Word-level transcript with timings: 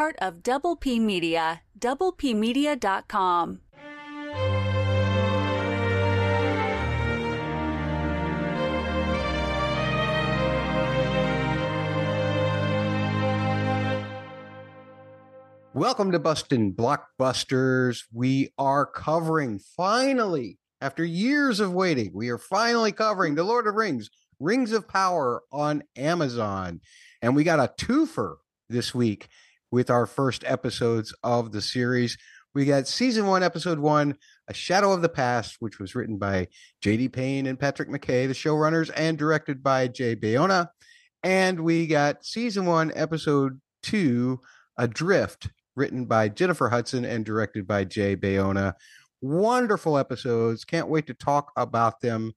part 0.00 0.16
of 0.18 0.42
Double 0.42 0.76
P 0.76 0.98
Media, 0.98 1.60
doublepmedia.com. 1.78 3.60
Welcome 15.74 16.12
to 16.12 16.18
Bustin' 16.18 16.72
Blockbusters. 16.72 18.04
We 18.10 18.54
are 18.56 18.86
covering 18.86 19.58
finally, 19.76 20.58
after 20.80 21.04
years 21.04 21.60
of 21.60 21.74
waiting, 21.74 22.12
we 22.14 22.30
are 22.30 22.38
finally 22.38 22.92
covering 22.92 23.34
The 23.34 23.44
Lord 23.44 23.66
of 23.66 23.74
Rings, 23.74 24.08
Rings 24.38 24.72
of 24.72 24.88
Power 24.88 25.42
on 25.52 25.82
Amazon. 25.94 26.80
And 27.20 27.36
we 27.36 27.44
got 27.44 27.58
a 27.60 27.74
twofer 27.76 28.36
this 28.70 28.94
week 28.94 29.28
with 29.70 29.90
our 29.90 30.06
first 30.06 30.44
episodes 30.46 31.14
of 31.22 31.52
the 31.52 31.62
series. 31.62 32.16
We 32.54 32.64
got 32.64 32.88
season 32.88 33.26
one, 33.26 33.42
episode 33.42 33.78
one, 33.78 34.16
A 34.48 34.54
Shadow 34.54 34.92
of 34.92 35.02
the 35.02 35.08
Past, 35.08 35.56
which 35.60 35.78
was 35.78 35.94
written 35.94 36.18
by 36.18 36.48
J.D. 36.80 37.10
Payne 37.10 37.46
and 37.46 37.58
Patrick 37.58 37.88
McKay, 37.88 38.26
the 38.26 38.34
showrunners, 38.34 38.90
and 38.96 39.16
directed 39.16 39.62
by 39.62 39.86
Jay 39.86 40.16
Bayona. 40.16 40.68
And 41.22 41.60
we 41.60 41.86
got 41.86 42.24
season 42.24 42.66
one, 42.66 42.90
episode 42.96 43.60
two, 43.82 44.40
Adrift, 44.76 45.48
written 45.76 46.06
by 46.06 46.28
Jennifer 46.28 46.68
Hudson 46.68 47.04
and 47.04 47.24
directed 47.24 47.66
by 47.66 47.84
Jay 47.84 48.16
Bayona. 48.16 48.74
Wonderful 49.20 49.96
episodes. 49.96 50.64
Can't 50.64 50.88
wait 50.88 51.06
to 51.06 51.14
talk 51.14 51.52
about 51.56 52.00
them 52.00 52.32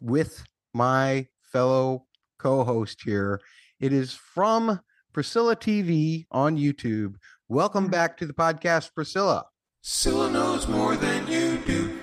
with 0.00 0.42
my 0.72 1.26
fellow 1.42 2.06
co 2.38 2.64
host 2.64 3.02
here. 3.04 3.40
It 3.78 3.92
is 3.92 4.14
from 4.14 4.80
Priscilla 5.12 5.56
TV 5.56 6.26
on 6.30 6.56
YouTube. 6.56 7.14
Welcome 7.48 7.88
back 7.88 8.16
to 8.18 8.26
the 8.26 8.32
podcast, 8.32 8.94
Priscilla. 8.94 9.44
Priscilla 9.82 10.30
knows 10.30 10.68
more 10.68 10.96
than 10.96 11.26
you 11.26 11.58
do. 11.66 11.98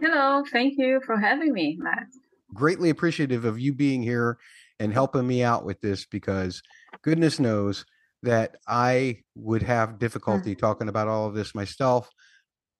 Hello, 0.00 0.42
thank 0.50 0.78
you 0.78 1.00
for 1.04 1.18
having 1.18 1.52
me, 1.52 1.76
Matt. 1.78 2.06
Greatly 2.54 2.90
appreciative 2.90 3.44
of 3.44 3.58
you 3.58 3.74
being 3.74 4.02
here 4.02 4.38
and 4.78 4.92
helping 4.92 5.26
me 5.26 5.42
out 5.42 5.64
with 5.64 5.80
this 5.80 6.06
because 6.06 6.62
goodness 7.02 7.38
knows 7.40 7.84
that 8.22 8.56
I 8.66 9.18
would 9.34 9.62
have 9.62 9.98
difficulty 9.98 10.54
Mm. 10.54 10.58
talking 10.58 10.88
about 10.88 11.08
all 11.08 11.26
of 11.26 11.34
this 11.34 11.54
myself. 11.54 12.08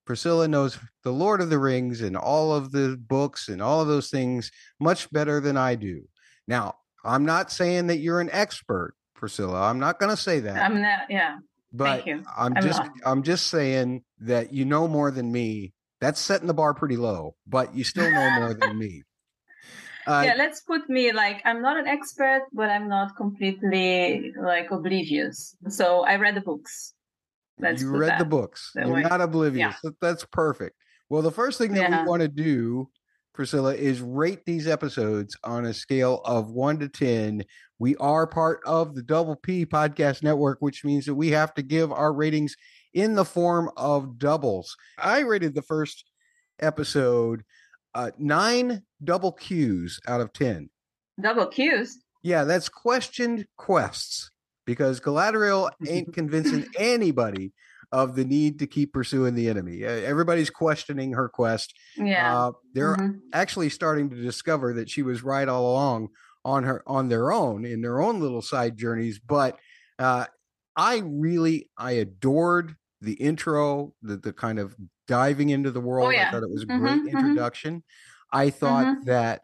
Priscilla 0.06 0.46
knows 0.48 0.78
the 1.02 1.12
Lord 1.12 1.40
of 1.40 1.50
the 1.50 1.58
Rings 1.58 2.00
and 2.00 2.16
all 2.16 2.54
of 2.54 2.70
the 2.72 2.96
books 2.96 3.48
and 3.48 3.60
all 3.60 3.80
of 3.82 3.88
those 3.88 4.08
things 4.08 4.50
much 4.80 5.10
better 5.10 5.40
than 5.40 5.56
I 5.56 5.74
do. 5.74 6.08
Now, 6.46 6.76
I'm 7.04 7.24
not 7.24 7.50
saying 7.52 7.88
that 7.88 7.98
you're 7.98 8.20
an 8.20 8.30
expert, 8.32 8.94
Priscilla. 9.16 9.62
I'm 9.62 9.78
not 9.78 9.98
going 9.98 10.10
to 10.10 10.16
say 10.16 10.40
that. 10.40 10.62
I'm 10.62 10.80
not, 10.80 11.10
yeah. 11.10 11.38
but 11.72 12.06
you. 12.06 12.22
I'm 12.36 12.56
I'm 12.56 12.62
just 12.62 12.78
not. 12.78 12.90
I'm 13.04 13.22
just 13.22 13.46
saying 13.48 14.02
that 14.20 14.52
you 14.52 14.64
know 14.64 14.86
more 14.88 15.10
than 15.10 15.32
me. 15.32 15.72
That's 16.00 16.20
setting 16.20 16.46
the 16.46 16.54
bar 16.54 16.74
pretty 16.74 16.96
low, 16.96 17.34
but 17.46 17.74
you 17.74 17.82
still 17.82 18.10
know 18.10 18.30
more 18.40 18.54
than 18.54 18.78
me. 18.78 19.02
Uh, 20.08 20.22
yeah, 20.24 20.34
let's 20.38 20.60
put 20.60 20.88
me 20.88 21.10
like 21.10 21.42
I'm 21.44 21.60
not 21.60 21.76
an 21.76 21.88
expert, 21.88 22.42
but 22.52 22.70
I'm 22.70 22.88
not 22.88 23.16
completely 23.16 24.32
like 24.40 24.70
oblivious. 24.70 25.56
So 25.66 26.04
I 26.04 26.14
read 26.14 26.36
the 26.36 26.42
books. 26.42 26.94
Let's 27.58 27.82
you 27.82 27.90
read 27.90 28.20
the 28.20 28.24
books. 28.24 28.70
You're 28.76 28.92
way. 28.92 29.02
not 29.02 29.20
oblivious. 29.20 29.74
Yeah. 29.82 29.90
That's 30.00 30.24
perfect. 30.26 30.76
Well, 31.08 31.22
the 31.22 31.32
first 31.32 31.58
thing 31.58 31.72
that 31.72 31.90
Yeah. 31.90 32.02
we 32.02 32.08
want 32.08 32.22
to 32.22 32.28
do, 32.28 32.88
Priscilla, 33.36 33.74
is 33.74 34.00
rate 34.00 34.44
these 34.46 34.66
episodes 34.66 35.36
on 35.44 35.64
a 35.66 35.74
scale 35.74 36.22
of 36.24 36.50
one 36.50 36.78
to 36.80 36.88
10. 36.88 37.44
We 37.78 37.94
are 37.96 38.26
part 38.26 38.60
of 38.64 38.94
the 38.94 39.02
Double 39.02 39.36
P 39.36 39.64
Podcast 39.66 40.22
Network, 40.22 40.58
which 40.60 40.84
means 40.84 41.04
that 41.04 41.14
we 41.14 41.30
have 41.30 41.54
to 41.54 41.62
give 41.62 41.92
our 41.92 42.12
ratings 42.12 42.56
in 42.94 43.14
the 43.14 43.24
form 43.24 43.70
of 43.76 44.18
doubles. 44.18 44.76
I 44.98 45.20
rated 45.20 45.54
the 45.54 45.62
first 45.62 46.04
episode 46.58 47.44
uh, 47.94 48.10
nine 48.18 48.82
double 49.04 49.32
Qs 49.32 50.00
out 50.08 50.20
of 50.20 50.32
10. 50.32 50.70
Double 51.20 51.46
Qs. 51.46 51.92
Yeah, 52.22 52.44
that's 52.44 52.68
questioned 52.68 53.46
quests 53.56 54.30
because 54.64 55.00
Galadriel 55.00 55.70
ain't 55.86 56.12
convincing 56.14 56.66
anybody 56.78 57.52
of 57.92 58.16
the 58.16 58.24
need 58.24 58.58
to 58.58 58.66
keep 58.66 58.92
pursuing 58.92 59.34
the 59.34 59.48
enemy. 59.48 59.84
Everybody's 59.84 60.50
questioning 60.50 61.12
her 61.12 61.28
quest. 61.28 61.74
Yeah. 61.96 62.36
Uh, 62.36 62.52
they're 62.72 62.96
Mhm. 62.96 63.20
actually 63.32 63.68
starting 63.68 64.10
to 64.10 64.16
discover 64.16 64.72
that 64.74 64.88
she 64.90 65.02
was 65.02 65.22
right 65.22 65.48
all 65.48 65.70
along 65.72 66.08
on 66.44 66.62
her 66.64 66.82
on 66.86 67.08
their 67.08 67.32
own 67.32 67.64
in 67.64 67.80
their 67.82 68.00
own 68.00 68.20
little 68.20 68.42
side 68.42 68.76
journeys. 68.76 69.18
But 69.18 69.58
uh, 69.98 70.26
I 70.76 71.02
really 71.04 71.70
I 71.76 71.92
adored 71.92 72.76
the 73.00 73.14
intro, 73.14 73.94
the 74.02 74.16
the 74.16 74.32
kind 74.32 74.58
of 74.58 74.76
diving 75.06 75.50
into 75.50 75.70
the 75.70 75.80
world. 75.80 76.08
I 76.08 76.10
Oh, 76.10 76.30
yeah. 76.30 76.30
thought 76.30 76.42
it 76.42 76.50
was 76.50 76.62
a 76.62 76.66
Mhm, 76.68 76.76
great 76.78 77.04
mhm. 77.12 77.12
introduction. 77.12 77.84
I 78.32 78.50
thought 78.50 78.88
Mhm. 78.88 79.06
that 79.06 79.42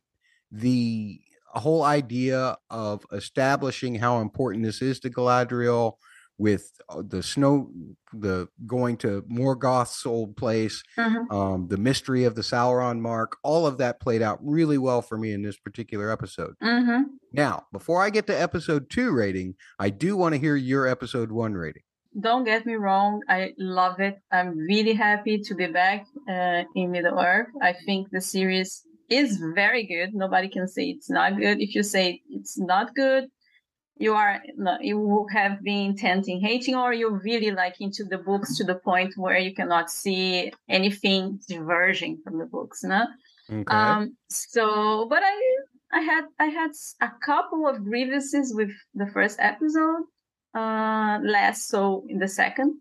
the 0.50 1.20
whole 1.48 1.82
idea 1.82 2.56
of 2.70 3.04
establishing 3.12 3.94
how 3.96 4.20
important 4.20 4.64
this 4.64 4.82
is 4.82 5.00
to 5.00 5.10
Galadriel 5.10 5.94
with 6.38 6.70
uh, 6.88 7.02
the 7.06 7.22
snow 7.22 7.70
the 8.12 8.48
going 8.66 8.96
to 8.98 9.22
Morgoth's 9.30 10.04
old 10.04 10.36
place 10.36 10.82
Mhm. 10.98 11.30
um, 11.32 11.68
the 11.68 11.76
mystery 11.76 12.24
of 12.24 12.34
the 12.34 12.42
Sauron 12.42 13.00
mark, 13.00 13.36
all 13.42 13.66
of 13.66 13.78
that 13.78 14.00
played 14.00 14.22
out 14.22 14.38
really 14.42 14.78
well 14.78 15.00
for 15.02 15.16
me 15.16 15.32
in 15.32 15.42
this 15.42 15.58
particular 15.58 16.10
episode. 16.10 16.54
Mhm. 16.62 17.04
Now, 17.32 17.66
before 17.72 18.02
I 18.02 18.10
get 18.10 18.26
to 18.26 18.38
episode 18.40 18.90
two 18.90 19.12
rating, 19.12 19.54
I 19.78 19.90
do 19.90 20.16
want 20.16 20.34
to 20.34 20.38
hear 20.40 20.56
your 20.56 20.86
episode 20.86 21.32
one 21.32 21.54
rating. 21.54 21.82
Don't 22.20 22.44
get 22.44 22.66
me 22.66 22.74
wrong. 22.74 23.22
I 23.28 23.54
love 23.56 23.98
it. 24.00 24.16
I'm 24.30 24.56
really 24.58 24.92
happy 24.92 25.38
to 25.38 25.54
be 25.54 25.66
back 25.68 26.04
uh, 26.28 26.64
in 26.74 26.90
Middle 26.90 27.18
Earth. 27.18 27.48
I 27.62 27.72
think 27.86 28.10
the 28.10 28.20
series 28.20 28.84
is 29.08 29.38
very 29.54 29.86
good. 29.86 30.14
Nobody 30.14 30.48
can 30.48 30.68
say 30.68 30.84
it's 30.90 31.08
not 31.08 31.38
good. 31.38 31.60
If 31.60 31.74
you 31.74 31.82
say 31.82 32.20
it's 32.28 32.58
not 32.58 32.94
good, 32.94 33.28
you 34.02 34.14
are 34.14 34.42
you 34.80 35.26
have 35.32 35.62
been 35.62 35.94
tenting 35.96 36.40
hating, 36.40 36.74
or 36.74 36.92
you're 36.92 37.20
really 37.30 37.52
like 37.52 37.76
into 37.80 38.02
the 38.04 38.18
books 38.18 38.56
to 38.56 38.64
the 38.64 38.74
point 38.74 39.12
where 39.16 39.38
you 39.38 39.54
cannot 39.54 39.90
see 39.90 40.52
anything 40.68 41.38
diverging 41.48 42.18
from 42.24 42.38
the 42.38 42.46
books. 42.46 42.82
No? 42.82 43.06
Okay. 43.48 43.64
Um, 43.68 44.16
so, 44.28 45.06
but 45.08 45.22
I, 45.22 45.36
I 45.92 46.00
had, 46.00 46.24
I 46.40 46.46
had 46.46 46.70
a 47.00 47.10
couple 47.24 47.68
of 47.68 47.84
grievances 47.84 48.52
with 48.54 48.70
the 48.94 49.06
first 49.12 49.38
episode, 49.40 50.04
uh, 50.54 51.18
less 51.22 51.66
so 51.68 52.04
in 52.08 52.18
the 52.18 52.28
second. 52.28 52.80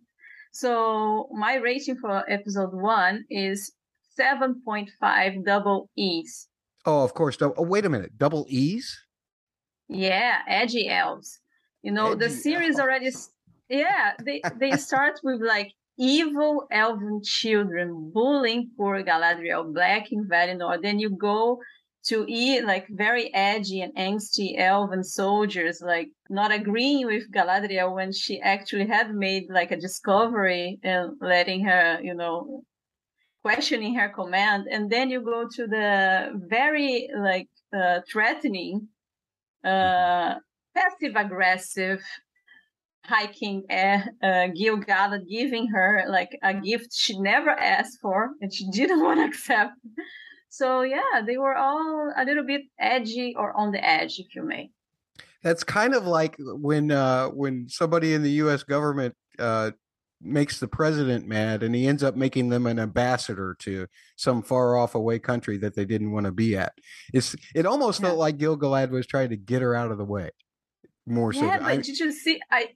So 0.53 1.29
my 1.33 1.55
rating 1.55 1.97
for 1.97 2.29
episode 2.29 2.73
one 2.73 3.25
is 3.29 3.71
7.5 4.19 5.45
double 5.45 5.89
E's. 5.95 6.47
oh, 6.85 7.03
of 7.03 7.13
course. 7.13 7.37
Oh, 7.41 7.53
wait 7.57 7.85
a 7.85 7.89
minute. 7.89 8.17
Double 8.17 8.45
E's? 8.49 8.97
Yeah, 9.91 10.39
edgy 10.47 10.87
elves. 10.89 11.39
You 11.83 11.91
know, 11.91 12.15
the 12.15 12.29
series 12.29 12.79
already, 12.79 13.07
elves. 13.07 13.17
s- 13.17 13.29
yeah, 13.69 14.13
they, 14.23 14.41
they 14.59 14.77
start 14.77 15.19
with 15.23 15.41
like 15.41 15.71
evil 15.99 16.65
elven 16.71 17.21
children 17.23 18.11
bullying 18.13 18.71
poor 18.77 19.03
Galadriel 19.03 19.73
Black 19.73 20.11
in 20.11 20.27
Valinor. 20.27 20.81
Then 20.81 20.99
you 20.99 21.09
go 21.09 21.59
to 22.05 22.25
e 22.27 22.61
like 22.61 22.87
very 22.89 23.33
edgy 23.33 23.81
and 23.81 23.93
angsty 23.95 24.57
elven 24.57 25.03
soldiers, 25.03 25.81
like 25.85 26.09
not 26.29 26.51
agreeing 26.51 27.05
with 27.05 27.31
Galadriel 27.31 27.93
when 27.93 28.13
she 28.13 28.39
actually 28.41 28.87
had 28.87 29.13
made 29.13 29.43
like 29.49 29.71
a 29.71 29.77
discovery 29.79 30.79
and 30.83 31.17
letting 31.21 31.65
her, 31.65 31.99
you 32.01 32.13
know, 32.15 32.63
questioning 33.43 33.95
her 33.95 34.09
command. 34.09 34.67
And 34.71 34.89
then 34.89 35.09
you 35.09 35.21
go 35.21 35.47
to 35.55 35.67
the 35.67 36.31
very 36.47 37.09
like 37.17 37.49
uh, 37.75 37.99
threatening, 38.11 38.87
uh, 39.63 40.35
passive 40.75 41.15
aggressive 41.15 42.01
hiking 43.05 43.63
uh, 43.69 43.99
uh, 44.23 44.47
Gil 44.47 44.77
Galad 44.77 45.27
giving 45.27 45.67
her 45.67 46.05
like 46.07 46.37
a 46.43 46.53
gift 46.53 46.93
she 46.93 47.19
never 47.19 47.49
asked 47.49 47.99
for 48.01 48.31
and 48.41 48.53
she 48.53 48.69
didn't 48.71 49.03
want 49.03 49.19
to 49.19 49.25
accept. 49.25 49.73
So 50.49 50.81
yeah, 50.81 51.21
they 51.25 51.37
were 51.37 51.55
all 51.55 52.13
a 52.15 52.25
little 52.25 52.45
bit 52.45 52.61
edgy 52.79 53.33
or 53.37 53.55
on 53.57 53.71
the 53.71 53.83
edge, 53.83 54.19
if 54.19 54.35
you 54.35 54.43
may. 54.43 54.69
That's 55.43 55.63
kind 55.63 55.95
of 55.95 56.05
like 56.05 56.35
when 56.39 56.91
uh, 56.91 57.27
when 57.27 57.67
somebody 57.69 58.13
in 58.13 58.21
the 58.21 58.31
U.S. 58.43 58.61
government 58.63 59.15
uh, 59.39 59.71
makes 60.23 60.59
the 60.59 60.67
president 60.67 61.27
mad, 61.27 61.63
and 61.63 61.73
he 61.73 61.87
ends 61.87 62.03
up 62.03 62.15
making 62.15 62.49
them 62.49 62.67
an 62.67 62.79
ambassador 62.79 63.55
to 63.59 63.87
some 64.15 64.41
far 64.43 64.77
off 64.77 64.93
away 64.95 65.19
country 65.19 65.57
that 65.57 65.75
they 65.75 65.85
didn't 65.85 66.11
want 66.11 66.25
to 66.25 66.31
be 66.31 66.55
at. 66.55 66.73
It's 67.13 67.35
it 67.55 67.65
almost 67.65 67.99
Yeah. 67.99 68.07
felt 68.07 68.19
like 68.19 68.37
Gil 68.37 68.57
Galad 68.57 68.89
was 68.91 69.07
trying 69.07 69.29
to 69.29 69.37
get 69.37 69.61
her 69.61 69.75
out 69.75 69.91
of 69.91 69.97
the 69.97 70.05
way. 70.05 70.29
More 71.07 71.33
so, 71.33 71.45
yeah, 71.45 71.57
but 71.57 71.65
I- 71.67 71.75
did 71.77 71.97
you 71.99 72.11
see? 72.11 72.39
I 72.51 72.69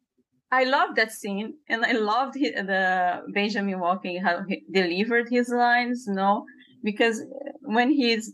I 0.52 0.64
loved 0.64 0.96
that 0.98 1.12
scene, 1.12 1.56
and 1.70 1.84
I 1.86 1.92
loved 1.94 2.36
the 2.36 3.24
Benjamin 3.34 3.80
Walker 3.80 4.10
how 4.24 4.44
he 4.48 4.64
delivered 4.72 5.28
his 5.30 5.50
lines. 5.50 6.06
No, 6.08 6.46
because 6.84 7.22
when 7.62 7.90
he's 7.92 8.34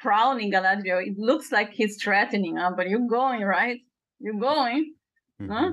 crowning 0.00 0.50
Galadriel, 0.52 1.06
it 1.06 1.18
looks 1.18 1.52
like 1.52 1.70
he's 1.72 1.96
threatening 2.02 2.56
her, 2.56 2.74
but 2.76 2.88
you're 2.88 3.06
going 3.08 3.42
right. 3.42 3.80
You're 4.18 4.40
going. 4.40 4.94
Huh? 5.40 5.72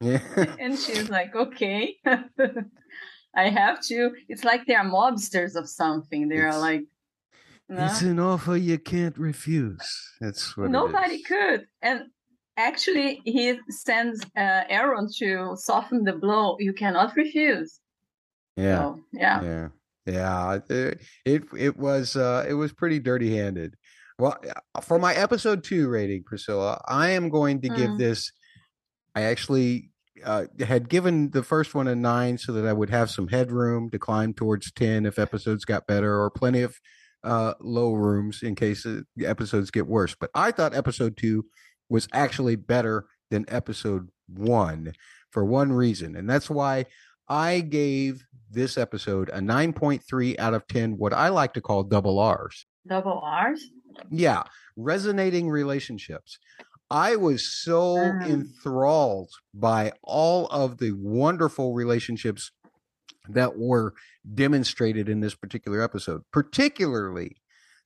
Yeah. 0.00 0.20
and 0.60 0.78
she's 0.78 1.08
like, 1.10 1.34
okay, 1.34 1.96
I 3.36 3.48
have 3.48 3.80
to. 3.86 4.10
It's 4.28 4.44
like 4.44 4.66
they 4.66 4.74
are 4.74 4.84
mobsters 4.84 5.54
of 5.56 5.68
something. 5.68 6.28
They 6.28 6.38
are 6.38 6.58
like, 6.58 6.82
no? 7.68 7.84
It's 7.86 8.02
an 8.02 8.18
offer 8.18 8.56
you 8.56 8.78
can't 8.78 9.16
refuse. 9.16 10.12
That's 10.20 10.56
what 10.56 10.70
nobody 10.70 11.16
is. 11.16 11.26
could. 11.26 11.66
And 11.80 12.02
actually, 12.56 13.22
he 13.24 13.58
sends 13.70 14.22
uh, 14.36 14.64
Aaron 14.68 15.08
to 15.18 15.52
soften 15.56 16.04
the 16.04 16.12
blow. 16.12 16.56
You 16.58 16.72
cannot 16.74 17.16
refuse. 17.16 17.80
Yeah. 18.56 18.78
So, 18.80 19.00
yeah. 19.12 19.42
Yeah. 19.42 19.68
Yeah. 20.04 20.58
It, 20.68 21.00
it 21.24 21.42
it 21.56 21.76
was 21.78 22.16
uh 22.16 22.44
it 22.46 22.54
was 22.54 22.72
pretty 22.72 22.98
dirty 22.98 23.34
handed. 23.36 23.74
Well, 24.18 24.36
uh, 24.74 24.80
for 24.82 24.98
my 24.98 25.14
episode 25.14 25.64
two 25.64 25.88
rating, 25.88 26.24
Priscilla, 26.24 26.80
I 26.86 27.10
am 27.10 27.30
going 27.30 27.62
to 27.62 27.68
give 27.68 27.90
Mm. 27.90 27.98
this. 27.98 28.30
I 29.14 29.22
actually 29.22 29.90
uh, 30.24 30.46
had 30.60 30.88
given 30.88 31.30
the 31.30 31.42
first 31.42 31.74
one 31.74 31.88
a 31.88 31.94
nine 31.94 32.38
so 32.38 32.52
that 32.52 32.66
I 32.66 32.72
would 32.72 32.90
have 32.90 33.10
some 33.10 33.28
headroom 33.28 33.90
to 33.90 33.98
climb 33.98 34.34
towards 34.34 34.70
10 34.72 35.06
if 35.06 35.18
episodes 35.18 35.64
got 35.64 35.86
better, 35.86 36.20
or 36.20 36.30
plenty 36.30 36.62
of 36.62 36.78
uh, 37.24 37.54
low 37.60 37.92
rooms 37.92 38.42
in 38.42 38.54
case 38.54 38.84
uh, 38.84 39.02
the 39.16 39.26
episodes 39.26 39.70
get 39.70 39.86
worse. 39.86 40.14
But 40.18 40.30
I 40.34 40.50
thought 40.50 40.74
episode 40.74 41.16
two 41.16 41.46
was 41.88 42.08
actually 42.12 42.56
better 42.56 43.06
than 43.30 43.44
episode 43.48 44.08
one 44.28 44.94
for 45.30 45.44
one 45.44 45.72
reason. 45.72 46.16
And 46.16 46.28
that's 46.28 46.50
why 46.50 46.86
I 47.28 47.60
gave 47.60 48.24
this 48.50 48.76
episode 48.76 49.30
a 49.30 49.38
9.3 49.38 50.38
out 50.38 50.54
of 50.54 50.66
10, 50.66 50.98
what 50.98 51.12
I 51.12 51.28
like 51.28 51.54
to 51.54 51.60
call 51.60 51.84
double 51.84 52.18
R's. 52.18 52.66
Double 52.86 53.20
R's. 53.24 53.64
Yeah, 54.10 54.44
resonating 54.76 55.48
relationships. 55.48 56.38
I 56.92 57.16
was 57.16 57.50
so 57.62 57.96
enthralled 57.96 59.30
by 59.54 59.92
all 60.02 60.46
of 60.48 60.78
the 60.78 60.92
wonderful 60.92 61.72
relationships 61.74 62.50
that 63.28 63.56
were 63.56 63.94
demonstrated 64.34 65.08
in 65.08 65.20
this 65.20 65.34
particular 65.34 65.80
episode, 65.82 66.22
particularly 66.32 67.36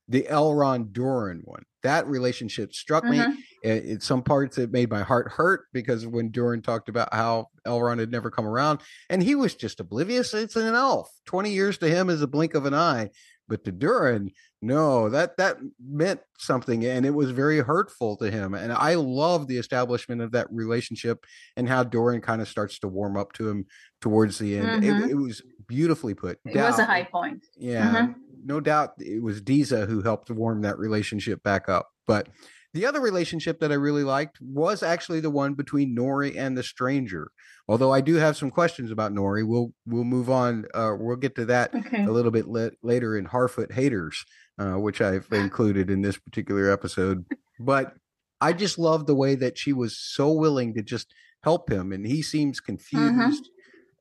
the 0.09 0.23
Elrond 0.29 0.93
Durin 0.93 1.41
one. 1.45 1.63
That 1.83 2.07
relationship 2.07 2.73
struck 2.73 3.03
me. 3.05 3.17
Mhm. 3.19 3.35
It, 3.63 3.85
it- 3.85 4.03
some 4.03 4.23
parts 4.23 4.57
it 4.57 4.71
made 4.71 4.89
my 4.89 5.03
heart 5.03 5.31
hurt 5.33 5.65
because 5.73 6.05
when 6.07 6.31
Durin 6.31 6.61
talked 6.61 6.89
about 6.89 7.13
how 7.13 7.47
Elrond 7.65 7.99
had 7.99 8.11
never 8.11 8.29
come 8.31 8.45
around, 8.47 8.81
and 9.09 9.21
he 9.23 9.35
was 9.35 9.55
just 9.55 9.79
oblivious. 9.79 10.33
It's 10.33 10.55
an 10.55 10.73
elf. 10.75 11.09
Twenty 11.25 11.51
years 11.51 11.77
to 11.79 11.89
him 11.89 12.09
is 12.09 12.21
a 12.21 12.27
blink 12.27 12.55
of 12.55 12.65
an 12.65 12.73
eye, 12.73 13.09
but 13.47 13.63
to 13.65 13.71
Durin, 13.71 14.31
no, 14.61 15.09
that 15.09 15.37
that 15.37 15.57
meant 15.79 16.19
something, 16.39 16.85
and 16.85 17.05
it 17.05 17.13
was 17.13 17.31
very 17.31 17.59
hurtful 17.59 18.17
to 18.17 18.31
him. 18.31 18.53
And 18.53 18.71
I 18.73 18.95
love 18.95 19.47
the 19.47 19.57
establishment 19.57 20.21
of 20.21 20.31
that 20.31 20.47
relationship 20.51 21.25
and 21.55 21.67
how 21.69 21.83
Durin 21.83 22.21
kind 22.21 22.41
of 22.41 22.47
starts 22.47 22.79
to 22.79 22.87
warm 22.87 23.17
up 23.17 23.33
to 23.33 23.47
him 23.49 23.65
towards 24.01 24.39
the 24.39 24.57
end. 24.57 24.83
Mhm. 24.83 25.05
It, 25.05 25.11
it 25.11 25.15
was 25.15 25.41
beautifully 25.67 26.13
put. 26.13 26.39
It 26.45 26.55
was 26.55 26.79
a 26.79 26.85
high 26.85 27.03
point. 27.03 27.45
yeah, 27.57 27.95
Mhm. 28.07 28.15
no 28.45 28.59
doubt 28.59 28.93
it 28.99 29.21
was 29.21 29.41
Disa 29.41 29.85
who 29.85 30.01
helped 30.01 30.29
warm 30.31 30.61
that 30.61 30.77
relationship 30.79 31.43
back 31.43 31.69
up. 31.69 31.89
But 32.07 32.29
the 32.73 32.85
other 32.85 33.01
relationship 33.01 33.59
that 33.59 33.71
I 33.71 33.75
really 33.75 34.03
liked 34.03 34.37
was 34.41 34.83
actually 34.83 35.19
the 35.19 35.29
one 35.31 35.53
between 35.55 35.95
Nori 35.95 36.35
and 36.37 36.57
the 36.57 36.63
stranger. 36.63 37.29
Although 37.69 37.91
I 37.91 37.99
do 38.01 38.15
have 38.15 38.37
some 38.37 38.49
questions 38.49 38.91
about 38.91 39.13
Nori, 39.13 39.45
we'll 39.45 39.73
we'll 39.85 40.03
move 40.05 40.29
on. 40.29 40.65
Uh, 40.73 40.93
we'll 40.97 41.15
get 41.17 41.35
to 41.35 41.45
that 41.45 41.73
Okay. 41.75 42.03
a 42.05 42.11
little 42.11 42.31
bit 42.31 42.47
le- 42.47 42.71
later 42.81 43.17
in 43.17 43.25
Harfoot 43.25 43.71
Haters, 43.73 44.23
uh, 44.57 44.73
which 44.79 45.01
I've 45.01 45.27
included 45.31 45.89
in 45.89 46.01
this 46.01 46.17
particular 46.17 46.71
episode. 46.71 47.25
But 47.59 47.93
I 48.41 48.53
just 48.53 48.77
love 48.77 49.05
the 49.07 49.15
way 49.15 49.35
that 49.35 49.57
she 49.57 49.73
was 49.73 49.97
so 49.97 50.31
willing 50.31 50.73
to 50.75 50.83
just 50.83 51.13
help 51.43 51.71
him, 51.71 51.91
and 51.91 52.05
he 52.05 52.21
seems 52.21 52.59
confused. 52.59 53.49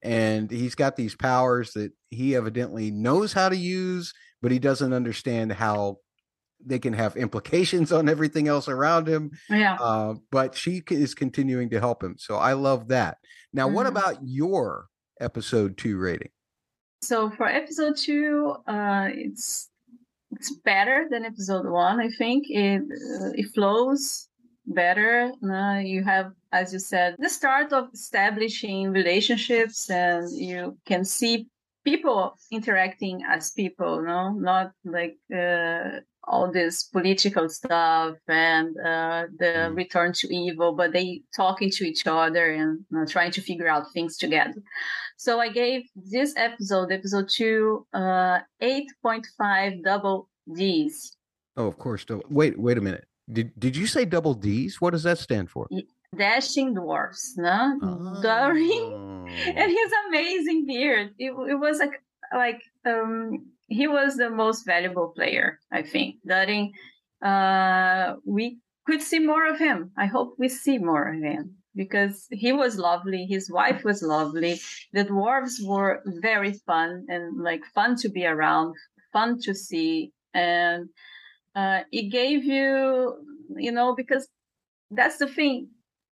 And 0.02 0.50
he's 0.50 0.74
got 0.74 0.96
these 0.96 1.14
powers 1.16 1.72
that 1.72 1.92
he 2.10 2.36
evidently 2.36 2.90
knows 2.90 3.32
how 3.32 3.48
to 3.48 3.56
use, 3.56 4.12
but 4.42 4.52
he 4.52 4.58
doesn't 4.58 4.92
understand 4.92 5.52
how 5.52 5.98
they 6.64 6.78
can 6.78 6.92
have 6.92 7.16
implications 7.16 7.92
on 7.92 8.08
everything 8.08 8.46
else 8.46 8.68
around 8.68 9.08
him. 9.08 9.30
Yeah. 9.48 9.76
Uh, 9.80 10.14
but 10.30 10.54
she 10.56 10.82
is 10.90 11.14
continuing 11.14 11.70
to 11.70 11.80
help 11.80 12.02
him. 12.04 12.16
So 12.18 12.36
I 12.36 12.52
love 12.52 12.88
that. 12.88 13.18
Now, 13.52 13.68
what 13.68 13.86
Mhm. 13.86 13.90
about 13.90 14.16
your 14.22 14.86
episode 15.20 15.76
two 15.76 15.98
rating? 15.98 16.30
So 17.02 17.30
for 17.30 17.46
episode 17.46 17.96
two, 17.96 18.54
uh, 18.66 19.08
it's 19.12 19.70
it's 20.32 20.54
better 20.64 21.06
than 21.10 21.24
episode 21.24 21.66
one. 21.66 22.00
I 22.00 22.08
think 22.10 22.44
it 22.48 22.82
uh, 22.82 23.30
it 23.34 23.46
flows 23.54 24.28
better. 24.66 25.32
Uh, 25.42 25.78
you 25.78 26.02
have, 26.04 26.32
as 26.52 26.72
you 26.72 26.78
said, 26.78 27.16
the 27.18 27.28
start 27.28 27.72
of 27.72 27.88
establishing 27.92 28.90
relationships, 28.90 29.88
and 29.90 30.28
you 30.36 30.76
can 30.86 31.04
see 31.04 31.48
people 31.84 32.36
interacting 32.50 33.22
as 33.28 33.52
people. 33.52 34.02
No, 34.02 34.32
not 34.32 34.72
like 34.84 35.16
uh, 35.34 36.00
all 36.26 36.50
this 36.50 36.82
political 36.84 37.48
stuff 37.48 38.16
and 38.28 38.76
uh, 38.78 39.26
the 39.38 39.52
Mm. 39.70 39.76
return 39.76 40.12
to 40.12 40.26
evil, 40.34 40.72
but 40.74 40.92
they 40.92 41.22
talking 41.36 41.70
to 41.70 41.84
each 41.84 42.06
other 42.06 42.52
and 42.52 42.80
you 42.90 42.98
know, 42.98 43.06
trying 43.06 43.30
to 43.32 43.40
figure 43.40 43.68
out 43.68 43.84
things 43.92 44.16
together. 44.16 44.60
So 45.16 45.40
I 45.40 45.48
gave 45.48 45.82
this 45.94 46.34
episode, 46.36 46.90
episode 46.92 47.28
two, 47.28 47.86
uh, 47.94 48.40
8.5 48.60 49.82
double 49.84 50.28
D's. 50.52 51.16
Oh, 51.56 51.66
of 51.66 51.78
course. 51.78 52.04
Double, 52.04 52.24
wait, 52.28 52.58
wait 52.58 52.76
a 52.78 52.80
minute. 52.80 53.06
Did 53.32 53.58
did 53.58 53.76
you 53.76 53.86
say 53.86 54.04
double 54.04 54.34
D's? 54.34 54.80
What 54.80 54.90
does 54.90 55.02
that 55.02 55.18
stand 55.18 55.50
for? 55.50 55.66
Dashing 56.16 56.74
dwarfs, 56.74 57.34
no? 57.36 57.78
Durin. 58.22 59.02
And 59.46 59.70
his 59.70 59.92
amazing 60.08 60.66
beard. 60.66 61.10
It, 61.18 61.32
it 61.32 61.58
was 61.58 61.78
like, 61.80 62.00
like, 62.32 62.62
um, 62.84 63.46
he 63.68 63.88
was 63.88 64.16
the 64.16 64.30
most 64.30 64.64
valuable 64.64 65.12
player, 65.14 65.58
I 65.72 65.82
think. 65.82 66.16
Durin, 66.26 66.72
uh, 67.22 68.14
we 68.24 68.58
could 68.86 69.02
see 69.02 69.18
more 69.18 69.46
of 69.46 69.58
him. 69.58 69.90
I 69.96 70.06
hope 70.06 70.36
we 70.38 70.48
see 70.48 70.78
more 70.78 71.12
of 71.12 71.20
him 71.20 71.56
because 71.74 72.26
he 72.30 72.52
was 72.52 72.78
lovely. 72.78 73.26
His 73.26 73.50
wife 73.50 73.84
was 73.84 74.02
lovely. 74.02 74.60
The 74.92 75.04
dwarves 75.04 75.54
were 75.64 76.02
very 76.06 76.52
fun 76.66 77.06
and 77.08 77.42
like 77.42 77.62
fun 77.74 77.96
to 77.96 78.08
be 78.08 78.24
around, 78.24 78.74
fun 79.12 79.40
to 79.42 79.54
see. 79.54 80.12
And, 80.32 80.88
uh, 81.54 81.80
it 81.90 82.10
gave 82.10 82.44
you, 82.44 83.16
you 83.56 83.72
know, 83.72 83.94
because 83.94 84.28
that's 84.90 85.18
the 85.18 85.26
thing. 85.26 85.68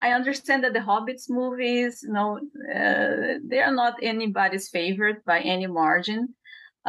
I 0.01 0.11
understand 0.11 0.63
that 0.63 0.73
the 0.73 0.79
Hobbits 0.79 1.29
movies, 1.29 2.03
you 2.03 2.13
know, 2.13 2.39
uh, 2.73 3.39
they 3.43 3.59
are 3.59 3.73
not 3.73 3.95
anybody's 4.01 4.69
favorite 4.69 5.25
by 5.25 5.39
any 5.39 5.67
margin. 5.67 6.35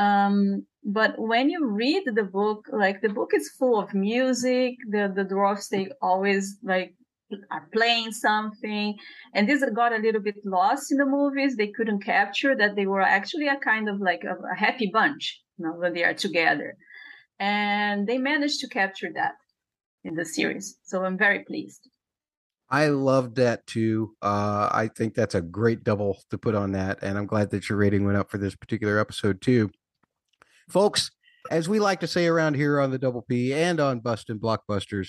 Um, 0.01 0.67
but 0.83 1.19
when 1.19 1.51
you 1.51 1.67
read 1.67 2.05
the 2.07 2.25
book, 2.25 2.67
like 2.73 3.03
the 3.03 3.11
book 3.11 3.33
is 3.35 3.51
full 3.59 3.79
of 3.79 3.93
music. 3.93 4.73
The 4.91 5.13
the 5.15 5.25
dwarfs 5.25 5.69
they 5.69 5.91
always 6.01 6.57
like 6.63 6.95
are 7.51 7.69
playing 7.73 8.13
something, 8.13 8.97
and 9.35 9.49
this 9.49 9.63
got 9.75 9.93
a 9.93 10.03
little 10.07 10.23
bit 10.23 10.37
lost 10.45 10.91
in 10.91 10.99
the 10.99 11.05
movies. 11.05 11.57
They 11.57 11.69
couldn't 11.77 12.03
capture 12.03 12.57
that 12.57 12.77
they 12.77 12.87
were 12.87 13.03
actually 13.03 13.49
a 13.49 13.59
kind 13.59 13.89
of 13.89 14.01
like 14.01 14.25
a, 14.25 14.35
a 14.55 14.57
happy 14.57 14.91
bunch, 14.93 15.41
you 15.59 15.67
know, 15.67 15.75
when 15.75 15.93
they 15.93 16.05
are 16.05 16.15
together, 16.15 16.77
and 17.39 18.07
they 18.09 18.19
managed 18.19 18.61
to 18.61 18.69
capture 18.69 19.11
that 19.15 19.35
in 20.03 20.15
the 20.15 20.25
series. 20.25 20.79
So 20.83 21.05
I'm 21.05 21.19
very 21.19 21.45
pleased. 21.45 21.91
I 22.71 22.87
loved 22.87 23.35
that 23.37 23.67
too. 23.67 24.15
Uh, 24.23 24.69
I 24.73 24.89
think 24.97 25.15
that's 25.15 25.35
a 25.35 25.43
great 25.43 25.83
double 25.85 26.23
to 26.31 26.39
put 26.39 26.55
on 26.55 26.73
that, 26.73 27.03
and 27.03 27.19
I'm 27.19 27.27
glad 27.27 27.51
that 27.51 27.69
your 27.69 27.77
rating 27.77 28.07
went 28.07 28.17
up 28.17 28.31
for 28.31 28.39
this 28.39 28.55
particular 28.55 28.99
episode 28.99 29.43
too, 29.43 29.71
folks. 30.71 31.11
As 31.51 31.69
we 31.69 31.79
like 31.81 32.01
to 32.01 32.07
say 32.07 32.27
around 32.27 32.55
here 32.55 32.81
on 32.81 32.91
the 32.91 32.99
Double 32.99 33.23
P 33.23 33.53
and 33.55 33.81
on 33.81 34.01
Bustin' 34.01 34.39
Blockbusters, 34.39 35.09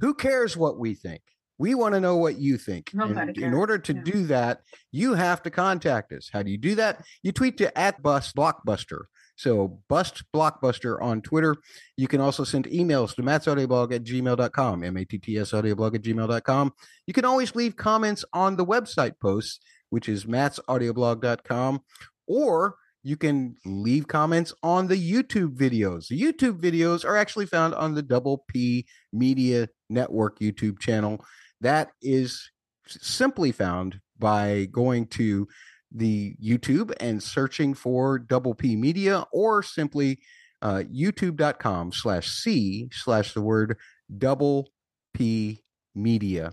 who 0.00 0.14
cares 0.14 0.56
what 0.56 0.78
we 0.78 0.94
think? 0.94 1.22
We 1.58 1.74
want 1.74 1.94
to 1.94 2.00
know 2.00 2.16
what 2.16 2.38
you 2.38 2.56
think. 2.56 2.92
In 2.94 3.52
order 3.52 3.78
to 3.78 3.92
Yeah. 3.92 4.02
do 4.02 4.26
that, 4.28 4.62
you 4.92 5.14
have 5.14 5.42
to 5.42 5.50
contact 5.50 6.10
us. 6.12 6.30
How 6.32 6.42
do 6.42 6.50
you 6.50 6.56
do 6.56 6.74
that? 6.76 7.04
You 7.22 7.32
tweet 7.32 7.58
to 7.58 7.76
at 7.76 8.02
Bust 8.02 8.34
Blockbuster. 8.34 9.04
So 9.36 9.80
Bust 9.88 10.22
Blockbuster 10.34 11.00
on 11.02 11.20
Twitter. 11.22 11.56
You 11.96 12.08
can 12.08 12.20
also 12.20 12.44
send 12.44 12.66
emails 12.66 13.14
to 13.16 13.22
mattsaudioblog 13.22 13.94
at 13.94 14.04
gmail.com, 14.04 14.84
M-A-T-T-S 14.84 15.52
audioblog 15.52 15.94
at 15.94 16.02
gmail.com. 16.02 16.72
You 17.06 17.14
can 17.14 17.24
always 17.24 17.54
leave 17.54 17.76
comments 17.76 18.24
on 18.32 18.56
the 18.56 18.66
website 18.66 19.18
posts, 19.20 19.60
which 19.90 20.08
is 20.08 20.24
mattsaudioblog.com, 20.26 21.80
or 22.26 22.76
you 23.02 23.16
can 23.16 23.56
leave 23.64 24.06
comments 24.08 24.52
on 24.62 24.88
the 24.88 24.96
YouTube 24.96 25.56
videos. 25.56 26.08
The 26.08 26.20
YouTube 26.20 26.60
videos 26.60 27.04
are 27.04 27.16
actually 27.16 27.46
found 27.46 27.74
on 27.74 27.94
the 27.94 28.02
Double 28.02 28.44
P 28.48 28.86
Media 29.12 29.68
Network 29.88 30.38
YouTube 30.38 30.78
channel. 30.78 31.24
That 31.60 31.90
is 32.02 32.50
simply 32.86 33.52
found 33.52 34.00
by 34.18 34.68
going 34.72 35.06
to 35.08 35.48
the 35.92 36.36
YouTube 36.42 36.92
and 37.00 37.22
searching 37.22 37.74
for 37.74 38.18
Double 38.18 38.54
P 38.54 38.76
Media 38.76 39.24
or 39.32 39.62
simply 39.62 40.18
uh, 40.62 40.82
youtube.com 40.92 41.92
slash 41.92 42.28
C 42.28 42.88
slash 42.92 43.32
the 43.32 43.40
word 43.40 43.78
double 44.18 44.68
P 45.14 45.64
media. 45.94 46.52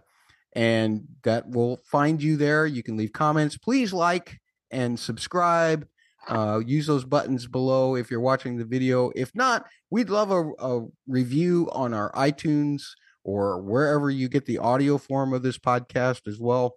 and 0.54 1.04
that 1.24 1.48
will 1.50 1.78
find 1.86 2.22
you 2.22 2.36
there. 2.36 2.66
You 2.66 2.82
can 2.82 2.98
leave 2.98 3.14
comments. 3.14 3.58
Please 3.58 3.94
like 3.94 4.40
and 4.72 5.00
subscribe. 5.00 5.88
Uh, 6.28 6.60
use 6.66 6.86
those 6.86 7.06
buttons 7.06 7.48
below 7.48 7.96
if 7.96 8.12
you're 8.12 8.20
watching 8.20 8.58
the 8.58 8.66
video. 8.66 9.12
If 9.16 9.34
not, 9.34 9.66
we'd 9.90 10.10
love 10.10 10.32
a, 10.32 10.52
a 10.60 10.86
review 11.08 11.70
on 11.72 11.94
our 11.94 12.12
iTunes 12.14 12.84
or 13.24 13.62
wherever 13.62 14.10
you 14.10 14.28
get 14.28 14.46
the 14.46 14.58
audio 14.58 14.98
form 14.98 15.34
of 15.34 15.44
this 15.44 15.58
podcast 15.58 16.28
as 16.28 16.40
well. 16.40 16.76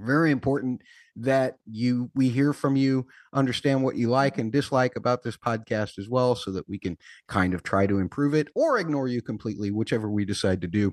Very 0.00 0.32
important 0.32 0.82
that 1.16 1.56
you 1.70 2.10
we 2.16 2.28
hear 2.28 2.52
from 2.52 2.74
you, 2.74 3.06
understand 3.32 3.84
what 3.84 3.94
you 3.94 4.10
like 4.10 4.38
and 4.38 4.50
dislike 4.50 4.96
about 4.96 5.22
this 5.22 5.36
podcast 5.36 5.98
as 5.98 6.08
well, 6.08 6.34
so 6.34 6.50
that 6.50 6.68
we 6.68 6.78
can 6.78 6.98
kind 7.28 7.54
of 7.54 7.62
try 7.62 7.86
to 7.86 7.98
improve 7.98 8.34
it 8.34 8.48
or 8.56 8.78
ignore 8.78 9.06
you 9.06 9.22
completely, 9.22 9.70
whichever 9.70 10.10
we 10.10 10.24
decide 10.24 10.60
to 10.62 10.66
do. 10.66 10.90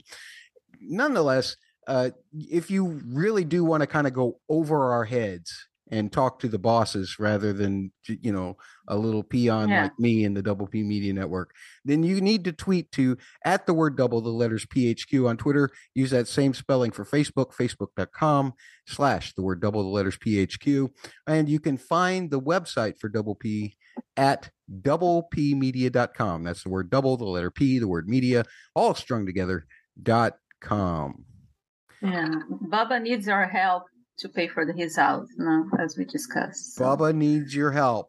Nonetheless, 0.79 1.57
uh, 1.87 2.11
if 2.31 2.69
you 2.69 3.01
really 3.07 3.43
do 3.43 3.63
want 3.63 3.81
to 3.81 3.87
kind 3.87 4.05
of 4.05 4.13
go 4.13 4.39
over 4.49 4.91
our 4.91 5.05
heads 5.05 5.67
and 5.91 6.11
talk 6.11 6.39
to 6.39 6.47
the 6.47 6.57
bosses 6.57 7.19
rather 7.19 7.51
than 7.53 7.91
you 8.07 8.31
know 8.31 8.55
a 8.87 8.97
little 8.97 9.23
peon 9.23 9.69
Yeah. 9.69 9.83
like 9.83 9.99
me 9.99 10.23
in 10.23 10.33
the 10.33 10.41
double 10.41 10.65
p 10.65 10.81
media 10.83 11.13
network. 11.13 11.53
Then 11.85 12.01
you 12.03 12.21
need 12.21 12.45
to 12.45 12.53
tweet 12.53 12.91
to 12.93 13.17
at 13.45 13.65
the 13.65 13.73
word 13.73 13.97
double 13.97 14.21
the 14.21 14.29
letters 14.29 14.65
phq 14.65 15.27
on 15.29 15.37
twitter. 15.37 15.69
Use 15.93 16.11
that 16.11 16.27
same 16.27 16.53
spelling 16.53 16.91
for 16.91 17.05
facebook 17.05 17.53
facebook.com 17.53 18.53
slash 18.87 19.33
the 19.35 19.41
word 19.43 19.61
double 19.61 19.83
the 19.83 19.89
letters 19.89 20.17
phq 20.17 20.89
and 21.27 21.47
you 21.49 21.59
can 21.59 21.77
find 21.77 22.31
the 22.31 22.41
website 22.41 22.97
for 22.97 23.09
double 23.09 23.35
p 23.35 23.75
at 24.17 24.49
doublepmedia.com 24.81 26.43
that's 26.43 26.63
the 26.63 26.69
word 26.69 26.89
double 26.89 27.17
the 27.17 27.25
letter 27.25 27.51
p 27.51 27.77
the 27.79 27.87
word 27.87 28.07
media 28.07 28.43
all 28.75 28.93
strung 28.95 29.25
together 29.25 29.65
dot 30.01 30.37
com. 30.61 31.25
Yeah, 32.01 32.29
Baba 32.49 32.99
needs 32.99 33.27
our 33.27 33.47
help 33.47 33.83
to 34.21 34.29
pay 34.29 34.47
for 34.47 34.65
the, 34.65 34.73
his 34.73 34.95
house, 34.95 35.27
no, 35.37 35.65
as 35.79 35.97
we 35.97 36.05
discussed. 36.05 36.75
so- 36.75 36.83
Bubba 36.83 37.13
needs 37.13 37.53
your 37.55 37.71
help 37.71 38.07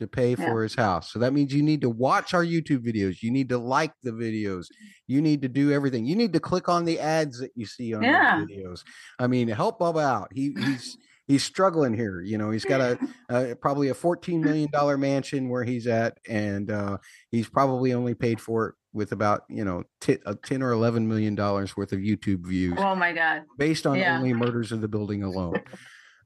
to 0.00 0.06
pay 0.06 0.30
Yeah. 0.30 0.46
for 0.50 0.62
his 0.62 0.74
house. 0.74 1.12
So 1.12 1.18
that 1.18 1.32
means 1.34 1.52
you 1.52 1.62
need 1.62 1.82
to 1.82 1.90
watch 1.90 2.32
our 2.32 2.44
YouTube 2.44 2.86
videos. 2.86 3.22
You 3.22 3.30
need 3.30 3.50
to 3.50 3.58
like 3.58 3.92
the 4.02 4.12
videos. 4.12 4.64
You 5.06 5.20
need 5.20 5.42
to 5.42 5.48
do 5.48 5.72
everything. 5.72 6.06
You 6.06 6.16
need 6.16 6.32
to 6.32 6.40
click 6.40 6.68
on 6.70 6.86
the 6.86 6.98
ads 6.98 7.38
that 7.40 7.50
you 7.54 7.66
see 7.66 7.92
on 7.92 8.02
Yeah. 8.02 8.42
videos. 8.42 8.80
I 9.18 9.26
mean, 9.26 9.48
help 9.48 9.78
Bubba 9.80 10.02
out. 10.02 10.28
He 10.32 10.54
he's 10.58 10.96
he's 11.30 11.44
struggling 11.44 11.94
here. 11.94 12.20
You 12.20 12.36
know, 12.38 12.50
he's 12.50 12.64
got 12.64 12.80
a, 12.80 12.98
a 13.52 13.54
probably 13.54 13.88
a 13.88 13.94
fourteen 13.94 14.40
million 14.40 14.68
dollar 14.72 14.98
mansion 14.98 15.48
where 15.48 15.64
he's 15.64 15.86
at, 15.86 16.18
and 16.28 16.70
uh, 16.70 16.98
he's 17.30 17.48
probably 17.48 17.92
only 17.94 18.14
paid 18.14 18.40
for 18.40 18.66
it 18.68 18.74
with 18.92 19.12
about 19.12 19.42
you 19.48 19.64
know 19.64 19.84
t- 20.00 20.18
uh, 20.26 20.34
ten 20.44 20.62
or 20.62 20.72
eleven 20.72 21.06
million 21.06 21.34
dollars 21.36 21.76
worth 21.76 21.92
of 21.92 22.00
YouTube 22.00 22.44
views 22.46 22.74
Oh 22.78 22.96
my 22.96 23.12
God. 23.12 23.42
based 23.56 23.86
on 23.86 23.96
Yeah. 23.96 24.16
only 24.18 24.32
murders 24.34 24.72
of 24.72 24.80
the 24.80 24.88
building 24.88 25.22
alone 25.22 25.62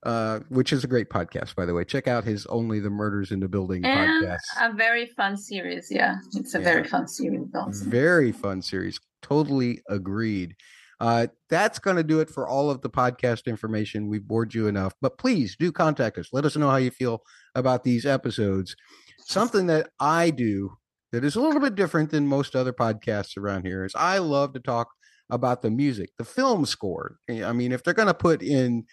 uh 0.05 0.41
which 0.49 0.73
is 0.73 0.85
a 0.85 0.87
great 0.87 1.09
podcast 1.09 1.55
by 1.55 1.65
the 1.65 1.73
way 1.73 1.83
check 1.85 2.07
out 2.09 2.25
his 2.25 2.45
only 2.47 2.79
the 2.81 2.91
murders 2.91 3.33
in 3.33 3.41
the 3.41 3.49
building 3.49 3.85
And 3.87 4.25
podcast 4.25 4.39
a 4.61 4.73
very 4.73 5.07
fun 5.17 5.37
series. 5.37 5.89
Yeah, 5.91 6.17
it's 6.35 6.55
a 6.55 6.59
Yeah. 6.59 6.65
very 6.65 6.85
fun 6.89 7.07
series 7.09 7.49
also. 7.55 7.85
very 7.85 8.33
fun 8.33 8.63
series 8.63 8.99
totally 9.23 9.81
agreed 9.89 10.57
uh 11.01 11.27
that's 11.49 11.79
going 11.79 11.97
to 11.97 12.03
do 12.03 12.21
it 12.21 12.31
for 12.31 12.47
all 12.47 12.71
of 12.71 12.81
the 12.81 12.91
podcast 12.91 13.47
information 13.47 14.09
we've 14.09 14.27
bored 14.27 14.55
you 14.55 14.67
enough 14.67 14.95
but 15.01 15.19
please 15.19 15.57
do 15.59 15.73
contact 15.73 16.19
us 16.19 16.29
let 16.33 16.45
us 16.45 16.57
know 16.57 16.71
how 16.71 16.77
you 16.77 16.91
feel 16.91 17.23
about 17.55 17.85
these 17.85 18.07
episodes 18.07 18.75
something 19.19 19.67
that 19.67 19.89
i 20.01 20.31
do 20.31 20.71
that 21.13 21.25
is 21.25 21.37
a 21.37 21.41
little 21.41 21.61
bit 21.61 21.75
different 21.75 22.11
than 22.11 22.27
most 22.27 22.57
other 22.57 22.73
podcasts 22.73 23.37
around 23.37 23.65
here 23.65 23.85
is 23.85 23.95
i 23.95 24.19
love 24.19 24.53
to 24.53 24.61
talk 24.61 24.89
about 25.31 25.63
the 25.63 25.71
music 25.71 26.11
the 26.19 26.25
film 26.25 26.67
score 26.67 27.17
i 27.31 27.53
mean 27.53 27.73
if 27.73 27.83
they're 27.83 27.95
going 27.95 28.09
to 28.09 28.15
put 28.15 28.43
in 28.43 28.85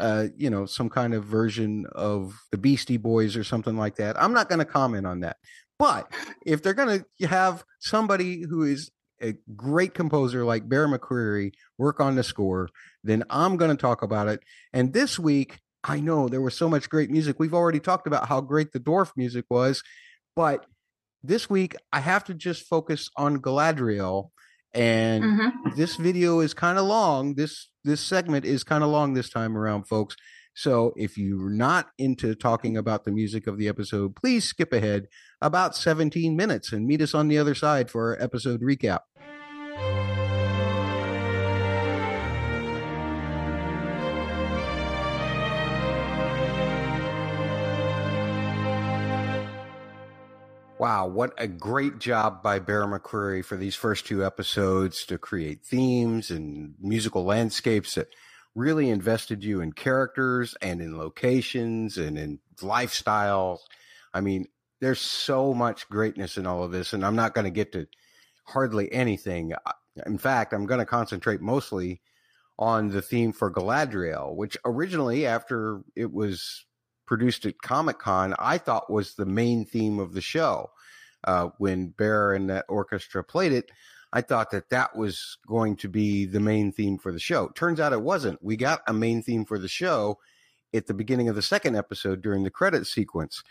uh, 0.00 0.28
you 0.34 0.48
know, 0.48 0.64
some 0.64 0.88
kind 0.88 1.12
of 1.12 1.24
version 1.24 1.84
of 1.92 2.34
the 2.50 2.56
Beastie 2.56 2.96
Boys 2.96 3.36
or 3.36 3.44
something 3.44 3.76
like 3.76 3.96
that. 3.96 4.20
I'm 4.20 4.32
not 4.32 4.48
going 4.48 4.58
to 4.58 4.64
comment 4.64 5.06
on 5.06 5.20
that. 5.20 5.36
But 5.78 6.10
if 6.44 6.62
they're 6.62 6.74
going 6.74 7.04
to 7.20 7.26
have 7.26 7.64
somebody 7.80 8.42
who 8.48 8.62
is 8.62 8.90
a 9.22 9.34
great 9.56 9.94
composer 9.94 10.44
like 10.44 10.68
Bear 10.68 10.88
McCreary 10.88 11.52
work 11.78 12.00
on 12.00 12.16
the 12.16 12.22
score, 12.22 12.68
then 13.04 13.24
I'm 13.30 13.56
going 13.56 13.70
to 13.70 13.80
talk 13.80 14.02
about 14.02 14.28
it. 14.28 14.40
And 14.72 14.92
this 14.92 15.18
week, 15.18 15.58
I 15.84 16.00
know 16.00 16.28
there 16.28 16.40
was 16.40 16.56
so 16.56 16.68
much 16.68 16.90
great 16.90 17.10
music. 17.10 17.36
We've 17.38 17.54
already 17.54 17.80
talked 17.80 18.06
about 18.06 18.28
how 18.28 18.40
great 18.40 18.72
the 18.72 18.80
Dwarf 18.80 19.12
music 19.16 19.44
was, 19.50 19.82
but 20.36 20.66
this 21.22 21.48
week 21.50 21.74
I 21.92 22.00
have 22.00 22.24
to 22.24 22.34
just 22.34 22.66
focus 22.66 23.10
on 23.16 23.38
Galadriel 23.42 24.30
and 24.72 25.24
Mhm. 25.24 25.76
this 25.76 25.96
video 25.96 26.40
is 26.40 26.54
kind 26.54 26.78
of 26.78 26.86
long 26.86 27.34
this 27.34 27.70
this 27.82 28.00
segment 28.00 28.44
is 28.44 28.62
kind 28.62 28.84
of 28.84 28.90
long 28.90 29.14
this 29.14 29.28
time 29.28 29.56
around 29.56 29.88
folks 29.88 30.14
so 30.54 30.92
if 30.96 31.16
you're 31.16 31.50
not 31.50 31.90
into 31.98 32.34
talking 32.34 32.76
about 32.76 33.04
the 33.04 33.12
music 33.12 33.46
of 33.46 33.58
the 33.58 33.68
episode 33.68 34.14
please 34.16 34.44
skip 34.44 34.72
ahead 34.72 35.06
about 35.40 35.76
17 35.76 36.36
minutes 36.36 36.72
and 36.72 36.86
meet 36.86 37.00
us 37.00 37.14
on 37.14 37.28
the 37.28 37.38
other 37.38 37.54
side 37.54 37.90
for 37.90 38.10
our 38.10 38.22
episode 38.22 38.60
recap. 38.60 39.00
Wow, 50.80 51.08
what 51.08 51.34
a 51.36 51.46
great 51.46 51.98
job 51.98 52.42
by 52.42 52.58
Bear 52.58 52.86
McCreary 52.86 53.44
for 53.44 53.54
these 53.54 53.74
first 53.74 54.06
two 54.06 54.24
episodes 54.24 55.04
to 55.04 55.18
create 55.18 55.62
themes 55.62 56.30
and 56.30 56.74
musical 56.80 57.22
landscapes 57.22 57.96
that 57.96 58.08
really 58.54 58.90
invested 58.90 59.44
you 59.44 59.60
in 59.60 59.72
characters 59.72 60.54
and 60.60 60.80
in 60.80 60.98
locations 60.98 61.98
and 61.98 62.18
in 62.18 62.38
lifestyles. 62.58 63.58
I 64.12 64.20
mean, 64.20 64.46
there's 64.80 65.00
so 65.00 65.54
much 65.54 65.88
greatness 65.88 66.36
in 66.36 66.46
all 66.46 66.64
of 66.64 66.72
this, 66.72 66.92
and 66.92 67.04
I'm 67.04 67.16
not 67.16 67.34
going 67.34 67.44
to 67.44 67.50
get 67.50 67.72
to 67.72 67.86
hardly 68.44 68.92
anything. 68.92 69.52
In 70.06 70.18
fact, 70.18 70.52
I'm 70.52 70.66
going 70.66 70.80
to 70.80 70.86
concentrate 70.86 71.40
mostly 71.40 72.00
on 72.58 72.88
the 72.88 73.02
theme 73.02 73.32
for 73.32 73.50
Galadriel, 73.50 74.34
which 74.34 74.56
originally, 74.64 75.26
after 75.26 75.82
it 75.96 76.12
was 76.12 76.64
produced 77.06 77.46
at 77.46 77.60
Comic 77.62 77.98
Con, 77.98 78.34
I 78.38 78.58
thought 78.58 78.90
was 78.90 79.14
the 79.14 79.26
main 79.26 79.64
theme 79.64 79.98
of 79.98 80.12
the 80.12 80.20
show. 80.20 80.70
Uh, 81.22 81.50
when 81.58 81.88
Bear 81.88 82.32
and 82.32 82.48
that 82.48 82.64
orchestra 82.68 83.22
played 83.22 83.52
it, 83.52 83.70
I 84.12 84.20
thought 84.22 84.50
that 84.50 84.70
that 84.70 84.96
was 84.96 85.38
going 85.46 85.76
to 85.76 85.88
be 85.88 86.26
the 86.26 86.40
main 86.40 86.72
theme 86.72 86.98
for 86.98 87.12
the 87.12 87.20
show. 87.20 87.48
Turns 87.54 87.78
out 87.78 87.92
it 87.92 88.02
wasn't. 88.02 88.42
We 88.42 88.56
got 88.56 88.82
a 88.86 88.92
main 88.92 89.22
theme 89.22 89.44
for 89.44 89.58
the 89.58 89.68
show 89.68 90.18
at 90.74 90.86
the 90.86 90.94
beginning 90.94 91.28
of 91.28 91.36
the 91.36 91.42
second 91.42 91.76
episode 91.76 92.22
during 92.22 92.42
the 92.42 92.50
credit 92.50 92.86
sequence. 92.86 93.42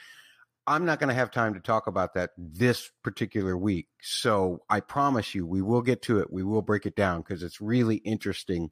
I'm 0.67 0.85
not 0.85 0.99
going 0.99 1.07
to 1.07 1.15
have 1.15 1.31
time 1.31 1.53
to 1.55 1.59
talk 1.59 1.87
about 1.87 2.13
that 2.13 2.31
this 2.37 2.91
particular 3.03 3.57
week. 3.57 3.87
So 4.01 4.61
I 4.69 4.81
promise 4.81 5.33
you, 5.33 5.47
we 5.47 5.61
will 5.61 5.81
get 5.81 6.01
to 6.03 6.19
it. 6.19 6.31
We 6.31 6.43
will 6.43 6.61
break 6.61 6.85
it 6.85 6.95
down 6.95 7.21
because 7.21 7.41
it's 7.41 7.61
really 7.61 7.97
interesting. 7.97 8.69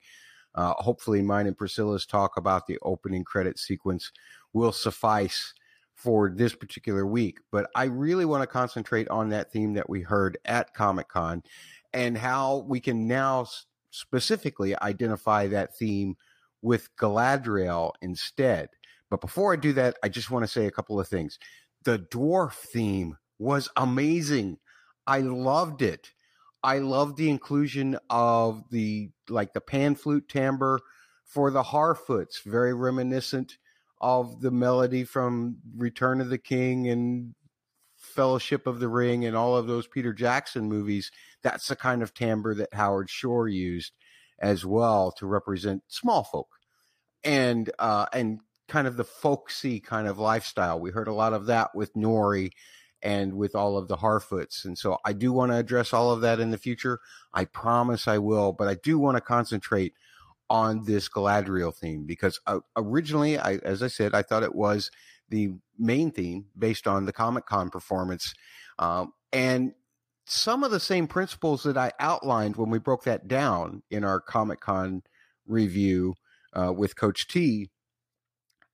Uh, 0.54 0.74
hopefully, 0.74 1.22
mine 1.22 1.48
and 1.48 1.58
Priscilla's 1.58 2.06
talk 2.06 2.38
about 2.38 2.68
the 2.68 2.78
opening 2.84 3.24
credit 3.24 3.58
sequence 3.58 4.12
will 4.54 4.72
suffice 4.72 5.54
for 5.96 6.30
this 6.30 6.54
particular 6.54 7.06
week. 7.06 7.40
But 7.52 7.70
I 7.76 7.86
really 7.86 8.26
want 8.26 8.44
to 8.44 8.48
concentrate 8.48 9.10
on 9.10 9.30
that 9.30 9.52
theme 9.52 9.74
that 9.74 9.90
we 9.90 10.02
heard 10.02 10.38
at 10.46 10.74
Comic 10.76 11.08
Con 11.10 11.42
and 11.98 12.16
how 12.16 12.58
we 12.68 12.80
can 12.80 13.08
now 13.08 13.48
specifically 13.90 14.80
identify 14.80 15.48
that 15.48 15.76
theme 15.76 16.16
with 16.62 16.96
Galadriel 16.96 17.94
instead. 18.04 18.70
But 19.10 19.20
before 19.20 19.52
I 19.52 19.56
do 19.56 19.74
that, 19.74 19.98
I 20.04 20.10
just 20.10 20.30
want 20.30 20.44
to 20.44 20.48
say 20.48 20.68
a 20.68 20.72
couple 20.72 21.00
of 21.00 21.08
things. 21.08 21.40
The 21.86 21.98
dwarf 21.98 22.54
theme 22.54 23.18
was 23.40 23.68
amazing. 23.76 24.60
I 25.08 25.22
loved 25.22 25.82
it. 25.82 26.12
I 26.64 26.78
loved 26.78 27.18
the 27.18 27.32
inclusion 27.32 27.98
of 28.12 28.64
the 28.70 29.10
like 29.28 29.54
the 29.54 29.62
pan 29.62 29.96
flute 29.96 30.30
timbre 30.30 30.80
for 31.24 31.50
the 31.50 31.64
Harfoots, 31.64 32.44
very 32.44 32.76
reminiscent 32.76 33.58
of 34.02 34.40
the 34.42 34.52
melody 34.52 35.04
from 35.04 35.58
Return 35.76 36.22
of 36.22 36.30
the 36.30 36.38
King 36.38 36.90
and 36.90 37.34
Fellowship 37.96 38.68
of 38.68 38.80
the 38.80 38.88
Ring 38.88 39.26
and 39.26 39.36
all 39.36 39.56
of 39.56 39.66
those 39.66 39.88
Peter 39.88 40.14
Jackson 40.14 40.70
movies. 40.70 41.12
That's 41.48 41.70
the 41.70 41.78
kind 41.78 42.04
of 42.04 42.14
timbre 42.14 42.54
that 42.56 42.74
Howard 42.74 43.10
Shore 43.10 43.48
used 43.48 43.94
as 44.38 44.66
well 44.66 45.14
to 45.14 45.26
represent 45.26 45.82
small 45.88 46.26
folk 46.26 46.50
and 47.24 47.72
uh 47.80 48.06
and 48.12 48.42
kind 48.68 48.86
of 48.86 48.98
the 48.98 49.06
folksy 49.06 49.80
kind 49.80 50.10
of 50.10 50.20
lifestyle. 50.20 50.78
We 50.78 50.92
heard 50.92 51.08
a 51.08 51.14
lot 51.14 51.32
of 51.32 51.46
that 51.46 51.74
with 51.74 51.94
Nori 51.94 52.52
and 53.02 53.36
with 53.36 53.56
all 53.56 53.78
of 53.78 53.88
the 53.88 53.96
Harfoots. 53.96 54.66
And 54.66 54.78
so 54.78 54.98
I 55.06 55.14
do 55.14 55.32
want 55.32 55.54
to 55.54 55.58
address 55.58 55.94
all 55.94 56.12
of 56.12 56.20
that 56.22 56.42
in 56.42 56.52
the 56.52 56.58
future. 56.58 57.00
I 57.34 57.46
promise 57.46 58.10
I 58.10 58.18
will, 58.18 58.52
but 58.52 58.68
I 58.68 58.76
do 58.84 59.00
want 59.00 59.16
to 59.16 59.22
concentrate 59.22 59.94
on 60.50 60.84
this 60.84 61.08
Galadriel 61.08 61.74
theme 61.74 62.06
because 62.06 62.42
uh, 62.46 62.60
originally, 62.76 63.38
I, 63.40 63.54
as 63.64 63.82
I 63.82 63.88
said, 63.88 64.14
I 64.14 64.22
thought 64.22 64.44
it 64.44 64.56
was 64.56 64.92
the 65.30 65.52
main 65.80 66.12
theme 66.12 66.48
based 66.58 66.88
on 66.88 67.06
the 67.06 67.14
Comic 67.14 67.46
Con 67.46 67.70
performance. 67.70 68.34
Um, 68.80 69.14
and 69.32 69.74
some 70.30 70.64
of 70.64 70.72
the 70.72 70.80
same 70.80 71.08
principles 71.08 71.64
that 71.64 71.78
I 71.78 71.92
outlined 72.00 72.58
when 72.58 72.70
we 72.70 72.80
broke 72.80 73.06
that 73.06 73.28
down 73.28 73.84
in 73.90 74.04
our 74.04 74.20
Comic 74.20 74.60
Con 74.60 75.04
review 75.48 76.16
uh, 76.54 76.74
with 76.76 76.96
Coach 76.96 77.28
T 77.28 77.70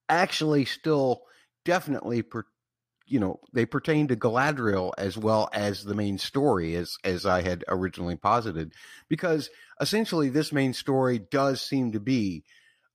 actually 0.09 0.65
still 0.65 1.21
definitely 1.63 2.21
per, 2.21 2.43
you 3.05 3.19
know 3.19 3.39
they 3.53 3.65
pertain 3.65 4.07
to 4.07 4.15
Galadriel 4.15 4.91
as 4.97 5.17
well 5.17 5.49
as 5.53 5.83
the 5.83 5.95
main 5.95 6.17
story 6.17 6.75
as 6.75 6.97
as 7.03 7.25
I 7.25 7.41
had 7.41 7.63
originally 7.67 8.15
posited 8.15 8.73
because 9.09 9.49
essentially 9.79 10.29
this 10.29 10.51
main 10.51 10.73
story 10.73 11.19
does 11.19 11.61
seem 11.61 11.91
to 11.91 11.99
be 11.99 12.43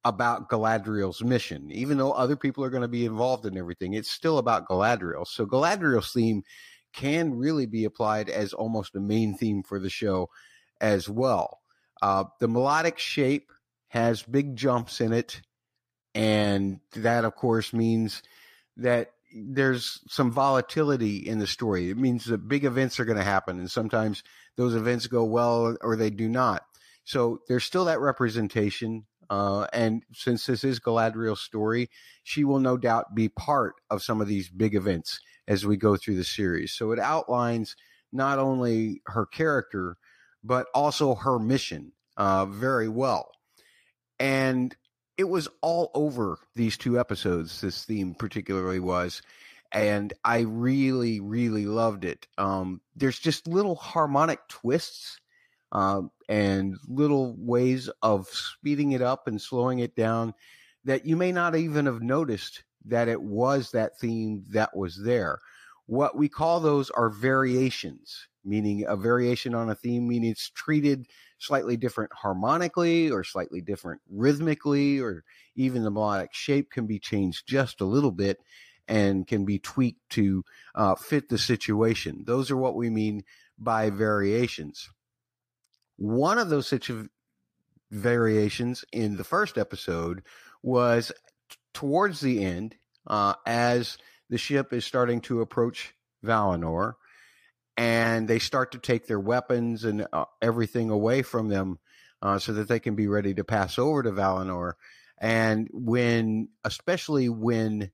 about 0.04 0.48
Galadriel's 0.48 1.22
mission. 1.22 1.70
Even 1.72 1.98
though 1.98 2.12
other 2.12 2.36
people 2.36 2.64
are 2.64 2.70
going 2.70 2.82
to 2.82 2.88
be 2.88 3.04
involved 3.04 3.46
in 3.46 3.58
everything 3.58 3.94
it's 3.94 4.10
still 4.10 4.38
about 4.38 4.68
Galadriel. 4.68 5.26
So 5.26 5.46
Galadriel's 5.46 6.12
theme 6.12 6.42
can 6.92 7.34
really 7.34 7.66
be 7.66 7.84
applied 7.84 8.28
as 8.28 8.52
almost 8.52 8.94
a 8.96 9.00
main 9.00 9.34
theme 9.34 9.62
for 9.62 9.78
the 9.78 9.90
show 9.90 10.28
as 10.80 11.08
well 11.08 11.60
uh, 12.02 12.24
the 12.40 12.48
melodic 12.48 12.98
shape 12.98 13.50
has 13.88 14.22
big 14.22 14.56
jumps 14.56 15.00
in 15.00 15.12
it 15.12 15.40
and 16.14 16.80
that 16.94 17.24
of 17.24 17.34
course 17.34 17.72
means 17.72 18.22
that 18.76 19.12
there's 19.34 20.00
some 20.08 20.30
volatility 20.30 21.16
in 21.16 21.38
the 21.38 21.46
story. 21.46 21.90
It 21.90 21.98
means 21.98 22.24
that 22.26 22.48
big 22.48 22.64
events 22.64 22.98
are 22.98 23.04
going 23.04 23.18
to 23.18 23.24
happen, 23.24 23.58
and 23.58 23.70
sometimes 23.70 24.22
those 24.56 24.74
events 24.74 25.06
go 25.06 25.24
well 25.24 25.76
or 25.80 25.96
they 25.96 26.10
do 26.10 26.28
not. 26.28 26.62
So 27.04 27.40
there's 27.48 27.64
still 27.64 27.86
that 27.86 28.00
representation. 28.00 29.06
Uh, 29.30 29.66
and 29.72 30.04
since 30.14 30.46
this 30.46 30.64
is 30.64 30.80
Galadriel's 30.80 31.40
story, 31.40 31.90
she 32.22 32.44
will 32.44 32.60
no 32.60 32.76
doubt 32.76 33.14
be 33.14 33.28
part 33.28 33.74
of 33.90 34.02
some 34.02 34.20
of 34.20 34.28
these 34.28 34.48
big 34.48 34.74
events 34.74 35.20
as 35.48 35.66
we 35.66 35.76
go 35.76 35.96
through 35.96 36.16
the 36.16 36.24
series. 36.24 36.72
So 36.72 36.92
it 36.92 37.00
outlines 37.00 37.74
not 38.12 38.38
only 38.38 39.02
her 39.06 39.26
character, 39.26 39.96
but 40.44 40.66
also 40.74 41.16
her 41.16 41.38
mission 41.38 41.92
uh, 42.16 42.46
very 42.46 42.88
well. 42.88 43.32
And 44.20 44.76
it 45.16 45.24
was 45.24 45.48
all 45.62 45.90
over 45.94 46.38
these 46.54 46.76
two 46.76 47.00
episodes. 47.00 47.60
This 47.60 47.84
theme 47.84 48.14
particularly 48.14 48.78
was, 48.78 49.22
and 49.72 50.12
I 50.24 50.40
really, 50.40 51.18
really 51.18 51.66
loved 51.66 52.04
it. 52.04 52.28
Um, 52.36 52.80
there's 52.94 53.18
just 53.18 53.48
little 53.48 53.74
harmonic 53.74 54.40
twists 54.48 55.18
um, 55.72 56.10
and 56.28 56.76
little 56.86 57.34
ways 57.38 57.90
of 58.02 58.28
speeding 58.28 58.92
it 58.92 59.02
up 59.02 59.26
and 59.26 59.40
slowing 59.40 59.80
it 59.80 59.96
down 59.96 60.34
that 60.84 61.04
you 61.04 61.16
may 61.16 61.32
not 61.32 61.56
even 61.56 61.86
have 61.86 62.00
noticed 62.02 62.64
that 62.84 63.08
it 63.08 63.20
was 63.20 63.70
that 63.72 63.98
theme 63.98 64.44
that 64.50 64.76
was 64.76 65.02
there. 65.02 65.38
What 65.86 66.16
we 66.16 66.28
call 66.28 66.60
those 66.60 66.90
are 66.90 67.08
variations, 67.08 68.28
meaning 68.44 68.84
a 68.86 68.96
variation 68.96 69.54
on 69.54 69.70
a 69.70 69.74
theme, 69.74 70.06
meaning 70.06 70.30
it's 70.30 70.50
treated 70.50 71.06
slightly 71.38 71.76
different 71.76 72.12
harmonically 72.12 73.10
or 73.10 73.24
slightly 73.24 73.60
different 73.60 74.00
rhythmically, 74.10 75.00
or 75.00 75.24
even 75.54 75.82
the 75.82 75.90
melodic 75.90 76.34
shape 76.34 76.70
can 76.70 76.86
be 76.86 76.98
changed 76.98 77.46
just 77.46 77.80
a 77.80 77.86
little 77.86 78.12
bit 78.12 78.38
and 78.86 79.26
can 79.26 79.44
be 79.44 79.58
tweaked 79.58 80.08
to 80.10 80.44
uh, 80.74 80.94
fit 80.94 81.28
the 81.28 81.38
situation. 81.38 82.24
Those 82.26 82.50
are 82.50 82.56
what 82.56 82.74
we 82.74 82.90
mean 82.90 83.22
by 83.58 83.90
variations. 83.90 84.88
One 85.96 86.38
of 86.38 86.48
those 86.48 86.66
situ- 86.66 87.08
variations 87.90 88.84
in 88.92 89.16
the 89.16 89.24
first 89.24 89.58
episode 89.58 90.22
was 90.62 91.12
towards 91.78 92.20
the 92.20 92.44
end, 92.44 92.74
uh, 93.06 93.34
as 93.46 93.98
the 94.30 94.36
ship 94.36 94.72
is 94.72 94.84
starting 94.84 95.20
to 95.20 95.42
approach 95.42 95.94
Valinor 96.24 96.94
and 97.76 98.26
they 98.26 98.40
start 98.40 98.72
to 98.72 98.78
take 98.78 99.06
their 99.06 99.20
weapons 99.20 99.84
and 99.84 100.04
uh, 100.12 100.24
everything 100.42 100.90
away 100.90 101.22
from 101.22 101.46
them 101.46 101.78
uh, 102.20 102.36
so 102.40 102.52
that 102.52 102.66
they 102.66 102.80
can 102.80 102.96
be 102.96 103.06
ready 103.06 103.32
to 103.32 103.44
pass 103.44 103.78
over 103.78 104.02
to 104.02 104.10
Valinor. 104.10 104.72
And 105.20 105.68
when, 105.72 106.48
especially 106.64 107.28
when 107.28 107.92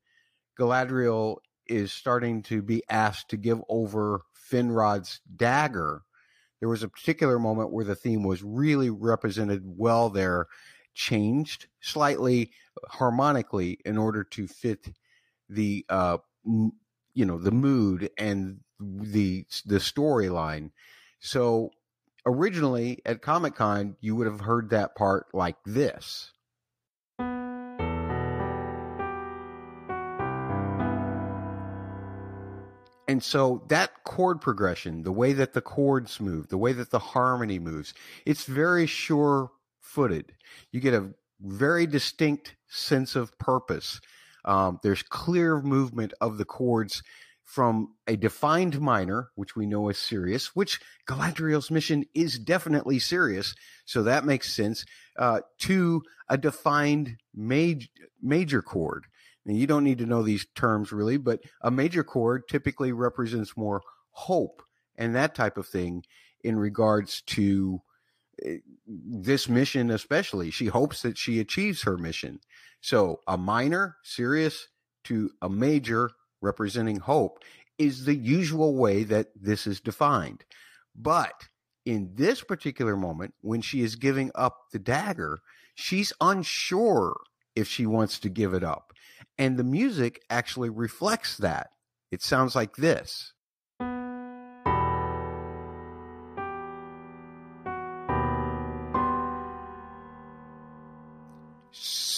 Galadriel 0.59 1.37
is 1.67 1.93
starting 1.93 2.43
to 2.45 2.63
be 2.63 2.83
asked 2.89 3.29
to 3.31 3.37
give 3.37 3.61
over 3.69 4.23
Finrod's 4.51 5.21
dagger, 5.37 6.05
there 6.61 6.71
was 6.71 6.83
a 6.83 6.89
particular 6.89 7.39
moment 7.39 7.71
where 7.71 7.85
the 7.85 7.95
theme 7.95 8.23
was 8.23 8.43
really 8.43 8.89
represented 8.89 9.61
well 9.63 10.09
there, 10.09 10.47
changed 10.95 11.67
slightly 11.81 12.51
harmonically 12.89 13.79
in 13.85 13.99
order 13.99 14.25
to 14.25 14.47
fit 14.47 14.89
the 15.49 15.85
uh, 15.89 16.19
you 16.45 17.25
know 17.25 17.39
the 17.39 17.51
mood 17.51 18.11
and 18.19 18.61
the 18.81 19.45
the 19.67 19.77
storyline. 19.77 20.71
So 21.21 21.71
originally 22.27 23.01
at 23.05 23.23
Comic 23.23 23.57
Con, 23.57 23.97
you 24.01 24.17
would 24.17 24.27
have 24.27 24.41
heard 24.41 24.71
that 24.71 24.95
part 24.95 25.27
like 25.33 25.57
this. 25.65 26.31
And 33.07 33.23
so 33.23 33.63
that 33.69 34.03
chord 34.05 34.41
progression, 34.41 35.03
the 35.03 35.13
way 35.13 35.35
that 35.35 35.53
the 35.53 35.61
chords 35.61 36.21
move, 36.21 36.49
the 36.49 36.59
way 36.59 36.73
that 36.73 36.91
the 36.91 36.99
harmony 36.99 37.59
moves, 37.59 37.93
it's 38.25 38.45
very 38.45 38.87
sure 38.87 39.51
footed. 39.85 40.33
You 40.73 40.81
get 40.81 40.95
a 40.95 41.11
very 41.41 41.87
distinct 41.87 42.57
sense 42.69 43.15
of 43.15 43.39
purpose. 43.39 44.01
Um, 44.45 44.81
there's 44.83 45.03
clear 45.03 45.61
movement 45.61 46.15
of 46.21 46.39
the 46.39 46.45
chords 46.45 47.03
from 47.45 47.95
a 48.07 48.17
defined 48.17 48.81
minor, 48.81 49.29
which 49.35 49.55
we 49.55 49.67
know 49.67 49.89
is 49.91 49.99
serious, 49.99 50.57
which 50.57 50.81
Galadriel's 51.07 51.71
mission 51.71 52.05
is 52.15 52.39
definitely 52.39 52.99
serious, 52.99 53.55
so 53.85 54.03
that 54.03 54.25
makes 54.25 54.53
sense, 54.53 54.85
uh, 55.19 55.41
to 55.59 56.03
a 56.29 56.39
defined 56.39 57.17
major, 57.35 57.89
major 58.23 58.63
chord. 58.63 59.05
Now, 59.45 59.55
you 59.55 59.67
don't 59.67 59.85
need 59.85 59.99
to 59.99 60.07
know 60.07 60.23
these 60.23 60.47
terms 60.55 60.91
really, 60.91 61.19
but 61.19 61.41
a 61.61 61.71
major 61.71 62.03
chord 62.03 62.49
typically 62.49 62.93
represents 62.93 63.57
more 63.57 63.83
hope 64.13 64.63
and 64.97 65.15
that 65.15 65.35
type 65.35 65.59
of 65.59 65.67
thing 65.67 66.03
in 66.43 66.57
regards 66.57 67.21
to 67.23 67.83
Eh, 68.43 68.59
this 68.87 69.49
mission, 69.49 69.91
especially. 69.91 70.51
She 70.51 70.67
hopes 70.67 71.03
that 71.03 71.19
she 71.19 71.41
achieves 71.41 71.83
her 71.83 71.97
mission. 71.97 72.41
So 72.81 73.21
a 73.27 73.37
minor, 73.37 73.97
serious, 74.03 74.69
to 75.05 75.31
a 75.43 75.49
major, 75.49 76.11
representing 76.41 76.97
hope 76.97 77.43
is 77.79 78.05
the 78.05 78.15
usual 78.15 78.77
way 78.77 79.03
that 79.05 79.29
this 79.35 79.67
is 79.67 79.81
defined. 79.81 80.45
But 80.95 81.49
in 81.85 82.13
this 82.15 82.43
particular 82.43 82.97
moment, 82.97 83.35
when 83.41 83.61
she 83.61 83.83
is 83.83 83.97
giving 83.97 84.31
up 84.35 84.57
the 84.73 84.79
dagger, 84.79 85.41
she's 85.75 86.13
unsure 86.21 87.17
if 87.55 87.69
she 87.69 87.87
wants 87.87 88.19
to 88.21 88.29
give 88.29 88.55
it 88.55 88.65
up. 88.65 88.93
And 89.39 89.57
the 89.57 89.65
music 89.65 90.23
actually 90.31 90.71
reflects 90.71 91.37
that. 91.39 91.71
It 92.11 92.23
sounds 92.23 92.55
like 92.55 92.77
this. 92.77 93.34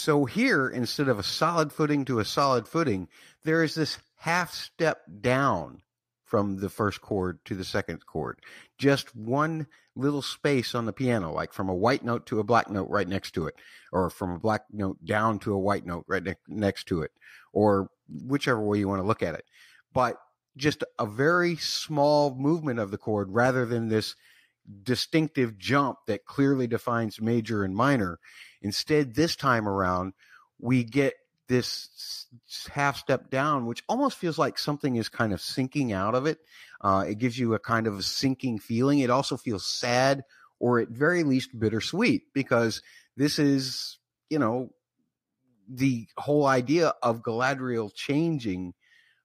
So 0.06 0.24
here, 0.24 0.68
instead 0.68 1.08
of 1.08 1.18
a 1.18 1.24
solid 1.24 1.72
footing 1.72 2.04
to 2.04 2.20
a 2.20 2.24
solid 2.24 2.68
footing, 2.68 3.08
there 3.42 3.64
is 3.64 3.74
this 3.74 3.98
half 4.18 4.54
step 4.54 5.00
down 5.20 5.82
from 6.24 6.58
the 6.58 6.68
first 6.68 7.00
chord 7.00 7.44
to 7.46 7.56
the 7.56 7.64
second 7.64 8.06
chord. 8.06 8.38
Just 8.78 9.16
one 9.16 9.66
little 9.96 10.22
space 10.22 10.76
on 10.76 10.86
the 10.86 10.92
piano, 10.92 11.32
like 11.32 11.52
from 11.52 11.68
a 11.68 11.74
white 11.74 12.04
note 12.04 12.24
to 12.26 12.38
a 12.38 12.44
black 12.44 12.70
note 12.70 12.88
right 12.88 13.08
next 13.08 13.32
to 13.32 13.48
it, 13.48 13.56
or 13.90 14.08
from 14.08 14.30
a 14.30 14.38
black 14.38 14.62
note 14.70 15.04
down 15.04 15.40
to 15.40 15.52
a 15.52 15.58
white 15.58 15.84
note 15.84 16.04
right 16.06 16.22
ne- 16.22 16.36
next 16.46 16.86
to 16.86 17.02
it, 17.02 17.10
or 17.52 17.90
whichever 18.08 18.60
way 18.60 18.78
you 18.78 18.86
want 18.86 19.02
to 19.02 19.08
look 19.08 19.24
at 19.24 19.34
it. 19.34 19.44
But 19.92 20.18
just 20.56 20.84
a 21.00 21.06
very 21.06 21.56
small 21.56 22.32
movement 22.36 22.78
of 22.78 22.92
the 22.92 22.98
chord 22.98 23.32
rather 23.32 23.66
than 23.66 23.88
this 23.88 24.14
distinctive 24.84 25.58
jump 25.58 25.98
that 26.06 26.26
clearly 26.26 26.68
defines 26.68 27.20
major 27.20 27.64
and 27.64 27.74
minor. 27.74 28.20
Instead, 28.66 29.14
this 29.14 29.36
time 29.36 29.68
around, 29.68 30.12
we 30.58 30.82
get 30.82 31.14
this 31.46 32.26
half 32.68 32.96
step 32.96 33.30
down, 33.30 33.66
which 33.66 33.84
almost 33.88 34.18
feels 34.18 34.38
like 34.38 34.58
something 34.58 34.96
is 34.96 35.08
kind 35.08 35.32
of 35.32 35.40
sinking 35.40 35.92
out 35.92 36.16
of 36.16 36.26
it. 36.26 36.38
Uh, 36.80 37.04
it 37.08 37.18
gives 37.18 37.38
you 37.38 37.54
a 37.54 37.60
kind 37.60 37.86
of 37.86 38.00
a 38.00 38.02
sinking 38.02 38.58
feeling. 38.58 38.98
It 38.98 39.08
also 39.08 39.36
feels 39.36 39.64
sad 39.64 40.24
or 40.58 40.80
at 40.80 40.88
very 40.88 41.22
least 41.22 41.56
bittersweet 41.56 42.24
because 42.34 42.82
this 43.16 43.38
is, 43.38 43.98
you 44.30 44.40
know, 44.40 44.70
the 45.68 46.08
whole 46.16 46.46
idea 46.46 46.92
of 47.04 47.22
Galadriel 47.22 47.94
changing, 47.94 48.74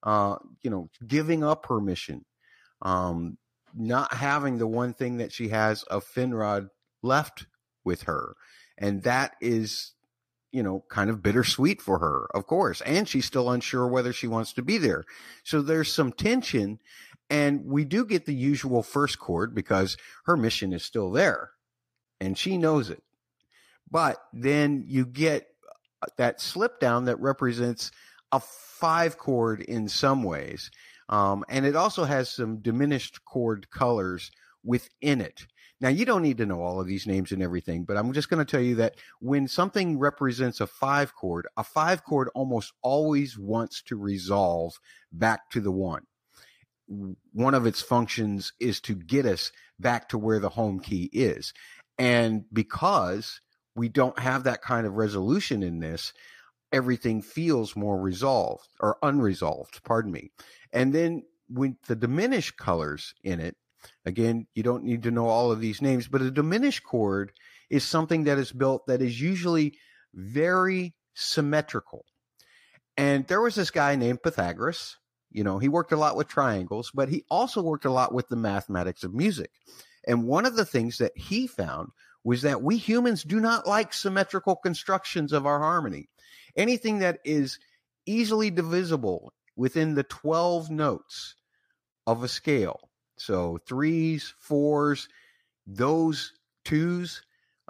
uh, 0.04 0.36
you 0.62 0.70
know, 0.70 0.88
giving 1.08 1.44
up 1.44 1.66
her 1.66 1.82
mission, 1.82 2.26
um, 2.84 3.40
not 3.74 4.14
having 4.14 4.60
the 4.60 4.68
one 4.68 4.94
thing 4.94 5.18
that 5.18 5.32
she 5.34 5.50
has 5.50 5.82
of 5.82 6.06
Finrod 6.06 6.70
left 7.02 7.48
with 7.84 8.04
her. 8.04 8.36
And 8.82 9.04
that 9.04 9.36
is 9.40 9.94
you 10.52 10.62
know, 10.62 10.84
kind 10.90 11.10
of 11.10 11.24
bittersweet 11.24 11.82
for 11.82 12.00
her, 12.00 12.28
of 12.34 12.46
course. 12.46 12.82
And 12.82 13.08
she's 13.08 13.26
still 13.26 13.50
unsure 13.50 13.88
whether 13.88 14.12
she 14.12 14.28
wants 14.28 14.54
to 14.54 14.62
be 14.62 14.78
there. 14.78 15.06
So 15.44 15.62
there's 15.62 15.94
some 15.94 16.12
tension. 16.12 16.80
And 17.30 17.66
we 17.66 17.86
do 17.86 18.06
get 18.06 18.26
the 18.26 18.36
usual 18.36 18.84
first 18.84 19.18
chord 19.18 19.56
because 19.56 19.96
her 20.26 20.36
mission 20.36 20.74
is 20.74 20.84
still 20.84 21.12
there 21.12 21.52
and 22.20 22.38
she 22.38 22.58
knows 22.58 22.90
it. 22.90 23.02
But 23.90 24.18
then 24.34 24.84
you 24.88 25.06
get 25.06 25.48
uh, 26.02 26.08
that 26.18 26.42
slip 26.42 26.80
down 26.80 27.06
that 27.06 27.20
represents 27.20 27.92
a 28.34 28.42
five 28.42 29.18
chord 29.18 29.62
in 29.62 29.88
some 29.88 30.24
ways. 30.24 30.72
Um, 31.08 31.46
and 31.48 31.66
it 31.66 31.76
also 31.76 32.04
has 32.04 32.30
some 32.30 32.58
diminished 32.58 33.24
chord 33.24 33.70
colors 33.70 34.32
within 34.64 35.22
it. 35.22 35.46
Now, 35.82 35.90
you 35.90 36.06
don't 36.06 36.22
need 36.22 36.38
to 36.38 36.46
know 36.46 36.62
all 36.62 36.80
of 36.80 36.86
these 36.86 37.08
names 37.08 37.32
and 37.32 37.42
everything, 37.42 37.86
but 37.86 37.98
I'm 37.98 38.14
just 38.14 38.30
going 38.30 38.46
to 38.46 38.50
tell 38.50 38.62
you 38.62 38.76
that 38.76 38.96
when 39.20 39.48
something 39.48 39.98
represents 39.98 40.62
a 40.62 40.68
five 40.68 41.16
chord, 41.16 41.48
a 41.58 41.64
five 41.64 42.04
chord 42.04 42.30
almost 42.36 42.72
always 42.84 43.38
wants 43.38 43.82
to 43.84 43.98
resolve 43.98 44.80
back 45.12 45.50
to 45.50 45.60
the 45.60 45.72
one. 45.72 46.04
One 47.34 47.56
of 47.56 47.66
its 47.66 47.82
functions 47.82 48.54
is 48.60 48.80
to 48.82 48.94
get 48.94 49.26
us 49.26 49.52
back 49.80 50.10
to 50.10 50.20
where 50.20 50.40
the 50.40 50.50
home 50.50 50.80
key 50.80 51.10
is. 51.12 51.52
And 51.98 52.46
because 52.54 53.42
we 53.76 53.90
don't 53.90 54.20
have 54.20 54.44
that 54.44 54.62
kind 54.62 54.86
of 54.86 54.94
resolution 54.94 55.64
in 55.64 55.80
this, 55.80 56.14
everything 56.72 57.24
feels 57.24 57.76
more 57.76 58.00
resolved 58.00 58.68
or 58.80 58.98
unresolved, 59.02 59.84
pardon 59.84 60.12
me. 60.12 60.32
And 60.72 60.94
then 60.94 61.24
with 61.50 61.74
the 61.88 61.96
diminished 61.96 62.58
colors 62.58 63.16
in 63.24 63.40
it, 63.40 63.56
again, 64.06 64.48
you 64.54 64.64
don't 64.64 64.84
need 64.84 65.04
to 65.04 65.12
know 65.12 65.28
all 65.28 65.52
of 65.52 65.60
these 65.60 65.82
names, 65.82 66.08
but 66.08 66.22
a 66.22 66.32
diminished 66.32 66.84
chord 66.84 67.32
is 67.70 67.84
something 67.84 68.26
that 68.26 68.38
is 68.38 68.52
built 68.52 68.88
that 68.88 69.02
is 69.02 69.20
usually 69.20 69.78
very 70.14 70.94
symmetrical. 71.14 72.06
And 72.98 73.26
there 73.28 73.42
was 73.42 73.56
this 73.56 73.72
guy 73.72 73.96
named 73.96 74.24
Pythagoras. 74.24 74.98
You 75.32 75.44
know, 75.44 75.60
he 75.60 75.70
worked 75.70 75.94
a 75.94 75.98
lot 75.98 76.18
with 76.18 76.28
triangles, 76.28 76.92
but 76.94 77.10
he 77.10 77.24
also 77.30 77.62
worked 77.62 77.86
a 77.86 77.92
lot 77.92 78.14
with 78.14 78.28
the 78.28 78.36
mathematics 78.36 79.04
of 79.04 79.14
music. 79.14 79.52
And 80.06 80.26
one 80.26 80.46
of 80.46 80.56
the 80.56 80.66
things 80.66 80.98
that 80.98 81.18
he 81.18 81.48
found 81.48 81.90
was 82.24 82.42
that 82.42 82.62
we 82.62 82.78
humans 82.78 83.24
do 83.24 83.40
not 83.40 83.66
like 83.66 83.94
symmetrical 83.94 84.56
constructions 84.56 85.32
of 85.32 85.46
our 85.46 85.60
harmony. 85.60 86.10
Anything 86.56 87.00
that 87.00 87.20
is 87.24 87.58
easily 88.06 88.52
divisible 88.52 89.34
within 89.56 89.96
the 89.96 90.04
12 90.04 90.70
notes 90.70 91.36
of 92.06 92.24
a 92.24 92.28
scale. 92.28 92.91
So 93.22 93.60
threes, 93.68 94.34
fours, 94.40 95.08
those 95.68 96.34
twos, 96.66 97.22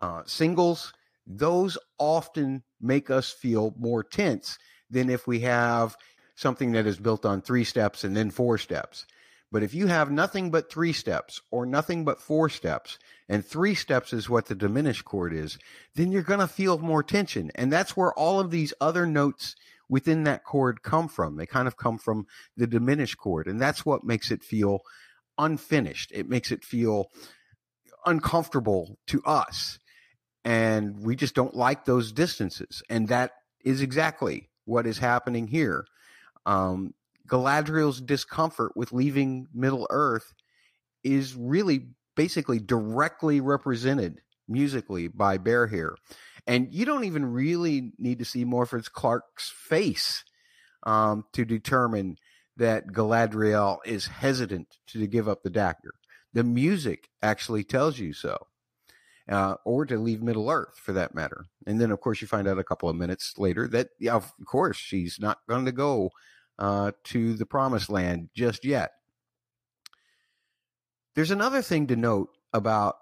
uh, 0.02 0.24
singles, 0.26 0.94
those 1.28 1.78
often 2.00 2.64
make 2.80 3.10
us 3.10 3.32
feel 3.32 3.76
more 3.78 4.04
tense 4.04 4.58
than 4.90 5.10
if 5.10 5.28
we 5.28 5.42
have 5.42 5.98
something 6.36 6.72
that 6.72 6.88
is 6.88 6.98
built 6.98 7.26
on 7.26 7.42
three 7.42 7.66
steps 7.66 8.04
and 8.04 8.16
then 8.16 8.32
four 8.32 8.58
steps. 8.58 9.06
But 9.52 9.64
if 9.64 9.74
you 9.74 9.88
have 9.88 10.10
nothing 10.10 10.50
but 10.50 10.72
three 10.72 10.94
steps 10.94 11.42
or 11.52 11.66
nothing 11.66 12.06
but 12.06 12.22
four 12.22 12.48
steps, 12.48 12.98
and 13.28 13.46
three 13.46 13.76
steps 13.76 14.14
is 14.14 14.30
what 14.30 14.46
the 14.46 14.56
diminished 14.56 15.04
chord 15.04 15.34
is, 15.34 15.58
then 15.96 16.14
you're 16.14 16.24
going 16.24 16.40
to 16.40 16.48
feel 16.48 16.78
more 16.78 17.04
tension. 17.04 17.52
And 17.56 17.72
that's 17.72 17.98
where 17.98 18.14
all 18.14 18.40
of 18.40 18.52
these 18.52 18.74
other 18.80 19.06
notes 19.06 19.56
within 19.90 20.24
that 20.24 20.46
chord 20.46 20.82
come 20.82 21.10
from. 21.10 21.36
They 21.36 21.46
kind 21.46 21.68
of 21.68 21.76
come 21.76 21.98
from 21.98 22.26
the 22.56 22.68
diminished 22.68 23.18
chord. 23.18 23.48
And 23.48 23.60
that's 23.60 23.86
what 23.86 24.06
makes 24.06 24.32
it 24.32 24.42
feel 24.42 24.80
unfinished. 25.42 26.12
It 26.14 26.30
makes 26.30 26.52
it 26.52 26.64
feel 26.64 27.08
uncomfortable 28.06 28.98
to 29.08 29.22
us. 29.24 29.80
And 30.46 31.04
we 31.04 31.16
just 31.16 31.36
don't 31.36 31.56
like 31.56 31.86
those 31.86 32.12
distances. 32.12 32.82
And 32.90 33.10
that 33.10 33.32
is 33.64 33.82
exactly 33.82 34.50
what 34.66 34.88
is 34.88 34.98
happening 34.98 35.48
here. 35.48 35.86
Um, 36.46 36.94
Galadriel's 37.28 38.02
discomfort 38.02 38.72
with 38.76 38.92
leaving 38.92 39.48
Middle 39.54 39.88
Earth 39.90 40.34
is 41.04 41.36
really 41.36 41.88
basically 42.16 42.60
directly 42.60 43.40
represented 43.42 44.22
musically 44.48 45.08
by 45.08 45.38
Bear 45.38 45.68
here. 45.68 45.96
And 46.48 46.74
you 46.74 46.86
don't 46.86 47.04
even 47.04 47.26
really 47.26 47.94
need 47.98 48.20
to 48.20 48.26
see 48.26 48.46
Morfydd 48.46 48.92
Clark's 48.92 49.50
face 49.56 50.24
um, 50.84 51.26
to 51.34 51.46
determine 51.46 52.18
that 52.62 52.90
Galadriel 52.90 53.80
is 53.86 54.06
hesitant 54.06 54.78
to 54.86 55.08
give 55.08 55.28
up 55.28 55.42
the 55.42 55.50
dagger. 55.50 55.96
The 56.34 56.44
music 56.44 57.10
actually 57.24 57.64
tells 57.64 57.98
you 57.98 58.14
so, 58.14 58.38
uh, 59.28 59.56
or 59.66 59.84
to 59.88 59.98
leave 59.98 60.22
Middle 60.22 60.48
Earth 60.48 60.78
for 60.78 60.94
that 60.94 61.16
matter. 61.16 61.48
And 61.66 61.82
then, 61.82 61.90
of 61.90 62.00
course, 62.02 62.22
you 62.22 62.28
find 62.28 62.48
out 62.48 62.60
a 62.60 62.64
couple 62.64 62.88
of 62.88 62.96
minutes 62.96 63.34
later 63.40 63.68
that, 63.70 63.90
of 64.08 64.32
course, 64.46 64.78
she's 64.78 65.18
not 65.20 65.40
going 65.50 65.66
to 65.66 65.72
go 65.72 66.12
uh, 66.60 66.92
to 67.06 67.34
the 67.34 67.48
promised 67.48 67.90
land 67.90 68.30
just 68.36 68.64
yet. 68.64 68.92
There's 71.16 71.32
another 71.32 71.64
thing 71.64 71.88
to 71.88 71.96
note 71.96 72.30
about 72.54 72.96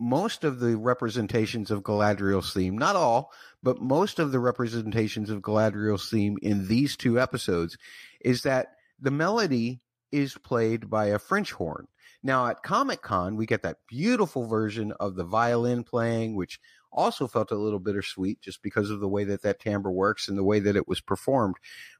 most 0.00 0.44
of 0.44 0.60
the 0.60 0.76
representations 0.78 1.70
of 1.70 1.82
Galadriel's 1.82 2.54
theme, 2.54 2.76
not 2.76 2.96
all, 2.96 3.30
but 3.62 3.82
most 3.82 4.18
of 4.18 4.32
the 4.32 4.40
representations 4.40 5.28
of 5.28 5.42
Galadriel's 5.42 6.08
theme 6.08 6.38
in 6.40 6.66
these 6.66 6.96
two 6.96 7.20
episodes 7.20 7.76
is 8.22 8.42
that 8.42 8.68
the 8.98 9.10
melody 9.10 9.80
is 10.10 10.38
played 10.38 10.88
by 10.88 11.06
a 11.06 11.18
French 11.18 11.52
horn. 11.52 11.86
Now 12.22 12.46
at 12.46 12.62
Comic 12.62 13.02
Con, 13.02 13.36
we 13.36 13.44
get 13.44 13.62
that 13.62 13.76
beautiful 13.86 14.46
version 14.46 14.92
of 14.92 15.16
the 15.16 15.24
violin 15.24 15.84
playing, 15.84 16.34
which 16.34 16.58
also 16.90 17.26
felt 17.26 17.50
a 17.50 17.56
little 17.56 17.78
bittersweet 17.78 18.40
just 18.40 18.62
because 18.62 18.90
of 18.90 19.00
the 19.00 19.08
way 19.08 19.24
that 19.24 19.42
that 19.42 19.60
timbre 19.60 19.92
works 19.92 20.28
and 20.28 20.36
the 20.36 20.44
way 20.44 20.60
that 20.60 20.76
it 20.76 20.88
was 20.88 21.00
performed. 21.00 21.56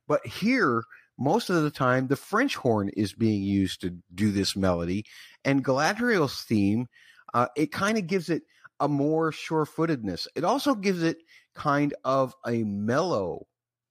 But 0.08 0.26
here, 0.26 0.84
most 1.18 1.50
of 1.50 1.62
the 1.62 1.70
time, 1.70 2.06
the 2.06 2.16
French 2.16 2.56
horn 2.56 2.88
is 2.96 3.12
being 3.12 3.42
used 3.42 3.82
to 3.82 3.96
do 4.14 4.32
this 4.32 4.56
melody. 4.56 5.04
And 5.44 5.64
Galadriel's 5.64 6.42
theme, 6.42 6.88
uh, 7.34 7.46
it 7.56 7.72
kind 7.72 7.98
of 7.98 8.06
gives 8.06 8.30
it 8.30 8.42
a 8.80 8.88
more 8.88 9.30
sure 9.30 9.66
footedness. 9.66 10.26
It 10.34 10.44
also 10.44 10.74
gives 10.74 11.02
it 11.02 11.18
kind 11.54 11.94
of 12.04 12.34
a 12.46 12.64
mellow 12.64 13.46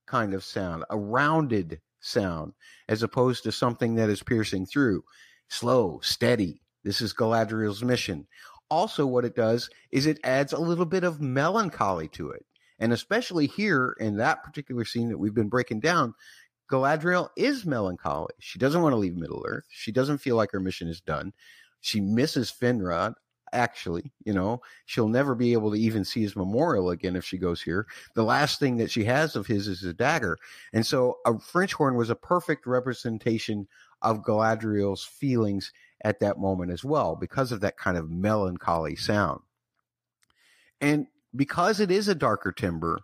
kind 0.08 0.34
of 0.34 0.43
sound, 0.43 0.84
a 0.89 0.97
rounded 0.97 1.80
sound, 1.99 2.54
as 2.88 3.04
opposed 3.04 3.43
to 3.43 3.52
something 3.52 3.95
that 3.95 4.10
is 4.10 4.23
piercing 4.23 4.65
through. 4.65 5.04
Slow, 5.49 5.99
steady. 6.02 6.62
This 6.84 7.02
is 7.02 7.13
Galadriel's 7.13 7.84
mission. 7.84 8.28
Also, 8.71 9.06
what 9.06 9.25
it 9.25 9.36
does 9.36 9.69
is 9.91 10.06
it 10.06 10.19
adds 10.23 10.54
a 10.54 10.60
little 10.60 10.86
bit 10.86 11.04
of 11.04 11.21
melancholy 11.21 12.08
to 12.10 12.30
it. 12.32 12.45
And 12.80 12.93
especially 12.93 13.47
here 13.47 13.95
in 13.99 14.17
that 14.17 14.43
particular 14.43 14.86
scene 14.86 15.10
that 15.10 15.17
we've 15.17 15.34
been 15.34 15.49
breaking 15.49 15.82
down, 15.82 16.13
Galadriel 16.71 17.30
is 17.36 17.65
melancholy. 17.65 18.34
She 18.39 18.60
doesn't 18.60 18.82
want 18.82 18.93
to 18.93 18.97
leave 18.97 19.15
Middle 19.15 19.43
Earth. 19.47 19.65
She 19.69 19.91
doesn't 19.91 20.19
feel 20.19 20.36
like 20.36 20.52
her 20.52 20.60
mission 20.60 20.88
is 20.88 21.02
done. 21.02 21.34
She 21.82 21.99
misses 21.99 22.52
Finrod. 22.52 23.15
Actually, 23.52 24.12
you 24.24 24.34
know, 24.34 24.62
she'll 24.86 25.08
never 25.08 25.34
be 25.34 25.54
able 25.54 25.72
to 25.72 25.80
even 25.80 26.06
see 26.06 26.22
his 26.22 26.36
memorial 26.36 26.92
again 26.92 27.16
if 27.16 27.26
she 27.26 27.38
goes 27.38 27.62
here. 27.62 27.88
The 28.14 28.24
last 28.24 28.60
thing 28.60 28.78
that 28.78 28.92
she 28.92 29.04
has 29.06 29.36
of 29.36 29.48
his 29.48 29.68
is 29.68 29.84
a 29.84 29.94
dagger. 29.94 30.38
And 30.74 30.86
so 30.86 31.18
a 31.26 31.40
French 31.40 31.74
horn 31.74 31.96
was 31.96 32.10
a 32.10 32.16
perfect 32.16 32.68
representation 32.68 33.68
of 34.02 34.24
Galadriel's 34.24 35.04
feelings 35.04 35.72
at 36.06 36.20
that 36.20 36.38
moment 36.38 36.72
as 36.72 36.84
well, 36.84 37.16
because 37.16 37.52
of 37.52 37.60
that 37.62 37.78
kind 37.78 37.98
of 37.98 38.10
melancholy 38.10 38.96
sound. 38.96 39.42
And 40.80 41.08
because 41.36 41.80
it 41.80 41.92
is 41.92 42.08
a 42.08 42.16
darker 42.16 42.52
timbre, 42.52 43.02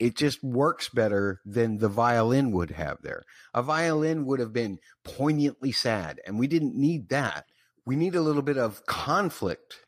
it 0.00 0.16
just 0.16 0.42
works 0.42 0.88
better 0.88 1.40
than 1.46 1.78
the 1.78 1.88
violin 1.88 2.50
would 2.50 2.72
have 2.72 2.98
there. 3.02 3.22
A 3.54 3.62
violin 3.62 4.26
would 4.26 4.40
have 4.40 4.52
been 4.52 4.80
poignantly 5.04 5.70
sad, 5.70 6.20
and 6.26 6.38
we 6.38 6.48
didn't 6.48 6.74
need 6.74 7.08
that. 7.10 7.46
We 7.86 7.96
need 7.96 8.14
a 8.14 8.20
little 8.20 8.42
bit 8.42 8.58
of 8.58 8.84
conflict 8.86 9.84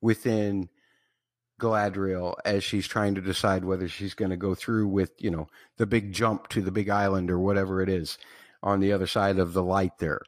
within 0.00 0.68
Galadriel 1.60 2.34
as 2.44 2.64
she's 2.64 2.86
trying 2.86 3.14
to 3.14 3.20
decide 3.20 3.64
whether 3.64 3.88
she's 3.88 4.14
going 4.14 4.30
to 4.30 4.36
go 4.36 4.54
through 4.54 4.88
with, 4.88 5.12
you 5.18 5.30
know, 5.30 5.48
the 5.78 5.86
big 5.86 6.12
jump 6.12 6.48
to 6.48 6.60
the 6.60 6.70
big 6.70 6.88
island 6.88 7.30
or 7.30 7.38
whatever 7.38 7.80
it 7.80 7.88
is 7.88 8.18
on 8.62 8.80
the 8.80 8.92
other 8.92 9.06
side 9.06 9.38
of 9.38 9.52
the 9.52 9.62
light 9.62 9.98
there. 9.98 10.20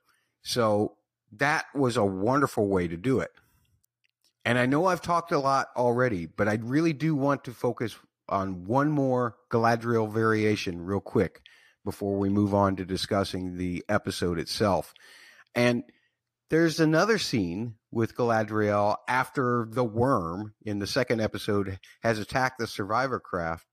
So 0.43 0.97
that 1.33 1.67
was 1.75 1.97
a 1.97 2.05
wonderful 2.05 2.69
way 2.69 2.89
to 2.89 2.97
do 2.97 3.21
it. 3.21 3.31
And 4.45 4.59
I 4.59 4.67
know 4.67 4.87
I've 4.87 5.03
talked 5.03 5.33
a 5.33 5.39
lot 5.39 5.69
already, 5.77 6.27
but 6.27 6.49
I 6.49 6.55
really 6.55 6.95
do 6.95 7.15
want 7.15 7.45
to 7.45 7.53
focus 7.53 7.99
on 8.29 8.65
one 8.65 8.91
more 8.91 9.37
Galadriel 9.51 10.11
variation 10.11 10.85
real 10.85 11.01
quick 11.01 11.43
before 11.85 12.17
we 12.17 12.29
move 12.29 12.55
on 12.55 12.77
to 12.77 12.85
discussing 12.85 13.57
the 13.57 13.85
episode 13.89 14.39
itself. 14.39 14.95
And 15.55 15.85
there's 16.51 16.81
another 16.81 17.19
scene 17.19 17.75
with 17.91 18.17
Galadriel 18.17 18.97
after 19.09 19.67
the 19.71 19.85
worm 19.85 20.55
in 20.65 20.79
the 20.79 20.87
second 20.87 21.21
episode 21.21 21.79
has 22.03 22.19
attacked 22.19 22.59
the 22.59 22.67
survivor 22.67 23.21
craft 23.21 23.67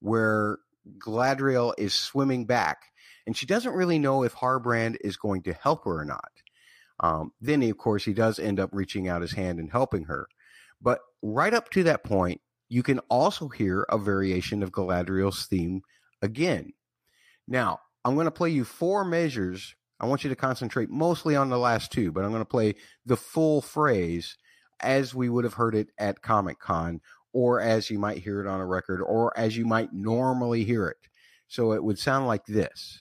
where 0.00 0.58
Galadriel 0.98 1.74
is 1.78 1.94
swimming 1.94 2.44
back 2.46 2.82
and 3.26 3.36
she 3.36 3.46
doesn't 3.46 3.74
really 3.74 3.98
know 3.98 4.22
if 4.22 4.34
Halbrand 4.34 4.96
is 5.02 5.16
going 5.16 5.42
to 5.42 5.52
help 5.54 5.84
her 5.84 6.00
or 6.00 6.04
not. 6.04 6.30
Um, 7.00 7.32
then, 7.40 7.62
of 7.62 7.78
course, 7.78 8.04
he 8.04 8.12
does 8.12 8.38
end 8.38 8.60
up 8.60 8.70
reaching 8.72 9.08
out 9.08 9.22
his 9.22 9.32
hand 9.32 9.58
and 9.58 9.70
helping 9.70 10.04
her. 10.04 10.28
But 10.80 11.00
right 11.22 11.52
up 11.52 11.70
to 11.70 11.82
that 11.84 12.04
point, 12.04 12.40
you 12.68 12.82
can 12.82 13.00
also 13.10 13.48
hear 13.48 13.86
a 13.88 13.98
variation 13.98 14.62
of 14.62 14.72
Galadriel's 14.72 15.46
theme 15.46 15.82
again. 16.22 16.72
Now, 17.48 17.80
I'm 18.04 18.14
going 18.14 18.26
to 18.26 18.30
play 18.30 18.50
you 18.50 18.64
four 18.64 19.04
measures. 19.04 19.74
I 20.00 20.06
want 20.06 20.24
you 20.24 20.30
to 20.30 20.36
concentrate 20.36 20.90
mostly 20.90 21.36
on 21.36 21.50
the 21.50 21.58
last 21.58 21.92
two, 21.92 22.10
but 22.10 22.24
I'm 22.24 22.30
going 22.30 22.40
to 22.40 22.46
play 22.46 22.74
the 23.06 23.16
full 23.16 23.60
phrase 23.60 24.36
as 24.80 25.14
we 25.14 25.28
would 25.28 25.44
have 25.44 25.54
heard 25.54 25.74
it 25.74 25.90
at 25.98 26.20
Comic 26.20 26.58
Con 26.58 27.00
or 27.34 27.60
as 27.60 27.90
you 27.90 27.98
might 27.98 28.18
hear 28.18 28.40
it 28.40 28.46
on 28.46 28.60
a 28.60 28.66
record, 28.66 29.02
or 29.02 29.36
as 29.36 29.56
you 29.56 29.66
might 29.66 29.92
normally 29.92 30.64
hear 30.64 30.86
it. 30.86 30.96
So 31.48 31.72
it 31.72 31.82
would 31.82 31.98
sound 31.98 32.28
like 32.28 32.46
this. 32.46 33.00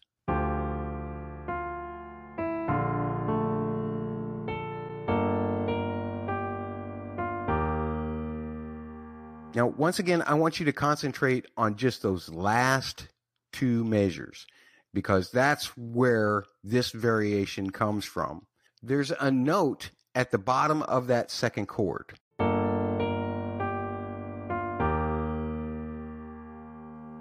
Now, 9.55 9.67
once 9.77 9.99
again, 9.99 10.23
I 10.25 10.33
want 10.33 10.59
you 10.59 10.65
to 10.65 10.73
concentrate 10.73 11.45
on 11.55 11.75
just 11.75 12.01
those 12.01 12.27
last 12.27 13.07
two 13.51 13.83
measures 13.83 14.47
because 14.93 15.31
that's 15.31 15.75
where 15.77 16.45
this 16.63 16.91
variation 16.91 17.71
comes 17.71 18.05
from. 18.05 18.45
There's 18.81 19.11
a 19.11 19.31
note 19.31 19.91
at 20.15 20.31
the 20.31 20.37
bottom 20.37 20.83
of 20.83 21.07
that 21.07 21.31
second 21.31 21.67
chord. 21.67 22.13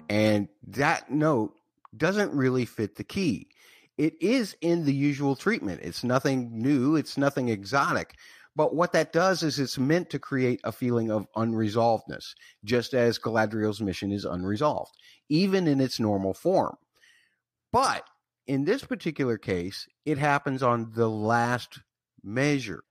And 0.09 0.47
that 0.67 1.09
note 1.09 1.55
doesn't 1.95 2.33
really 2.33 2.65
fit 2.65 2.95
the 2.95 3.03
key. 3.03 3.47
It 3.97 4.15
is 4.21 4.55
in 4.61 4.85
the 4.85 4.93
usual 4.93 5.35
treatment. 5.35 5.81
It's 5.83 6.03
nothing 6.03 6.61
new, 6.61 6.95
it's 6.95 7.17
nothing 7.17 7.49
exotic. 7.49 8.15
But 8.55 8.75
what 8.75 8.91
that 8.93 9.11
does 9.11 9.41
is 9.41 9.59
it's 9.59 9.79
meant 9.79 10.11
to 10.11 10.19
create 10.19 10.61
a 10.63 10.71
feeling 10.71 11.09
of 11.09 11.27
unresolvedness, 11.35 12.35
just 12.63 12.93
as 12.93 13.17
Galadriel's 13.17 13.81
mission 13.81 14.11
is 14.11 14.25
unresolved, 14.25 14.91
even 15.29 15.67
in 15.67 15.81
its 15.81 15.99
normal 15.99 16.35
form. 16.35 16.75
But 17.73 18.05
in 18.45 18.65
this 18.65 18.83
particular 18.83 19.39
case, 19.39 19.87
it 20.05 20.19
happens 20.19 20.61
on 20.61 20.91
the 20.93 21.09
last 21.09 21.79
measure. 22.23 22.83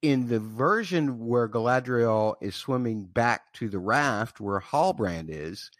In 0.00 0.28
the 0.28 0.38
version 0.38 1.26
where 1.26 1.48
Galadriel 1.48 2.36
is 2.40 2.54
swimming 2.54 3.06
back 3.06 3.52
to 3.54 3.68
the 3.68 3.80
raft 3.80 4.38
where 4.38 4.60
Halbrand 4.60 5.26
is, 5.28 5.72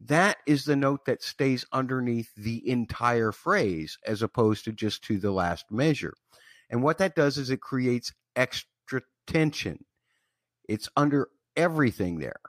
that 0.00 0.38
is 0.44 0.64
the 0.64 0.74
note 0.74 1.04
that 1.04 1.22
stays 1.22 1.64
underneath 1.72 2.34
the 2.36 2.68
entire 2.68 3.30
phrase 3.30 3.96
as 4.04 4.22
opposed 4.22 4.64
to 4.64 4.72
just 4.72 5.04
to 5.04 5.18
the 5.18 5.30
last 5.30 5.66
measure. 5.70 6.14
And 6.68 6.82
what 6.82 6.98
that 6.98 7.14
does 7.14 7.38
is 7.38 7.50
it 7.50 7.60
creates 7.60 8.12
extra 8.34 9.02
tension. 9.28 9.84
It's 10.68 10.88
under 10.96 11.28
everything 11.56 12.18
there. 12.18 12.40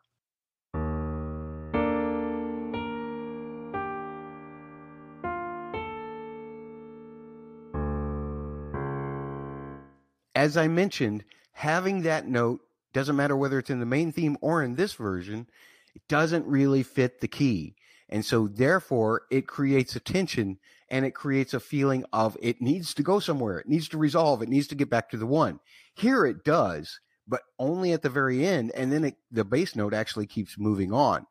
As 10.44 10.58
I 10.58 10.68
mentioned, 10.68 11.24
having 11.54 12.02
that 12.02 12.28
note 12.28 12.60
doesn't 12.92 13.16
matter 13.16 13.34
whether 13.34 13.60
it's 13.60 13.70
in 13.70 13.80
the 13.80 13.86
main 13.86 14.12
theme 14.12 14.38
or 14.42 14.62
in 14.62 14.76
this 14.76 14.92
version, 14.92 15.48
it 15.96 16.02
doesn't 16.10 16.46
really 16.46 16.84
fit 16.84 17.22
the 17.22 17.30
key. 17.30 17.78
And 18.10 18.26
so 18.26 18.50
therefore 18.50 19.22
it 19.32 19.48
creates 19.48 19.96
a 19.96 20.02
tension 20.02 20.60
and 20.90 21.06
it 21.06 21.12
creates 21.16 21.54
a 21.54 21.62
feeling 21.62 22.04
of 22.12 22.36
it 22.42 22.62
needs 22.62 22.94
to 22.96 23.04
go 23.04 23.22
somewhere. 23.22 23.60
It 23.60 23.70
needs 23.70 23.88
to 23.88 23.98
resolve. 23.98 24.42
It 24.42 24.50
needs 24.50 24.68
to 24.68 24.76
get 24.76 24.90
back 24.90 25.10
to 25.12 25.18
the 25.18 25.26
one. 25.26 25.62
Here 25.94 26.26
it 26.26 26.44
does, 26.44 27.00
but 27.26 27.44
only 27.58 27.94
at 27.94 28.02
the 28.02 28.10
very 28.10 28.46
end. 28.46 28.74
And 28.76 28.92
then 28.92 29.06
it, 29.06 29.16
the 29.32 29.46
bass 29.46 29.78
note 29.78 29.94
actually 29.94 30.28
keeps 30.28 30.60
moving 30.60 30.92
on. 30.92 31.26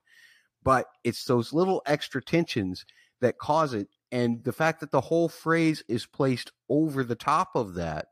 But 0.65 0.87
it's 1.05 1.27
those 1.27 1.53
little 1.53 1.83
extra 1.85 2.23
tensions 2.23 2.87
that 3.21 3.37
cause 3.37 3.75
it. 3.75 3.89
And 4.11 4.43
the 4.43 4.55
fact 4.55 4.81
that 4.81 4.91
the 4.91 5.03
whole 5.03 5.29
phrase 5.29 5.85
is 5.87 6.07
placed 6.07 6.51
over 6.71 7.05
the 7.05 7.15
top 7.15 7.51
of 7.55 7.75
that 7.75 8.07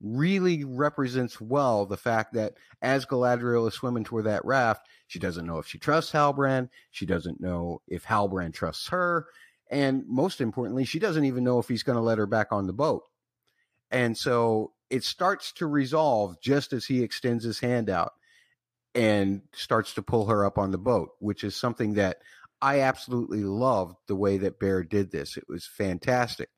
really 0.00 0.64
represents 0.64 1.40
well 1.40 1.86
the 1.86 1.96
fact 1.96 2.34
that 2.34 2.54
as 2.82 3.06
Galadriel 3.06 3.68
is 3.68 3.74
swimming 3.74 4.04
toward 4.04 4.26
that 4.26 4.44
raft, 4.44 4.86
she 5.06 5.18
doesn't 5.18 5.46
know 5.46 5.58
if 5.58 5.66
she 5.66 5.78
trusts 5.78 6.12
Halbrand. 6.12 6.68
She 6.90 7.06
doesn't 7.06 7.40
know 7.40 7.82
if 7.88 8.04
Halbrand 8.04 8.54
trusts 8.54 8.88
her. 8.88 9.26
And 9.70 10.04
most 10.06 10.40
importantly, 10.40 10.84
she 10.84 10.98
doesn't 10.98 11.24
even 11.24 11.44
know 11.44 11.58
if 11.58 11.68
he's 11.68 11.82
going 11.82 11.96
to 11.96 12.02
let 12.02 12.18
her 12.18 12.26
back 12.26 12.52
on 12.52 12.66
the 12.66 12.72
boat. 12.72 13.04
And 13.90 14.16
so 14.16 14.72
it 14.90 15.04
starts 15.04 15.52
to 15.54 15.66
resolve 15.66 16.40
just 16.40 16.72
as 16.72 16.86
he 16.86 17.02
extends 17.02 17.44
his 17.44 17.60
hand 17.60 17.90
out 17.90 18.12
and 18.94 19.42
starts 19.52 19.94
to 19.94 20.02
pull 20.02 20.26
her 20.26 20.44
up 20.44 20.58
on 20.58 20.70
the 20.70 20.78
boat, 20.78 21.10
which 21.18 21.44
is 21.44 21.54
something 21.56 21.94
that 21.94 22.18
I 22.60 22.80
absolutely 22.80 23.44
loved 23.44 23.96
the 24.06 24.16
way 24.16 24.38
that 24.38 24.58
Bear 24.58 24.82
did 24.82 25.10
this. 25.10 25.36
It 25.36 25.44
was 25.48 25.66
fantastic. 25.66 26.48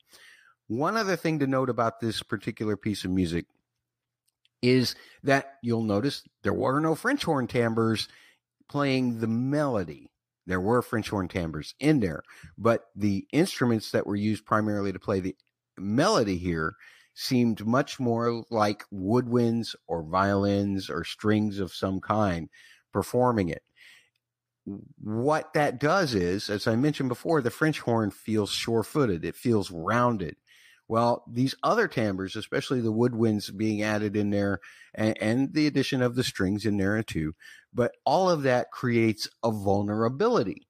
One 0.70 0.96
other 0.96 1.16
thing 1.16 1.40
to 1.40 1.48
note 1.48 1.68
about 1.68 1.98
this 1.98 2.22
particular 2.22 2.76
piece 2.76 3.04
of 3.04 3.10
music 3.10 3.46
is 4.62 4.94
that 5.24 5.54
you'll 5.64 5.82
notice 5.82 6.22
there 6.44 6.52
were 6.52 6.78
no 6.78 6.94
French 6.94 7.24
horn 7.24 7.48
timbres 7.48 8.06
playing 8.68 9.18
the 9.18 9.26
melody. 9.26 10.12
There 10.46 10.60
were 10.60 10.80
French 10.80 11.08
horn 11.08 11.26
timbres 11.26 11.74
in 11.80 11.98
there, 11.98 12.22
but 12.56 12.84
the 12.94 13.26
instruments 13.32 13.90
that 13.90 14.06
were 14.06 14.14
used 14.14 14.46
primarily 14.46 14.92
to 14.92 15.00
play 15.00 15.18
the 15.18 15.34
melody 15.76 16.38
here 16.38 16.76
seemed 17.14 17.66
much 17.66 17.98
more 17.98 18.44
like 18.48 18.84
woodwinds 18.94 19.74
or 19.88 20.04
violins 20.04 20.88
or 20.88 21.02
strings 21.02 21.58
of 21.58 21.74
some 21.74 22.00
kind 22.00 22.48
performing 22.92 23.48
it. 23.48 23.64
What 25.02 25.52
that 25.54 25.80
does 25.80 26.14
is, 26.14 26.48
as 26.48 26.68
I 26.68 26.76
mentioned 26.76 27.08
before, 27.08 27.42
the 27.42 27.50
French 27.50 27.80
horn 27.80 28.12
feels 28.12 28.50
sure 28.50 28.84
footed, 28.84 29.24
it 29.24 29.34
feels 29.34 29.72
rounded. 29.72 30.36
Well, 30.90 31.22
these 31.30 31.54
other 31.62 31.86
timbres, 31.86 32.34
especially 32.34 32.80
the 32.80 32.92
woodwinds 32.92 33.56
being 33.56 33.80
added 33.80 34.16
in 34.16 34.30
there 34.30 34.58
and, 34.92 35.16
and, 35.22 35.54
the 35.54 35.68
addition 35.68 36.02
of 36.02 36.16
the 36.16 36.24
strings 36.24 36.66
in 36.66 36.78
there 36.78 37.00
too, 37.04 37.36
but 37.72 37.92
all 38.04 38.28
of 38.28 38.42
that 38.42 38.72
creates 38.72 39.28
a 39.44 39.52
vulnerability. 39.52 40.66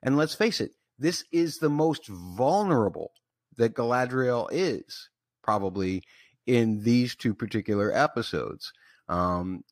And 0.00 0.16
let's 0.16 0.36
face 0.36 0.60
it, 0.60 0.70
this 0.96 1.24
is 1.32 1.58
the 1.58 1.70
most 1.70 2.06
vulnerable 2.06 3.10
that 3.56 3.74
Galadriel 3.74 4.46
is 4.52 5.08
probably 5.42 6.04
in 6.46 6.84
these 6.84 7.16
two 7.16 7.34
particular 7.34 7.92
episodes. 7.92 8.72
Um, 9.08 9.64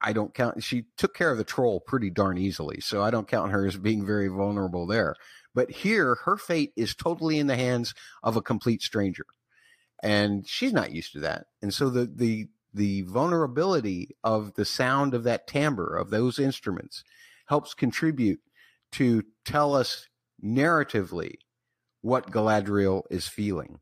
I 0.00 0.14
don't 0.14 0.32
count, 0.32 0.64
she 0.64 0.84
took 0.96 1.14
care 1.14 1.32
of 1.32 1.36
the 1.36 1.44
troll 1.44 1.80
pretty 1.80 2.08
darn 2.08 2.38
easily. 2.38 2.80
So 2.80 3.02
I 3.02 3.10
don't 3.10 3.28
count 3.28 3.52
her 3.52 3.66
as 3.66 3.76
being 3.76 4.06
very 4.06 4.28
vulnerable 4.28 4.86
there. 4.86 5.16
But 5.54 5.70
here, 5.70 6.14
her 6.24 6.38
fate 6.38 6.72
is 6.76 6.94
totally 6.94 7.38
in 7.38 7.46
the 7.46 7.56
hands 7.56 7.92
of 8.22 8.36
a 8.36 8.42
complete 8.42 8.80
stranger 8.80 9.26
and 10.02 10.46
she's 10.46 10.72
not 10.72 10.92
used 10.92 11.12
to 11.12 11.20
that. 11.20 11.46
And 11.62 11.72
so 11.72 11.90
the 11.90 12.10
the 12.14 12.48
the 12.72 13.02
vulnerability 13.02 14.16
of 14.22 14.54
the 14.54 14.64
sound 14.64 15.14
of 15.14 15.24
that 15.24 15.46
timbre 15.46 15.96
of 15.96 16.10
those 16.10 16.38
instruments 16.38 17.04
helps 17.46 17.74
contribute 17.74 18.40
to 18.92 19.24
tell 19.44 19.74
us 19.74 20.08
narratively 20.42 21.34
what 22.00 22.30
Galadriel 22.30 23.02
is 23.10 23.26
feeling. 23.26 23.80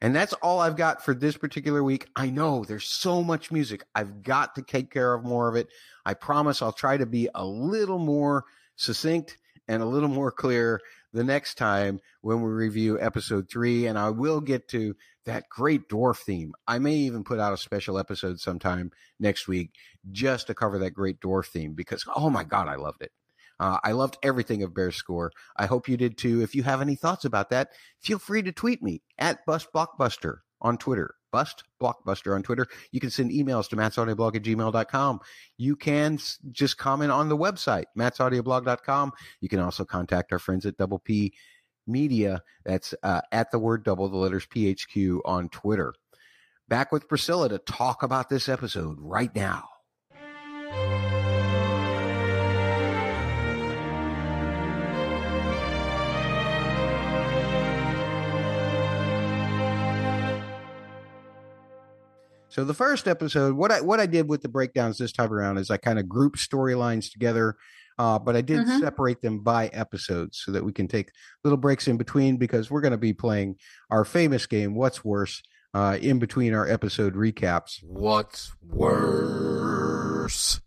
And 0.00 0.14
that's 0.14 0.34
all 0.34 0.60
I've 0.60 0.76
got 0.76 1.02
for 1.02 1.14
this 1.14 1.36
particular 1.36 1.82
week. 1.82 2.08
I 2.14 2.28
know 2.28 2.64
there's 2.64 2.84
so 2.86 3.22
much 3.22 3.50
music. 3.50 3.84
I've 3.94 4.22
got 4.22 4.54
to 4.56 4.62
take 4.62 4.90
care 4.90 5.14
of 5.14 5.24
more 5.24 5.48
of 5.48 5.56
it. 5.56 5.68
I 6.04 6.12
promise 6.12 6.60
I'll 6.60 6.72
try 6.72 6.98
to 6.98 7.06
be 7.06 7.28
a 7.34 7.44
little 7.44 7.98
more 7.98 8.44
succinct 8.76 9.38
and 9.66 9.82
a 9.82 9.86
little 9.86 10.10
more 10.10 10.30
clear 10.30 10.80
the 11.14 11.24
next 11.24 11.54
time 11.54 12.00
when 12.20 12.42
we 12.42 12.50
review 12.50 13.00
episode 13.00 13.48
three. 13.48 13.86
And 13.86 13.98
I 13.98 14.10
will 14.10 14.42
get 14.42 14.68
to 14.68 14.94
that 15.26 15.48
great 15.48 15.88
dwarf 15.88 16.18
theme. 16.18 16.52
I 16.66 16.78
may 16.78 16.94
even 16.94 17.24
put 17.24 17.40
out 17.40 17.52
a 17.52 17.58
special 17.58 17.98
episode 17.98 18.40
sometime 18.40 18.90
next 19.18 19.48
week 19.48 19.74
just 20.10 20.46
to 20.48 20.54
cover 20.54 20.78
that 20.78 20.90
great 20.90 21.20
dwarf 21.20 21.46
theme 21.46 21.74
because, 21.74 22.04
oh 22.14 22.30
my 22.30 22.44
God, 22.44 22.68
I 22.68 22.76
loved 22.76 23.02
it. 23.02 23.12
Uh, 23.60 23.78
I 23.84 23.92
loved 23.92 24.18
everything 24.22 24.62
of 24.62 24.74
Bear's 24.74 24.96
score. 24.96 25.30
I 25.56 25.66
hope 25.66 25.88
you 25.88 25.96
did 25.96 26.18
too. 26.18 26.42
If 26.42 26.54
you 26.54 26.62
have 26.64 26.80
any 26.80 26.96
thoughts 26.96 27.24
about 27.24 27.50
that, 27.50 27.70
feel 28.00 28.18
free 28.18 28.42
to 28.42 28.52
tweet 28.52 28.82
me 28.82 29.02
at 29.18 29.46
Bust 29.46 29.68
Blockbuster 29.72 30.38
on 30.60 30.76
Twitter. 30.76 31.14
Bust 31.30 31.64
Blockbuster 31.80 32.34
on 32.34 32.42
Twitter. 32.42 32.66
You 32.92 33.00
can 33.00 33.10
send 33.10 33.30
emails 33.30 33.68
to 33.68 33.76
mattsaudioblog 33.76 34.36
at 34.36 34.42
gmail.com. 34.42 35.20
You 35.56 35.76
can 35.76 36.18
just 36.52 36.78
comment 36.78 37.10
on 37.10 37.28
the 37.28 37.36
website, 37.36 37.84
mattsaudioblog.com. 37.98 39.12
You 39.40 39.48
can 39.48 39.60
also 39.60 39.84
contact 39.84 40.32
our 40.32 40.38
friends 40.38 40.64
at 40.66 40.76
Double 40.76 40.98
P 40.98 41.34
Media. 41.86 42.42
That's 42.64 42.94
uh, 43.02 43.20
at 43.32 43.50
the 43.50 43.58
word 43.58 43.84
double, 43.84 44.08
the 44.08 44.16
letters 44.16 44.46
PHQ 44.46 45.20
on 45.24 45.48
Twitter. 45.48 45.94
Back 46.68 46.92
with 46.92 47.08
Priscilla 47.08 47.48
to 47.48 47.58
talk 47.58 48.02
about 48.02 48.28
this 48.28 48.48
episode 48.48 48.96
right 49.00 49.34
now. 49.34 49.68
So 62.54 62.64
the 62.64 62.72
first 62.72 63.08
episode, 63.08 63.56
what 63.56 63.72
I 63.72 63.80
what 63.80 63.98
I 63.98 64.06
did 64.06 64.28
with 64.28 64.42
the 64.42 64.48
breakdowns 64.48 64.98
this 64.98 65.10
time 65.10 65.32
around 65.32 65.58
is 65.58 65.72
I 65.72 65.76
kind 65.76 65.98
of 65.98 66.08
grouped 66.08 66.38
storylines 66.38 67.10
together, 67.10 67.56
uh, 67.98 68.18
but 68.18 68.36
I 68.36 68.40
did 68.40 68.60
mm-hmm. 68.60 68.80
separate 68.80 69.22
them 69.22 69.40
by 69.40 69.68
episodes 69.68 70.42
so 70.44 70.52
that 70.52 70.64
we 70.64 70.72
can 70.72 70.88
take 70.88 71.10
little 71.44 71.56
breaks 71.56 71.88
in 71.88 71.96
between 71.96 72.36
because 72.36 72.70
we're 72.70 72.80
going 72.80 72.92
to 72.92 72.98
be 72.98 73.12
playing 73.12 73.56
our 73.90 74.04
famous 74.04 74.46
game, 74.46 74.74
What's 74.74 75.04
Worse, 75.04 75.42
uh, 75.74 75.98
in 76.00 76.18
between 76.18 76.54
our 76.54 76.68
episode 76.68 77.14
recaps. 77.14 77.82
What's 77.82 78.52
worse? 78.62 80.60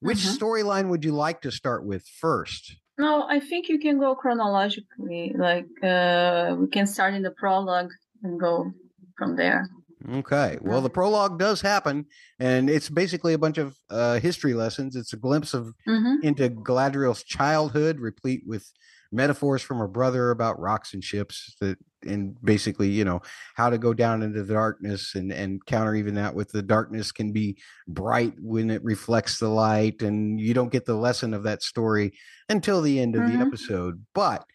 Which 0.00 0.18
Mhm. 0.18 0.38
storyline 0.38 0.88
would 0.88 1.04
you 1.04 1.12
like 1.12 1.42
to 1.42 1.50
start 1.50 1.84
with 1.84 2.06
first? 2.06 2.76
No, 2.98 3.26
I 3.28 3.40
think 3.40 3.68
you 3.68 3.78
can 3.78 3.98
go 3.98 4.14
chronologically. 4.14 5.34
Like 5.36 5.68
uh, 5.82 6.56
we 6.58 6.68
can 6.68 6.86
start 6.86 7.14
in 7.14 7.22
the 7.22 7.30
prologue 7.30 7.90
and 8.22 8.38
go 8.38 8.72
from 9.16 9.36
there. 9.36 9.68
Okay. 10.08 10.58
Well, 10.62 10.80
the 10.80 10.88
prologue 10.90 11.38
does 11.38 11.60
happen, 11.60 12.06
and 12.38 12.70
it's 12.70 12.88
basically 12.88 13.34
a 13.34 13.38
bunch 13.38 13.58
of 13.58 13.76
uh, 13.90 14.18
history 14.18 14.54
lessons. 14.54 14.96
It's 14.96 15.12
a 15.12 15.16
glimpse 15.18 15.52
of 15.52 15.74
hmm 15.86 16.22
into 16.22 16.48
Galadriel's 16.48 17.22
childhood, 17.22 18.00
replete 18.00 18.42
with 18.46 18.72
metaphors 19.12 19.60
from 19.60 19.78
her 19.78 19.88
brother 19.88 20.30
about 20.30 20.58
rocks 20.58 20.94
and 20.94 21.02
ships 21.02 21.56
that 21.60 21.76
and 22.06 22.40
basically 22.42 22.88
you 22.88 23.04
know 23.04 23.20
how 23.56 23.68
to 23.68 23.76
go 23.76 23.92
down 23.92 24.22
into 24.22 24.42
the 24.44 24.54
darkness 24.54 25.16
and 25.16 25.32
and 25.32 25.66
counter 25.66 25.96
even 25.96 26.14
that 26.14 26.32
with 26.36 26.48
the 26.52 26.62
darkness 26.62 27.10
can 27.10 27.32
be 27.32 27.58
bright 27.88 28.32
when 28.38 28.70
it 28.70 28.82
reflects 28.84 29.40
the 29.40 29.48
light 29.48 30.00
and 30.00 30.40
you 30.40 30.54
don't 30.54 30.70
get 30.70 30.84
the 30.86 30.94
lesson 30.94 31.34
of 31.34 31.42
that 31.42 31.60
story 31.60 32.12
until 32.48 32.80
the 32.80 33.00
end 33.00 33.16
of 33.16 33.24
the 33.26 33.36
Mhm. 33.36 33.40
episode 33.40 34.06
but 34.14 34.46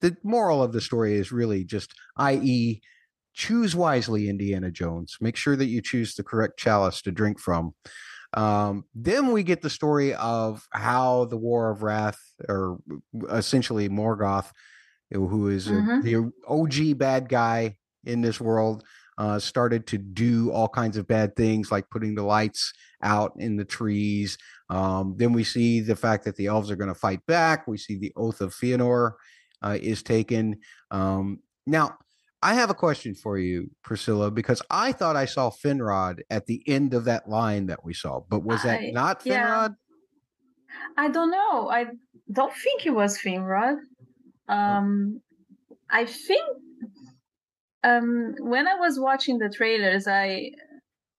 the 0.00 0.16
moral 0.22 0.62
of 0.62 0.72
the 0.72 0.80
story 0.80 1.14
is 1.14 1.32
really 1.32 1.64
just 1.64 1.94
i.e 2.16 2.80
choose 3.34 3.74
wisely 3.74 4.28
indiana 4.28 4.70
jones 4.70 5.16
make 5.20 5.36
sure 5.36 5.56
that 5.56 5.66
you 5.66 5.80
choose 5.82 6.14
the 6.14 6.22
correct 6.24 6.58
chalice 6.58 7.02
to 7.02 7.10
drink 7.10 7.38
from 7.40 7.74
um, 8.34 8.84
then 8.94 9.32
we 9.32 9.42
get 9.42 9.62
the 9.62 9.70
story 9.70 10.14
of 10.14 10.66
how 10.72 11.26
the 11.26 11.36
War 11.36 11.70
of 11.70 11.82
Wrath, 11.82 12.18
or 12.48 12.78
essentially 13.30 13.88
Morgoth, 13.88 14.52
who 15.12 15.48
is 15.48 15.68
a- 15.68 15.72
Mhm. 15.72 16.02
the 16.02 16.32
OG 16.48 16.94
bad 16.94 17.28
guy 17.28 17.76
in 18.04 18.22
this 18.22 18.40
world, 18.40 18.84
uh, 19.18 19.38
started 19.38 19.86
to 19.88 19.98
do 19.98 20.50
all 20.50 20.68
kinds 20.68 20.96
of 20.96 21.06
bad 21.06 21.36
things, 21.36 21.70
like 21.70 21.90
putting 21.90 22.14
the 22.14 22.22
lights 22.22 22.72
out 23.02 23.32
in 23.36 23.56
the 23.56 23.64
trees. 23.64 24.38
Um, 24.70 25.14
then 25.18 25.32
we 25.34 25.44
see 25.44 25.80
the 25.80 25.96
fact 25.96 26.24
that 26.24 26.36
the 26.36 26.46
elves 26.46 26.70
are 26.70 26.76
going 26.76 26.88
to 26.88 26.94
fight 26.98 27.24
back. 27.26 27.66
We 27.66 27.76
see 27.76 27.98
the 27.98 28.12
oath 28.16 28.40
of 28.40 28.54
Fëanor 28.54 29.12
uh, 29.62 29.78
is 29.80 30.02
taken. 30.02 30.56
Um, 30.90 31.40
now, 31.66 31.98
I 32.42 32.54
have 32.54 32.70
a 32.70 32.74
question 32.74 33.14
for 33.14 33.38
you, 33.38 33.70
Priscilla, 33.82 34.30
because 34.30 34.60
I 34.70 34.92
thought 34.92 35.14
I 35.16 35.26
saw 35.26 35.50
Finrod 35.50 36.20
at 36.28 36.46
the 36.46 36.62
end 36.66 36.92
of 36.92 37.04
that 37.04 37.28
line 37.28 37.66
that 37.66 37.84
we 37.84 37.94
saw, 37.94 38.20
but 38.28 38.42
was 38.42 38.62
that 38.64 38.80
I- 38.80 38.90
not 38.90 39.22
yeah. 39.24 39.46
Finrod? 39.46 39.76
I 40.96 41.08
don't 41.08 41.30
know. 41.30 41.68
I 41.68 41.86
don't 42.32 42.54
think 42.54 42.86
it 42.86 42.90
was 42.90 43.18
Finrod. 43.18 43.76
Um, 44.48 45.20
I 45.90 46.06
think 46.06 46.42
um, 47.84 48.34
when 48.40 48.66
I 48.66 48.74
was 48.76 48.98
watching 48.98 49.38
the 49.38 49.48
trailers, 49.50 50.06
I 50.08 50.50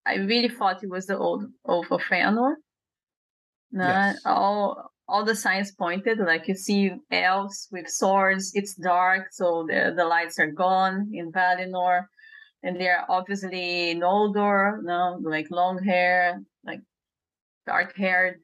I 0.06 0.16
really 0.16 0.50
thought 0.50 0.84
it 0.84 0.90
was 0.90 1.06
the 1.06 1.18
old 1.18 1.46
Oath 1.66 1.92
of 1.92 2.02
Fëanor. 2.02 2.56
Nah, 3.72 3.88
Yes. 3.88 4.22
all 4.26 4.93
all 5.14 5.24
the 5.24 5.36
signs 5.36 5.72
pointed 5.72 6.18
like 6.18 6.48
you 6.48 6.56
see 6.56 6.92
elves 7.12 7.70
with 7.72 7.88
swords. 7.88 8.52
It's 8.56 8.74
dark, 8.74 9.28
so 9.32 9.64
the 9.70 9.94
the 9.96 10.06
lights 10.06 10.40
are 10.40 10.52
gone 10.66 11.12
in 11.14 11.32
Valinor, 11.32 12.08
and 12.64 12.74
they're 12.80 13.06
obviously 13.08 13.94
Noldor. 13.94 14.82
No, 14.82 15.20
like 15.22 15.52
long 15.52 15.78
hair, 15.84 16.42
like 16.66 16.82
dark 17.68 17.96
haired. 17.96 18.40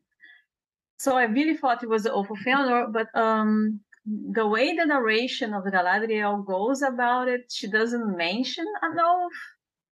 So 0.99 1.17
I 1.17 1.23
really 1.23 1.58
thought 1.58 1.84
it 1.84 1.89
was 1.89 2.03
the 2.03 2.13
Oath 2.13 2.29
of 2.29 2.38
Fëanor, 2.45 2.93
but 2.93 3.08
um, 3.15 3.79
the 4.05 4.45
way 4.45 4.75
the 4.75 4.86
narration 4.86 5.55
of 5.55 5.63
Galadriel 5.63 6.45
goes 6.45 6.84
about 6.84 7.27
it, 7.29 7.43
she 7.49 7.67
doesn't 7.67 8.15
mention 8.15 8.67
an 8.84 8.95
oath. 8.99 9.39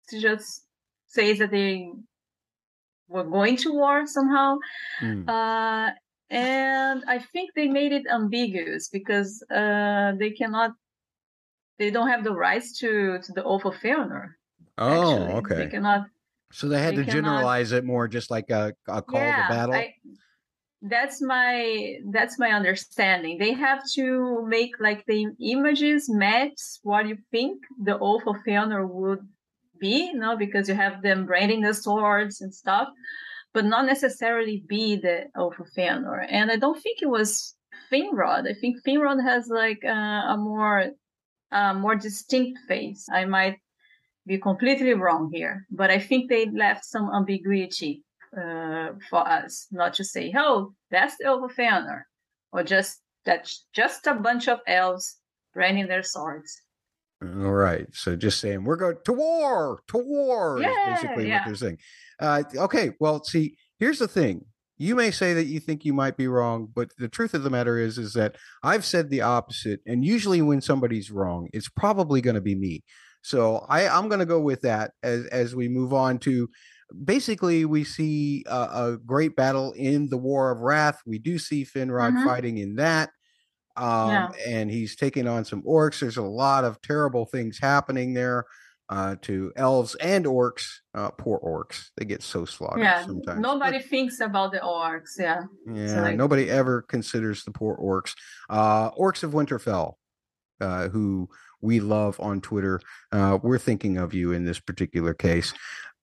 She 0.09 0.21
just 0.21 0.65
says 1.07 1.39
that 1.39 1.49
they 1.51 1.89
were 3.07 3.23
going 3.23 3.57
to 3.63 3.73
war 3.73 4.05
somehow. 4.05 4.57
Hmm. 4.99 5.27
Uh, 5.27 5.89
and 6.29 7.03
I 7.07 7.19
think 7.19 7.51
they 7.55 7.67
made 7.67 7.91
it 7.93 8.05
ambiguous 8.11 8.89
because 8.89 9.43
uh, 9.51 10.13
they 10.19 10.31
cannot, 10.31 10.71
they 11.79 11.89
don't 11.91 12.07
have 12.09 12.23
the 12.23 12.33
rights 12.33 12.77
to, 12.79 13.19
to 13.23 13.31
the 13.33 13.43
Oath 13.43 13.65
of 13.65 13.75
Fëanor. 13.75 14.29
Oh, 14.77 15.21
actually. 15.23 15.33
okay. 15.39 15.55
They 15.55 15.67
cannot 15.67 16.07
So 16.51 16.67
they 16.67 16.81
had 16.81 16.93
they 16.95 17.03
to 17.05 17.05
cannot- 17.05 17.13
generalize 17.29 17.71
it 17.71 17.83
more, 17.85 18.07
just 18.07 18.29
like 18.31 18.49
a, 18.49 18.73
a 18.87 19.01
call 19.01 19.19
to 19.19 19.45
battle. 19.49 19.75
I, 19.75 19.93
that's 20.83 21.21
my 21.21 21.95
that's 22.11 22.37
my 22.37 22.51
understanding. 22.51 23.39
They 23.39 23.53
have 23.53 23.81
to 23.95 24.45
make 24.47 24.71
like 24.79 25.03
the 25.07 25.25
images 25.41 26.07
match 26.07 26.59
what 26.83 27.07
you 27.07 27.17
think 27.31 27.63
the 27.81 27.97
Oath 27.97 28.27
of 28.27 28.35
Fëanor 28.45 28.87
would 28.87 29.27
be, 29.79 30.07
you 30.13 30.19
know, 30.19 30.37
because 30.37 30.69
you 30.69 30.75
have 30.75 31.01
them 31.01 31.25
branding 31.25 31.61
the 31.61 31.73
swords 31.73 32.41
and 32.41 32.53
stuff, 32.53 32.89
but 33.57 33.65
not 33.65 33.87
necessarily 33.87 34.63
be 34.67 34.97
the 34.97 35.23
of 35.35 35.53
Fëanor. 35.75 36.27
And 36.29 36.51
I 36.51 36.57
don't 36.57 36.79
think 36.79 37.01
it 37.01 37.09
was 37.09 37.55
Finrod. 37.91 38.47
I 38.47 38.53
think 38.53 38.83
Finrod 38.85 39.19
has 39.23 39.47
like 39.47 39.83
uh, 39.83 40.33
a 40.33 40.37
more 40.37 40.91
uh, 41.51 41.73
more 41.73 41.95
distinct 41.95 42.59
face. 42.67 43.07
I 43.11 43.25
might 43.25 43.57
be 44.27 44.37
completely 44.37 44.93
wrong 44.93 45.31
here, 45.33 45.65
but 45.71 45.89
I 45.89 45.97
think 45.97 46.29
they 46.29 46.45
left 46.51 46.85
some 46.85 47.09
ambiguity 47.11 48.03
uh, 48.37 48.89
for 49.09 49.27
us, 49.27 49.65
not 49.71 49.95
to 49.95 50.03
say, 50.03 50.31
"Oh, 50.37 50.75
that's 50.91 51.17
the 51.17 51.33
of 51.33 51.55
Fëanor," 51.55 52.01
or 52.51 52.61
just 52.61 53.01
that's 53.25 53.65
just 53.73 54.05
a 54.05 54.13
bunch 54.13 54.47
of 54.47 54.59
elves 54.67 55.17
branding 55.55 55.87
their 55.87 56.03
swords. 56.03 56.61
All 57.23 57.57
right. 57.67 57.87
So 57.93 58.15
just 58.15 58.39
saying 58.39 58.63
we're 58.63 58.75
going 58.75 58.97
to 59.03 59.13
war, 59.13 59.81
to 59.87 59.97
war 59.97 60.59
Yeah, 60.61 60.93
is 60.93 61.01
basically 61.01 61.27
yeah. 61.27 61.39
what 61.39 61.45
they're 61.47 61.55
saying. 61.55 61.79
Uh, 62.19 62.43
okay. 62.55 62.91
Well, 62.99 63.23
see, 63.23 63.57
here's 63.79 63.99
the 63.99 64.07
thing. 64.07 64.45
You 64.79 64.95
may 64.95 65.09
say 65.11 65.33
that 65.33 65.45
you 65.45 65.59
think 65.59 65.85
you 65.85 65.93
might 65.93 66.17
be 66.17 66.27
wrong, 66.27 66.67
but 66.73 66.91
the 66.97 67.07
truth 67.09 67.33
of 67.33 67.43
the 67.43 67.49
matter 67.49 67.79
is, 67.79 67.97
is 67.97 68.13
that 68.13 68.35
I've 68.63 68.85
said 68.85 69.09
the 69.09 69.21
opposite. 69.21 69.79
And 69.87 70.05
usually 70.05 70.41
when 70.41 70.61
somebody's 70.61 71.09
wrong, 71.09 71.49
it's 71.51 71.69
probably 71.69 72.21
going 72.21 72.35
to 72.35 72.41
be 72.41 72.55
me. 72.55 72.83
So 73.23 73.65
I, 73.69 73.87
I'm 73.87 74.07
going 74.07 74.19
to 74.19 74.25
go 74.25 74.39
with 74.39 74.61
that 74.61 74.91
as, 75.01 75.25
as 75.27 75.55
we 75.55 75.67
move 75.67 75.93
on 75.93 76.19
to 76.19 76.47
basically 77.03 77.65
we 77.65 77.83
see 77.83 78.45
a, 78.47 78.55
a 78.71 78.97
great 79.03 79.35
battle 79.35 79.73
in 79.73 80.09
the 80.09 80.17
War 80.17 80.51
of 80.51 80.59
Wrath. 80.59 81.01
We 81.05 81.17
do 81.19 81.39
see 81.39 81.65
Finrod 81.65 82.13
Mhm. 82.13 82.23
fighting 82.23 82.57
in 82.59 82.75
that. 82.75 83.09
Um, 83.75 84.09
Yeah. 84.11 84.29
and 84.47 84.71
he's 84.71 84.95
taking 84.95 85.27
on 85.27 85.45
some 85.45 85.61
orcs. 85.63 85.99
There's 85.99 86.17
a 86.17 86.23
lot 86.23 86.63
of 86.63 86.81
terrible 86.81 87.25
things 87.27 87.59
happening 87.59 88.13
there 88.13 88.45
uh, 88.89 89.15
to 89.21 89.51
elves 89.55 89.95
and 89.95 90.25
orcs. 90.25 90.63
Uh, 90.93 91.11
poor 91.11 91.39
orcs, 91.39 91.89
they 91.97 92.05
get 92.05 92.23
so 92.23 92.45
slaughtered 92.45 92.83
yeah, 92.83 93.05
sometimes. 93.05 93.39
nobody 93.39 93.79
thinks 93.79 94.19
about 94.19 94.51
the 94.51 94.59
orcs. 94.59 95.17
Yeah, 95.19 95.43
Yeah, 95.71 96.01
like- 96.01 96.15
nobody 96.15 96.49
ever 96.49 96.81
considers 96.81 97.43
the 97.43 97.51
poor 97.51 97.77
orcs. 97.77 98.13
Uh, 98.49 98.91
orcs 98.91 99.23
of 99.23 99.31
Winterfell, 99.31 99.93
uh, 100.61 100.89
who 100.89 101.29
we 101.61 101.79
love 101.79 102.19
on 102.19 102.41
Twitter. 102.41 102.79
Uh, 103.11 103.37
we're 103.41 103.57
thinking 103.59 103.97
of 103.97 104.13
you 104.13 104.31
in 104.31 104.45
this 104.45 104.59
particular 104.59 105.13
case. 105.13 105.53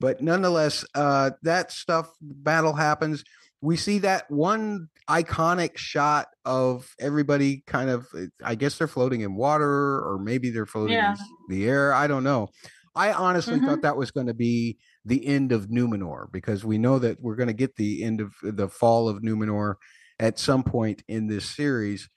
But 0.01 0.21
nonetheless, 0.21 0.85
uh, 0.95 1.31
that 1.43 1.71
stuff, 1.71 2.11
battle 2.21 2.73
happens. 2.75 3.25
We 3.65 3.77
see 3.79 3.99
that 4.01 4.31
one 4.31 4.89
iconic 5.09 5.79
shot 5.79 6.29
of 6.45 6.95
everybody 7.01 7.63
kind 7.67 7.89
of, 7.89 8.07
I 8.45 8.55
guess 8.57 8.77
they're 8.77 8.87
floating 8.87 9.23
in 9.23 9.37
water 9.37 9.67
or 10.07 10.19
maybe 10.23 10.51
they're 10.51 10.67
floating 10.67 10.97
Yeah. 10.97 11.13
in 11.13 11.17
the 11.49 11.67
air. 11.67 11.93
I 11.95 12.07
don't 12.07 12.25
know. 12.25 12.49
I 12.95 13.13
honestly 13.13 13.59
Mhm. 13.59 13.65
thought 13.65 13.83
that 13.83 13.97
was 13.97 14.11
going 14.11 14.27
to 14.27 14.35
be 14.35 14.79
the 15.05 15.27
end 15.27 15.51
of 15.51 15.69
Numenor 15.69 16.31
because 16.31 16.65
we 16.65 16.77
know 16.79 16.99
that 16.99 17.21
we're 17.23 17.37
going 17.37 17.49
to 17.49 17.55
get 17.55 17.77
the 17.77 18.05
end 18.05 18.21
of 18.21 18.35
the 18.43 18.69
fall 18.69 19.09
of 19.09 19.23
Numenor 19.23 19.77
at 20.21 20.39
some 20.39 20.63
point 20.63 21.03
in 21.09 21.27
this 21.27 21.47
series. 21.47 22.09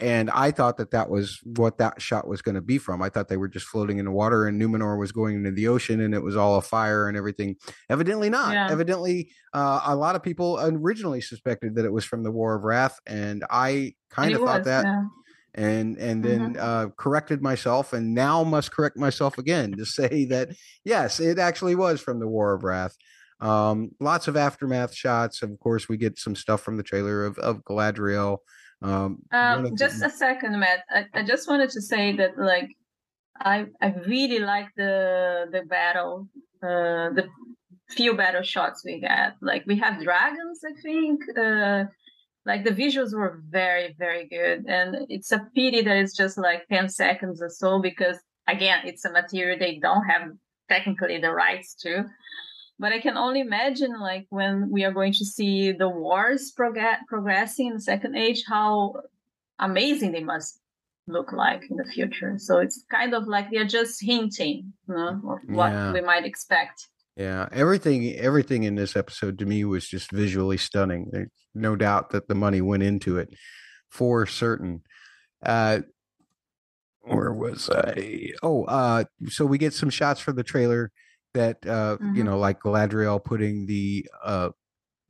And 0.00 0.28
I 0.30 0.50
thought 0.50 0.78
that 0.78 0.90
that 0.90 1.08
was 1.08 1.38
what 1.44 1.78
that 1.78 2.02
shot 2.02 2.26
was 2.26 2.42
going 2.42 2.56
to 2.56 2.60
be 2.60 2.78
from. 2.78 3.00
I 3.00 3.08
thought 3.08 3.28
they 3.28 3.36
were 3.36 3.48
just 3.48 3.66
floating 3.66 3.98
in 3.98 4.06
the 4.06 4.10
water 4.10 4.46
and 4.46 4.60
Numenor 4.60 4.98
was 4.98 5.12
going 5.12 5.36
into 5.36 5.52
the 5.52 5.68
ocean 5.68 6.00
and 6.00 6.12
it 6.14 6.22
was 6.22 6.36
all 6.36 6.56
a 6.56 6.62
fire 6.62 7.06
and 7.06 7.16
everything. 7.16 7.56
Evidently 7.88 8.28
not. 8.28 8.54
Yeah. 8.54 8.70
Evidently, 8.70 9.30
uh, 9.52 9.82
a 9.86 9.94
lot 9.94 10.16
of 10.16 10.22
people 10.22 10.58
originally 10.60 11.20
suspected 11.20 11.76
that 11.76 11.84
it 11.84 11.92
was 11.92 12.04
from 12.04 12.24
the 12.24 12.32
War 12.32 12.56
of 12.56 12.64
Wrath. 12.64 12.98
And 13.06 13.44
I 13.48 13.94
kind 14.10 14.32
it 14.32 14.34
of 14.34 14.40
thought 14.40 14.60
was, 14.60 14.66
that 14.66 14.84
yeah. 14.84 15.02
and 15.54 15.96
and 15.98 16.24
Mm-hmm. 16.24 16.52
then 16.52 16.56
uh, 16.58 16.88
corrected 16.96 17.40
myself 17.42 17.92
and 17.92 18.14
now 18.14 18.42
must 18.42 18.72
correct 18.72 18.96
myself 18.96 19.38
again 19.38 19.72
to 19.72 19.86
say 19.98 20.24
that 20.26 20.50
yes 20.84 21.20
it 21.20 21.38
actually 21.38 21.74
was 21.74 22.00
from 22.00 22.18
the 22.18 22.28
war 22.28 22.54
of 22.54 22.64
wrath 22.64 22.96
um, 23.40 23.90
lots 24.00 24.28
of 24.28 24.36
aftermath 24.36 24.94
shots 24.94 25.42
of 25.42 25.58
course 25.60 25.88
we 25.88 25.96
get 25.96 26.18
some 26.18 26.34
stuff 26.36 26.62
from 26.62 26.76
the 26.76 26.82
trailer 26.82 27.26
of, 27.26 27.38
of 27.38 27.62
galadriel 27.64 28.38
um, 28.84 29.18
Um, 29.32 29.76
just 29.76 30.00
the- 30.00 30.06
a 30.06 30.10
second, 30.10 30.58
Matt. 30.60 30.80
I, 30.90 31.06
I 31.14 31.22
just 31.24 31.48
wanted 31.48 31.70
to 31.70 31.80
say 31.80 32.04
that 32.16 32.38
like 32.38 32.70
I 33.40 33.66
I 33.80 33.88
really 34.06 34.38
like 34.38 34.68
the 34.76 34.94
the 35.54 35.62
battle, 35.76 36.28
uh, 36.62 37.08
the 37.18 37.26
few 37.96 38.12
battle 38.14 38.42
shots 38.42 38.82
we 38.84 39.00
got. 39.00 39.34
Like 39.50 39.64
we 39.66 39.76
have 39.84 40.02
dragons, 40.02 40.60
I 40.70 40.74
think. 40.82 41.20
Uh, 41.36 41.84
like 42.46 42.62
the 42.64 42.70
visuals 42.82 43.12
were 43.14 43.40
very 43.60 43.94
very 43.98 44.24
good, 44.28 44.58
and 44.68 44.88
it's 45.08 45.32
a 45.32 45.40
pity 45.54 45.80
that 45.82 45.96
it's 46.02 46.16
just 46.16 46.36
like 46.38 46.60
ten 46.68 46.88
seconds 46.88 47.40
or 47.42 47.48
so 47.48 47.80
because 47.80 48.18
again, 48.48 48.80
it's 48.84 49.04
a 49.06 49.10
material 49.10 49.58
they 49.58 49.78
don't 49.86 50.04
have 50.04 50.24
technically 50.68 51.18
the 51.18 51.32
rights 51.32 51.74
to. 51.82 52.04
But 52.78 52.92
I 52.92 53.00
can 53.00 53.16
only 53.16 53.40
imagine 53.40 53.98
like 54.00 54.26
when 54.30 54.70
we 54.70 54.84
are 54.84 54.92
going 54.92 55.12
to 55.14 55.24
see 55.24 55.72
the 55.72 55.88
wars 55.88 56.50
prog- 56.50 57.06
progressing 57.08 57.68
in 57.68 57.74
the 57.74 57.80
second 57.80 58.16
age, 58.16 58.44
how 58.46 58.94
amazing 59.58 60.12
they 60.12 60.24
must 60.24 60.60
look 61.06 61.32
like 61.32 61.62
in 61.70 61.76
the 61.76 61.84
future. 61.84 62.34
So 62.38 62.58
it's 62.58 62.84
kind 62.90 63.14
of 63.14 63.26
like 63.26 63.50
they're 63.50 63.64
just 63.66 64.02
hinting 64.02 64.72
you 64.88 64.94
know, 64.94 65.08
of 65.08 65.38
what 65.54 65.70
Yeah. 65.72 65.92
we 65.92 66.00
might 66.00 66.24
expect. 66.24 66.88
Yeah, 67.16 67.48
everything 67.52 68.16
everything 68.16 68.64
in 68.64 68.74
this 68.74 68.96
episode 68.96 69.38
to 69.38 69.46
me 69.46 69.64
was 69.64 69.86
just 69.86 70.10
visually 70.10 70.56
stunning. 70.56 71.10
There's 71.12 71.28
no 71.54 71.76
doubt 71.76 72.10
that 72.10 72.26
the 72.26 72.34
money 72.34 72.60
went 72.60 72.82
into 72.82 73.18
it 73.18 73.28
for 73.90 74.26
certain. 74.26 74.82
Uh 75.44 75.80
where 77.02 77.32
was 77.32 77.68
I? 77.70 78.30
Oh, 78.42 78.64
uh 78.64 79.04
so 79.28 79.44
we 79.44 79.58
get 79.58 79.74
some 79.74 79.90
shots 79.90 80.20
for 80.20 80.32
the 80.32 80.42
trailer 80.42 80.90
that 81.34 81.64
uh 81.66 81.98
you 82.12 82.22
Mhm. 82.22 82.24
know 82.24 82.38
like 82.38 82.60
Galadriel 82.60 83.22
putting 83.24 83.66
the 83.66 84.06
uh 84.24 84.50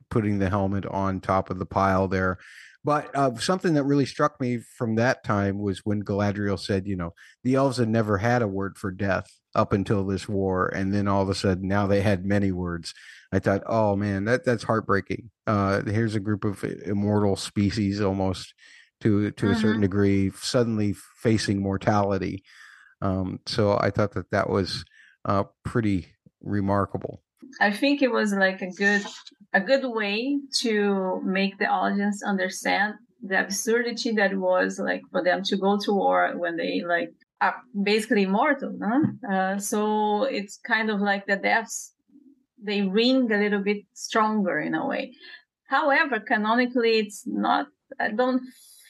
putting 0.09 0.39
the 0.39 0.49
helmet 0.49 0.85
on 0.87 1.19
top 1.19 1.49
of 1.49 1.59
the 1.59 1.65
pile 1.65 2.07
there. 2.07 2.37
But 2.83 3.09
uh, 3.15 3.35
something 3.37 3.73
that 3.73 3.83
really 3.83 4.05
struck 4.05 4.39
me 4.39 4.59
from 4.59 4.95
that 4.95 5.23
time 5.23 5.57
was 5.59 5.79
when 5.85 6.03
Galadriel 6.03 6.59
said, 6.59 6.85
you 6.85 6.95
know, 6.95 7.13
the 7.43 7.55
elves 7.55 7.77
had 7.77 7.89
never 7.89 8.19
had 8.19 8.43
a 8.43 8.47
word 8.47 8.77
for 8.77 8.91
death 8.91 9.25
up 9.55 9.73
until 9.73 10.05
this 10.05 10.29
war, 10.29 10.67
and 10.67 10.93
then 10.93 11.07
all 11.07 11.23
of 11.23 11.29
a 11.29 11.35
sudden 11.35 11.67
now 11.67 11.87
they 11.87 12.01
had 12.01 12.25
many 12.25 12.51
words. 12.51 12.93
I 13.31 13.39
thought, 13.39 13.63
oh 13.65 13.95
man, 13.95 14.25
that 14.25 14.45
that's 14.45 14.63
heartbreaking. 14.63 15.31
Uh, 15.47 15.81
here's 15.83 16.13
a 16.15 16.19
group 16.19 16.45
of 16.45 16.63
immortal 16.63 17.35
species 17.35 18.01
almost 18.01 18.53
to 19.01 19.31
to 19.31 19.49
a 19.49 19.55
certain 19.55 19.81
degree 19.81 20.31
suddenly 20.31 20.93
facing 20.93 21.61
mortality. 21.61 22.43
Um, 23.01 23.39
so 23.45 23.77
I 23.79 23.91
thought 23.91 24.13
that 24.13 24.31
that 24.31 24.49
was 24.49 24.85
uh, 25.25 25.45
pretty 25.63 26.14
remarkable. 26.45 27.21
I 27.59 27.71
think 27.71 28.01
it 28.01 28.11
was 28.11 28.33
like 28.33 28.61
a 28.61 28.71
good 28.71 29.03
a 29.53 29.61
good 29.61 29.85
way 29.85 30.37
to 30.61 31.21
make 31.23 31.57
the 31.57 31.67
audience 31.67 32.21
understand 32.23 32.95
the 33.21 33.39
absurdity 33.39 34.11
that 34.11 34.35
was 34.35 34.79
like 34.79 35.01
for 35.11 35.23
them 35.23 35.43
to 35.43 35.57
go 35.57 35.77
to 35.79 35.93
war 35.93 36.33
when 36.35 36.57
they 36.57 36.83
like 36.85 37.11
are 37.41 37.55
basically 37.83 38.23
immortal. 38.23 38.73
No? 38.77 39.03
Uh, 39.29 39.57
so 39.57 40.23
it's 40.23 40.57
kind 40.57 40.89
of 40.89 40.99
like 40.99 41.25
the 41.25 41.37
deaths 41.37 41.93
they 42.61 42.81
ring 42.81 43.31
a 43.31 43.37
little 43.37 43.61
bit 43.61 43.83
stronger 43.93 44.59
in 44.59 44.73
a 44.73 44.87
way. 44.87 45.13
However, 45.67 46.19
canonically, 46.19 46.99
it's 46.99 47.23
not. 47.25 47.67
I 47.99 48.09
don't 48.09 48.41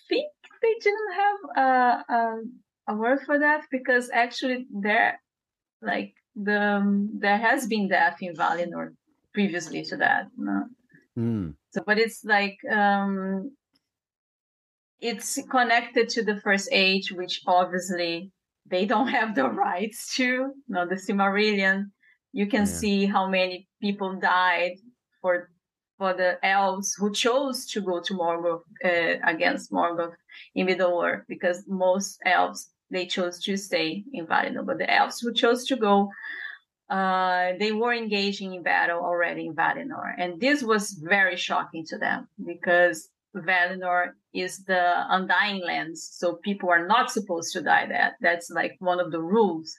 think 0.09 0.27
they 0.61 0.75
didn't 0.81 1.13
have 1.13 1.39
a 1.57 2.13
a, 2.13 2.41
a 2.89 2.95
word 2.95 3.19
for 3.25 3.39
that 3.39 3.65
because 3.71 4.09
actually 4.13 4.67
there, 4.71 5.21
like 5.81 6.13
the 6.35 6.61
um, 6.61 7.09
there 7.19 7.37
has 7.37 7.67
been 7.67 7.87
death 7.87 8.17
in 8.21 8.35
Valinor 8.35 8.93
previously 9.33 9.83
to 9.83 9.97
that. 9.97 10.27
No? 10.37 10.65
Hmm. 11.15 11.49
So, 11.71 11.81
but 11.85 11.97
it's 11.97 12.23
like 12.23 12.57
um, 12.71 13.51
it's 14.99 15.39
connected 15.49 16.09
to 16.09 16.23
the 16.23 16.39
first 16.41 16.69
age, 16.71 17.11
which 17.11 17.41
obviously 17.47 18.31
they 18.65 18.85
don't 18.85 19.07
have 19.09 19.35
the 19.35 19.49
rights 19.49 20.15
to. 20.15 20.51
No, 20.67 20.87
the 20.87 20.95
Silmarillion. 20.95 21.91
You 22.33 22.47
can 22.47 22.61
Yeah. 22.61 22.77
see 22.81 23.05
how 23.05 23.29
many 23.29 23.67
people 23.81 24.19
died 24.19 24.77
for 25.21 25.49
for 25.97 26.13
the 26.13 26.37
elves 26.45 26.93
who 26.99 27.13
chose 27.13 27.65
to 27.67 27.79
go 27.79 28.01
to 28.01 28.13
Morgoth 28.13 28.63
uh, 28.83 29.15
against 29.23 29.71
Morgoth 29.71 30.15
in 30.53 30.65
Middle 30.65 31.01
Earth, 31.01 31.23
because 31.29 31.63
most 31.67 32.19
elves 32.25 32.69
they 32.91 33.05
chose 33.05 33.39
to 33.43 33.57
stay 33.57 34.03
in 34.13 34.25
Valinor, 34.27 34.65
but 34.65 34.77
the 34.77 34.91
elves 34.91 35.19
who 35.19 35.33
chose 35.33 35.65
to 35.67 35.75
go 35.75 36.09
uh, 36.89 37.53
they 37.59 37.71
were 37.71 37.93
engaging 37.93 38.53
in 38.53 38.63
battle 38.63 38.99
already 38.99 39.47
in 39.47 39.55
Valinor. 39.55 40.13
And 40.17 40.39
this 40.39 40.61
was 40.61 40.91
very 40.91 41.35
shocking 41.35 41.83
to 41.87 41.97
them 41.97 42.27
because 42.45 43.09
Valinor 43.35 44.11
is 44.33 44.63
the 44.65 44.93
undying 45.09 45.63
lands. 45.63 46.07
So 46.13 46.35
people 46.43 46.69
are 46.69 46.87
not 46.87 47.11
supposed 47.11 47.53
to 47.53 47.61
die 47.61 47.87
that. 47.87 48.13
That's 48.21 48.49
like 48.51 48.75
one 48.79 48.99
of 48.99 49.11
the 49.11 49.21
rules. 49.21 49.75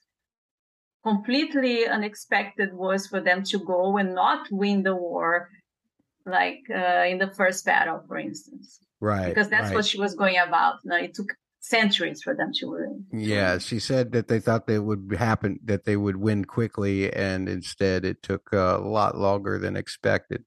Completely 1.05 1.87
unexpected 1.87 2.75
was 2.75 3.07
for 3.07 3.21
them 3.21 3.45
to 3.45 3.59
go 3.59 3.97
and 3.97 4.13
not 4.13 4.49
win 4.51 4.83
the 4.83 4.97
war, 4.97 5.49
like 6.25 6.63
uh, 6.75 7.05
in 7.07 7.19
the 7.19 7.31
first 7.37 7.65
battle, 7.65 8.03
for 8.09 8.19
instance, 8.19 8.81
Right. 9.01 9.29
because 9.29 9.49
that's 9.49 9.69
right. 9.69 9.77
what 9.77 9.85
she 9.85 10.01
was 10.01 10.17
going 10.17 10.37
about. 10.39 10.81
Now, 10.85 10.97
it 10.97 11.15
took 11.15 11.29
centuries 11.67 12.23
for 12.23 12.35
them 12.35 12.53
to 12.55 12.67
win. 12.67 13.05
Yeah, 13.13 13.59
she 13.59 13.79
said 13.81 14.13
that 14.13 14.29
they 14.29 14.41
thought 14.41 14.67
they 14.67 14.79
would 14.79 15.15
happen, 15.19 15.59
that 15.65 15.85
they 15.85 15.97
would 15.97 16.17
win 16.17 16.45
quickly, 16.45 17.13
and 17.13 17.49
instead 17.49 18.05
it 18.05 18.23
took 18.23 18.53
uh, 18.53 18.79
a 18.79 18.87
lot 18.89 19.17
longer 19.17 19.59
than 19.59 19.77
expected. 19.77 20.45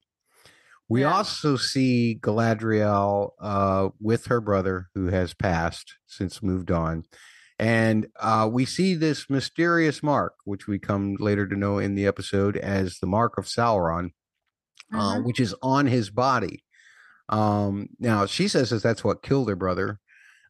We 0.88 1.02
Yeah. 1.02 1.14
also 1.14 1.56
see 1.56 2.18
Galadriel 2.22 3.32
uh, 3.40 3.90
with 4.00 4.26
her 4.28 4.42
brother, 4.42 4.88
who 4.96 5.08
has 5.08 5.34
passed 5.34 5.96
since 6.08 6.42
moved 6.42 6.72
on, 6.72 7.04
and 7.60 8.08
uh, 8.20 8.50
we 8.52 8.66
see 8.66 8.96
this 8.96 9.30
mysterious 9.30 10.02
mark, 10.02 10.34
which 10.46 10.68
we 10.68 10.80
come 10.80 11.16
later 11.20 11.46
to 11.48 11.56
know 11.56 11.78
in 11.80 11.96
the 11.96 12.06
episode 12.08 12.56
as 12.58 13.00
the 13.00 13.08
mark 13.08 13.38
of 13.38 13.46
Sauron, 13.46 14.12
uh, 14.94 15.16
Mhm. 15.18 15.26
which 15.26 15.40
is 15.40 15.54
on 15.62 15.86
his 15.86 16.10
body. 16.10 16.64
Um, 17.28 17.90
now 18.00 18.26
she 18.26 18.48
says 18.48 18.70
that 18.72 18.82
that's 18.82 19.04
what 19.04 19.22
killed 19.22 19.50
her 19.50 19.56
brother. 19.56 20.00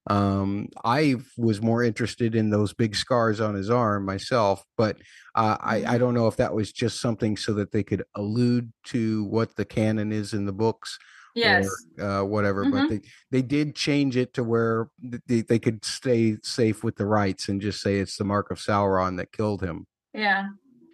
Um, 0.09 0.69
I 0.83 1.15
was 1.37 1.61
more 1.61 1.83
interested 1.83 2.35
in 2.35 2.49
those 2.49 2.73
big 2.73 2.95
scars 2.95 3.39
on 3.39 3.53
his 3.55 3.69
arm 3.69 4.05
myself, 4.05 4.63
but 4.75 4.97
uh, 5.35 5.57
I, 5.59 5.85
I 5.85 5.97
don't 5.97 6.15
know 6.15 6.27
if 6.27 6.37
that 6.37 6.53
was 6.53 6.71
just 6.71 6.99
something 6.99 7.37
so 7.37 7.53
that 7.53 7.71
they 7.71 7.83
could 7.83 8.03
allude 8.15 8.73
to 8.85 9.23
what 9.25 9.55
the 9.55 9.65
canon 9.65 10.11
is 10.11 10.33
in 10.33 10.45
the 10.45 10.51
books 10.51 10.97
Yes. 11.35 11.69
or 11.97 12.03
uh, 12.03 12.23
whatever. 12.25 12.65
But 12.65 12.85
Mhm. 12.85 12.89
they, 12.89 13.01
they 13.31 13.41
did 13.43 13.75
change 13.75 14.17
it 14.17 14.33
to 14.33 14.43
where 14.43 14.89
they, 15.27 15.41
they 15.41 15.59
could 15.59 15.85
stay 15.85 16.37
safe 16.43 16.83
with 16.83 16.95
the 16.95 17.05
rights 17.05 17.47
and 17.47 17.61
just 17.61 17.81
say 17.81 17.99
it's 17.99 18.17
the 18.17 18.25
mark 18.25 18.49
of 18.51 18.57
Sauron 18.57 19.17
that 19.17 19.31
killed 19.31 19.61
him. 19.61 19.85
Yeah. 20.13 20.47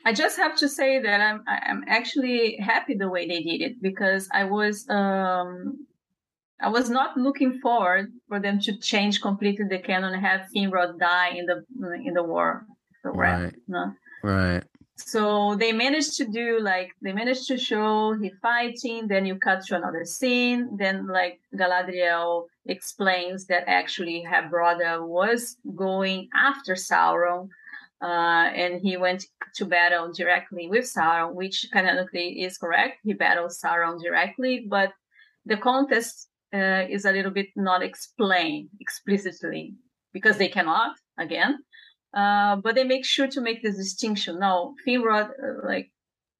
I 0.07 0.13
just 0.13 0.37
have 0.37 0.55
to 0.57 0.69
say 0.69 0.99
that 1.01 1.19
I'm 1.19 1.43
I'm 1.47 1.83
actually 1.87 2.57
happy 2.57 2.93
the 2.93 3.09
way 3.09 3.27
they 3.27 3.41
did 3.41 3.61
it 3.61 3.81
because 3.81 4.29
I 4.31 4.43
was 4.43 4.85
um 4.87 5.87
I 6.61 6.69
was 6.69 6.89
not 6.89 7.17
looking 7.17 7.59
forward 7.59 8.11
for 8.27 8.39
them 8.39 8.59
to 8.61 8.77
change 8.77 9.21
completely 9.21 9.65
the 9.69 9.79
canon 9.79 10.13
and 10.13 10.25
have 10.25 10.47
Finrod 10.55 10.99
die 10.99 11.31
in 11.31 11.45
the 11.45 11.63
in 12.05 12.13
the 12.13 12.23
war. 12.23 12.65
The 13.03 13.11
Right. 13.11 13.43
right. 13.43 13.55
No? 13.67 13.93
Right. 14.23 14.63
So 14.97 15.55
they 15.55 15.73
managed 15.73 16.15
to 16.17 16.25
do 16.25 16.59
like 16.61 16.91
they 17.01 17.11
managed 17.11 17.47
to 17.47 17.57
show 17.57 18.13
he 18.13 18.31
fighting, 18.41 19.07
then 19.07 19.25
you 19.25 19.35
cut 19.35 19.65
to 19.65 19.75
another 19.75 20.05
scene, 20.05 20.77
then 20.77 21.07
like 21.07 21.41
Galadriel 21.53 22.45
explains 22.65 23.45
that 23.47 23.65
actually 23.67 24.23
her 24.23 24.47
brother 24.49 25.05
was 25.05 25.57
going 25.75 26.29
after 26.33 26.75
Sauron, 26.75 27.49
uh, 28.01 28.49
and 28.55 28.81
he 28.81 28.95
went 28.95 29.25
to 29.55 29.65
battle 29.65 30.13
directly 30.13 30.67
with 30.69 30.85
Sauron, 30.85 31.33
which 31.33 31.67
canonically 31.73 32.43
is 32.43 32.57
correct. 32.57 32.99
He 33.03 33.13
battled 33.13 33.51
Sauron 33.51 34.01
directly, 34.01 34.65
but 34.67 34.93
the 35.45 35.57
contest 35.57 36.29
uh, 36.55 36.83
is 36.95 37.05
a 37.05 37.11
little 37.11 37.31
bit 37.39 37.47
not 37.55 37.81
explained 37.83 38.69
explicitly 38.79 39.75
because 40.13 40.37
they 40.37 40.47
cannot 40.57 40.93
again. 41.17 41.59
Uh, 42.15 42.55
but 42.55 42.75
they 42.75 42.85
make 42.85 43.05
sure 43.05 43.27
to 43.27 43.41
make 43.41 43.61
this 43.61 43.75
distinction. 43.75 44.39
Now, 44.39 44.73
Finrod, 44.87 45.29
uh, 45.31 45.67
like, 45.67 45.91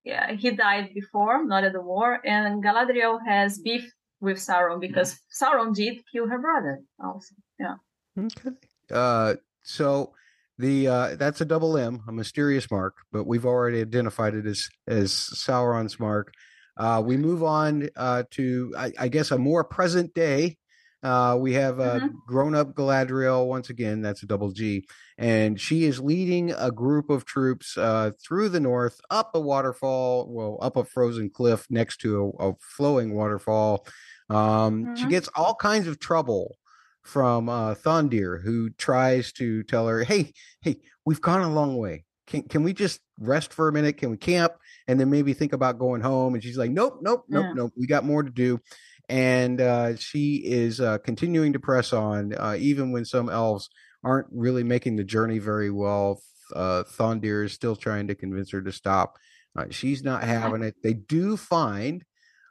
yeah, 0.05 0.32
he 0.32 0.51
died 0.51 0.91
before, 0.93 1.45
not 1.45 1.66
at 1.66 1.74
the 1.74 1.82
war, 1.82 2.20
and 2.24 2.63
Galadriel 2.63 3.20
has 3.28 3.59
beef 3.59 3.86
with 4.22 4.38
Sauron 4.38 4.80
because 4.80 5.20
Sauron 5.39 5.76
did 5.76 6.03
kill 6.11 6.28
her 6.30 6.39
brother. 6.39 6.80
Also, 7.03 7.36
yeah. 7.59 7.76
Okay. 8.18 8.51
Uh, 8.89 9.36
so 9.63 10.13
the 10.57 10.88
uh, 10.88 11.16
that's 11.16 11.41
a 11.41 11.45
double 11.45 11.78
M, 11.78 12.01
a 12.07 12.13
mysterious 12.13 12.70
mark, 12.72 12.95
but 13.11 13.26
we've 13.26 13.45
already 13.45 13.82
identified 13.82 14.36
it 14.36 14.45
as 14.45 14.70
as 14.88 15.11
Sauron's 15.11 15.99
mark. 15.99 16.32
Uh, 16.78 17.01
we 17.05 17.17
move 17.17 17.43
on 17.43 17.89
uh, 17.95 18.23
to, 18.32 18.73
I, 18.78 18.91
I 18.99 19.07
guess, 19.07 19.32
a 19.32 19.38
more 19.38 19.63
present 19.63 20.13
day. 20.13 20.57
Uh, 21.03 21.38
we 21.39 21.53
have 21.53 21.80
uh, 21.80 21.99
Mhm. 21.99 22.21
grown 22.26 22.55
up 22.55 22.73
Galadriel 22.73 23.47
once 23.47 23.69
again. 23.69 24.01
That's 24.01 24.23
a 24.23 24.26
double 24.26 24.51
G, 24.51 24.88
and 25.19 25.61
she 25.61 25.84
is 25.84 25.99
leading 25.99 26.51
a 26.51 26.71
group 26.71 27.11
of 27.11 27.26
troops 27.26 27.78
uh, 27.78 28.11
through 28.23 28.49
the 28.49 28.59
north, 28.59 28.99
up 29.11 29.32
a 29.36 29.39
waterfall, 29.39 30.28
well, 30.34 30.57
up 30.61 30.76
a 30.78 30.84
frozen 30.84 31.30
cliff 31.30 31.67
next 31.69 31.97
to 32.01 32.34
a, 32.39 32.49
a 32.49 32.55
flowing 32.59 33.13
waterfall. 33.13 33.86
Um, 34.30 34.89
She 34.95 35.05
Mhm. 35.05 35.07
gets 35.07 35.30
all 35.36 35.55
kinds 35.55 35.86
of 35.88 35.99
trouble 35.99 36.57
from 37.03 37.49
uh, 37.49 37.76
Thondir, 37.76 38.41
who 38.41 38.71
tries 38.71 39.32
to 39.34 39.63
tell 39.63 39.88
her, 39.88 40.03
"Hey, 40.03 40.34
hey, 40.61 40.82
we've 41.05 41.21
gone 41.21 41.41
a 41.41 41.53
long 41.53 41.78
way. 41.78 42.05
Can 42.26 42.43
can 42.43 42.63
we 42.63 42.73
just 42.73 43.01
rest 43.19 43.53
for 43.53 43.67
a 43.67 43.71
minute? 43.73 43.97
Can 43.97 44.09
we 44.09 44.17
camp 44.17 44.53
and 44.88 44.99
then 44.99 45.09
maybe 45.09 45.33
think 45.33 45.53
about 45.53 45.79
going 45.79 46.01
home?" 46.01 46.33
And 46.33 46.43
she's 46.43 46.57
like, 46.57 46.71
"Nope, 46.71 46.99
nope, 47.01 47.25
nope, 47.29 47.45
Yeah. 47.47 47.53
nope. 47.53 47.73
We 47.77 47.88
got 47.88 48.03
more 48.05 48.23
to 48.23 48.29
do." 48.31 48.59
And 49.07 49.61
uh, 49.61 49.95
she 49.97 50.38
is 50.43 50.81
uh, 50.81 50.97
continuing 50.99 51.53
to 51.53 51.59
press 51.59 51.93
on, 51.93 52.33
uh, 52.33 52.55
even 52.57 52.91
when 52.91 53.05
some 53.05 53.29
elves 53.29 53.69
aren't 54.03 54.27
really 54.31 54.63
making 54.63 54.95
the 54.95 55.03
journey 55.03 55.38
very 55.39 55.69
well. 55.69 56.21
Uh, 56.55 56.83
Thondir 56.83 57.45
is 57.45 57.53
still 57.53 57.75
trying 57.75 58.07
to 58.07 58.15
convince 58.15 58.51
her 58.51 58.61
to 58.61 58.71
stop. 58.71 59.17
Uh, 59.57 59.65
she's 59.69 60.03
not 60.03 60.23
having 60.23 60.63
it. 60.63 60.75
They 60.83 60.93
do 60.93 61.38
find 61.38 62.03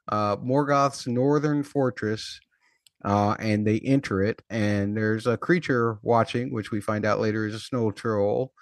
uh, 0.09 0.37
Morgoth's 0.37 1.07
northern 1.07 1.63
fortress, 1.63 2.41
uh, 3.05 3.37
and 3.39 3.67
they 3.67 3.79
enter 3.81 4.23
it. 4.23 4.43
And 4.49 4.97
there's 4.97 5.27
a 5.27 5.37
creature 5.37 5.99
watching, 6.03 6.53
which 6.53 6.71
we 6.71 6.81
find 6.81 7.05
out 7.05 7.21
later 7.21 7.47
is 7.47 7.55
a 7.55 7.61
snow 7.61 7.91
troll. 7.91 8.53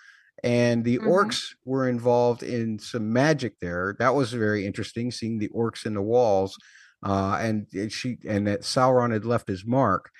And 0.44 0.84
the 0.84 0.98
Mhm. 0.98 1.06
orcs 1.06 1.54
were 1.64 1.88
involved 1.88 2.42
in 2.42 2.78
some 2.78 3.12
magic 3.12 3.60
there. 3.60 3.94
That 3.98 4.14
was 4.14 4.32
very 4.32 4.66
interesting, 4.66 5.10
seeing 5.12 5.38
the 5.38 5.48
orcs 5.50 5.86
in 5.86 5.94
the 5.94 6.02
walls. 6.02 6.56
Uh, 7.04 7.38
and 7.40 7.66
she 7.92 8.18
and 8.28 8.46
that 8.46 8.62
Sauron 8.62 9.12
had 9.12 9.24
left 9.24 9.48
his 9.48 9.64
mark 9.66 10.10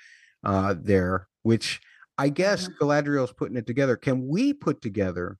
uh, 0.43 0.75
there, 0.81 1.27
which 1.43 1.81
I 2.17 2.29
guess 2.29 2.67
Mhm. 2.67 2.77
Galadriel's 2.81 3.33
putting 3.33 3.57
it 3.57 3.65
together. 3.67 3.95
Can 3.97 4.27
we 4.27 4.53
put 4.53 4.81
together 4.81 5.37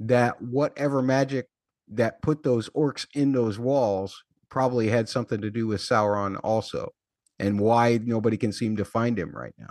that 0.00 0.42
whatever 0.42 1.02
magic 1.02 1.48
that 1.88 2.22
put 2.22 2.42
those 2.42 2.68
orcs 2.70 3.06
in 3.14 3.32
those 3.32 3.58
walls 3.58 4.24
probably 4.50 4.88
had 4.88 5.08
something 5.08 5.40
to 5.40 5.50
do 5.50 5.66
with 5.66 5.80
Sauron 5.80 6.40
also, 6.44 6.90
and 7.38 7.60
why 7.60 7.98
nobody 8.02 8.36
can 8.36 8.52
seem 8.52 8.76
to 8.76 8.84
find 8.84 9.18
him 9.18 9.30
right 9.32 9.54
now? 9.58 9.70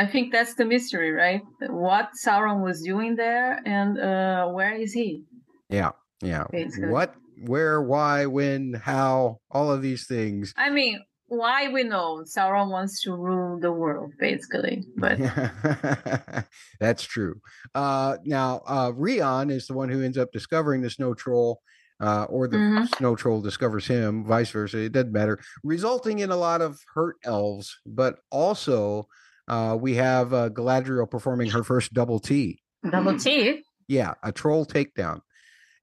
I 0.00 0.06
think 0.06 0.32
that's 0.32 0.54
the 0.54 0.64
mystery, 0.64 1.12
right? 1.12 1.42
What 1.68 2.12
Sauron 2.24 2.62
was 2.64 2.80
doing 2.80 3.16
there 3.16 3.60
and 3.66 3.98
uh, 4.00 4.48
where 4.48 4.74
is 4.74 4.94
he? 4.94 5.24
Yeah, 5.68 5.90
yeah. 6.22 6.44
Basically. 6.50 6.88
What, 6.88 7.14
where, 7.44 7.82
why, 7.82 8.24
when, 8.24 8.72
how, 8.72 9.40
all 9.50 9.70
of 9.70 9.82
these 9.82 10.06
things. 10.06 10.54
I 10.56 10.70
mean, 10.70 11.04
why 11.26 11.68
we 11.68 11.82
know 11.84 12.24
Sauron 12.24 12.70
wants 12.70 13.02
to 13.02 13.12
rule 13.12 13.60
the 13.60 13.72
world, 13.72 14.12
basically. 14.18 14.84
But 14.96 15.18
That's 16.80 17.02
true. 17.02 17.38
Uh, 17.74 18.16
now, 18.24 18.62
uh, 18.66 18.92
Rion 18.94 19.50
is 19.50 19.66
the 19.66 19.74
one 19.74 19.90
who 19.90 20.02
ends 20.02 20.16
up 20.16 20.32
discovering 20.32 20.80
the 20.80 20.88
snow 20.88 21.12
troll, 21.12 21.60
uh, 22.00 22.24
or 22.24 22.48
the 22.48 22.56
Mhm. 22.56 22.96
snow 22.96 23.16
troll 23.16 23.42
discovers 23.42 23.86
him, 23.86 24.24
vice 24.24 24.50
versa. 24.50 24.78
It 24.78 24.92
doesn't 24.92 25.12
matter, 25.12 25.38
resulting 25.62 26.20
in 26.20 26.30
a 26.30 26.36
lot 26.36 26.62
of 26.62 26.80
hurt 26.94 27.16
elves. 27.22 27.78
But 27.84 28.16
also, 28.30 29.06
uh, 29.50 29.76
we 29.78 29.94
have 29.96 30.32
uh, 30.32 30.48
Galadriel 30.48 31.10
performing 31.10 31.50
her 31.50 31.62
first 31.64 31.92
double 31.92 32.20
T. 32.20 32.62
double 32.88 33.18
T. 33.18 33.62
Yeah, 33.88 34.14
a 34.22 34.30
troll 34.32 34.64
takedown. 34.64 35.20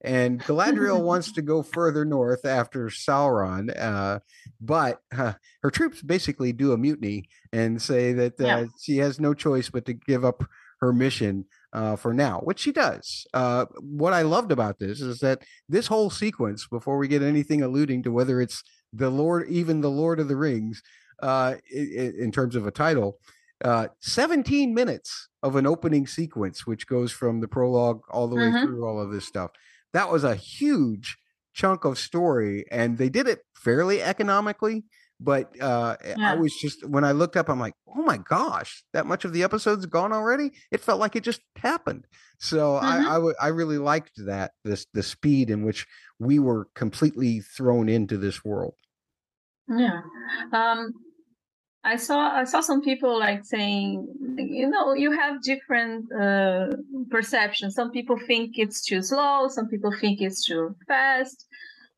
And 0.04 0.40
Galadriel 0.50 1.02
wants 1.04 1.34
to 1.34 1.42
go 1.42 1.62
further 1.64 2.06
north 2.06 2.46
after 2.46 2.88
Sauron, 2.88 3.70
uh, 3.78 4.20
but 4.62 5.02
uh, 5.16 5.34
her 5.64 5.70
troops 5.72 6.02
basically 6.02 6.54
do 6.54 6.72
a 6.72 6.78
mutiny 6.78 7.26
and 7.52 7.82
say 7.82 8.14
that 8.14 8.40
uh, 8.40 8.46
Yeah. 8.46 8.66
she 8.82 8.98
has 8.98 9.20
no 9.20 9.34
choice 9.34 9.70
but 9.70 9.86
to 9.86 9.94
give 9.94 10.24
up 10.24 10.44
her 10.80 10.94
mission 10.94 11.46
uh, 11.74 11.96
for 11.96 12.14
now, 12.14 12.40
which 12.42 12.60
she 12.60 12.72
does. 12.72 13.26
Uh, 13.34 13.66
what 13.82 14.14
I 14.14 14.22
loved 14.22 14.52
about 14.52 14.80
this 14.80 15.02
is 15.02 15.20
that 15.20 15.42
this 15.68 15.88
whole 15.88 16.10
sequence, 16.12 16.68
before 16.68 16.98
we 17.00 17.08
get 17.08 17.22
anything 17.24 17.62
alluding 17.64 18.04
to 18.04 18.12
whether 18.12 18.40
it's 18.40 18.64
the 18.94 19.10
Lord, 19.10 19.50
even 19.50 19.82
the 19.82 19.90
Lord 19.92 20.20
of 20.20 20.28
the 20.30 20.36
Rings, 20.38 20.82
uh, 21.22 21.56
i- 21.56 21.60
i- 21.76 22.14
in 22.20 22.32
terms 22.32 22.56
of 22.56 22.66
a 22.68 22.72
title, 22.72 23.20
uh, 23.64 23.88
17 24.02 24.74
minutes 24.74 25.30
of 25.44 25.56
an 25.56 25.66
opening 25.68 26.08
sequence, 26.08 26.66
which 26.68 26.88
goes 26.88 27.12
from 27.12 27.42
the 27.42 27.48
prologue 27.48 28.02
all 28.10 28.28
the 28.28 28.36
way 28.36 28.52
Mhm. 28.52 28.62
through 28.64 28.86
all 28.86 29.02
of 29.02 29.12
this 29.12 29.26
stuff. 29.28 29.52
That 29.94 30.12
was 30.12 30.24
a 30.24 30.36
huge 30.36 31.18
chunk 31.54 31.86
of 31.86 31.98
story, 31.98 32.66
and 32.72 32.98
they 32.98 33.10
did 33.10 33.28
it 33.28 33.40
fairly 33.56 34.02
economically. 34.02 34.86
But 35.20 35.60
uh, 35.60 35.98
I 36.24 36.36
was 36.36 36.54
just 36.62 36.86
when 36.88 37.04
I 37.04 37.12
looked 37.12 37.36
up, 37.38 37.50
I'm 37.50 37.60
like, 37.60 37.74
oh 37.88 38.04
my 38.04 38.18
gosh, 38.20 38.84
that 38.94 39.08
much 39.08 39.26
of 39.26 39.34
the 39.34 39.42
episode's 39.42 39.88
gone 39.88 40.14
already. 40.14 40.52
It 40.72 40.80
felt 40.82 41.00
like 41.00 41.16
it 41.16 41.24
just 41.24 41.42
happened. 41.56 42.06
So 42.40 42.80
Mhm. 42.80 42.84
I, 42.84 42.98
I, 43.00 43.14
w- 43.16 43.36
I 43.42 43.48
really 43.48 43.80
liked 43.80 44.12
that 44.28 44.52
this 44.64 44.86
the 44.94 45.02
speed 45.02 45.50
in 45.50 45.64
which 45.66 45.88
we 46.20 46.38
were 46.38 46.68
completely 46.76 47.40
thrown 47.40 47.90
into 47.90 48.18
this 48.18 48.46
world. 48.46 48.76
Yeah. 49.68 50.02
Um, 50.54 50.94
I 51.88 51.96
saw 51.96 52.20
I 52.42 52.44
saw 52.44 52.60
some 52.60 52.82
people 52.82 53.18
like 53.18 53.46
saying, 53.46 54.08
you 54.38 54.70
know, 54.70 54.94
you 54.94 55.12
have 55.12 55.42
different 55.42 56.12
uh, 56.12 56.68
perceptions. 57.10 57.76
Some 57.76 57.92
people 57.92 58.18
think 58.28 58.58
it's 58.58 58.82
too 58.84 59.02
slow. 59.02 59.48
Some 59.48 59.68
people 59.70 59.94
think 60.02 60.22
it's 60.22 60.46
too 60.46 60.76
fast. 60.88 61.46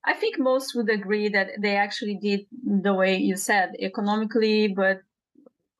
I 0.06 0.14
think 0.14 0.38
most 0.38 0.76
would 0.76 0.90
agree 0.90 1.28
that 1.30 1.48
they 1.60 1.76
actually 1.76 2.18
did 2.22 2.42
the 2.86 2.94
way 2.94 3.18
you 3.18 3.36
said, 3.36 3.76
economically, 3.80 4.68
but 4.68 5.02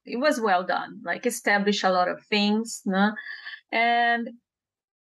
it 0.06 0.18
was 0.18 0.42
well 0.42 0.64
done. 0.64 1.02
Like 1.04 1.28
establish 1.28 1.84
a 1.84 1.92
lot 1.92 2.10
of 2.10 2.20
things, 2.26 2.82
no? 2.86 3.12
and 3.72 4.30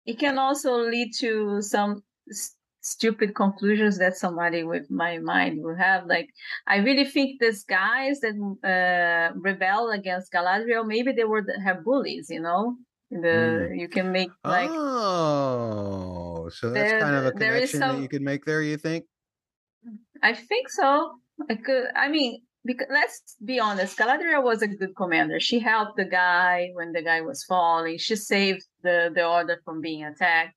it 0.07 0.19
can 0.19 0.39
also 0.39 0.77
lead 0.77 1.13
to 1.19 1.61
some 1.63 2.03
stupid 2.83 3.35
conclusions 3.35 3.97
that 3.99 4.17
somebody 4.17 4.65
with 4.65 4.91
my 4.91 5.19
mind 5.19 5.63
will 5.63 5.77
have. 5.77 6.07
Like, 6.07 6.29
I 6.67 6.79
really 6.79 7.05
think 7.07 7.41
these 7.41 7.65
guys 7.65 8.21
that 8.21 8.35
uh, 8.63 9.33
rebel 9.39 9.91
against 9.91 10.33
Galadriel, 10.33 10.87
maybe 10.87 11.13
they 11.13 11.25
were 11.25 11.43
the, 11.43 11.59
her 11.61 11.81
bullies, 11.83 12.29
you 12.29 12.41
know. 12.41 12.77
The 13.11 13.71
you 13.77 13.89
can 13.89 14.11
make 14.11 14.31
like 14.43 14.71
oh, 14.71 16.49
so 16.51 16.71
that's 16.71 16.93
there- 16.93 17.01
kind 17.01 17.15
of 17.15 17.27
a 17.27 17.33
connection 17.33 17.81
that 17.81 18.01
you 18.01 18.09
could 18.09 18.23
make 18.23 18.47
there. 18.47 18.63
You 18.63 18.79
think? 18.79 19.05
I 20.23 20.33
think 20.33 20.71
so. 20.71 21.13
I 21.51 21.57
could. 21.57 21.89
I 21.95 22.09
mean, 22.09 22.41
because 22.65 22.87
let's 22.91 23.37
be 23.45 23.61
honest, 23.61 23.99
Galadriel 23.99 24.43
was 24.43 24.63
a 24.63 24.67
good 24.67 24.97
commander. 24.97 25.41
She 25.41 25.59
helped 25.59 25.99
the 25.99 26.07
guy 26.07 26.71
when 26.73 26.93
the 26.93 27.03
guy 27.03 27.21
was 27.21 27.45
falling. 27.45 27.99
She 27.99 28.17
saved 28.17 28.65
the 28.83 29.11
the 29.15 29.27
order 29.27 29.61
from 29.63 29.83
being 29.83 30.05
attacked. 30.05 30.55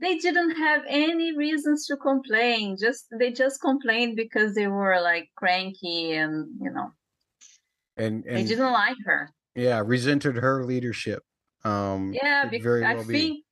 They 0.00 0.16
didn't 0.18 0.56
have 0.56 0.82
any 0.88 1.36
reasons 1.36 1.86
to 1.86 1.96
complain. 1.96 2.76
Just 2.78 3.06
they 3.18 3.32
just 3.32 3.60
complained 3.60 4.16
because 4.16 4.54
they 4.54 4.66
were 4.66 5.00
like 5.00 5.28
cranky 5.36 6.12
and 6.12 6.48
you 6.60 6.70
know 6.70 6.90
And 7.96 8.24
they 8.24 8.44
didn't 8.44 8.72
like 8.72 8.96
her. 9.06 9.30
yeah, 9.54 9.82
resented 9.84 10.36
her 10.36 10.64
leadership. 10.64 11.22
Um, 11.64 12.12
Yeah, 12.12 12.46
because 12.48 12.64
very 12.64 12.84
I 12.84 12.94
well 12.94 13.04
be. 13.04 13.12
think 13.12 13.44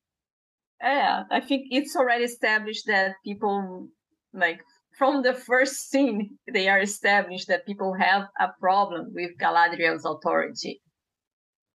yeah, 0.81 1.23
I 1.31 1.41
think 1.41 1.67
it's 1.71 1.95
already 1.95 2.23
established 2.25 2.85
that 2.87 3.15
people 3.25 3.87
like 4.33 4.59
from 4.97 5.21
the 5.23 5.33
first 5.33 5.89
scene 5.89 6.37
they 6.53 6.67
are 6.69 6.79
established 6.79 7.47
that 7.47 7.65
people 7.65 7.93
have 7.93 8.23
a 8.39 8.49
problem 8.59 9.13
with 9.13 9.31
Galadriel's 9.39 10.05
authority. 10.05 10.81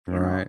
All 0.08 0.18
right, 0.18 0.48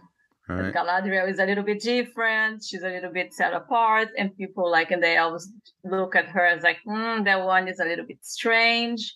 right. 0.50 0.74
Galadriel 0.74 1.30
is 1.30 1.39
a 1.39 1.46
little 1.46 1.64
bit 1.64 1.82
different. 1.82 2.64
She's 2.64 2.84
a 2.84 2.89
little 2.89 3.12
bit 3.12 3.34
set 3.34 3.54
apart, 3.54 4.10
and 4.18 4.36
people 4.36 4.70
like 4.70 4.91
and 4.91 5.02
they 5.02 5.18
always 5.18 5.50
look 5.84 6.16
at 6.16 6.28
her 6.30 6.46
as 6.46 6.64
like, 6.64 6.78
mm, 6.88 7.24
that 7.26 7.44
one 7.46 7.68
is 7.68 7.80
a 7.80 7.86
little 7.86 8.06
bit 8.06 8.20
strange. 8.22 9.16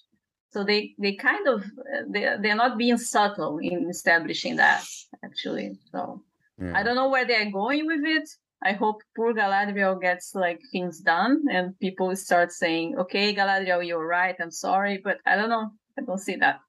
So 0.51 0.63
they 0.63 0.95
they 0.97 1.13
kind 1.15 1.47
of 1.47 1.63
they 2.09 2.36
they're 2.41 2.55
not 2.55 2.78
being 2.78 2.97
subtle 2.97 3.59
in 3.59 3.89
establishing 3.89 4.55
that 4.57 4.84
actually. 5.23 5.78
So 5.91 6.23
Yeah. 6.59 6.73
I 6.78 6.82
don't 6.84 6.95
know 6.95 7.09
where 7.09 7.25
they're 7.25 7.51
going 7.51 7.86
with 7.86 8.03
it. 8.03 8.28
I 8.63 8.71
hope 8.73 8.97
poor 9.15 9.34
Galadriel 9.34 10.01
gets 10.01 10.34
like 10.34 10.59
things 10.71 10.99
done 11.01 11.43
and 11.51 11.78
people 11.80 12.15
start 12.15 12.51
saying, 12.51 12.97
"Okay, 12.97 13.36
Galadriel, 13.36 13.86
you're 13.86 14.07
right. 14.07 14.36
I'm 14.39 14.49
sorry," 14.51 14.97
but 15.03 15.17
I 15.25 15.36
don't 15.36 15.49
know. 15.49 15.69
I 15.97 16.01
don't 16.01 16.17
see 16.28 16.38
that. 16.38 16.59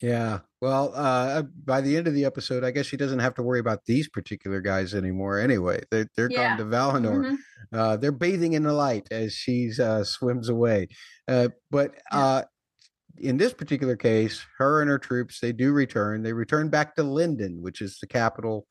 Yeah. 0.00 0.40
Well, 0.60 0.92
uh, 0.94 1.42
by 1.64 1.80
the 1.80 1.96
end 1.96 2.06
of 2.08 2.14
the 2.14 2.24
episode, 2.24 2.64
I 2.64 2.70
guess 2.70 2.86
she 2.86 2.96
doesn't 2.96 3.20
have 3.20 3.34
to 3.34 3.42
worry 3.42 3.60
about 3.60 3.84
these 3.86 4.08
particular 4.08 4.60
guys 4.60 4.94
anymore. 4.94 5.38
Anyway, 5.38 5.82
they're 5.90 6.08
they're 6.16 6.30
Yeah. 6.30 6.56
gone 6.56 6.58
to 6.58 6.64
Valinor. 6.64 7.24
Mhm. 7.32 7.36
Uh, 7.72 7.96
they're 7.96 8.12
bathing 8.12 8.52
in 8.52 8.62
the 8.64 8.72
light 8.72 9.06
as 9.10 9.32
she 9.32 9.70
uh, 9.80 10.04
swims 10.04 10.48
away. 10.48 10.88
Uh, 11.28 11.48
but 11.70 11.94
uh, 12.12 12.42
in 13.16 13.36
this 13.36 13.52
particular 13.54 13.96
case, 13.96 14.44
her 14.58 14.80
and 14.80 14.90
her 14.90 14.98
troops 14.98 15.40
they 15.40 15.52
do 15.52 15.72
return. 15.72 16.22
They 16.22 16.32
return 16.32 16.68
back 16.68 16.96
to 16.96 17.02
Lindon, 17.02 17.62
which 17.62 17.80
is 17.80 17.98
the 17.98 18.06
capital 18.06 18.66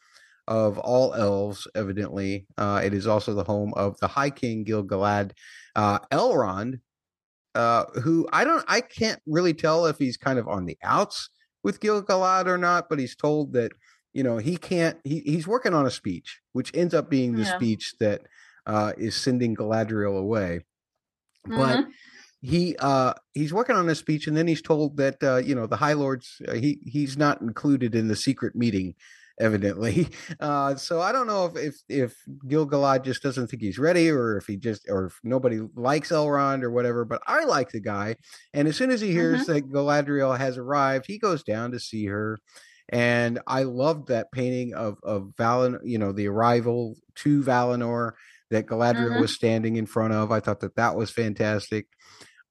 of 0.47 0.78
all 0.78 1.13
elves. 1.13 1.67
Evidently, 1.74 2.47
uh, 2.57 2.82
it 2.84 2.93
is 2.93 3.07
also 3.07 3.34
the 3.34 3.43
home 3.45 3.74
of 3.76 3.97
the 3.99 4.07
High 4.07 4.30
King 4.30 4.63
Gil-galad. 4.65 5.32
Uh, 5.76 5.99
Elrond, 6.11 6.80
uh, 7.56 7.86
who 8.01 8.28
I 8.34 8.43
don't, 8.43 8.64
I 8.68 8.82
can't 8.82 9.22
really 9.28 9.54
tell 9.54 9.86
if 9.86 9.97
he's 9.97 10.18
kind 10.18 10.39
of 10.39 10.47
on 10.47 10.66
the 10.66 10.78
outs 10.84 11.30
with 11.64 11.80
Gil-galad 11.80 12.47
or 12.47 12.58
not, 12.58 12.89
but 12.89 12.99
he's 12.99 13.16
told 13.16 13.54
that 13.54 13.72
you 14.14 14.24
know 14.24 14.38
he 14.38 14.58
can't. 14.58 14.99
He, 15.04 15.20
he's 15.22 15.47
working 15.47 15.74
on 15.74 15.86
a 15.86 15.91
speech, 15.91 16.41
which 16.54 16.72
ends 16.76 16.93
up 16.93 17.10
being 17.10 17.36
the 17.36 17.45
Yeah. 17.45 17.45
speech 17.45 17.95
that 17.99 18.22
uh, 18.66 18.93
is 18.97 19.16
sending 19.16 19.56
Galadriel 19.56 20.18
away. 20.20 20.62
But 21.45 21.82
Mhm. 21.82 21.93
he 22.41 22.76
uh 22.80 23.14
he's 23.34 23.54
working 23.54 23.76
on 23.76 23.89
a 23.89 23.95
speech 23.95 24.28
and 24.28 24.38
then 24.38 24.47
he's 24.47 24.62
told 24.62 24.97
that 24.97 25.24
uh 25.24 25.38
you 25.38 25.56
know 25.56 25.68
the 25.68 25.78
high 25.78 25.93
lords 25.93 26.41
uh, 26.47 26.54
he 26.54 26.80
he's 26.86 27.18
not 27.18 27.41
included 27.41 27.95
in 27.95 28.08
the 28.10 28.16
secret 28.16 28.56
meeting 28.56 28.95
evidently 29.39 30.07
uh 30.39 30.75
so 30.75 31.01
i 31.01 31.11
don't 31.11 31.27
know 31.27 31.45
if 31.45 31.55
if 31.55 31.75
if 31.89 32.15
gil-galad 32.47 33.03
just 33.03 33.23
doesn't 33.23 33.47
think 33.47 33.61
he's 33.61 33.79
ready 33.79 34.09
or 34.09 34.38
if 34.38 34.45
he 34.45 34.55
just 34.57 34.88
or 34.89 35.05
if 35.07 35.19
nobody 35.23 35.59
likes 35.75 36.09
elrond 36.09 36.61
or 36.63 36.69
whatever 36.71 37.03
but 37.03 37.21
i 37.27 37.43
like 37.43 37.69
the 37.69 37.79
guy 37.79 38.15
and 38.53 38.67
as 38.67 38.77
soon 38.77 38.91
as 38.91 39.01
he 39.01 39.11
hears 39.11 39.45
that 39.47 39.69
galadriel 39.69 40.38
has 40.38 40.57
arrived 40.57 41.05
he 41.07 41.17
goes 41.17 41.43
down 41.43 41.71
to 41.71 41.79
see 41.79 42.05
her 42.05 42.38
and 42.89 43.39
i 43.47 43.63
loved 43.63 44.07
that 44.07 44.31
painting 44.31 44.73
of 44.73 44.97
of 45.03 45.31
Valinor, 45.38 45.79
you 45.84 45.97
know 45.97 46.11
the 46.11 46.27
arrival 46.27 46.95
to 47.15 47.41
valinor 47.41 48.11
that 48.51 48.67
Galadriel 48.67 49.15
Mhm. 49.15 49.19
was 49.21 49.34
standing 49.34 49.77
in 49.77 49.88
front 49.88 50.13
of. 50.13 50.31
I 50.31 50.39
thought 50.39 50.59
that 50.59 50.75
that 50.75 50.95
was 50.95 51.09
fantastic. 51.09 51.88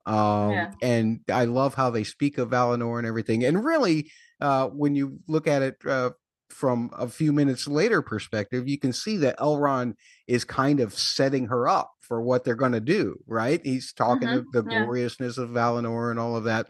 Um, 0.05 0.53
Yeah. 0.55 0.71
and 0.83 1.21
I 1.31 1.45
love 1.45 1.75
how 1.75 1.91
they 1.91 2.05
speak 2.05 2.39
of 2.39 2.51
Valinor 2.51 2.99
and 2.99 3.07
everything. 3.07 3.45
And 3.45 3.65
really, 3.65 4.11
uh, 4.41 4.69
when 4.69 4.95
you 4.97 5.21
look 5.29 5.47
at 5.47 5.63
it 5.63 5.77
uh, 5.87 6.11
from 6.53 6.91
a 6.97 7.09
few 7.09 7.33
minutes 7.33 7.67
later 7.67 8.03
perspective, 8.03 8.69
you 8.69 8.79
can 8.79 8.93
see 8.93 9.17
that 9.19 9.39
Elrond 9.39 9.95
is 10.27 10.45
kind 10.45 10.81
of 10.81 10.95
setting 10.95 11.47
her 11.47 11.67
up 11.69 11.91
for 12.01 12.21
what 12.23 12.45
they're 12.45 12.55
going 12.55 12.73
to 12.73 12.81
do. 12.81 13.17
Right? 13.27 13.61
He's 13.65 13.93
talking 13.93 14.29
Mhm. 14.29 14.39
of 14.39 14.53
the 14.53 14.65
Yeah. 14.71 14.85
gloriousness 14.85 15.39
of 15.39 15.51
Valinor 15.51 16.11
and 16.11 16.21
all 16.21 16.37
of 16.37 16.45
that. 16.45 16.69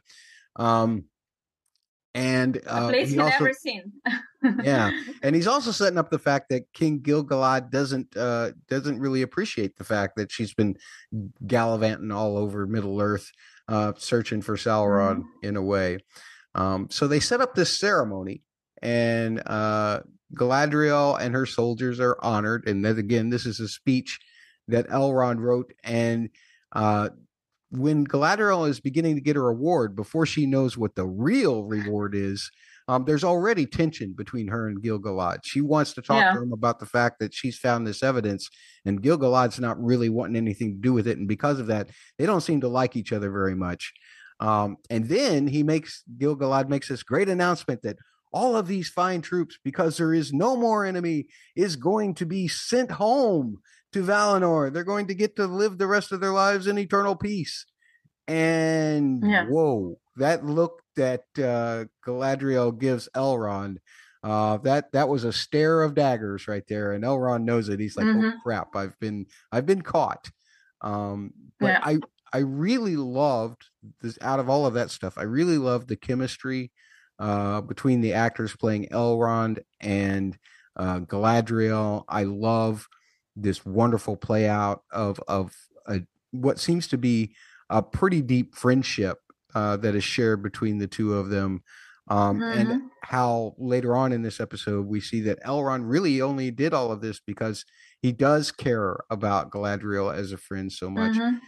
Um, 0.56 1.04
and 2.14 2.56
A 2.58 2.72
uh, 2.72 2.88
place 2.90 3.10
he 3.10 3.18
also 3.18 3.44
never 3.44 3.52
seen. 3.54 3.92
Yeah. 4.62 4.90
and 5.22 5.34
he's 5.34 5.46
also 5.46 5.70
setting 5.70 5.98
up 5.98 6.10
the 6.10 6.18
fact 6.18 6.50
that 6.50 6.70
King 6.74 7.00
Gil-galad 7.00 7.70
doesn't 7.70 8.14
uh 8.16 8.52
doesn't 8.68 9.00
really 9.00 9.22
appreciate 9.22 9.76
the 9.76 9.84
fact 9.84 10.16
that 10.16 10.30
she's 10.30 10.52
been 10.52 10.76
gallivanting 11.46 12.10
all 12.10 12.36
over 12.36 12.66
Middle 12.66 13.00
Earth 13.00 13.30
uh 13.68 13.94
searching 13.96 14.42
for 14.42 14.56
Sauron 14.56 15.22
in 15.42 15.56
a 15.56 15.62
way. 15.62 16.00
Um 16.54 16.88
so 16.90 17.08
they 17.08 17.20
set 17.20 17.40
up 17.40 17.54
this 17.54 17.78
ceremony 17.78 18.42
and 18.82 19.42
uh 19.46 20.00
Galadriel 20.34 21.20
and 21.20 21.34
her 21.34 21.46
soldiers 21.46 22.00
are 22.00 22.16
honored 22.22 22.66
and 22.66 22.84
then 22.84 22.98
again 22.98 23.30
this 23.30 23.46
is 23.46 23.60
a 23.60 23.68
speech 23.68 24.18
that 24.68 24.88
Elrond 24.88 25.38
wrote 25.38 25.72
and 25.84 26.30
uh 26.72 27.10
when 27.70 28.06
Galadriel 28.06 28.68
is 28.68 28.80
beginning 28.80 29.14
to 29.14 29.20
get 29.22 29.36
her 29.36 29.44
reward 29.44 29.96
before 29.96 30.26
she 30.26 30.46
knows 30.46 30.76
what 30.76 30.94
the 30.94 31.06
real 31.06 31.64
reward 31.64 32.14
is 32.14 32.50
um, 32.88 33.04
there's 33.04 33.24
already 33.24 33.64
tension 33.66 34.12
between 34.12 34.48
her 34.48 34.68
and 34.68 34.82
Gil-galad. 34.82 35.38
She 35.44 35.60
wants 35.60 35.92
to 35.94 36.02
talk 36.02 36.20
Yeah. 36.22 36.32
to 36.32 36.42
him 36.42 36.52
about 36.52 36.80
the 36.80 36.86
fact 36.86 37.20
that 37.20 37.32
she's 37.32 37.56
found 37.58 37.86
this 37.86 38.02
evidence, 38.02 38.48
and 38.84 39.00
Gil-galad's 39.02 39.60
not 39.60 39.82
really 39.82 40.08
wanting 40.08 40.36
anything 40.36 40.74
to 40.74 40.80
do 40.80 40.92
with 40.92 41.06
it. 41.06 41.16
And 41.18 41.28
because 41.28 41.60
of 41.60 41.68
that, 41.68 41.88
they 42.18 42.26
don't 42.26 42.40
seem 42.40 42.60
to 42.62 42.68
like 42.68 42.96
each 42.96 43.12
other 43.12 43.30
very 43.30 43.54
much. 43.54 43.92
Um, 44.40 44.76
and 44.90 45.08
then 45.08 45.46
he 45.46 45.62
makes 45.62 46.02
Gil-galad 46.18 46.68
makes 46.68 46.88
this 46.88 47.04
great 47.04 47.28
announcement 47.28 47.82
that 47.82 47.98
all 48.32 48.56
of 48.56 48.66
these 48.68 48.88
fine 48.88 49.22
troops, 49.22 49.58
because 49.64 49.96
there 49.96 50.14
is 50.14 50.32
no 50.32 50.56
more 50.56 50.84
enemy, 50.84 51.26
is 51.56 51.76
going 51.76 52.14
to 52.16 52.26
be 52.26 52.48
sent 52.48 52.92
home 52.92 53.58
to 53.92 54.02
Valinor. 54.02 54.72
They're 54.72 54.84
going 54.84 55.06
to 55.08 55.14
get 55.14 55.36
to 55.36 55.46
live 55.46 55.78
the 55.78 55.86
rest 55.86 56.12
of 56.12 56.20
their 56.20 56.32
lives 56.32 56.66
in 56.66 56.78
eternal 56.78 57.16
peace. 57.16 57.66
And 58.28 59.26
Yeah. 59.28 59.44
whoa, 59.48 59.98
that 60.16 60.44
look 60.44 60.82
that 60.96 61.24
uh, 61.38 61.86
Galadriel 62.06 62.78
gives 62.78 63.08
Elrond, 63.16 63.78
uh, 64.22 64.58
that 64.58 64.92
that 64.92 65.08
was 65.08 65.24
a 65.24 65.32
stare 65.32 65.82
of 65.82 65.94
daggers 65.94 66.46
right 66.46 66.64
there, 66.68 66.92
and 66.92 67.02
Elrond 67.04 67.44
knows 67.44 67.68
it. 67.68 67.80
He's 67.80 67.96
like, 67.96 68.10
"Oh 68.14 68.24
Mhm. 68.24 68.42
crap, 68.42 68.76
I've 68.76 68.98
been 69.00 69.26
I've 69.50 69.66
been 69.66 69.82
caught." 69.82 70.30
Um, 70.82 71.32
but 71.60 71.68
Yeah. 71.68 71.80
I 71.82 71.98
I 72.32 72.38
really 72.38 72.96
loved 72.96 73.66
this. 74.00 74.18
Out 74.22 74.40
of 74.40 74.48
all 74.48 74.66
of 74.66 74.74
that 74.74 74.90
stuff, 74.90 75.18
I 75.18 75.22
really 75.24 75.58
loved 75.58 75.88
the 75.88 75.96
chemistry 75.96 76.72
uh, 77.22 77.60
between 77.62 78.00
the 78.00 78.12
actors 78.12 78.56
playing 78.56 78.88
Elrond 78.90 79.60
and 79.80 80.36
uh, 80.76 80.98
Galadriel. 81.00 82.04
I 82.08 82.24
love 82.24 82.88
this 83.36 83.64
wonderful 83.64 84.16
play 84.16 84.48
out 84.48 84.82
of 84.92 85.20
of 85.28 85.54
a, 85.86 86.00
what 86.32 86.58
seems 86.58 86.86
to 86.88 86.98
be 86.98 87.34
a 87.70 87.82
pretty 87.82 88.20
deep 88.22 88.54
friendship 88.54 89.18
uh, 89.54 89.76
that 89.78 89.94
is 89.94 90.04
shared 90.04 90.42
between 90.42 90.78
the 90.78 90.88
two 90.88 91.14
of 91.14 91.30
them. 91.30 91.62
Um, 92.08 92.40
Mhm. 92.40 92.56
And 92.60 92.82
how 93.02 93.54
later 93.58 93.94
on 93.96 94.12
in 94.12 94.22
this 94.22 94.40
episode 94.40 94.86
we 94.86 95.00
see 95.00 95.20
that 95.22 95.42
Elrond 95.44 95.84
really 95.86 96.20
only 96.20 96.50
did 96.50 96.74
all 96.74 96.90
of 96.90 97.00
this 97.00 97.20
because 97.20 97.64
he 98.00 98.10
does 98.12 98.50
care 98.52 98.96
about 99.10 99.50
Galadriel 99.50 100.12
as 100.12 100.32
a 100.32 100.36
friend 100.36 100.72
so 100.72 100.90
much. 100.90 101.16
Mhm. 101.16 101.38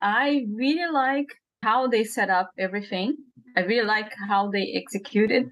I 0.00 0.46
really 0.54 0.90
like 0.92 1.28
how 1.66 1.88
they 1.94 2.04
set 2.04 2.30
up 2.38 2.48
everything. 2.66 3.08
I 3.56 3.60
really 3.70 3.88
like 3.96 4.12
how 4.32 4.42
they 4.54 4.66
executed. 4.82 5.44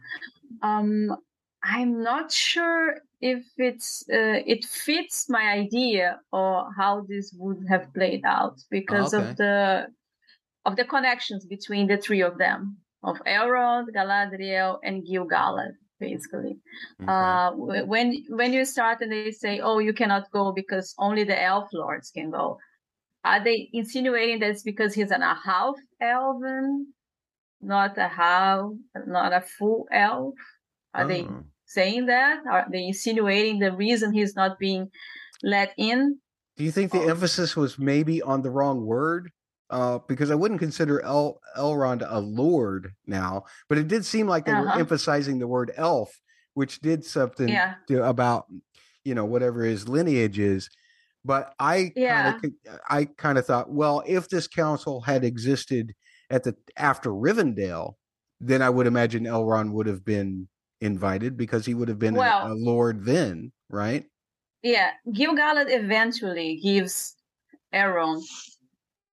Um, 0.63 1.17
I'm 1.77 2.03
not 2.11 2.27
sure 2.31 2.83
if 3.21 3.43
it's 3.57 3.91
uh, 4.19 4.41
it 4.53 4.63
fits 4.65 5.17
my 5.37 5.45
idea 5.65 6.07
or 6.31 6.53
how 6.81 6.93
this 7.13 7.27
would 7.41 7.61
have 7.73 7.85
played 7.99 8.25
out 8.37 8.57
because 8.71 9.15
okay. 9.15 9.23
of 9.23 9.37
the 9.41 9.87
of 10.67 10.73
the 10.77 10.85
connections 10.95 11.43
between 11.57 11.85
the 11.89 11.99
three 12.05 12.23
of 12.31 12.35
them 12.45 12.61
of 13.03 13.17
Elrond, 13.27 13.87
Galadriel, 13.97 14.79
and 14.83 15.05
Gil-galad, 15.07 15.75
basically. 16.01 16.55
Okay. 17.03 17.13
Uh, 17.13 17.51
when 17.93 18.07
when 18.41 18.53
you 18.53 18.65
start 18.65 18.97
and 19.03 19.11
they 19.13 19.31
say, 19.31 19.61
"Oh, 19.69 19.79
you 19.87 19.95
cannot 20.01 20.31
go 20.39 20.53
because 20.53 20.95
only 20.99 21.25
the 21.25 21.39
elf 21.53 21.69
lords 21.73 22.11
can 22.17 22.31
go," 22.31 22.59
are 23.25 23.43
they 23.43 23.69
insinuating 23.73 24.41
that 24.41 24.51
it's 24.51 24.63
because 24.63 24.95
he's 24.95 25.11
an, 25.11 25.23
a 25.23 25.35
half 25.45 25.75
elven, 26.01 26.93
not 27.61 27.97
a 27.99 28.09
half, 28.09 28.65
not 29.07 29.33
a 29.33 29.41
full 29.41 29.87
elf? 29.93 30.35
Are 30.95 31.07
they 31.07 31.23
Oh. 31.23 31.45
saying 31.67 32.07
that? 32.07 32.41
Are 32.51 32.67
they 32.71 32.87
insinuating 32.87 33.59
the 33.59 33.73
reason 33.73 34.13
he's 34.13 34.37
not 34.37 34.59
being 34.59 34.91
let 35.43 35.73
in? 35.77 36.19
Do 36.57 36.65
you 36.65 36.71
think 36.71 36.93
the 36.93 37.01
Oh. 37.01 37.09
emphasis 37.09 37.57
was 37.57 37.79
maybe 37.79 38.23
on 38.23 38.43
the 38.43 38.51
wrong 38.51 38.85
word? 38.87 39.31
Uh, 39.71 39.99
because 40.07 40.31
I 40.31 40.35
wouldn't 40.37 40.61
consider 40.61 41.01
El- 41.03 41.41
Elrond 41.57 42.07
a 42.09 42.21
lord 42.21 42.93
now, 43.07 43.45
but 43.69 43.79
it 43.79 43.89
did 43.89 44.05
seem 44.05 44.29
like 44.29 44.45
they 44.45 44.53
were 44.53 44.69
Uh-huh. 44.69 44.79
emphasizing 44.79 45.39
the 45.39 45.49
word 45.49 45.73
elf, 45.77 46.21
which 46.53 46.81
did 46.81 47.05
something 47.05 47.49
Yeah. 47.49 47.75
to, 47.89 48.05
about 48.05 48.47
you 49.05 49.15
know 49.15 49.25
whatever 49.25 49.63
his 49.65 49.89
lineage 49.89 50.39
is. 50.39 50.69
But 51.25 51.55
I 51.59 51.93
Yeah. 51.97 52.33
kind 52.33 52.45
of 52.45 52.79
I 52.89 53.05
kind 53.17 53.39
of 53.39 53.47
thought, 53.47 53.71
well, 53.73 54.03
if 54.07 54.29
this 54.29 54.47
council 54.47 55.01
had 55.01 55.25
existed 55.25 55.95
at 56.31 56.45
the 56.45 56.55
after 56.77 57.11
Rivendell, 57.11 57.95
then 58.41 58.61
I 58.63 58.71
would 58.71 58.87
imagine 58.87 59.25
Elrond 59.25 59.73
would 59.73 59.87
have 59.87 60.05
been 60.05 60.49
invited 60.81 61.37
because 61.37 61.65
he 61.65 61.75
would 61.75 61.89
have 61.89 61.99
been 61.99 62.15
a- 62.17 62.19
Well- 62.19 62.53
a, 62.53 62.55
lord 62.55 63.05
then, 63.05 63.53
right? 63.71 64.05
Yeah, 64.63 64.91
Gil-galad 65.13 65.67
eventually 65.71 66.57
gives 66.63 67.17
Elrond 67.73 68.23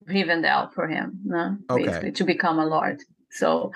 Rivendell 0.07 0.74
for 0.74 0.88
him, 0.88 1.20
no? 1.24 1.57
Okay. 1.70 1.86
basically 1.86 2.12
to 2.14 2.24
become 2.24 2.59
a 2.59 2.66
lord. 2.66 3.01
So, 3.32 3.72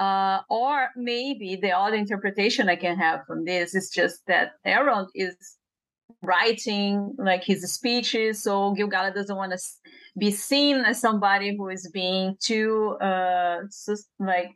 uh, 0.00 0.40
or 0.50 0.88
maybe 0.96 1.56
the 1.56 1.70
other 1.76 1.94
interpretation 1.96 2.68
I 2.68 2.76
can 2.76 2.96
have 2.98 3.24
from 3.26 3.44
this 3.44 3.74
is 3.74 3.90
just 3.90 4.26
that 4.26 4.52
Elrond 4.66 5.08
is 5.14 5.36
writing 6.22 7.14
like 7.18 7.44
his 7.44 7.70
speeches, 7.72 8.42
so 8.42 8.72
Gil-galad 8.72 9.14
doesn't 9.14 9.36
want 9.36 9.52
to 9.52 9.58
be 10.18 10.30
seen 10.30 10.76
as 10.78 11.00
somebody 11.00 11.56
who 11.56 11.68
is 11.68 11.90
being 11.92 12.36
too, 12.40 12.96
uh, 13.00 13.62
like 14.18 14.50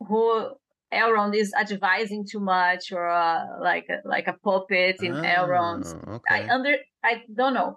who 0.00 0.50
Elrond 0.92 1.34
is 1.34 1.52
advising 1.54 2.26
too 2.26 2.40
much, 2.40 2.92
or 2.92 3.08
uh, 3.08 3.44
like 3.60 3.86
like 4.04 4.26
a 4.26 4.32
puppet 4.44 4.96
in 5.02 5.12
Elrond's 5.14 5.94
Oh, 6.06 6.20
I 6.30 6.40
okay. 6.40 6.48
under 6.48 6.76
I 7.04 7.22
don't 7.34 7.54
know. 7.54 7.76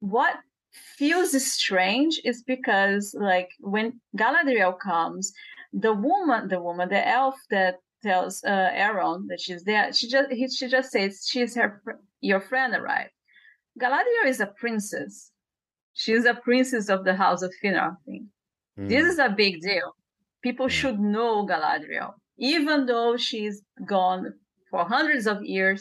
What 0.00 0.36
feels 0.72 1.32
strange 1.44 2.20
is 2.24 2.42
because 2.42 3.14
like 3.18 3.48
when 3.60 4.00
Galadriel 4.16 4.78
comes, 4.78 5.32
the 5.72 5.92
woman, 5.92 6.48
the 6.48 6.60
woman, 6.60 6.88
the 6.88 7.06
elf 7.08 7.36
that 7.50 7.76
tells 8.08 8.34
uh, 8.44 8.70
Aaron 8.86 9.18
that 9.30 9.40
she's 9.44 9.62
there, 9.70 9.86
she 9.98 10.06
just 10.16 10.28
he, 10.38 10.44
she 10.58 10.66
just 10.76 10.88
says 10.94 11.12
she's 11.30 11.52
her 11.60 11.70
your 12.30 12.40
friend 12.50 12.70
arrived. 12.80 13.14
Galadriel 13.82 14.26
is 14.34 14.40
a 14.46 14.50
princess. 14.62 15.14
She's 16.02 16.24
a 16.32 16.36
princess 16.48 16.86
of 16.94 17.00
the 17.08 17.16
House 17.24 17.42
of. 17.46 17.52
This 17.62 19.04
Mm. 19.04 19.10
is 19.12 19.18
a 19.28 19.30
big 19.44 19.54
deal. 19.70 19.88
People 20.46 20.68
Yeah. 20.68 20.78
should 20.80 20.98
know 21.14 21.32
Galadriel, 21.52 22.10
even 22.54 22.78
though 22.90 23.12
she's 23.26 23.56
gone 23.96 24.22
for 24.70 24.80
hundreds 24.96 25.26
of 25.32 25.38
years. 25.56 25.80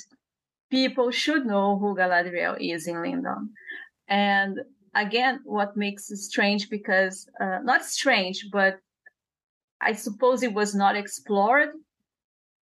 People 0.80 1.09
should 1.21 1.43
know 1.53 1.67
who 1.80 1.89
Galadriel 2.01 2.55
is 2.74 2.82
in 2.91 2.97
Lindon. 3.05 3.43
And 4.07 4.53
again, 5.05 5.34
what 5.57 5.71
makes 5.86 6.03
it 6.13 6.21
strange 6.32 6.63
because 6.78 7.15
uh, 7.43 7.59
not 7.71 7.82
strange, 7.99 8.38
but 8.57 8.74
I 9.89 9.91
suppose 10.05 10.38
it 10.47 10.53
was 10.61 10.71
not 10.84 10.95
explored 11.03 11.71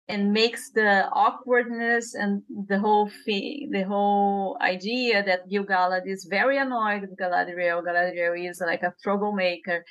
and 0.08 0.32
makes 0.32 0.70
the 0.70 1.08
awkwardness 1.12 2.14
and 2.14 2.42
the 2.68 2.78
whole 2.78 3.10
thing, 3.24 3.70
the 3.72 3.84
whole 3.84 4.58
idea 4.60 5.22
that 5.24 5.48
Gil-galad 5.48 6.06
is 6.06 6.26
very 6.28 6.58
annoyed 6.58 7.02
with 7.02 7.16
Galadriel. 7.16 7.82
Galadriel 7.82 8.50
is 8.50 8.60
like 8.60 8.82
a 8.82 8.94
troublemaker, 9.02 9.84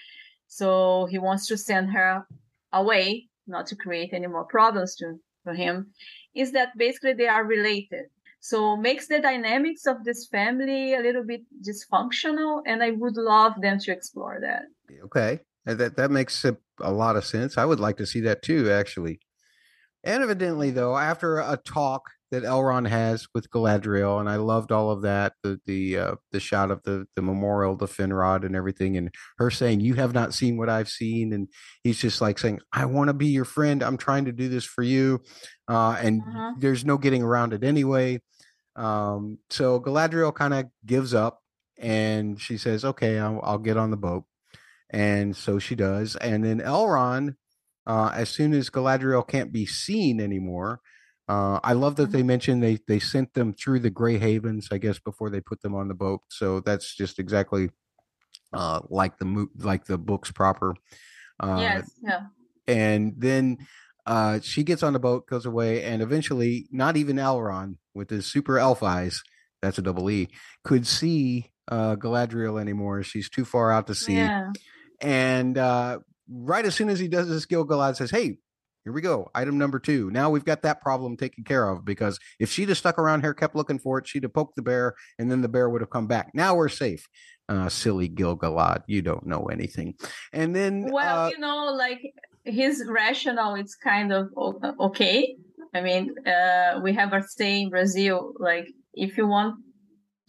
so 0.47 1.07
he 1.09 1.17
wants 1.17 1.47
to 1.47 1.57
send 1.57 1.91
her 1.91 2.27
away, 2.71 3.27
not 3.47 3.65
to 3.67 3.75
create 3.75 4.13
any 4.13 4.27
more 4.27 4.45
problems 4.45 4.95
to 4.97 5.19
for 5.43 5.53
him. 5.53 5.91
Is 6.35 6.51
that 6.53 6.69
basically 6.77 7.13
they 7.13 7.27
are 7.27 7.43
related? 7.43 8.05
So 8.39 8.75
makes 8.75 9.07
the 9.07 9.19
dynamics 9.19 9.87
of 9.87 10.03
this 10.03 10.27
family 10.27 10.95
a 10.95 10.99
little 10.99 11.23
bit 11.25 11.41
dysfunctional, 11.65 12.61
and 12.65 12.83
I 12.83 12.91
would 12.91 13.15
love 13.15 13.53
them 13.61 13.79
to 13.79 13.91
explore 13.91 14.39
that. 14.41 14.63
Okay, 15.05 15.39
that 15.65 15.95
that 15.95 16.11
makes 16.11 16.43
a, 16.45 16.57
a 16.81 16.91
lot 16.91 17.15
of 17.15 17.25
sense. 17.25 17.57
I 17.57 17.65
would 17.65 17.79
like 17.79 17.97
to 17.97 18.05
see 18.05 18.19
that 18.21 18.41
too, 18.41 18.69
actually. 18.69 19.19
And 20.03 20.21
evidently, 20.23 20.69
though, 20.71 20.97
after 20.97 21.37
a 21.39 21.57
talk 21.65 22.03
that 22.31 22.43
Elrond 22.43 22.87
has 22.89 23.27
with 23.33 23.49
Galadriel, 23.51 24.19
and 24.19 24.27
I 24.29 24.35
loved 24.35 24.71
all 24.71 24.91
of 24.91 25.01
that. 25.03 25.33
The 25.43 25.61
the 25.65 25.97
uh, 25.97 26.15
the 26.31 26.39
shot 26.41 26.71
of 26.71 26.83
the 26.83 27.05
the 27.15 27.21
memorial 27.21 27.77
to 27.77 27.85
Finrod 27.85 28.43
and 28.45 28.55
everything, 28.55 28.97
and 28.97 29.13
her 29.37 29.49
saying, 29.49 29.79
"You 29.79 29.93
have 29.95 30.13
not 30.13 30.33
seen 30.33 30.57
what 30.57 30.69
I've 30.69 30.89
seen," 30.89 31.31
and 31.31 31.47
he's 31.83 31.99
just 31.99 32.19
like 32.21 32.37
saying, 32.39 32.59
"I 32.73 32.85
want 32.85 33.09
to 33.09 33.13
be 33.13 33.27
your 33.27 33.45
friend. 33.45 33.81
I'm 33.83 33.97
trying 33.97 34.25
to 34.25 34.33
do 34.33 34.49
this 34.49 34.65
for 34.65 34.81
you," 34.83 35.21
uh, 35.69 35.97
and 36.01 36.23
Mhm. 36.23 36.59
there's 36.59 36.83
no 36.83 36.97
getting 36.97 37.23
around 37.23 37.53
it 37.53 37.63
anyway. 37.63 38.21
Um, 38.75 39.39
so 39.49 39.79
Galadriel 39.79 40.33
kind 40.35 40.53
of 40.53 40.65
gives 40.85 41.13
up, 41.13 41.41
and 41.77 42.39
she 42.41 42.57
says, 42.57 42.85
"Okay, 42.85 43.19
I'll, 43.19 43.39
I'll 43.43 43.59
get 43.59 43.77
on 43.77 43.91
the 43.91 43.97
boat," 43.97 44.25
and 44.89 45.35
so 45.35 45.59
she 45.59 45.75
does, 45.75 46.15
and 46.17 46.43
then 46.43 46.59
Elrond 46.59 47.35
uh, 47.85 48.11
as 48.13 48.29
soon 48.29 48.53
as 48.53 48.69
Galadriel 48.69 49.27
can't 49.27 49.51
be 49.51 49.65
seen 49.65 50.19
anymore. 50.19 50.79
Uh, 51.27 51.59
I 51.63 51.73
love 51.73 51.95
that 51.97 52.11
they 52.11 52.23
mentioned 52.23 52.61
they 52.61 52.79
they 52.87 52.99
sent 52.99 53.33
them 53.33 53.53
through 53.53 53.79
the 53.79 53.89
Grey 53.89 54.17
Havens, 54.17 54.69
I 54.71 54.77
guess, 54.77 54.99
before 54.99 55.29
they 55.29 55.39
put 55.39 55.61
them 55.61 55.73
on 55.73 55.87
the 55.87 55.93
boat. 55.93 56.21
So 56.29 56.59
that's 56.59 56.95
just 56.95 57.17
exactly 57.17 57.69
uh, 58.51 58.81
like 58.89 59.17
the 59.17 59.25
mo- 59.25 59.49
like 59.57 59.85
the 59.85 59.97
books 59.97 60.31
proper. 60.31 60.75
Uh, 61.39 61.57
yes, 61.59 61.91
yeah. 62.03 62.21
and 62.67 63.13
then 63.17 63.57
uh, 64.05 64.39
she 64.41 64.63
gets 64.63 64.83
on 64.83 64.93
the 64.93 64.99
boat, 64.99 65.27
goes 65.27 65.45
away, 65.45 65.83
and 65.83 66.01
eventually, 66.01 66.67
not 66.71 66.97
even 66.97 67.15
Elrond 67.15 67.77
with 67.93 68.09
his 68.09 68.25
super 68.25 68.59
elf 68.59 68.83
eyes, 68.83 69.23
that's 69.61 69.77
a 69.77 69.81
double 69.81 70.09
E, 70.09 70.27
could 70.63 70.85
see 70.85 71.51
uh, 71.69 71.95
Galadriel 71.95 72.59
anymore. 72.59 73.01
She's 73.03 73.29
too 73.29 73.45
far 73.45 73.71
out 73.71 73.87
to 73.87 73.95
see. 73.95 74.15
Yeah. 74.15 74.51
And 74.99 75.57
uh, 75.57 75.99
right 76.29 76.65
as 76.65 76.75
soon 76.75 76.89
as 76.89 76.99
he 76.99 77.07
does 77.07 77.27
this, 77.27 77.45
Gil-galad 77.45 77.95
says, 77.95 78.11
"Hey, 78.11 78.37
here 78.83 78.93
we 78.93 79.01
go. 79.01 79.29
Item 79.33 79.57
number 79.57 79.79
two. 79.79 80.11
Now 80.11 80.29
we've 80.29 80.45
got 80.45 80.61
that 80.63 80.81
problem 80.81 81.15
taken 81.15 81.43
care 81.43 81.69
of 81.69 81.85
because 81.85 82.19
if 82.39 82.51
she'd 82.51 82.69
have 82.69 82.77
stuck 82.77 82.99
around 82.99 83.21
here, 83.21 83.33
kept 83.33 83.55
looking 83.55 83.79
for 83.79 83.97
it, 83.97 84.07
she'd 84.07 84.23
have 84.23 84.33
poked 84.33 84.55
the 84.55 84.61
bear, 84.61 84.95
and 85.17 85.31
then 85.31 85.41
the 85.41 85.47
bear 85.47 85.69
would 85.69 85.81
have 85.81 85.89
come 85.89 86.07
back. 86.07 86.31
Now 86.33 86.55
we're 86.55 86.69
safe." 86.69 87.07
Uh, 87.49 87.67
silly 87.67 88.07
Gil-galad, 88.07 88.83
you 88.87 89.01
don't 89.01 89.27
know 89.27 89.47
anything. 89.47 89.95
And 90.31 90.55
then, 90.55 90.87
Well, 90.89 91.25
uh, 91.25 91.29
you 91.29 91.37
know, 91.39 91.73
like 91.77 91.99
his 92.45 92.85
rationale 92.87 93.55
is 93.55 93.75
kind 93.75 94.13
of 94.13 94.29
okay. 94.79 95.35
I 95.73 95.81
mean, 95.81 96.15
uh, 96.25 96.79
we 96.81 96.93
have 96.93 97.11
a 97.11 97.21
saying 97.21 97.63
in 97.63 97.69
Brazil, 97.69 98.33
like 98.39 98.67
if 98.93 99.17
you 99.17 99.27
want 99.27 99.55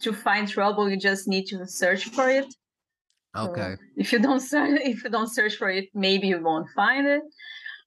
to 0.01 0.11
find 0.11 0.47
trouble, 0.47 0.89
you 0.89 0.97
just 0.97 1.27
need 1.27 1.45
to 1.45 1.65
search 1.67 2.05
for 2.05 2.29
it. 2.29 2.53
So 3.35 3.49
okay, 3.51 3.75
if 3.97 4.11
you 4.13 4.19
don't 4.19 4.39
search, 4.51 4.79
if 4.83 5.03
you 5.03 5.09
don't 5.09 5.27
search 5.31 5.55
for 5.55 5.69
it, 5.69 5.89
maybe 5.93 6.27
you 6.27 6.41
won't 6.41 6.67
find 6.75 7.05
it. 7.07 7.21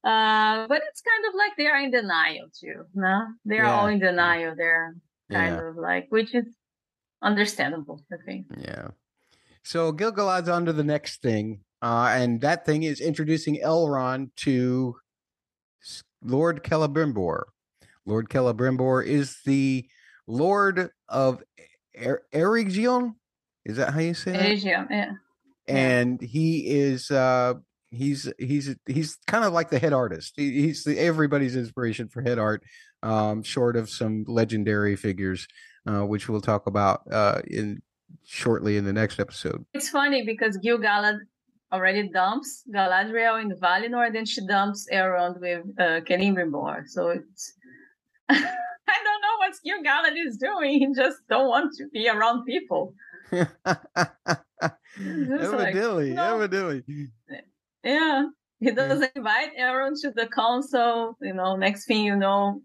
Uh, 0.04 0.66
but 0.68 0.80
it's 0.88 1.00
kind 1.02 1.24
of 1.28 1.34
like 1.34 1.52
they 1.56 1.66
are 1.66 1.78
in 1.80 1.90
denial 1.90 2.46
too. 2.58 2.84
No, 2.94 3.26
they 3.44 3.58
are 3.58 3.64
Yeah. 3.64 3.74
all 3.74 3.86
in 3.88 3.98
denial. 3.98 4.54
They're 4.56 4.94
kind 5.32 5.56
yeah, 5.56 5.68
of 5.68 5.76
like, 5.76 6.06
which 6.10 6.34
is 6.34 6.46
understandable. 7.22 8.04
I 8.12 8.16
think. 8.24 8.46
yeah. 8.58 8.88
So 9.64 9.92
Gil-galad's 9.92 10.48
on 10.48 10.64
to 10.66 10.72
the 10.72 10.84
next 10.84 11.20
thing, 11.20 11.60
uh, 11.82 12.08
and 12.12 12.40
that 12.40 12.64
thing 12.64 12.84
is 12.84 13.00
introducing 13.00 13.56
Elrond 13.56 14.30
to 14.36 14.96
Lord 16.22 16.62
Celebrimbor. 16.64 17.42
Lord 18.06 18.28
Celebrimbor 18.30 19.04
is 19.04 19.38
the 19.44 19.86
Lord 20.26 20.90
of 21.08 21.42
er- 22.02 22.22
Is 22.32 23.76
that 23.76 23.92
how 23.92 24.00
you 24.00 24.14
say? 24.14 24.52
Asia, 24.52 24.86
yeah. 24.90 25.12
And 25.68 26.20
he 26.20 26.66
is 26.66 27.10
uh 27.10 27.54
he's 27.90 28.30
he's 28.38 28.74
he's 28.86 29.18
kind 29.26 29.44
of 29.44 29.52
like 29.52 29.70
the 29.70 29.78
head 29.78 29.92
artist 29.92 30.34
he, 30.36 30.62
he's 30.62 30.84
the, 30.84 30.98
everybody's 30.98 31.56
inspiration 31.56 32.06
for 32.08 32.20
head 32.20 32.38
art 32.38 32.62
um 33.02 33.42
short 33.42 33.76
of 33.76 33.88
some 33.88 34.24
legendary 34.28 34.94
figures 34.94 35.48
uh 35.88 36.04
which 36.04 36.28
we'll 36.28 36.40
talk 36.40 36.66
about 36.66 37.00
uh 37.10 37.40
in 37.46 37.80
shortly 38.26 38.76
in 38.76 38.84
the 38.84 38.92
next 38.92 39.18
episode 39.18 39.64
It's 39.72 39.88
funny 39.88 40.22
because 40.24 40.58
Gil-galad 40.58 41.18
already 41.72 42.08
dumps 42.08 42.64
Galadriel 42.74 43.40
in 43.42 43.50
Valinor, 43.58 44.12
then 44.12 44.24
she 44.24 44.46
dumps 44.46 44.86
Elrond 44.92 45.40
with 45.40 45.64
uh, 45.78 46.00
Celebrimbor. 46.00 46.86
So 46.86 47.08
it's 47.08 47.54
I 48.28 48.34
don't 48.34 49.22
know 49.22 49.36
what 49.38 49.52
Gil-galad 49.64 50.14
is 50.16 50.36
doing. 50.38 50.80
He 50.80 50.94
just 50.94 51.18
don't 51.28 51.48
want 51.48 51.74
to 51.78 51.88
be 51.88 52.08
around 52.08 52.44
people. 52.44 52.94
Just 54.98 55.52
like, 55.52 55.74
evidently 55.74 56.10
no. 56.10 56.34
evidently 56.34 56.82
Yeah, 57.84 58.26
he 58.60 58.70
doesn't 58.72 59.12
invite 59.14 59.50
Aaron 59.56 59.94
to 60.02 60.10
the 60.10 60.26
council. 60.26 61.16
You 61.20 61.34
know, 61.34 61.56
next 61.56 61.86
thing 61.86 62.04
you 62.04 62.16
know, 62.16 62.62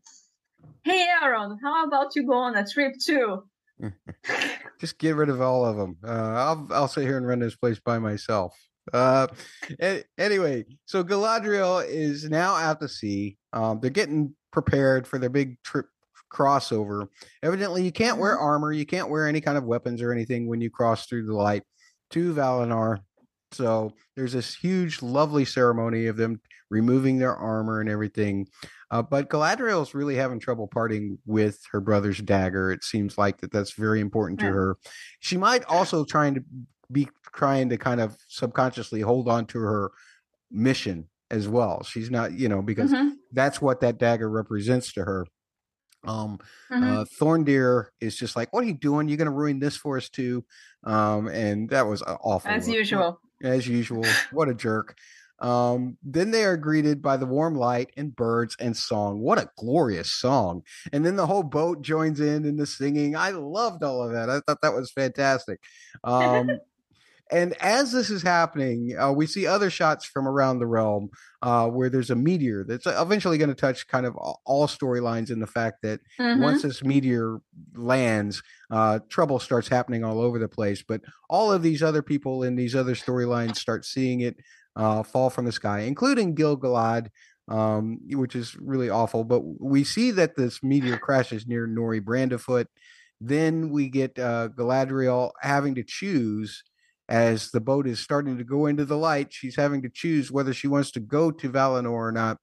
hey 0.83 1.05
Aaron, 1.21 1.57
how 1.63 1.85
about 1.85 2.15
you 2.15 2.25
go 2.25 2.33
on 2.33 2.55
a 2.55 2.65
trip 2.65 2.93
too? 3.03 3.43
just 4.79 4.97
get 4.97 5.15
rid 5.15 5.29
of 5.29 5.41
all 5.41 5.65
of 5.65 5.77
them. 5.77 5.97
Uh, 6.05 6.11
I'll 6.11 6.67
I'll 6.71 6.87
sit 6.87 7.03
here 7.03 7.17
and 7.17 7.27
run 7.27 7.39
this 7.39 7.55
place 7.55 7.79
by 7.79 7.99
myself. 7.99 8.55
Uh, 8.91 9.27
anyway, 10.17 10.65
so 10.85 11.03
Galadriel 11.03 11.85
is 11.87 12.29
now 12.29 12.55
out 12.55 12.81
to 12.81 12.89
sea. 12.89 13.37
Um, 13.53 13.79
they're 13.79 13.89
getting 13.89 14.35
prepared 14.51 15.07
for 15.07 15.19
their 15.19 15.29
big 15.29 15.61
trip 15.63 15.85
crossover. 16.33 17.07
Evidently, 17.43 17.83
you 17.85 17.91
can't 17.91 18.17
wear 18.17 18.37
armor, 18.37 18.71
you 18.73 18.85
can't 18.85 19.09
wear 19.09 19.27
any 19.27 19.41
kind 19.41 19.57
of 19.57 19.65
weapons 19.65 20.01
or 20.01 20.11
anything 20.11 20.47
when 20.47 20.61
you 20.61 20.69
cross 20.69 21.05
through 21.05 21.25
the 21.25 21.33
light 21.35 21.63
to 22.11 22.33
Valinor. 22.33 22.99
So 23.51 23.93
there's 24.15 24.33
this 24.33 24.55
huge, 24.55 25.01
lovely 25.01 25.45
ceremony 25.45 26.07
of 26.07 26.17
them 26.17 26.41
removing 26.71 27.19
their 27.19 27.35
armor 27.35 27.79
and 27.81 27.89
everything. 27.89 28.47
Uh, 28.89 29.01
but 29.03 29.29
Galadriel's 29.29 29.93
really 29.93 30.15
having 30.15 30.39
trouble 30.39 30.67
parting 30.67 31.19
with 31.25 31.59
her 31.71 31.79
brother's 31.79 32.19
dagger. 32.19 32.71
It 32.71 32.83
seems 32.83 33.17
like 33.17 33.41
that 33.41 33.51
that's 33.51 33.73
very 33.73 33.99
important 34.01 34.39
to 34.39 34.47
her. 34.47 34.77
She 35.19 35.37
might 35.37 35.63
also 35.65 36.03
trying 36.03 36.33
to 36.35 36.43
be 36.91 37.09
trying 37.33 37.69
to 37.69 37.77
kind 37.77 38.01
of 38.01 38.17
subconsciously 38.27 39.01
hold 39.01 39.27
on 39.29 39.45
to 39.47 39.59
her 39.59 39.91
mission 40.51 41.09
as 41.31 41.47
well. 41.47 41.83
She's 41.83 42.11
not, 42.11 42.33
you 42.33 42.47
know, 42.49 42.61
because 42.61 42.91
Mhm, 42.93 43.17
that's 43.31 43.61
what 43.61 43.81
that 43.81 43.97
dagger 43.97 44.29
represents 44.29 44.93
to 44.93 45.03
her. 45.05 45.25
Um, 46.05 46.39
mhm. 46.71 46.83
uh, 46.83 47.05
Thondir 47.19 47.87
is 47.99 48.15
just 48.15 48.35
like, 48.35 48.51
"What 48.53 48.63
are 48.63 48.67
you 48.67 48.73
doing? 48.73 49.07
You're 49.07 49.17
going 49.17 49.25
to 49.25 49.31
ruin 49.31 49.59
this 49.59 49.75
for 49.77 49.97
us 49.97 50.09
too." 50.09 50.45
Um, 50.83 51.27
and 51.27 51.69
that 51.69 51.87
was 51.87 52.01
awful. 52.01 52.51
As 52.51 52.67
usual. 52.67 53.19
as 53.41 53.67
usual. 53.67 54.05
What 54.31 54.49
a 54.49 54.53
jerk. 54.53 54.97
Um, 55.39 55.97
then 56.03 56.31
they 56.31 56.45
are 56.45 56.55
greeted 56.55 57.01
by 57.01 57.17
the 57.17 57.25
warm 57.25 57.55
light 57.55 57.91
and 57.97 58.15
birds 58.15 58.55
and 58.59 58.75
song. 58.77 59.19
What 59.19 59.37
a 59.39 59.49
glorious 59.57 60.11
song. 60.11 60.63
And 60.93 61.05
then 61.05 61.17
the 61.17 61.25
whole 61.25 61.43
boat 61.43 61.81
joins 61.81 62.21
in 62.21 62.45
in 62.45 62.55
the 62.55 62.65
singing. 62.65 63.17
I 63.17 63.31
loved 63.31 63.83
all 63.83 64.03
of 64.03 64.13
that. 64.13 64.29
I 64.29 64.39
thought 64.41 64.61
that 64.61 64.73
was 64.73 64.91
fantastic. 64.91 65.59
Um, 66.03 66.49
and 67.33 67.53
as 67.61 67.91
this 67.91 68.09
is 68.09 68.21
happening, 68.21 68.95
uh, 68.97 69.11
we 69.11 69.25
see 69.27 69.45
other 69.47 69.69
shots 69.69 70.05
from 70.05 70.27
around 70.27 70.59
the 70.59 70.67
realm 70.67 71.09
uh, 71.41 71.67
where 71.67 71.89
there's 71.89 72.09
a 72.11 72.15
meteor 72.15 72.63
that's 72.63 72.85
eventually 72.87 73.37
going 73.37 73.49
to 73.49 73.55
touch 73.55 73.87
kind 73.87 74.05
of 74.05 74.15
all- 74.15 74.67
storylines 74.67 75.29
in 75.31 75.39
the 75.39 75.47
fact 75.47 75.81
that 75.81 75.99
Mhm. 76.19 76.41
once 76.41 76.61
this 76.61 76.83
meteor 76.83 77.39
lands, 77.75 78.41
uh, 78.71 78.99
trouble 79.09 79.39
starts 79.39 79.67
happening 79.67 80.03
all 80.03 80.21
over 80.21 80.39
the 80.39 80.47
place. 80.47 80.83
But 80.87 81.01
all 81.29 81.51
of 81.51 81.63
these 81.63 81.83
other 81.83 82.01
people 82.01 82.43
in 82.43 82.55
these 82.55 82.75
other 82.75 82.95
storylines 82.95 83.57
start 83.57 83.85
seeing 83.85 84.21
it 84.21 84.37
uh, 84.75 85.03
fall 85.03 85.29
from 85.29 85.45
the 85.45 85.51
sky, 85.51 85.81
including 85.81 86.33
Gil-galad, 86.33 87.09
um, 87.47 87.99
which 88.09 88.35
is 88.35 88.55
really 88.59 88.89
awful. 88.89 89.23
But 89.23 89.41
we 89.59 89.83
see 89.83 90.09
that 90.11 90.35
this 90.35 90.63
meteor 90.63 90.97
crashes 90.97 91.45
near 91.45 91.67
Nori 91.67 92.01
Brandyfoot. 92.01 92.65
Then 93.21 93.69
we 93.69 93.89
get 93.89 94.17
uh, 94.17 94.49
Galadriel 94.57 95.31
having 95.41 95.75
to 95.75 95.83
choose 95.83 96.63
as 97.09 97.51
the 97.51 97.61
boat 97.61 97.87
is 97.87 97.99
starting 97.99 98.37
to 98.37 98.43
go 98.43 98.65
into 98.67 98.85
the 98.85 98.97
light. 98.97 99.27
She's 99.31 99.55
having 99.55 99.81
to 99.83 99.89
choose 99.89 100.31
whether 100.31 100.53
she 100.53 100.67
wants 100.67 100.91
to 100.91 100.99
go 100.99 101.31
to 101.31 101.49
Valinor 101.49 101.91
or 101.91 102.11
not. 102.11 102.37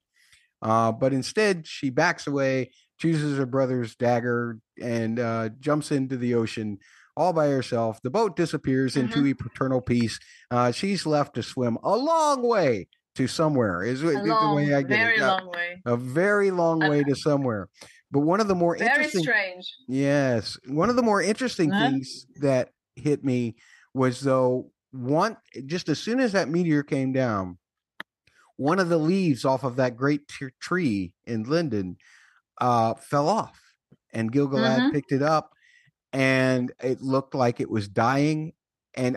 Uh, 0.63 0.93
but 0.93 1.13
instead, 1.13 1.67
she 1.67 1.89
backs 1.91 2.27
away, 2.27 2.71
chooses 2.99 3.39
her 3.39 3.47
brother's 3.47 3.97
dagger, 3.97 4.59
and 4.83 5.19
uh, 5.19 5.49
jumps 5.59 5.91
into 5.91 6.17
the 6.19 6.35
ocean 6.35 6.79
all 7.17 7.33
by 7.33 7.49
herself. 7.49 8.01
The 8.03 8.11
boat 8.11 8.37
disappears 8.37 8.97
into 8.97 9.27
eternal 9.27 9.81
peace. 9.81 10.19
Uh, 10.51 10.71
she's 10.73 11.07
left 11.07 11.35
to 11.35 11.43
swim 11.43 11.79
a 11.83 11.97
long 11.97 12.43
way 12.43 12.89
to 13.17 13.27
somewhere. 13.27 13.83
Is, 13.83 14.03
is 14.03 14.15
A 14.17 14.23
the 14.23 14.53
way 14.55 14.75
I 14.75 14.83
get 14.83 14.89
very 14.89 15.17
it? 15.17 15.21
Long 15.21 15.51
way. 15.51 15.83
a 15.87 15.97
very 15.97 16.51
long 16.51 16.79
way 16.81 17.03
to 17.03 17.15
somewhere. 17.15 17.69
But 18.11 18.21
one 18.21 18.41
of 18.41 18.49
the 18.49 18.55
more 18.55 18.77
Very 18.77 18.91
interesting 18.91 19.23
strange. 19.23 19.75
Yes. 19.89 20.59
One 20.67 20.91
of 20.91 20.97
the 20.97 21.03
more 21.03 21.23
interesting 21.23 21.71
Huh? 21.71 21.91
things 21.91 22.27
that 22.41 22.71
hit 22.97 23.25
me 23.25 23.57
was 23.95 24.20
though 24.20 24.72
one 24.93 25.36
just 25.66 25.88
as 25.88 25.99
soon 25.99 26.20
as 26.20 26.32
that 26.32 26.49
meteor 26.49 26.82
came 26.82 27.12
down, 27.12 27.59
one 28.57 28.78
of 28.78 28.88
the 28.88 28.99
leaves 28.99 29.45
off 29.45 29.64
of 29.64 29.76
that 29.76 29.97
great 29.97 30.28
t- 30.28 30.49
tree 30.61 31.12
in 31.24 31.45
Lindon 31.45 31.97
uh, 32.61 32.95
fell 32.95 33.28
off, 33.28 33.61
and 34.12 34.30
Gil-galad 34.32 34.80
Mhm. 34.80 34.93
picked 34.93 35.12
it 35.12 35.22
up, 35.22 35.53
and 36.12 36.72
it 36.82 37.01
looked 37.01 37.34
like 37.34 37.61
it 37.61 37.70
was 37.70 37.88
dying. 37.88 38.53
And 38.95 39.16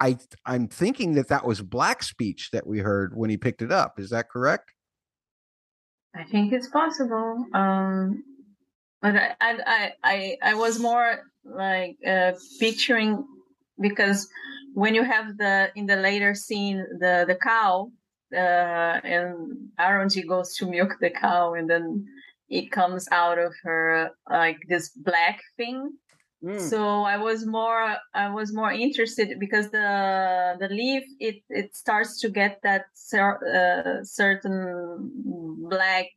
I 0.00 0.18
I'm 0.44 0.68
thinking 0.68 1.14
that 1.14 1.28
that 1.28 1.46
was 1.46 1.62
black 1.62 2.02
speech 2.02 2.50
that 2.52 2.66
we 2.66 2.80
heard 2.80 3.16
when 3.16 3.30
he 3.30 3.36
picked 3.36 3.62
it 3.62 3.72
up. 3.72 3.98
Is 3.98 4.10
that 4.10 4.28
correct? 4.28 4.72
I 6.14 6.24
think 6.24 6.52
it's 6.52 6.68
possible. 6.68 7.46
Um, 7.54 8.22
but 9.00 9.16
I 9.16 9.36
I 9.40 9.92
I, 10.02 10.36
I 10.42 10.54
was 10.54 10.78
more 10.80 11.22
like 11.44 11.96
uh, 12.06 12.32
picturing 12.60 13.24
because 13.80 14.28
when 14.74 14.94
you 14.94 15.04
have 15.04 15.36
the 15.38 15.70
in 15.74 15.86
the 15.86 15.96
later 15.96 16.34
scene 16.34 16.84
the 17.00 17.24
the 17.26 17.36
cow 17.36 17.90
uh, 18.34 19.00
and 19.04 19.68
Arondir 19.78 20.26
goes 20.26 20.54
to 20.56 20.66
milk 20.70 20.96
the 21.00 21.10
cow 21.10 21.54
and 21.54 21.68
then 21.70 22.04
it 22.48 22.70
comes 22.70 23.08
out 23.10 23.38
of 23.38 23.52
her 23.62 24.10
like 24.30 24.58
this 24.68 24.90
black 24.90 25.40
thing 25.56 25.90
Mm. 26.44 26.60
so 26.60 27.04
i 27.04 27.16
was 27.16 27.46
more 27.46 27.96
i 28.12 28.28
was 28.28 28.52
more 28.52 28.70
interested 28.70 29.38
because 29.40 29.70
the 29.70 30.56
the 30.60 30.68
leaf 30.68 31.02
it 31.18 31.36
it 31.48 31.74
starts 31.74 32.20
to 32.20 32.28
get 32.28 32.60
that 32.62 32.84
cer- 32.92 33.40
uh, 33.48 34.04
certain 34.04 35.10
black 35.70 36.10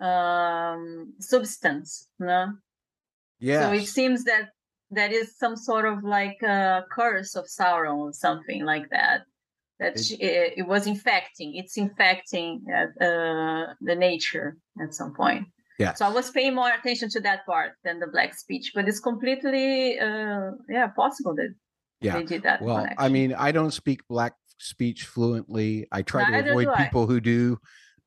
um 0.00 1.14
substance 1.20 2.08
no 2.18 2.54
yeah. 3.38 3.70
so 3.70 3.72
it 3.76 3.86
seems 3.86 4.24
that 4.24 4.48
that 4.96 5.12
is 5.12 5.26
some 5.38 5.56
sort 5.56 5.86
of 5.92 5.96
like 6.02 6.40
a 6.42 6.84
curse 6.90 7.36
of 7.36 7.44
Sauron 7.46 7.98
or 8.06 8.12
something 8.12 8.64
like 8.72 8.86
that. 8.90 9.18
That 9.78 9.92
It- 9.96 10.04
she, 10.04 10.14
it, 10.60 10.66
was 10.66 10.86
infecting. 10.86 11.50
It's 11.60 11.76
infecting 11.76 12.64
uh, 12.78 13.04
uh, 13.04 13.64
the 13.88 13.94
nature 13.94 14.56
at 14.82 14.94
some 14.94 15.12
point. 15.14 15.44
Yeah. 15.78 15.92
So 15.94 16.06
I 16.06 16.12
was 16.18 16.30
paying 16.30 16.54
more 16.54 16.70
attention 16.78 17.08
to 17.10 17.20
that 17.20 17.40
part 17.44 17.72
than 17.84 18.00
the 18.00 18.06
black 18.06 18.32
speech, 18.34 18.72
but 18.74 18.88
it's 18.88 19.00
completely 19.10 19.98
uh, 19.98 20.52
yeah 20.76 20.88
possible 21.02 21.34
that 21.40 21.52
Yeah. 22.00 22.14
they 22.16 22.24
did 22.24 22.42
that. 22.44 22.62
Well, 22.62 22.86
I 22.98 23.08
mean, 23.16 23.30
I 23.34 23.52
don't 23.52 23.72
speak 23.82 24.00
black 24.08 24.32
speech 24.58 25.00
fluently. 25.04 25.86
I 25.92 26.00
try 26.02 26.22
Neither 26.30 26.44
to 26.44 26.50
avoid 26.52 26.64
do 26.68 26.72
I. 26.72 26.84
people 26.84 27.06
who 27.06 27.20
do. 27.20 27.58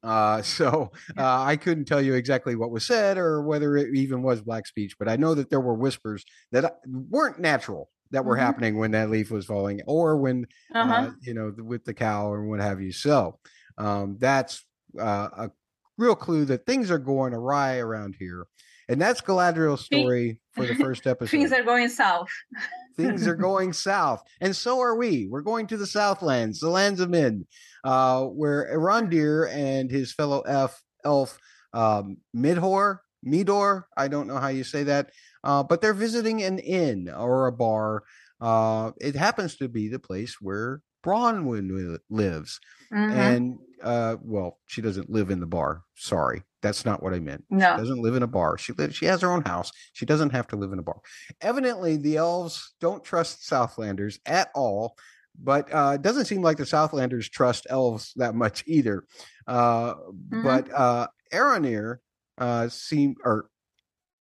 Uh, 0.03 0.41
so 0.41 0.91
uh, 1.17 1.41
I 1.43 1.57
couldn't 1.57 1.85
tell 1.85 2.01
you 2.01 2.13
exactly 2.13 2.55
what 2.55 2.71
was 2.71 2.85
said 2.85 3.17
or 3.17 3.41
whether 3.43 3.75
it 3.75 3.93
even 3.95 4.21
was 4.23 4.41
black 4.41 4.67
speech, 4.67 4.97
but 4.97 5.09
I 5.09 5.15
know 5.15 5.33
that 5.35 5.49
there 5.49 5.59
were 5.61 5.75
whispers 5.75 6.23
that 6.51 6.65
uh, 6.65 6.71
weren't 6.87 7.39
natural 7.39 7.89
that 8.11 8.25
were 8.25 8.35
Mhm. 8.35 8.39
happening 8.39 8.77
when 8.77 8.91
that 8.91 9.09
leaf 9.09 9.29
was 9.29 9.45
falling 9.45 9.81
or 9.85 10.17
when, 10.17 10.45
uh-huh. 10.73 11.07
uh, 11.07 11.11
you 11.21 11.33
know, 11.33 11.53
with 11.57 11.83
the 11.85 11.93
cow 11.93 12.31
or 12.31 12.45
what 12.47 12.59
have 12.59 12.81
you. 12.81 12.91
So 12.91 13.39
um, 13.77 14.17
that's 14.19 14.65
uh, 14.99 15.29
a 15.37 15.51
real 15.97 16.15
clue 16.15 16.45
that 16.45 16.65
things 16.65 16.89
are 16.89 16.97
going 16.99 17.33
awry 17.33 17.77
around 17.77 18.15
here. 18.17 18.47
And 18.89 18.99
that's 19.01 19.21
Galadriel's 19.21 19.85
story 19.85 20.41
for 20.53 20.65
the 20.65 20.75
first 20.75 21.07
episode. 21.13 21.31
things 21.31 21.53
are 21.53 21.63
going 21.63 21.87
south. 21.87 22.29
things 22.97 23.25
are 23.27 23.35
going 23.35 23.71
south. 23.71 24.21
And 24.41 24.53
so 24.53 24.79
are 24.81 24.95
we. 24.95 25.27
We're 25.29 25.41
going 25.41 25.67
to 25.67 25.77
the 25.77 25.87
southlands 25.87 26.59
the 26.59 26.69
lands 26.69 26.99
of 26.99 27.09
men 27.09 27.45
uh 27.85 28.23
where 28.25 28.69
Arondir 28.75 29.49
and 29.53 29.89
his 29.89 30.11
fellow 30.11 30.41
f 30.41 30.81
elf 31.05 31.39
um 31.73 32.17
midhor 32.35 32.97
midor 33.25 33.83
i 33.95 34.09
don't 34.09 34.27
know 34.27 34.37
how 34.37 34.49
you 34.49 34.65
say 34.65 34.83
that 34.83 35.11
uh 35.45 35.63
but 35.63 35.79
they're 35.81 35.93
visiting 35.93 36.43
an 36.43 36.59
inn 36.59 37.09
or 37.09 37.47
a 37.47 37.53
bar. 37.53 38.03
Uh 38.41 38.91
it 38.99 39.15
happens 39.15 39.55
to 39.57 39.69
be 39.69 39.87
the 39.87 39.99
place 39.99 40.37
where 40.41 40.81
bronwyn 41.03 41.97
lives 42.09 42.59
Mhm. 42.91 43.11
and 43.11 43.59
uh 43.83 44.15
well 44.21 44.59
she 44.67 44.81
doesn't 44.81 45.09
live 45.09 45.29
in 45.29 45.39
the 45.39 45.45
bar 45.47 45.83
sorry 45.95 46.43
that's 46.61 46.83
not 46.85 47.01
what 47.01 47.13
i 47.13 47.19
meant 47.19 47.45
no. 47.49 47.75
She 47.75 47.81
doesn't 47.81 48.01
live 48.01 48.15
in 48.15 48.23
a 48.23 48.27
bar. 48.27 48.57
She 48.57 48.73
lives. 48.73 48.95
She 48.95 49.05
has 49.05 49.21
her 49.21 49.31
own 49.31 49.43
house. 49.43 49.71
She 49.93 50.05
doesn't 50.05 50.31
have 50.31 50.47
to 50.47 50.57
live 50.57 50.73
in 50.73 50.79
a 50.79 50.83
bar. 50.83 50.99
Evidently, 51.39 51.95
the 51.95 52.17
elves 52.17 52.73
don't 52.81 53.01
trust 53.03 53.49
Southlanders 53.49 54.19
at 54.25 54.49
all. 54.53 54.97
But 55.41 55.73
uh, 55.73 55.91
it 55.95 56.01
doesn't 56.01 56.25
seem 56.25 56.41
like 56.41 56.57
the 56.57 56.65
Southlanders 56.65 57.29
trust 57.29 57.65
elves 57.69 58.11
that 58.17 58.35
much 58.35 58.65
either. 58.67 59.05
Uh, 59.47 59.93
Mhm. 60.33 60.43
But 60.43 60.69
uh, 60.73 61.07
Aronir 61.31 61.99
uh, 62.39 62.67
seem 62.67 63.15
or 63.23 63.49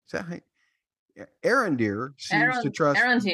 is 0.06 0.12
that 0.12 0.42
Arondir 1.44 2.12
seems 2.18 2.60
to 2.62 2.70
trust. 2.70 3.00
Aaron's 3.00 3.26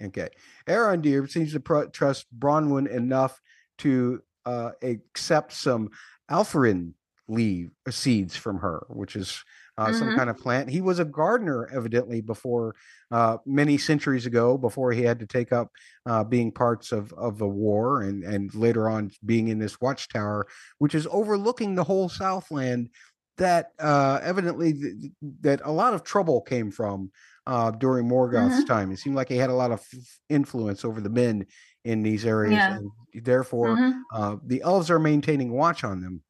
here. 0.00 0.30
Aaron 0.66 1.02
Arondir 1.02 1.30
seems 1.30 1.52
to 1.52 1.60
pr- 1.60 1.84
trust 1.84 2.26
Bronwyn 2.38 2.88
enough 2.88 3.40
to 3.78 4.22
uh, 4.46 4.70
accept 4.82 5.52
some 5.52 5.90
alfirin 6.30 6.94
leaf 7.28 7.68
uh, 7.86 7.90
seeds 7.90 8.36
from 8.36 8.58
her, 8.58 8.86
which 8.88 9.14
is 9.16 9.42
uh, 9.78 9.92
some 9.92 10.08
Mhm. 10.08 10.16
kind 10.16 10.30
of 10.30 10.36
plant. 10.36 10.68
He 10.68 10.80
was 10.82 10.98
a 10.98 11.04
gardener, 11.06 11.66
evidently, 11.72 12.20
before 12.20 12.74
uh, 13.10 13.38
many 13.46 13.78
centuries 13.78 14.26
ago, 14.26 14.58
before 14.58 14.92
he 14.92 15.02
had 15.02 15.18
to 15.20 15.26
take 15.26 15.52
up 15.52 15.70
uh, 16.06 16.22
being 16.24 16.52
parts 16.52 16.92
of, 16.92 17.12
of 17.14 17.38
the 17.38 17.48
war 17.48 18.02
and, 18.02 18.22
and 18.24 18.54
later 18.54 18.90
on 18.90 19.10
being 19.24 19.48
in 19.48 19.58
this 19.58 19.80
watchtower, 19.80 20.46
which 20.78 20.94
is 20.94 21.06
overlooking 21.10 21.74
the 21.74 21.84
whole 21.84 22.08
Southland 22.10 22.90
that 23.38 23.70
uh, 23.78 24.20
evidently 24.22 24.74
th- 24.74 25.12
that 25.40 25.60
a 25.64 25.70
lot 25.72 25.94
of 25.94 26.02
trouble 26.02 26.42
came 26.42 26.70
from 26.70 27.10
uh, 27.50 27.70
during 27.72 28.06
Morgoth's 28.08 28.64
time. 28.64 28.92
It 28.92 28.98
seemed 28.98 29.16
like 29.16 29.28
he 29.28 29.36
had 29.36 29.50
a 29.50 29.54
lot 29.54 29.72
of 29.72 29.80
f- 29.80 30.18
influence 30.28 30.84
over 30.84 31.00
the 31.00 31.10
men 31.10 31.46
in 31.84 32.02
these 32.02 32.24
areas, 32.24 32.54
Yeah. 32.54 32.76
and 32.76 32.90
therefore 33.24 33.76
Mhm. 33.76 34.02
uh, 34.14 34.36
the 34.46 34.62
elves 34.62 34.90
are 34.90 34.98
maintaining 35.00 35.50
watch 35.50 35.82
on 35.82 36.00
them. 36.00 36.22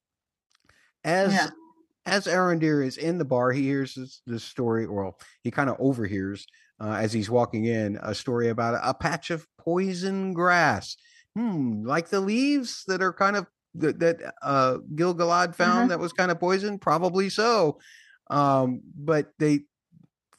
As 1.04 1.32
Yeah. 1.32 1.50
as 2.06 2.26
Arondir 2.26 2.84
is 2.84 2.96
in 2.96 3.18
the 3.18 3.24
bar, 3.26 3.52
he 3.52 3.62
hears 3.62 3.94
this, 3.94 4.22
this 4.26 4.42
story, 4.42 4.86
or 4.86 5.14
he 5.42 5.50
kind 5.50 5.68
of 5.70 5.76
overhears 5.78 6.46
uh, 6.80 6.92
as 6.98 7.12
he's 7.12 7.28
walking 7.28 7.66
in 7.66 7.98
a 8.02 8.14
story 8.14 8.48
about 8.48 8.80
a, 8.82 8.94
patch 8.94 9.30
of 9.30 9.46
poison 9.58 10.32
grass. 10.32 10.96
Hmm, 11.36 11.84
like 11.84 12.08
the 12.08 12.20
leaves 12.20 12.84
that 12.86 13.02
are 13.02 13.12
kind 13.12 13.36
of 13.36 13.46
that, 13.74 13.98
that 14.00 14.34
uh, 14.42 14.78
Gil-galad 14.96 15.54
found 15.54 15.86
Mhm. 15.86 15.88
that 15.90 16.00
was 16.00 16.12
kind 16.14 16.30
of 16.30 16.40
poison, 16.40 16.78
probably 16.78 17.28
so. 17.28 17.78
Um, 18.30 18.80
but 18.96 19.32
they 19.38 19.66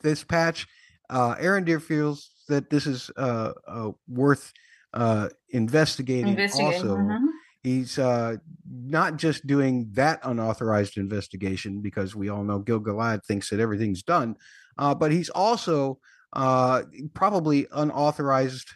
this 0.02 0.24
patch, 0.24 0.68
uh, 1.10 1.36
Arondir 1.36 1.82
feels 1.82 2.32
that 2.48 2.70
this 2.70 2.86
is 2.88 3.10
uh, 3.18 3.52
uh, 3.68 3.92
worth 4.08 4.52
uh, 4.94 5.30
investigating. 5.50 6.30
Investigating. 6.30 6.74
Also, 6.74 6.98
mhm. 6.98 7.28
he's 7.64 7.98
uh, 7.98 8.38
not 8.70 9.18
just 9.18 9.48
doing 9.48 9.90
that 9.94 10.20
unauthorized 10.24 10.98
investigation 10.98 11.82
because 11.82 12.16
we 12.16 12.30
all 12.30 12.44
know 12.44 12.60
Gil-galad 12.60 13.26
thinks 13.26 13.50
that 13.50 13.60
everything's 13.60 14.04
done, 14.04 14.36
uh, 14.78 14.96
but 14.96 15.12
he's 15.12 15.30
also 15.30 16.00
uh, 16.34 16.84
probably 17.14 17.68
unauthorized 17.72 18.70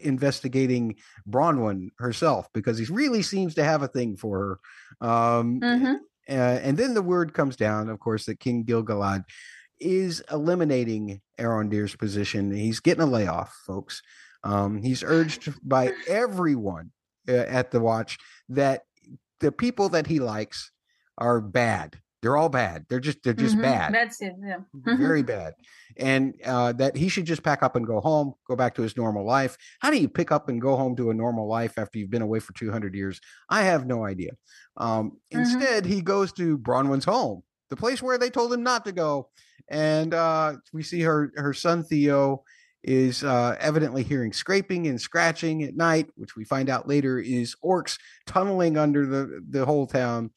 investigating 0.00 0.96
Bronwyn 1.28 1.90
herself 1.98 2.48
because 2.54 2.78
he 2.78 2.86
really 2.86 3.22
seems 3.22 3.54
to 3.54 3.64
have 3.64 3.82
a 3.82 3.88
thing 3.88 4.16
for 4.16 4.38
her. 5.00 5.06
Um, 5.06 5.60
Mhm. 5.60 5.96
uh, 6.28 6.32
and 6.32 6.76
then 6.76 6.94
the 6.94 7.02
word 7.02 7.34
comes 7.34 7.56
down, 7.56 7.90
of 7.90 8.00
course, 8.00 8.24
that 8.26 8.40
King 8.40 8.64
Gil-galad 8.64 9.24
is 9.80 10.22
eliminating 10.30 11.20
Arondir's 11.38 11.96
position. 11.96 12.50
He's 12.54 12.80
getting 12.80 13.02
a 13.02 13.06
layoff, 13.06 13.52
folks. 13.66 14.02
Um, 14.44 14.82
he's 14.82 15.02
urged 15.02 15.52
by 15.68 15.92
everyone 16.08 16.90
uh, 17.28 17.32
at 17.32 17.70
the 17.70 17.80
watch 17.80 18.18
that 18.48 18.82
the 19.40 19.52
people 19.52 19.88
that 19.90 20.06
he 20.06 20.20
likes 20.20 20.70
are 21.18 21.40
bad. 21.40 21.98
They're 22.22 22.36
all 22.36 22.48
bad. 22.48 22.86
They're 22.88 22.98
just 23.00 23.22
they're 23.22 23.34
just 23.34 23.56
Mhm. 23.56 23.62
bad 23.62 23.94
That's 23.94 24.20
it. 24.22 24.34
Yeah. 24.42 24.56
Mhm. 24.76 24.98
very 24.98 25.22
bad 25.22 25.54
and 25.96 26.34
uh, 26.44 26.72
that 26.72 26.96
he 26.96 27.08
should 27.08 27.24
just 27.26 27.42
pack 27.44 27.62
up 27.62 27.76
and 27.76 27.86
go 27.86 28.00
home 28.00 28.32
go 28.48 28.56
back 28.56 28.74
to 28.74 28.82
his 28.82 28.96
normal 28.96 29.24
life 29.24 29.56
how 29.80 29.90
do 29.90 29.96
you 29.98 30.08
pick 30.08 30.32
up 30.32 30.48
and 30.48 30.60
go 30.60 30.74
home 30.76 30.96
to 30.96 31.10
a 31.10 31.14
normal 31.14 31.46
life 31.48 31.78
after 31.78 31.98
you've 31.98 32.10
been 32.10 32.22
away 32.22 32.40
for 32.40 32.52
200 32.54 32.94
years 32.94 33.20
i 33.48 33.62
have 33.62 33.86
no 33.86 34.04
idea 34.04 34.32
um, 34.76 35.12
Mhm. 35.32 35.38
instead 35.40 35.86
he 35.86 36.00
goes 36.02 36.32
to 36.32 36.58
bronwyn's 36.58 37.04
home 37.04 37.42
the 37.70 37.76
place 37.76 38.02
where 38.02 38.18
they 38.18 38.30
told 38.30 38.52
him 38.52 38.62
not 38.62 38.84
to 38.86 38.92
go 38.92 39.28
and 39.68 40.14
uh, 40.14 40.54
we 40.72 40.82
see 40.82 41.00
her 41.02 41.32
her 41.36 41.52
son 41.52 41.82
theo 41.82 42.42
is 42.82 43.24
uh, 43.24 43.56
evidently 43.58 44.02
hearing 44.02 44.32
scraping 44.32 44.86
and 44.86 45.00
scratching 45.00 45.62
at 45.64 45.74
night 45.76 46.08
which 46.16 46.36
we 46.36 46.44
find 46.44 46.68
out 46.70 46.86
later 46.88 47.18
is 47.18 47.56
orcs 47.64 47.98
tunneling 48.26 48.76
under 48.78 49.06
the 49.06 49.42
the 49.50 49.64
whole 49.64 49.86
town 49.86 50.30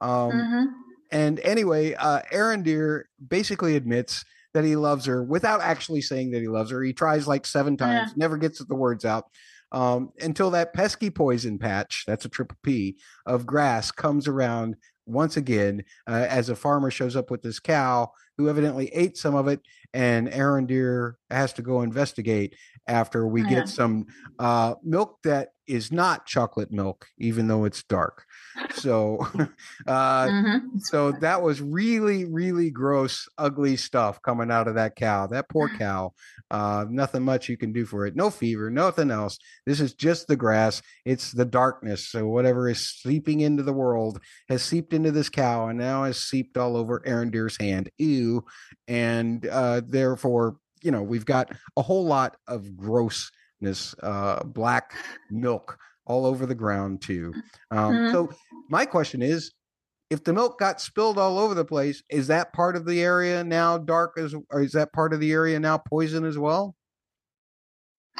um, 0.00 0.32
Mhm. 0.32 0.66
and 1.12 1.40
anyway, 1.40 1.94
uh, 1.94 2.20
Arondir 2.32 3.04
basically 3.26 3.76
admits 3.76 4.24
that 4.52 4.64
he 4.64 4.76
loves 4.76 5.06
her 5.06 5.22
without 5.22 5.60
actually 5.60 6.00
saying 6.02 6.30
that 6.32 6.40
he 6.40 6.48
loves 6.48 6.70
her. 6.70 6.82
He 6.82 6.92
tries 6.92 7.26
like 7.26 7.46
seven 7.46 7.76
times, 7.76 8.10
never 8.16 8.36
gets 8.36 8.64
the 8.64 8.74
words 8.74 9.04
out 9.04 9.24
um, 9.72 10.10
until 10.20 10.50
that 10.52 10.72
pesky 10.74 11.10
poison 11.10 11.58
patch, 11.58 12.04
that's 12.06 12.24
a 12.24 12.28
triple 12.28 12.56
P, 12.62 12.96
of 13.26 13.46
grass 13.46 13.90
comes 13.90 14.28
around 14.28 14.76
once 15.06 15.36
again 15.36 15.84
uh, 16.08 16.26
as 16.28 16.48
a 16.48 16.56
farmer 16.56 16.90
shows 16.90 17.16
up 17.16 17.30
with 17.30 17.42
this 17.42 17.58
cow 17.60 18.10
who 18.36 18.48
evidently 18.48 18.88
ate 18.88 19.16
some 19.16 19.34
of 19.34 19.48
it. 19.48 19.60
And 19.92 20.28
Arondir 20.28 21.14
has 21.30 21.52
to 21.54 21.62
go 21.62 21.82
investigate 21.82 22.56
after 22.88 23.26
we 23.26 23.42
Yeah. 23.42 23.48
get 23.48 23.68
some 23.68 24.06
uh, 24.38 24.74
milk 24.82 25.18
that 25.24 25.50
is 25.66 25.92
not 25.92 26.26
chocolate 26.26 26.72
milk, 26.72 27.06
even 27.18 27.46
though 27.48 27.64
it's 27.64 27.82
dark. 27.84 28.24
So, 28.74 29.18
uh, 29.86 30.26
Mhm. 30.26 30.80
so 30.80 31.12
that 31.12 31.42
was 31.42 31.60
really, 31.60 32.24
really 32.24 32.70
gross, 32.70 33.28
ugly 33.38 33.76
stuff 33.76 34.20
coming 34.22 34.50
out 34.50 34.68
of 34.68 34.74
that 34.76 34.96
cow. 34.96 35.26
That 35.26 35.48
poor 35.48 35.68
cow. 35.68 36.12
Uh, 36.50 36.84
nothing 36.88 37.22
much 37.22 37.48
you 37.48 37.56
can 37.56 37.72
do 37.72 37.84
for 37.84 38.06
it. 38.06 38.14
No 38.16 38.30
fever, 38.30 38.70
nothing 38.70 39.10
else. 39.10 39.38
This 39.66 39.80
is 39.80 39.94
just 39.94 40.28
the 40.28 40.36
grass. 40.36 40.82
It's 41.04 41.32
the 41.32 41.44
darkness. 41.44 42.08
So 42.08 42.28
whatever 42.28 42.68
is 42.68 42.88
seeping 43.02 43.40
into 43.40 43.62
the 43.62 43.72
world 43.72 44.20
has 44.48 44.62
seeped 44.62 44.92
into 44.92 45.10
this 45.10 45.28
cow 45.28 45.68
and 45.68 45.78
now 45.78 46.04
has 46.04 46.18
seeped 46.18 46.56
all 46.56 46.76
over 46.76 47.00
Arondir's 47.06 47.56
hand. 47.56 47.90
Ew. 47.98 48.44
And 48.88 49.46
uh, 49.46 49.80
therefore, 49.86 50.56
you 50.82 50.90
know, 50.90 51.02
we've 51.02 51.24
got 51.24 51.50
a 51.76 51.82
whole 51.82 52.04
lot 52.04 52.36
of 52.46 52.76
grossness, 52.76 53.94
uh, 54.02 54.44
black 54.44 54.92
milk 55.30 55.78
all 56.06 56.26
over 56.26 56.46
the 56.46 56.54
ground 56.54 57.02
too. 57.02 57.34
Um, 57.70 57.94
Mhm. 57.94 58.10
So 58.10 58.30
my 58.68 58.84
question 58.86 59.22
is, 59.22 59.52
if 60.10 60.24
the 60.24 60.32
milk 60.32 60.58
got 60.58 60.80
spilled 60.80 61.18
all 61.18 61.38
over 61.38 61.54
the 61.54 61.64
place, 61.64 62.02
is 62.10 62.26
that 62.28 62.52
part 62.52 62.76
of 62.76 62.86
the 62.86 63.02
area 63.02 63.42
now 63.44 63.78
dark 63.78 64.18
as, 64.18 64.34
or 64.50 64.62
is 64.62 64.72
that 64.72 64.92
part 64.92 65.12
of 65.14 65.20
the 65.20 65.32
area 65.32 65.58
now 65.60 65.78
poison 65.78 66.24
as 66.24 66.38
well? 66.38 66.76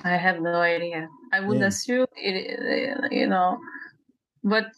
I 0.03 0.16
have 0.16 0.41
no 0.41 0.61
idea. 0.61 1.09
I 1.32 1.41
would 1.41 1.61
Yeah. 1.61 1.66
assume 1.68 2.07
it, 2.16 3.12
you 3.12 3.26
know, 3.28 3.59
but 4.45 4.72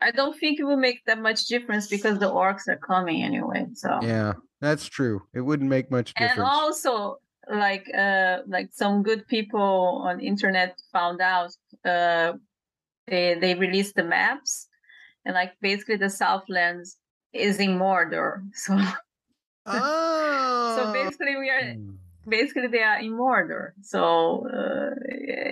I 0.00 0.10
don't 0.10 0.38
think 0.38 0.60
it 0.60 0.64
will 0.64 0.76
make 0.76 1.04
that 1.06 1.20
much 1.20 1.46
difference 1.46 1.88
because 1.88 2.18
the 2.18 2.30
orcs 2.30 2.68
are 2.68 2.76
coming 2.78 3.22
anyway. 3.22 3.66
So 3.74 4.00
Yeah, 4.02 4.34
that's 4.60 4.86
true. 4.86 5.22
It 5.34 5.40
wouldn't 5.40 5.70
make 5.70 5.90
much 5.90 6.14
difference. 6.14 6.38
and 6.38 6.42
also 6.48 7.18
like 7.50 7.86
uh 7.96 8.38
like 8.46 8.68
some 8.72 9.02
good 9.02 9.26
people 9.28 10.02
on 10.04 10.20
internet 10.20 10.78
found 10.92 11.20
out 11.20 11.50
uh 11.84 12.32
they 13.06 13.34
they 13.40 13.54
released 13.54 13.94
the 13.94 14.02
maps 14.02 14.68
and 15.24 15.34
like 15.34 15.52
basically 15.60 15.96
the 15.96 16.10
Southlands 16.10 16.96
is 17.32 17.58
in 17.60 17.78
Mordor. 17.78 18.42
So 18.54 18.78
oh. 19.66 20.74
so 20.76 20.92
basically 20.92 21.36
we 21.36 21.50
are 21.50 21.74
Hmm. 21.74 21.96
basically 22.28 22.68
they 22.68 22.82
are 22.82 23.00
in 23.00 23.12
Mordor. 23.12 23.72
So 23.82 24.46
uh, 24.46 24.94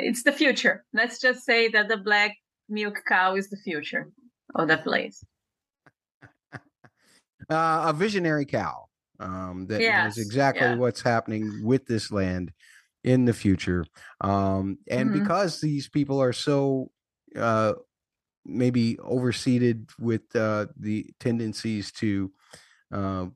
it's 0.09 0.22
the 0.22 0.32
future. 0.32 0.84
Let's 0.92 1.20
just 1.20 1.45
say 1.45 1.68
that 1.68 1.88
the 1.88 1.97
black 1.97 2.36
milk 2.68 3.03
cow 3.09 3.34
is 3.34 3.51
the 3.51 3.57
future 3.57 4.12
of 4.55 4.68
the 4.68 4.78
place. 4.78 5.24
uh, 7.51 7.90
a 7.90 7.92
visionary 7.92 8.47
cow 8.47 8.86
um, 9.20 9.66
that 9.68 9.80
Yes, 9.82 10.18
exactly 10.18 10.68
yeah. 10.68 10.74
what's 10.74 11.02
happening 11.02 11.60
with 11.62 11.86
this 11.86 12.10
land 12.10 12.52
in 13.04 13.24
the 13.26 13.34
future. 13.34 13.84
Um, 14.20 14.78
and 14.88 15.10
Mhm. 15.10 15.12
because 15.12 15.60
these 15.60 15.88
people 15.88 16.20
are 16.20 16.32
so 16.32 16.90
uh, 17.36 17.74
maybe 18.44 18.98
overseated 19.00 19.90
with 19.98 20.34
uh, 20.36 20.66
the 20.76 21.06
tendencies 21.20 21.92
to 21.92 22.32
uh, 22.92 23.26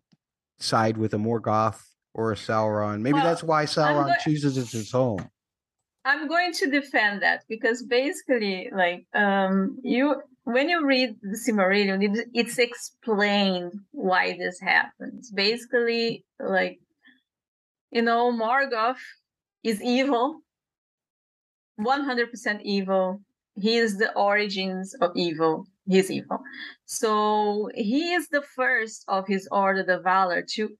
side 0.59 0.97
with 0.97 1.15
a 1.15 1.19
Morgoth 1.19 1.83
or 2.15 2.33
a 2.33 2.37
Sauron, 2.37 3.01
maybe 3.03 3.15
Well, 3.15 3.25
that's 3.25 3.43
why 3.45 3.65
Sauron 3.65 4.07
go- 4.09 4.15
chooses 4.25 4.57
his 4.73 4.91
home. 4.93 5.31
I'm 6.05 6.27
going 6.29 6.53
to 6.55 6.71
defend 6.71 7.23
that 7.23 7.45
because 7.49 7.83
basically, 7.83 8.71
like, 8.73 9.07
um, 9.15 9.79
you 9.83 10.23
when 10.49 10.71
you 10.71 10.87
read 10.87 11.17
the 11.21 11.37
Silmarillion, 11.37 12.03
it, 12.03 12.27
it's 12.33 12.59
explained 12.59 13.73
why 13.91 14.35
this 14.39 14.59
happens. 14.59 15.31
Basically, 15.31 16.25
like, 16.41 16.79
you 17.91 18.01
know, 18.01 18.33
Morgoth 18.33 18.97
is 19.63 19.83
evil, 19.83 20.41
100% 21.79 22.63
evil. 22.63 23.21
He 23.57 23.77
is 23.77 23.99
the 23.99 24.11
origins 24.15 24.95
of 25.03 25.11
evil. 25.15 25.67
He's 25.87 26.11
evil. 26.11 26.41
So 26.87 27.69
he 27.75 28.15
is 28.15 28.29
the 28.29 28.43
first 28.43 29.05
of 29.07 29.27
his 29.27 29.47
order, 29.53 29.83
the 29.83 29.99
Valar, 29.99 30.47
to 30.55 30.71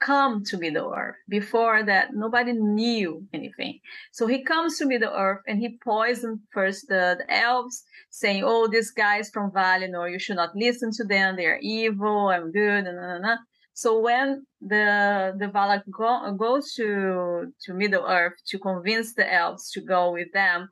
come 0.00 0.44
to 0.44 0.58
Middle 0.58 0.94
Earth. 0.96 1.16
Before 1.28 1.82
that, 1.82 2.14
nobody 2.14 2.52
knew 2.52 3.26
anything. 3.32 3.80
So 4.12 4.26
he 4.26 4.42
comes 4.42 4.78
to 4.78 4.86
Middle 4.86 5.12
Earth 5.12 5.42
and 5.46 5.58
he 5.58 5.78
poisoned 5.82 6.40
first 6.52 6.88
the, 6.88 7.16
the 7.18 7.32
elves, 7.32 7.84
saying, 8.10 8.42
"Oh, 8.44 8.68
these 8.68 8.90
guys 8.90 9.30
from 9.30 9.50
Valinor, 9.50 10.10
you 10.10 10.18
should 10.18 10.36
not 10.36 10.54
listen 10.54 10.90
to 10.92 11.04
them. 11.04 11.36
They 11.36 11.46
are 11.46 11.58
evil. 11.60 12.28
I'm 12.28 12.52
good." 12.52 12.86
And 12.86 12.96
nah, 12.96 13.18
nah. 13.18 13.36
so 13.74 13.98
when 14.00 14.46
the 14.60 15.34
the 15.38 15.46
Valar 15.46 15.82
go, 15.90 16.32
goes 16.34 16.74
to 16.74 17.52
to 17.64 17.74
Middle 17.74 18.06
Earth 18.06 18.38
to 18.48 18.58
convince 18.58 19.14
the 19.14 19.32
elves 19.32 19.70
to 19.72 19.80
go 19.80 20.12
with 20.12 20.32
them, 20.32 20.70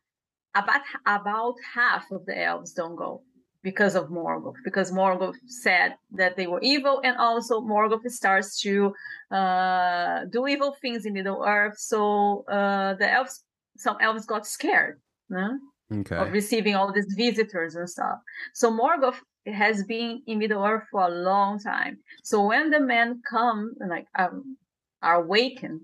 about 0.55 0.83
about 1.07 1.55
half 1.75 2.11
of 2.11 2.25
the 2.27 2.37
elves 2.41 2.73
don't 2.73 2.97
go 2.97 3.23
because 3.71 3.97
of 3.97 4.05
Morgoth, 4.11 4.59
because 4.63 4.93
Morgoth 4.93 5.35
said 5.65 5.97
that 6.21 6.37
they 6.37 6.47
were 6.47 6.63
evil, 6.63 7.01
and 7.03 7.17
also 7.17 7.55
Morgoth 7.61 8.09
starts 8.23 8.61
to 8.61 8.95
uh, 9.41 10.17
do 10.35 10.47
evil 10.47 10.77
things 10.81 11.05
in 11.05 11.13
Middle 11.13 11.43
Earth. 11.45 11.77
So 11.77 12.45
uh, 12.59 12.95
the 13.01 13.09
elves, 13.19 13.43
some 13.77 13.97
elves 14.01 14.25
got 14.25 14.47
scared 14.47 15.01
no? 15.29 15.59
Okay. 15.93 16.17
of 16.17 16.31
receiving 16.31 16.77
all 16.77 16.93
these 16.93 17.13
visitors 17.17 17.75
and 17.75 17.91
stuff. 17.91 18.19
So 18.55 18.71
Morgoth 18.71 19.21
has 19.47 19.83
been 19.83 20.23
in 20.29 20.39
Middle 20.39 20.65
Earth 20.65 20.87
for 20.93 21.03
a 21.03 21.17
long 21.31 21.59
time. 21.59 21.99
So 22.23 22.47
when 22.47 22.71
the 22.71 22.81
men 22.95 23.21
come, 23.29 23.73
like 23.93 24.07
um, 24.17 24.57
are 25.03 25.23
awakened, 25.25 25.81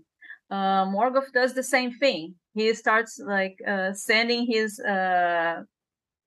uh, 0.52 0.84
Morgoth 0.86 1.32
does 1.32 1.52
the 1.54 1.64
same 1.64 1.92
thing. 2.02 2.36
He 2.54 2.72
starts 2.74 3.20
like 3.36 3.56
uh, 3.66 3.92
sending 3.92 4.46
his 4.46 4.78
uh, 4.78 5.62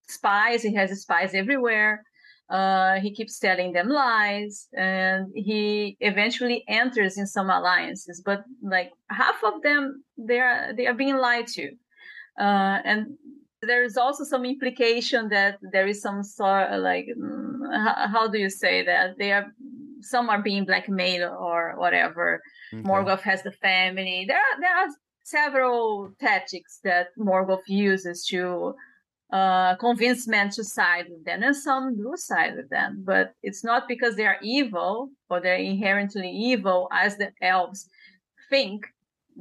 spies. 0.07 0.63
He 0.63 0.73
has 0.75 0.99
spies 1.01 1.33
everywhere. 1.33 2.03
Uh, 2.49 2.99
he 2.99 3.11
keeps 3.11 3.39
telling 3.39 3.73
them 3.73 3.89
lies, 3.89 4.67
and 4.77 5.31
he 5.33 5.97
eventually 5.99 6.63
enters 6.67 7.17
in 7.17 7.25
some 7.25 7.49
alliances. 7.49 8.21
But 8.23 8.43
like 8.61 8.91
half 9.09 9.43
of 9.43 9.63
them, 9.63 10.03
they 10.17 10.39
are 10.39 10.71
they 10.77 10.85
are 10.85 10.93
being 10.93 11.17
lied 11.17 11.47
to, 11.47 11.71
uh, 12.39 12.79
and 12.85 13.17
there 13.63 13.83
is 13.83 13.97
also 13.97 14.23
some 14.23 14.45
implication 14.45 15.29
that 15.29 15.57
there 15.71 15.87
is 15.87 16.03
some 16.03 16.21
sort 16.21 16.69
of 16.69 16.83
like 16.83 17.07
mm, 17.19 17.57
how, 17.73 18.07
how 18.07 18.27
do 18.27 18.37
you 18.37 18.51
say 18.51 18.85
that 18.85 19.17
they 19.17 19.31
are 19.31 19.47
some 20.01 20.29
are 20.29 20.41
being 20.41 20.65
blackmailed 20.65 21.33
or 21.39 21.73
whatever. 21.77 22.41
Okay. 22.73 22.83
Morgoth 22.83 23.21
has 23.21 23.43
the 23.43 23.51
family. 23.51 24.25
There 24.27 24.37
are, 24.37 24.59
there 24.59 24.75
are 24.75 24.87
several 25.23 26.11
tactics 26.19 26.79
that 26.83 27.07
Morgoth 27.19 27.67
uses 27.67 28.25
to 28.27 28.75
uh, 29.35 29.71
convince 29.87 30.21
men 30.35 30.47
to 30.55 30.63
side 30.77 31.07
with 31.11 31.23
them, 31.27 31.39
and 31.45 31.55
some 31.67 31.85
do 32.01 32.11
side 32.29 32.53
with 32.59 32.69
them. 32.75 32.91
But 33.11 33.25
it's 33.47 33.63
not 33.69 33.81
because 33.93 34.13
they 34.15 34.27
are 34.31 34.39
evil 34.57 34.91
or 35.29 35.37
they're 35.39 35.67
inherently 35.73 36.31
evil, 36.51 36.79
as 37.03 37.11
the 37.17 37.29
elves 37.53 37.81
think 38.51 38.79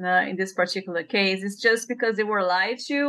uh, 0.06 0.24
in 0.30 0.36
this 0.40 0.52
particular 0.62 1.02
case. 1.16 1.38
It's 1.46 1.60
just 1.68 1.84
because 1.92 2.14
they 2.16 2.28
were 2.32 2.46
lied 2.56 2.80
to. 2.90 3.00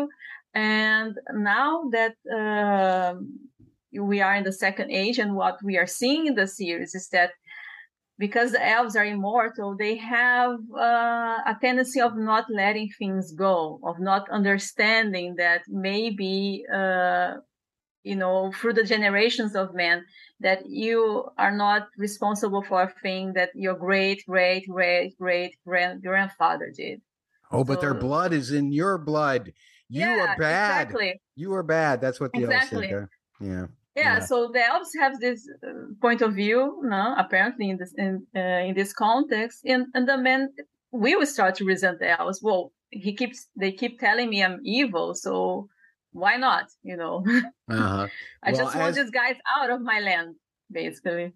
And 0.53 1.11
now 1.53 1.71
that 1.95 2.15
um 2.41 3.17
we 4.11 4.17
are 4.25 4.35
in 4.39 4.45
the 4.49 4.59
second 4.65 4.89
age, 5.03 5.17
and 5.23 5.31
what 5.41 5.57
we 5.69 5.75
are 5.81 5.91
seeing 5.99 6.21
in 6.29 6.35
the 6.35 6.47
series 6.61 6.93
is 6.99 7.07
that 7.15 7.31
because 8.17 8.51
the 8.51 8.65
elves 8.65 8.95
are 8.95 9.05
immortal, 9.05 9.75
they 9.77 9.97
have 9.97 10.57
uh, 10.73 11.37
a 11.45 11.57
tendency 11.61 11.99
of 12.01 12.15
not 12.17 12.45
letting 12.49 12.89
things 12.97 13.33
go, 13.33 13.79
of 13.83 13.99
not 13.99 14.29
understanding 14.29 15.35
that 15.35 15.63
maybe, 15.67 16.65
uh, 16.73 17.33
you 18.03 18.15
know, 18.15 18.51
through 18.53 18.73
the 18.73 18.83
generations 18.83 19.55
of 19.55 19.73
men, 19.73 20.05
that 20.39 20.67
you 20.67 21.29
are 21.37 21.55
not 21.55 21.87
responsible 21.97 22.61
for 22.61 22.83
a 22.83 22.93
thing 23.01 23.33
that 23.33 23.49
your 23.55 23.75
great, 23.75 24.23
great, 24.27 24.67
great, 24.67 25.17
great 25.17 25.55
grand- 25.65 26.03
grandfather 26.03 26.71
did. 26.75 27.01
Oh, 27.51 27.63
but 27.63 27.81
their 27.81 27.93
blood 27.93 28.33
is 28.33 28.51
in 28.51 28.71
your 28.71 28.97
blood. 28.97 29.53
You 29.89 30.01
yeah, 30.01 30.33
are 30.33 30.37
bad. 30.39 30.81
Exactly. 30.81 31.21
You 31.35 31.53
are 31.53 31.63
bad. 31.63 32.01
That's 32.01 32.19
what 32.19 32.31
the 32.33 32.43
Exactly. 32.43 32.89
elves 32.91 33.09
said. 33.39 33.47
Yeah. 33.47 33.67
Yeah, 33.95 34.15
Yeah. 34.15 34.19
so 34.19 34.49
the 34.53 34.63
elves 34.65 34.91
have 34.99 35.19
this 35.19 35.47
uh, 35.63 35.69
point 36.01 36.21
of 36.21 36.33
view, 36.35 36.81
no, 36.83 37.15
apparently 37.17 37.69
in 37.69 37.77
this 37.77 37.93
in 37.97 38.25
uh, 38.35 38.39
in 38.67 38.75
this 38.75 38.93
context, 38.93 39.61
and 39.65 39.87
and 39.93 40.07
the 40.07 40.17
men 40.17 40.49
we 40.91 41.15
will 41.15 41.25
start 41.25 41.55
to 41.55 41.65
resent 41.65 41.99
the 41.99 42.09
elves. 42.19 42.39
Well, 42.43 42.71
he 42.89 43.13
keeps 43.15 43.47
they 43.55 43.71
keep 43.71 43.99
telling 43.99 44.29
me 44.29 44.43
I'm 44.43 44.59
evil, 44.63 45.13
so 45.15 45.67
why 46.11 46.35
not? 46.37 46.65
You 46.83 46.97
know, 46.97 47.23
Uh-huh. 47.69 48.07
I 48.43 48.51
Well, 48.51 48.61
just 48.61 48.75
want 48.77 48.89
as- 48.89 48.95
these 48.95 49.11
guys 49.11 49.35
out 49.57 49.69
of 49.69 49.81
my 49.81 49.99
land, 49.99 50.35
basically. 50.71 51.33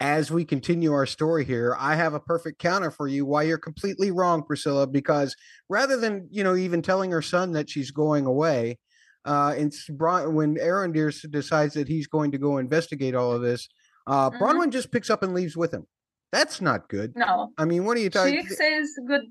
as 0.00 0.30
we 0.30 0.44
continue 0.44 0.92
our 0.92 1.06
story 1.06 1.44
here, 1.44 1.76
I 1.78 1.94
have 1.94 2.14
a 2.14 2.20
perfect 2.20 2.58
counter 2.58 2.90
for 2.90 3.06
you 3.08 3.24
why 3.24 3.42
you're 3.44 3.58
completely 3.70 4.10
wrong, 4.10 4.42
Priscilla, 4.42 4.86
because 4.86 5.34
rather 5.68 5.96
than, 5.96 6.28
you 6.30 6.42
know, 6.44 6.56
even 6.56 6.82
telling 6.82 7.10
her 7.12 7.22
son 7.22 7.52
that 7.52 7.70
she's 7.70 7.90
going 7.90 8.26
away, 8.26 8.78
uh, 9.24 9.54
it's 9.56 9.88
Bron- 9.88 10.34
when 10.34 10.56
Arondir 10.56 11.08
s- 11.08 11.22
decides 11.30 11.74
that 11.74 11.88
he's 11.88 12.06
going 12.06 12.32
to 12.32 12.38
go 12.38 12.58
investigate 12.58 13.14
all 13.14 13.32
of 13.32 13.42
this, 13.42 13.68
uh, 14.06 14.30
Mhm. 14.30 14.38
Bronwyn 14.40 14.70
just 14.70 14.90
picks 14.92 15.10
up 15.10 15.22
and 15.22 15.32
leaves 15.34 15.56
with 15.56 15.72
him. 15.72 15.86
That's 16.32 16.60
not 16.60 16.88
good. 16.88 17.14
No, 17.16 17.52
I 17.58 17.64
mean, 17.66 17.84
what 17.84 17.96
are 17.96 18.00
you 18.00 18.10
talking? 18.10 18.40
she 18.46 18.54
says 18.54 18.90
good. 19.06 19.22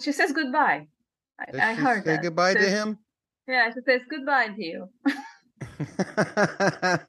She 0.00 0.12
says 0.12 0.32
goodbye. 0.32 0.88
I, 1.38 1.44
I 1.70 1.74
she 1.74 1.80
heard 1.82 2.04
say 2.04 2.12
that. 2.16 2.22
goodbye 2.22 2.54
to 2.54 2.60
him. 2.68 2.98
Yeah, 3.46 3.70
she 3.72 3.80
says 3.84 4.00
goodbye 4.08 4.48
to 4.48 4.62
you. 4.64 4.88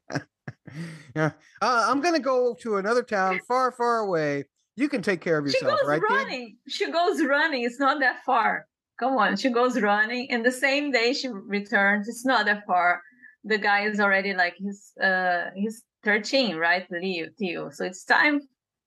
yeah, 1.14 1.30
uh, 1.62 1.86
I'm 1.88 2.00
gonna 2.00 2.18
go 2.18 2.54
to 2.62 2.76
another 2.76 3.02
town 3.02 3.40
far, 3.46 3.70
far 3.72 3.98
away. 3.98 4.44
You 4.76 4.88
can 4.88 5.02
take 5.02 5.20
care 5.20 5.38
of 5.38 5.46
yourself, 5.46 5.62
She 5.62 5.76
goes 5.78 5.88
right? 5.88 6.02
Running. 6.02 6.56
She 6.68 6.90
goes 6.90 7.22
running. 7.24 7.62
It's 7.62 7.78
not 7.78 8.00
that 8.00 8.24
far. 8.26 8.66
Come 8.98 9.16
on. 9.16 9.36
She 9.36 9.50
goes 9.50 9.80
running. 9.80 10.30
And 10.30 10.44
the 10.44 10.52
same 10.52 10.90
day 10.90 11.12
she 11.12 11.28
returns, 11.28 12.08
it's 12.08 12.24
not 12.24 12.46
that 12.46 12.64
far. 12.66 13.00
The 13.44 13.58
guy 13.58 13.86
is 13.86 14.00
already 14.00 14.34
like 14.34 14.54
he's 14.56 14.92
uh 15.02 15.50
he's 15.54 15.82
13, 16.04 16.56
right? 16.56 16.86
Leo 16.90 17.28
Theo. 17.38 17.70
So 17.70 17.84
it's 17.84 18.04
time 18.04 18.40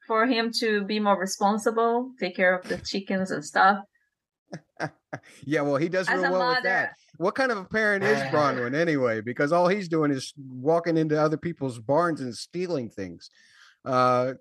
for 0.07 0.25
him 0.25 0.51
to 0.59 0.83
be 0.85 0.99
more 0.99 1.19
responsible, 1.19 2.11
take 2.19 2.35
care 2.35 2.55
of 2.57 2.67
the 2.67 2.77
chickens 2.77 3.31
and 3.31 3.43
stuff. 3.43 3.79
Yeah, 5.45 5.61
well, 5.61 5.77
he 5.77 5.89
does 5.89 6.07
As 6.09 6.21
real 6.21 6.35
a 6.35 6.37
well 6.37 6.49
with 6.49 6.63
that. 6.63 6.93
What 7.17 7.33
kind 7.33 7.51
of 7.51 7.57
a 7.57 7.63
parent 7.63 8.03
is 8.03 8.19
Bronwyn 8.33 8.75
anyway? 8.75 9.21
Because 9.21 9.51
all 9.51 9.67
he's 9.67 9.87
doing 9.87 10.11
is 10.11 10.33
walking 10.37 10.97
into 10.97 11.19
other 11.19 11.37
people's 11.37 11.79
barns 11.79 12.21
and 12.21 12.35
stealing 12.35 12.89
things. 12.89 13.29
Uh, 13.87 14.33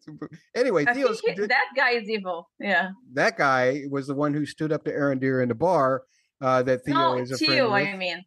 anyway, 0.54 0.84
Theo's 0.84 1.20
he- 1.20 1.32
that 1.46 1.66
guy 1.76 1.90
is 1.92 2.08
evil. 2.08 2.50
Yeah. 2.58 2.90
that 3.14 3.36
guy 3.38 3.82
was 3.90 4.06
the 4.06 4.14
one 4.14 4.34
who 4.34 4.44
stood 4.46 4.72
up 4.72 4.84
to 4.84 4.92
Arendir 4.92 5.42
in 5.42 5.48
the 5.48 5.54
bar. 5.54 6.02
Uh, 6.40 6.62
that 6.62 6.84
Theo 6.84 6.94
no, 6.94 7.18
is 7.18 7.30
a 7.30 7.36
Theo, 7.38 7.70
friend 7.70 7.88
I 7.88 7.96
mean. 7.96 8.24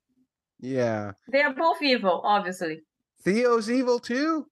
Yeah, 0.59 1.11
They 1.31 1.41
are 1.41 1.53
both 1.53 1.81
evil, 1.81 2.21
obviously. 2.23 2.81
Theo's 3.23 3.69
evil 3.69 3.99
too. 3.99 4.45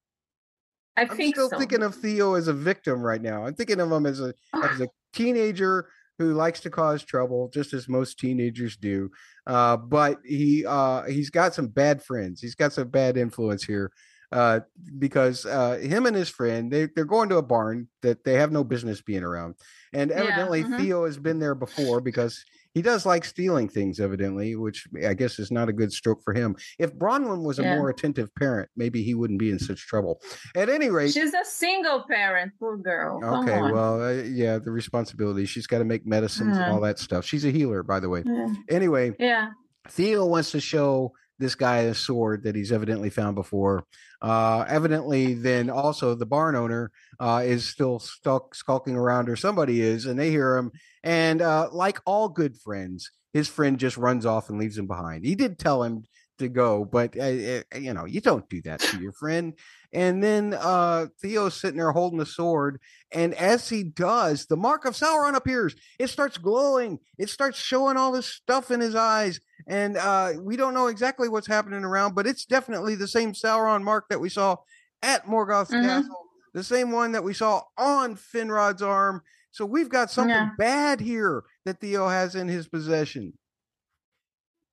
I 0.96 1.02
I'm 1.02 1.10
think 1.10 1.36
still 1.36 1.50
so. 1.50 1.58
thinking 1.58 1.84
of 1.84 1.96
Theo 1.96 2.36
as 2.36 2.48
a 2.48 2.54
victim 2.54 3.02
right 3.02 3.22
now. 3.22 3.46
I'm 3.46 3.54
thinking 3.56 3.80
of 3.80 3.92
him 3.92 4.06
as 4.06 4.20
a 4.20 4.34
as 4.54 4.82
a 4.82 4.88
teenager 5.14 5.90
who 6.20 6.34
likes 6.34 6.60
to 6.62 6.70
cause 6.70 7.04
trouble, 7.04 7.50
just 7.54 7.74
as 7.74 7.88
most 7.88 8.18
teenagers 8.20 8.76
do. 8.78 9.10
Uh, 9.46 9.78
but 9.78 10.18
he 10.26 10.66
uh, 10.66 11.04
he's 11.04 11.30
got 11.30 11.54
some 11.54 11.68
bad 11.68 12.02
friends. 12.04 12.42
He's 12.42 12.56
got 12.56 12.74
some 12.74 12.88
bad 12.90 13.18
influence 13.18 13.64
here. 13.64 13.92
Uh, 14.32 14.60
because 15.00 15.46
uh, 15.46 15.78
him 15.82 16.06
and 16.06 16.14
his 16.16 16.28
friend 16.28 16.70
they 16.70 16.88
they're 16.96 17.06
going 17.06 17.30
to 17.30 17.38
a 17.38 17.42
barn 17.42 17.88
that 18.02 18.26
they 18.26 18.34
have 18.34 18.52
no 18.52 18.62
business 18.64 19.02
being 19.02 19.24
around, 19.24 19.56
and 19.94 20.10
Yeah, 20.12 20.18
evidently 20.18 20.64
mhm. 20.64 20.78
Theo 20.78 21.06
has 21.06 21.18
been 21.18 21.40
there 21.40 21.56
before 21.56 22.02
because 22.02 22.44
he 22.74 22.82
does 22.82 23.06
like 23.06 23.24
stealing 23.24 23.70
things. 23.70 24.02
Evidently, 24.02 24.58
which 24.58 24.86
I 25.08 25.14
guess 25.14 25.40
is 25.40 25.50
not 25.50 25.70
a 25.70 25.74
good 25.74 25.94
stroke 25.94 26.22
for 26.26 26.34
him. 26.34 26.58
If 26.78 26.94
Bronwyn 26.94 27.42
was 27.44 27.58
a 27.60 27.64
more 27.64 27.90
attentive 27.90 28.30
parent, 28.36 28.70
maybe 28.76 29.02
he 29.02 29.14
wouldn't 29.14 29.40
be 29.40 29.50
in 29.50 29.60
such 29.60 29.88
trouble. 29.88 30.22
At 30.58 30.68
any 30.68 30.90
rate, 30.90 31.14
She's 31.14 31.34
a 31.34 31.46
single 31.46 32.04
parent, 32.04 32.52
poor 32.60 32.76
girl. 32.78 33.22
Come 33.22 33.48
Okay, 33.48 33.58
on. 33.58 33.72
well, 33.72 34.04
uh, 34.04 34.12
yeah, 34.24 34.58
the 34.60 34.72
responsibility. 34.72 35.46
She's 35.46 35.68
got 35.68 35.78
to 35.80 35.86
make 35.86 36.06
medicines 36.06 36.58
and 36.58 36.66
Mhm. 36.66 36.74
all 36.74 36.82
that 36.82 37.00
stuff. 37.00 37.24
She's 37.24 37.46
a 37.46 37.50
healer, 37.52 37.82
by 37.82 38.02
the 38.02 38.10
way. 38.10 38.24
Yeah. 38.26 38.54
Anyway, 38.70 39.16
yeah. 39.20 39.52
Theo 39.90 40.26
wants 40.26 40.52
to 40.52 40.60
show 40.60 41.14
this 41.40 41.56
guy 41.56 41.80
a 41.80 41.94
sword 41.94 42.44
that 42.44 42.56
he's 42.56 42.72
evidently 42.72 43.10
found 43.10 43.36
before. 43.36 43.86
Uh, 44.22 44.66
evidently, 44.68 45.34
then 45.34 45.70
also 45.70 46.16
the 46.16 46.26
barn 46.26 46.56
owner 46.56 46.92
uh, 47.20 47.42
is 47.44 47.68
still 47.68 48.00
stuck 48.00 48.56
skulking 48.56 48.96
around, 48.96 49.30
or 49.30 49.36
somebody 49.36 49.82
is, 49.82 50.06
and 50.06 50.20
they 50.20 50.30
hear 50.30 50.58
him. 50.58 50.72
And 51.04 51.42
uh, 51.42 51.70
like 51.72 52.00
all 52.06 52.30
good 52.30 52.58
friends, 52.58 53.12
his 53.34 53.48
friend 53.48 53.80
just 53.80 53.98
runs 53.98 54.26
off 54.26 54.50
and 54.50 54.60
leaves 54.60 54.78
him 54.78 54.88
behind. 54.88 55.26
He 55.26 55.36
did 55.36 55.60
tell 55.60 55.84
him 55.84 56.06
to 56.40 56.48
go, 56.48 56.86
but 56.86 57.18
uh, 57.18 57.22
uh, 57.24 57.78
you 57.78 57.94
know, 57.94 58.06
you 58.06 58.22
don't 58.22 58.48
do 58.50 58.62
that 58.64 58.80
to 58.80 59.02
your 59.02 59.14
friend. 59.14 59.54
And 59.94 60.22
then 60.22 60.54
uh, 60.54 61.08
Theo's 61.22 61.56
sitting 61.56 61.78
there 61.78 61.92
holding 61.94 62.20
the 62.20 62.26
sword, 62.26 62.82
and 63.14 63.34
as 63.36 63.70
he 63.70 63.84
does, 63.84 64.46
the 64.46 64.58
mark 64.58 64.84
of 64.84 64.96
Sauron 64.96 65.36
appears. 65.36 65.76
It 65.98 66.08
starts 66.10 66.38
glowing. 66.38 67.00
It 67.18 67.30
starts 67.30 67.58
showing 67.58 67.96
all 67.96 68.12
this 68.12 68.26
stuff 68.28 68.70
in 68.70 68.82
his 68.82 68.96
eyes, 68.96 69.40
and 69.66 69.96
uh, 69.96 70.34
we 70.42 70.58
don't 70.58 70.74
know 70.74 70.88
exactly 70.88 71.30
what's 71.30 71.48
happening 71.48 71.86
around, 71.86 72.16
but 72.16 72.28
it's 72.28 72.46
definitely 72.46 72.96
the 72.96 73.08
same 73.08 73.32
Sauron 73.32 73.82
mark 73.82 74.10
that 74.10 74.20
we 74.20 74.28
saw 74.30 74.58
at 75.02 75.26
Morgoth's 75.26 75.72
Mhm. 75.74 75.84
castle, 75.84 76.26
the 76.54 76.64
same 76.66 76.92
one 76.92 77.14
that 77.14 77.24
we 77.24 77.34
saw 77.34 77.62
on 77.78 78.16
Finrod's 78.18 78.82
arm. 78.82 79.22
So 79.52 79.66
we've 79.66 79.90
got 79.90 80.12
something 80.12 80.36
Yeah. 80.36 80.50
bad 80.58 81.00
here 81.00 81.44
that 81.64 81.80
Theo 81.80 82.10
has 82.10 82.36
in 82.36 82.50
his 82.50 82.68
possession. 82.68 83.38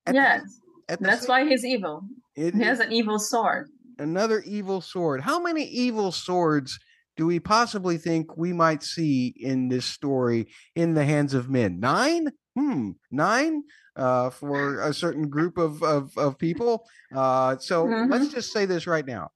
At 0.05 0.15
yes. 0.15 0.59
the 0.89 0.97
That's 0.99 1.21
same- 1.21 1.29
why 1.29 1.45
he's 1.47 1.63
evil. 1.65 2.03
it 2.35 2.53
He 2.53 2.61
has 2.63 2.79
an 2.81 2.91
evil 2.91 3.17
sword. 3.17 3.69
Another 3.97 4.41
evil 4.41 4.81
sword. 4.81 5.21
How 5.21 5.39
many 5.39 5.65
evil 5.65 6.11
swords 6.11 6.79
do 7.17 7.25
we 7.25 7.39
possibly 7.39 7.97
think 7.97 8.35
we 8.37 8.53
might 8.53 8.83
see 8.83 9.33
in 9.37 9.69
this 9.69 9.85
story 9.85 10.47
in 10.75 10.93
the 10.93 11.05
hands 11.05 11.33
of 11.33 11.49
men? 11.49 11.79
Nine? 11.79 12.31
Hmm, 12.55 12.91
nine 13.11 13.63
uh, 13.95 14.29
for 14.29 14.81
a 14.81 14.93
certain 14.93 15.29
group 15.29 15.57
of 15.57 15.81
of, 15.83 16.17
of 16.17 16.37
people. 16.37 16.87
Uh, 17.13 17.57
so 17.57 17.83
let's 17.83 18.29
just 18.29 18.51
say 18.51 18.65
this 18.65 18.87
right 18.87 19.05
now: 19.05 19.31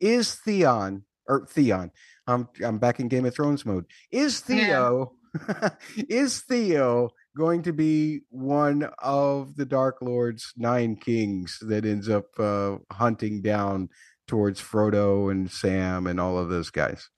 Is 0.00 0.34
Theon 0.34 1.04
or 1.26 1.46
Theon? 1.46 1.90
I'm 2.26 2.48
I'm 2.64 2.78
back 2.78 3.00
in 3.00 3.08
Game 3.08 3.24
of 3.24 3.34
Thrones 3.34 3.64
mode. 3.64 3.86
Is 4.10 4.42
Yeah. 4.48 4.56
Theo? 4.56 5.12
is 5.96 6.40
Theo 6.40 7.10
going 7.38 7.62
to 7.62 7.72
be 7.72 8.20
one 8.30 8.90
of 8.98 9.56
the 9.56 9.64
Dark 9.64 9.96
Lord's 10.02 10.52
nine 10.56 10.96
kings 10.96 11.58
that 11.62 11.84
ends 11.86 12.08
up 12.08 12.26
uh, 12.38 12.76
hunting 12.92 13.40
down 13.42 13.88
towards 14.26 14.60
Frodo 14.60 15.30
and 15.30 15.50
Sam 15.50 16.06
and 16.06 16.18
all 16.20 16.36
of 16.36 16.48
those 16.50 16.70
guys? 16.70 17.08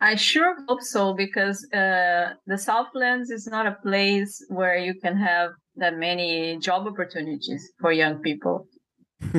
I 0.00 0.14
sure 0.14 0.54
hope 0.68 0.80
so 0.80 1.12
because 1.12 1.58
uh, 1.74 2.34
the 2.46 2.56
Southlands 2.56 3.30
is 3.30 3.48
not 3.48 3.66
a 3.66 3.76
place 3.82 4.32
where 4.48 4.78
you 4.78 4.94
can 4.94 5.16
have 5.16 5.50
that 5.76 5.96
many 5.98 6.56
job 6.58 6.86
opportunities 6.86 7.62
for 7.80 7.90
young 7.92 8.20
people. 8.28 8.66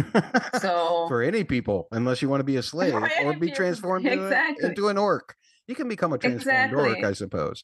So 0.60 1.06
For 1.08 1.24
any 1.24 1.44
people, 1.46 1.88
unless 1.92 2.22
you 2.22 2.28
want 2.30 2.42
to 2.42 2.50
be 2.54 2.58
a 2.58 2.64
slave 2.74 2.94
or 3.24 3.34
be 3.34 3.48
people. 3.48 3.56
transformed 3.56 4.06
into, 4.06 4.28
a- 4.28 4.68
into 4.68 4.90
an 4.90 4.98
orc. 4.98 5.36
You 5.70 5.76
can 5.76 5.88
become 5.88 6.14
a 6.14 6.18
transformed 6.18 6.74
orc, 6.74 7.04
I 7.04 7.14
suppose. 7.14 7.62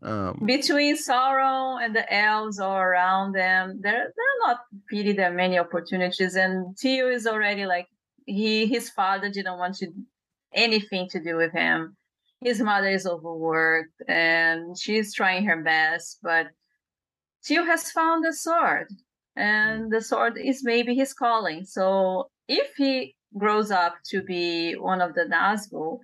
Um, 0.00 0.44
between 0.46 0.96
Sauron 0.96 1.84
and 1.84 1.92
the 1.92 2.06
elves 2.14 2.60
all 2.60 2.76
around 2.76 3.32
them, 3.32 3.80
there 3.82 4.12
there 4.16 4.28
are 4.32 4.46
not 4.46 4.58
really 4.92 5.14
that 5.14 5.34
many 5.34 5.58
opportunities. 5.58 6.36
And 6.36 6.78
Theo 6.78 7.08
is 7.08 7.26
already 7.26 7.66
like 7.66 7.88
he 8.26 8.68
his 8.68 8.90
father 8.90 9.28
didn't 9.28 9.58
want 9.58 9.74
to 9.78 9.88
anything 10.54 11.08
to 11.08 11.18
do 11.20 11.34
with 11.34 11.52
him. 11.52 11.96
His 12.40 12.60
mother 12.60 12.90
is 12.90 13.08
overworked 13.08 14.02
and 14.06 14.78
she's 14.78 15.12
trying 15.12 15.44
her 15.46 15.60
best, 15.60 16.20
but 16.22 16.46
Theo 17.44 17.64
has 17.64 17.90
found 17.90 18.24
a 18.24 18.32
sword, 18.32 18.86
and 19.34 19.90
the 19.90 20.00
sword 20.00 20.38
is 20.38 20.62
maybe 20.62 20.94
his 20.94 21.12
calling. 21.12 21.64
So 21.64 22.30
if 22.46 22.68
he 22.76 23.16
grows 23.36 23.72
up 23.72 23.96
to 24.10 24.22
be 24.22 24.74
one 24.74 25.00
of 25.00 25.14
the 25.14 25.24
Nazgul, 25.24 25.98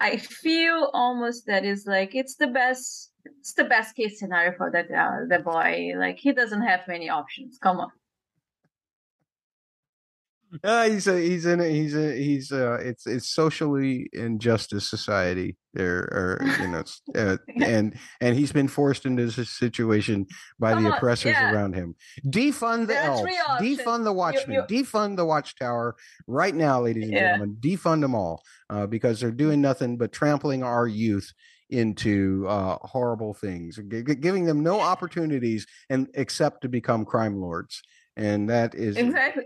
I 0.00 0.16
feel 0.16 0.90
almost 0.92 1.46
that 1.46 1.64
is 1.64 1.86
like 1.86 2.14
it's 2.14 2.34
the 2.36 2.48
best 2.48 3.12
it's 3.24 3.54
the 3.54 3.64
best 3.64 3.96
case 3.96 4.18
scenario 4.18 4.52
for 4.56 4.70
that 4.70 4.90
uh, 4.90 5.26
the 5.28 5.38
boy. 5.38 5.92
Like 5.96 6.18
he 6.18 6.32
doesn't 6.32 6.62
have 6.62 6.80
many 6.88 7.08
options. 7.08 7.58
Come 7.58 7.80
on. 7.80 7.90
Uh, 10.62 10.88
he's 10.88 11.06
a 11.06 11.18
he's 11.18 11.46
in 11.46 11.60
a, 11.60 11.64
he's 11.68 11.96
a 11.96 12.14
he's 12.16 12.52
uh 12.52 12.74
it's 12.80 13.06
it's 13.06 13.28
socially 13.28 14.08
injustice 14.12 14.88
society 14.88 15.56
there 15.72 15.98
or 16.12 16.38
you 16.60 16.68
know 16.68 16.84
uh, 17.16 17.36
and 17.64 17.96
and 18.20 18.36
he's 18.36 18.52
been 18.52 18.68
forced 18.68 19.04
into 19.06 19.26
this 19.26 19.50
situation 19.50 20.26
by 20.60 20.72
Come 20.74 20.84
the 20.84 20.90
on, 20.90 20.96
oppressors 20.96 21.32
yeah. 21.32 21.52
around 21.52 21.74
him 21.74 21.96
defund 22.26 22.86
the 22.86 22.96
elves 22.96 23.22
defund 23.60 24.04
the 24.04 24.12
watchmen 24.12 24.64
you- 24.68 24.82
defund 24.82 25.16
the 25.16 25.24
watchtower 25.24 25.96
right 26.28 26.54
now 26.54 26.80
ladies 26.82 27.04
and 27.04 27.12
Yeah. 27.12 27.20
gentlemen 27.32 27.56
defund 27.60 28.02
them 28.02 28.14
all 28.14 28.42
uh, 28.70 28.86
because 28.86 29.20
they're 29.20 29.32
doing 29.32 29.60
nothing 29.60 29.96
but 29.96 30.12
trampling 30.12 30.62
our 30.62 30.86
youth 30.86 31.32
into 31.70 32.46
uh, 32.48 32.76
horrible 32.82 33.34
things 33.34 33.78
gi- 33.88 34.02
giving 34.16 34.44
them 34.44 34.62
no 34.62 34.78
opportunities 34.80 35.66
and 35.90 36.08
except 36.14 36.60
to 36.62 36.68
become 36.68 37.04
crime 37.04 37.40
lords 37.40 37.82
and 38.16 38.48
that 38.48 38.74
is 38.74 38.96
Exactly. 38.96 39.44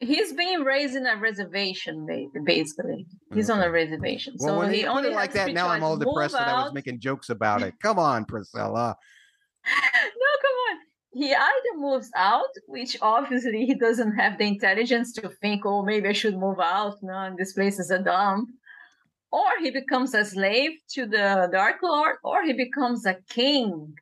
He's 0.00 0.32
being 0.32 0.64
raised 0.64 0.96
in 0.96 1.06
a 1.06 1.16
reservation, 1.16 2.06
basically. 2.44 3.06
He's 3.32 3.48
on 3.48 3.62
a 3.62 3.70
reservation, 3.70 4.34
Well, 4.38 4.54
so 4.54 4.58
when 4.58 4.70
he 4.72 4.80
you 4.80 4.86
put 4.86 4.96
only 4.96 5.10
it 5.10 5.14
like 5.14 5.32
that, 5.32 5.52
now 5.52 5.68
I'm 5.68 5.82
all 5.82 5.96
choices. 5.96 6.06
Move 6.06 6.14
depressed 6.14 6.34
that 6.34 6.48
I 6.48 6.62
was 6.64 6.72
making 6.72 7.00
jokes 7.00 7.30
about 7.30 7.62
it. 7.62 7.74
Come 7.82 7.98
on, 7.98 8.24
Priscilla. 8.24 8.96
no, 9.66 10.30
come 10.42 10.56
on. 10.68 10.78
He 11.12 11.32
either 11.32 11.78
moves 11.78 12.10
out, 12.16 12.52
which 12.66 12.96
obviously 13.00 13.64
he 13.66 13.76
doesn't 13.76 14.16
have 14.16 14.36
the 14.36 14.44
intelligence 14.44 15.12
to 15.14 15.28
think, 15.40 15.64
oh, 15.64 15.82
maybe 15.82 16.08
I 16.08 16.12
should 16.12 16.36
move 16.36 16.58
out. 16.60 16.96
No, 17.02 17.34
this 17.38 17.52
place 17.52 17.78
is 17.78 17.90
a 17.90 18.00
dump. 18.00 18.50
Or 19.30 19.48
he 19.60 19.70
becomes 19.70 20.12
a 20.14 20.24
slave 20.24 20.72
to 20.90 21.06
the 21.06 21.48
Dark 21.50 21.76
Lord, 21.82 22.16
or 22.22 22.42
he 22.44 22.52
becomes 22.52 23.06
a 23.06 23.16
king. 23.28 23.94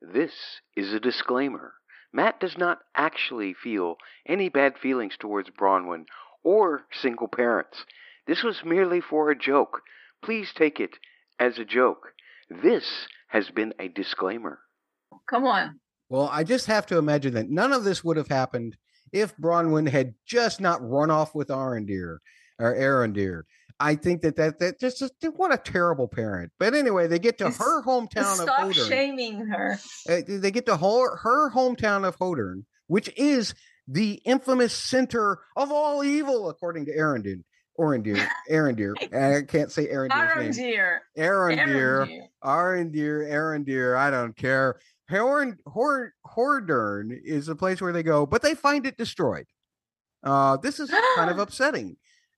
This 0.00 0.32
is 0.76 0.92
a 0.92 1.00
disclaimer. 1.00 1.72
Matt 2.14 2.38
does 2.38 2.56
not 2.56 2.78
actually 2.94 3.54
feel 3.54 3.96
any 4.24 4.48
bad 4.48 4.78
feelings 4.78 5.16
towards 5.18 5.50
Bronwyn 5.50 6.04
or 6.44 6.86
single 6.92 7.26
parents. 7.26 7.84
This 8.28 8.44
was 8.44 8.64
merely 8.64 9.00
for 9.00 9.30
a 9.30 9.38
joke. 9.38 9.82
Please 10.22 10.52
take 10.54 10.78
it 10.78 10.92
as 11.40 11.58
a 11.58 11.64
joke. 11.64 12.12
This 12.48 13.08
has 13.28 13.50
been 13.50 13.74
a 13.80 13.88
disclaimer. 13.88 14.60
Come 15.28 15.44
on. 15.44 15.80
Well, 16.08 16.28
I 16.30 16.44
just 16.44 16.66
have 16.66 16.86
to 16.86 16.98
imagine 16.98 17.34
that 17.34 17.50
none 17.50 17.72
of 17.72 17.82
this 17.82 18.04
would 18.04 18.16
have 18.16 18.28
happened 18.28 18.76
if 19.12 19.36
Bronwyn 19.36 19.88
had 19.88 20.14
just 20.24 20.60
not 20.60 20.88
run 20.88 21.10
off 21.10 21.34
with 21.34 21.48
Arendir 21.48 22.18
or 22.60 22.74
Arendir. 22.74 23.42
I 23.80 23.96
think 23.96 24.22
that 24.22 24.36
that 24.36 24.58
that 24.60 24.78
just 24.78 25.02
what 25.36 25.52
a 25.52 25.56
terrible 25.58 26.06
parent. 26.08 26.52
But 26.58 26.74
anyway, 26.74 27.06
they 27.08 27.18
get 27.18 27.38
to 27.38 27.46
It's- 27.46 27.58
her 27.58 27.82
hometown 27.82 28.32
of 28.32 28.36
Stop 28.36 28.72
shaming 28.72 29.46
her. 29.46 29.78
Uh, 30.08 30.20
they 30.26 30.50
get 30.50 30.66
to 30.66 30.76
her, 30.76 31.16
her 31.16 31.50
hometown 31.50 32.06
of 32.06 32.16
Hordern, 32.18 32.64
which 32.86 33.10
is 33.16 33.54
the 33.88 34.14
infamous 34.24 34.72
center 34.72 35.38
of 35.56 35.70
all 35.72 36.02
evil, 36.04 36.48
according 36.48 36.86
to 36.86 36.92
Arendir. 36.96 37.42
Orendir, 37.78 38.24
Arendir. 38.48 38.94
I 39.12 39.42
can't 39.42 39.70
say 39.72 39.88
Arendir's 39.88 40.56
name. 40.56 40.68
Arondir. 40.72 41.00
Arendir, 41.18 42.28
Arendir, 42.44 43.26
Arendir. 43.28 43.96
I 43.96 44.10
don't 44.10 44.36
care. 44.36 44.78
Horn, 45.10 45.58
Horn, 45.66 46.12
Hordern 46.24 47.10
is 47.24 47.48
a 47.48 47.56
place 47.56 47.80
where 47.82 47.92
they 47.92 48.04
go, 48.04 48.26
but 48.26 48.42
they 48.42 48.54
find 48.54 48.86
it 48.86 48.96
destroyed. 48.96 49.46
Uh, 50.22 50.56
this 50.58 50.78
is 50.80 50.90
kind 51.16 51.30
of 51.30 51.38
upsetting. 51.40 51.96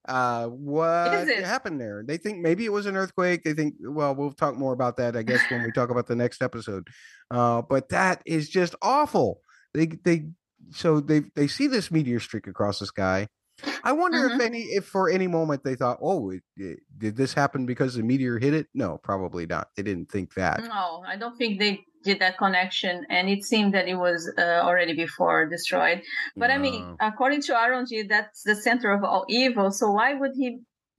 Uh, 0.08 0.46
what 0.46 1.28
happened 1.28 1.80
there? 1.80 2.02
They 2.06 2.16
think 2.16 2.38
maybe 2.38 2.64
it 2.64 2.72
was 2.72 2.86
an 2.86 2.96
earthquake. 2.96 3.42
They 3.44 3.52
think, 3.54 3.74
well, 3.80 4.14
we'll 4.14 4.32
talk 4.32 4.56
more 4.56 4.72
about 4.72 4.96
that, 4.98 5.16
I 5.16 5.22
guess, 5.22 5.40
when 5.50 5.62
we 5.62 5.72
talk 5.72 5.90
about 5.90 6.06
the 6.06 6.16
next 6.16 6.42
episode. 6.42 6.86
Uh, 7.30 7.62
but 7.62 7.88
that 7.90 8.22
is 8.26 8.48
just 8.48 8.74
awful. 8.82 9.40
They, 9.74 9.86
they, 9.86 10.26
so 10.70 11.00
they, 11.00 11.22
they 11.34 11.46
see 11.48 11.66
this 11.66 11.90
meteor 11.90 12.20
streak 12.20 12.46
across 12.46 12.78
the 12.78 12.86
sky. 12.86 13.28
I 13.82 13.92
wonder 13.92 14.26
if 14.26 14.32
Mhm. 14.32 14.40
any, 14.44 14.62
if 14.64 14.84
for 14.84 15.08
any 15.08 15.26
moment 15.26 15.64
they 15.64 15.76
thought, 15.76 15.98
oh, 16.02 16.30
it, 16.30 16.42
it- 16.56 16.80
did 16.98 17.16
this 17.16 17.32
happen 17.34 17.64
because 17.66 17.94
the 17.94 18.02
meteor 18.02 18.38
hit 18.38 18.52
it? 18.54 18.66
No, 18.74 18.98
probably 19.02 19.46
not. 19.46 19.68
They 19.76 19.82
didn't 19.82 20.10
think 20.10 20.34
that. 20.34 20.62
No, 20.64 21.02
I 21.06 21.16
don't 21.16 21.36
think 21.36 21.58
they 21.58 21.84
did 22.08 22.18
that 22.24 22.34
connection, 22.44 22.94
and 23.16 23.24
it 23.34 23.42
seemed 23.50 23.72
that 23.74 23.86
it 23.92 23.98
was 24.06 24.20
uh, 24.38 24.60
already 24.68 24.94
before 25.04 25.40
destroyed. 25.56 25.98
But 26.40 26.48
I 26.54 26.58
mean, 26.64 26.96
according 27.10 27.42
to 27.46 27.52
Aronji, 27.62 28.00
that's 28.14 28.40
the 28.50 28.56
center 28.66 28.88
of 28.96 29.02
all 29.10 29.24
evil. 29.28 29.70
So 29.78 29.84
why 29.98 30.14
would 30.20 30.34
he 30.42 30.48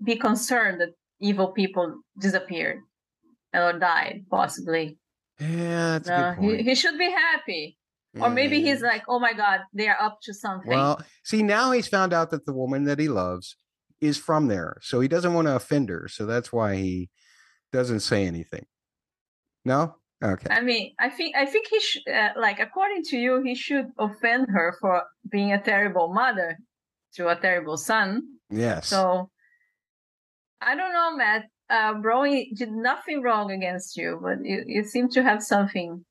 be 0.10 0.16
concerned 0.30 0.78
that 0.82 0.92
evil 1.30 1.48
people 1.60 1.86
disappeared 2.26 2.80
or 3.54 3.74
died, 3.92 4.26
possibly? 4.30 4.86
yeah, 5.40 5.90
that's 5.94 6.10
a 6.10 6.14
Uh, 6.16 6.34
good 6.34 6.44
he, 6.44 6.48
point. 6.50 6.62
he 6.68 6.74
should 6.82 6.98
be 7.06 7.12
happy. 7.28 7.64
Or 8.24 8.30
maybe 8.40 8.58
he's 8.68 8.82
like, 8.82 9.04
oh 9.08 9.20
my 9.28 9.34
God, 9.44 9.60
they 9.78 9.88
are 9.94 10.02
up 10.08 10.18
to 10.26 10.34
something. 10.34 10.72
Well, 10.72 11.00
see, 11.24 11.44
now 11.44 11.66
he's 11.76 11.88
found 11.88 12.12
out 12.18 12.32
that 12.32 12.48
the 12.48 12.54
woman 12.62 12.82
that 12.90 12.98
he 13.04 13.10
loves 13.24 13.46
is 14.10 14.18
from 14.18 14.48
there, 14.48 14.72
so 14.82 15.00
he 15.04 15.08
doesn't 15.08 15.36
want 15.38 15.46
to 15.48 15.56
offend 15.56 15.90
her. 15.90 16.08
So 16.16 16.26
that's 16.26 16.52
why 16.58 16.70
he 16.86 17.10
doesn't 17.72 18.00
say 18.12 18.26
anything. 18.26 18.66
No, 19.64 19.80
okay. 20.23 20.48
I 20.49 20.61
mean, 20.61 20.94
I 20.99 21.10
think 21.10 21.35
I 21.35 21.45
think 21.45 21.68
he 21.68 21.80
should, 21.80 22.07
uh, 22.07 22.30
like, 22.38 22.60
according 22.60 23.03
to 23.06 23.18
you, 23.18 23.41
he 23.44 23.56
should 23.56 23.88
offend 23.98 24.48
her 24.49 24.76
for 24.80 25.03
being 25.30 25.53
a 25.53 25.61
terrible 25.61 26.14
mother 26.14 26.57
to 27.15 27.30
a 27.30 27.35
terrible 27.35 27.77
son. 27.77 28.23
Yes. 28.49 28.88
So 28.88 29.30
I 30.61 30.76
don't 30.76 30.94
know, 30.94 31.15
Matt. 31.15 31.45
Uh, 31.69 31.95
Broly 31.95 32.56
did 32.56 32.72
nothing 32.72 33.22
wrong 33.22 33.52
against 33.52 33.98
you, 33.98 34.19
but 34.22 34.38
you, 34.41 34.64
you 34.65 34.84
seem 34.85 35.10
to 35.10 35.22
have 35.22 35.44
something 35.44 36.06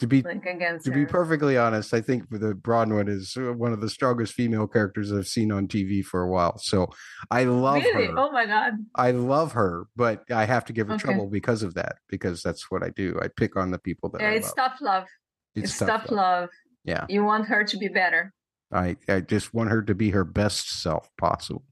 to 0.00 0.06
be 0.06 0.22
to 0.22 0.28
her. 0.28 0.90
be 0.90 1.06
perfectly 1.06 1.56
honest, 1.56 1.94
I 1.94 2.00
think 2.00 2.28
the 2.30 2.54
Broadwood 2.54 3.08
is 3.08 3.36
uh, 3.36 3.52
one 3.52 3.72
of 3.72 3.80
the 3.80 3.88
strongest 3.88 4.34
female 4.34 4.66
characters 4.66 5.12
I've 5.12 5.28
seen 5.28 5.52
on 5.52 5.68
TV 5.68 6.04
for 6.04 6.22
a 6.22 6.28
while. 6.28 6.58
So 6.58 6.88
I 7.30 7.44
love 7.44 7.82
really? 7.94 8.06
her. 8.08 8.18
Oh 8.18 8.32
my 8.32 8.46
god! 8.46 8.74
I 8.94 9.12
love 9.12 9.52
her, 9.52 9.86
but 9.96 10.24
I 10.30 10.44
have 10.44 10.64
to 10.66 10.72
give 10.72 10.88
her 10.88 10.94
Okay. 10.94 11.02
trouble 11.02 11.28
because 11.28 11.62
of 11.62 11.74
that. 11.74 11.96
Because 12.08 12.42
that's 12.42 12.70
what 12.70 12.82
I 12.82 12.90
do. 12.90 13.18
I 13.22 13.28
pick 13.28 13.56
on 13.56 13.70
the 13.70 13.78
people 13.78 14.08
that 14.10 14.20
Yeah, 14.20 14.30
it's 14.30 14.48
love. 14.48 14.56
tough 14.56 14.80
love. 14.80 15.06
It's, 15.54 15.78
tough, 15.78 16.10
love. 16.10 16.12
love. 16.12 16.50
Yeah. 16.84 17.06
You 17.08 17.24
want 17.24 17.46
her 17.46 17.64
to 17.64 17.76
be 17.76 17.88
better. 17.88 18.32
I 18.72 18.96
I 19.08 19.20
just 19.20 19.54
want 19.54 19.70
her 19.70 19.82
to 19.82 19.94
be 19.94 20.10
her 20.10 20.24
best 20.24 20.82
self 20.82 21.08
possible. 21.16 21.64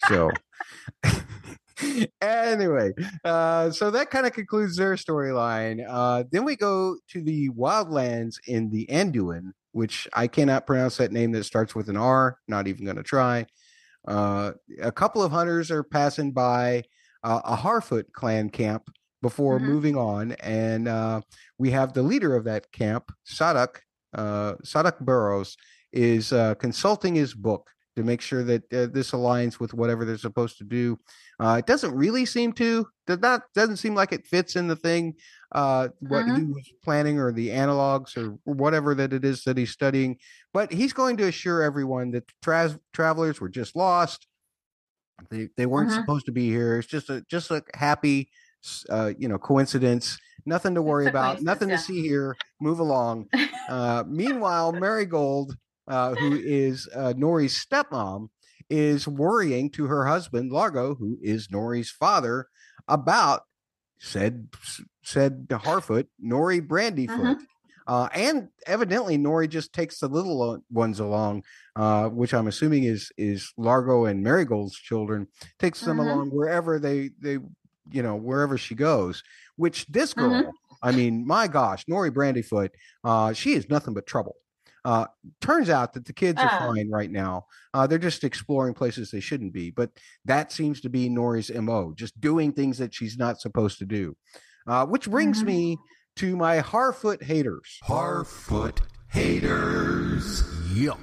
So 0.00 0.30
anyway, 2.20 2.92
uh, 3.24 3.70
so 3.70 3.90
that 3.90 4.10
kind 4.10 4.26
of 4.26 4.32
concludes 4.32 4.76
their 4.76 4.94
storyline. 4.94 5.84
Uh, 5.88 6.24
then 6.30 6.44
we 6.44 6.56
go 6.56 6.96
to 7.08 7.22
the 7.22 7.48
wildlands 7.50 8.36
in 8.46 8.70
the 8.70 8.86
Anduin, 8.86 9.52
which 9.72 10.08
I 10.12 10.26
cannot 10.26 10.66
pronounce 10.66 10.96
that 10.96 11.12
name 11.12 11.32
that 11.32 11.44
starts 11.44 11.74
with 11.74 11.88
an 11.88 11.96
R. 11.96 12.38
Not 12.48 12.66
even 12.66 12.84
going 12.84 12.96
to 12.96 13.02
try. 13.02 13.46
Uh, 14.06 14.52
a 14.80 14.92
couple 14.92 15.22
of 15.22 15.32
hunters 15.32 15.70
are 15.70 15.82
passing 15.82 16.32
by 16.32 16.84
uh, 17.22 17.40
a 17.44 17.56
Harfoot 17.56 18.12
clan 18.12 18.48
camp 18.50 18.88
before 19.22 19.58
Mhm. 19.58 19.62
moving 19.64 19.96
on, 19.96 20.32
and 20.32 20.86
uh, 20.88 21.20
we 21.58 21.70
have 21.72 21.92
the 21.92 22.02
leader 22.02 22.36
of 22.36 22.44
that 22.44 22.70
camp, 22.72 23.10
Sadoc. 23.26 23.78
Uh, 24.14 24.54
Sadoc 24.64 25.00
Burrows 25.00 25.56
is 25.92 26.32
uh, 26.32 26.54
consulting 26.54 27.14
his 27.14 27.34
book 27.34 27.70
to 27.98 28.04
make 28.04 28.20
sure 28.20 28.42
that 28.44 28.62
uh, 28.72 28.86
this 28.86 29.10
aligns 29.10 29.60
with 29.60 29.74
whatever 29.74 30.04
they're 30.04 30.16
supposed 30.16 30.56
to 30.58 30.64
do. 30.64 30.98
Uh, 31.40 31.56
it 31.58 31.66
doesn't 31.66 31.94
really 31.94 32.24
seem 32.24 32.52
to. 32.54 32.86
Does 33.06 33.18
not 33.18 33.42
doesn't 33.54 33.76
seem 33.78 33.94
like 33.94 34.12
it 34.12 34.26
fits 34.26 34.56
in 34.56 34.68
the 34.68 34.76
thing. 34.76 35.14
Uh, 35.52 35.88
what 36.00 36.24
Mhm. 36.26 36.36
he 36.38 36.44
was 36.44 36.70
planning 36.82 37.18
or 37.18 37.32
the 37.32 37.48
analogs 37.48 38.16
or 38.16 38.38
whatever 38.44 38.94
that 38.94 39.12
it 39.12 39.24
is 39.24 39.42
that 39.44 39.56
he's 39.56 39.70
studying. 39.70 40.16
But 40.52 40.72
he's 40.72 40.92
going 40.92 41.16
to 41.18 41.26
assure 41.26 41.62
everyone 41.62 42.10
that 42.12 42.26
the 42.26 42.32
tra- 42.42 42.80
travelers 42.92 43.40
were 43.40 43.48
just 43.48 43.74
lost. 43.76 44.26
They 45.30 45.48
they 45.56 45.66
weren't 45.66 45.90
Mhm. 45.90 45.96
supposed 45.96 46.26
to 46.26 46.32
be 46.32 46.48
here. 46.48 46.78
It's 46.78 46.88
just 46.88 47.10
a 47.10 47.22
just 47.28 47.50
a 47.50 47.62
happy, 47.74 48.30
uh, 48.88 49.12
you 49.18 49.28
know, 49.28 49.38
coincidence. 49.38 50.18
Nothing 50.46 50.74
to 50.76 50.82
worry 50.82 51.06
about. 51.06 51.42
Nothing 51.42 51.68
coincidence, 51.68 51.86
to 51.86 51.92
see 51.92 52.08
here. 52.08 52.36
Move 52.60 52.78
along. 52.78 53.28
Uh, 53.68 54.04
meanwhile, 54.08 54.72
Marigold, 54.72 55.56
uh, 55.88 56.14
who 56.14 56.34
is 56.36 56.88
uh, 56.94 57.14
Nori's 57.16 57.64
stepmom, 57.64 58.28
is 58.70 59.08
worrying 59.08 59.70
to 59.70 59.86
her 59.86 60.06
husband 60.06 60.52
Largo, 60.52 60.94
who 60.94 61.18
is 61.22 61.48
Nori's 61.48 61.90
father, 61.90 62.46
about 62.86 63.42
said 63.98 64.48
said 65.02 65.46
Harfoot, 65.48 66.06
Nori 66.22 66.60
Brandyfoot. 66.66 67.38
Uh, 67.86 68.06
and 68.12 68.48
evidently, 68.66 69.16
Nori 69.16 69.48
just 69.48 69.72
takes 69.72 69.98
the 70.00 70.08
little 70.08 70.62
ones 70.70 71.00
along, 71.00 71.42
uh, 71.74 72.08
which 72.10 72.34
I'm 72.34 72.46
assuming 72.46 72.84
is 72.84 73.10
is 73.16 73.50
Largo 73.56 74.04
and 74.04 74.22
Marigold's 74.22 74.76
children. 74.76 75.26
Takes 75.58 75.80
them 75.80 75.96
Mhm. 75.96 76.00
along 76.04 76.30
wherever 76.30 76.78
they 76.78 77.10
they 77.18 77.38
you 77.90 78.02
know 78.02 78.14
wherever 78.16 78.58
she 78.58 78.74
goes. 78.74 79.22
Which 79.56 79.86
this 79.86 80.12
girl, 80.12 80.30
Mhm. 80.42 80.52
I 80.82 80.92
mean, 80.92 81.26
my 81.26 81.48
gosh, 81.48 81.86
Nori 81.86 82.10
Brandyfoot, 82.10 82.68
uh, 83.04 83.32
she 83.32 83.54
is 83.54 83.70
nothing 83.70 83.94
but 83.94 84.06
trouble. 84.06 84.36
Uh, 84.84 85.06
turns 85.40 85.68
out 85.70 85.92
that 85.94 86.04
the 86.06 86.12
kids 86.12 86.40
are 86.40 86.48
Ah. 86.50 86.58
fine 86.72 86.90
right 86.90 87.10
now. 87.10 87.46
Uh, 87.74 87.86
they're 87.86 87.98
just 87.98 88.24
exploring 88.24 88.74
places 88.74 89.10
they 89.10 89.20
shouldn't 89.20 89.52
be. 89.52 89.70
But 89.70 89.90
that 90.24 90.52
seems 90.52 90.80
to 90.82 90.88
be 90.88 91.08
Nori's 91.10 91.50
mo, 91.52 91.92
just 91.96 92.20
doing 92.20 92.52
things 92.52 92.78
that 92.78 92.94
she's 92.94 93.16
not 93.18 93.40
supposed 93.40 93.78
to 93.78 93.84
do. 93.86 94.16
Uh, 94.66 94.86
which 94.86 95.10
brings 95.10 95.42
Mhm. 95.42 95.46
me 95.46 95.78
to 96.16 96.36
my 96.36 96.60
Harfoot 96.60 97.22
haters. 97.22 97.78
Harfoot 97.84 98.78
haters. 99.10 100.42
Yep. 100.74 100.98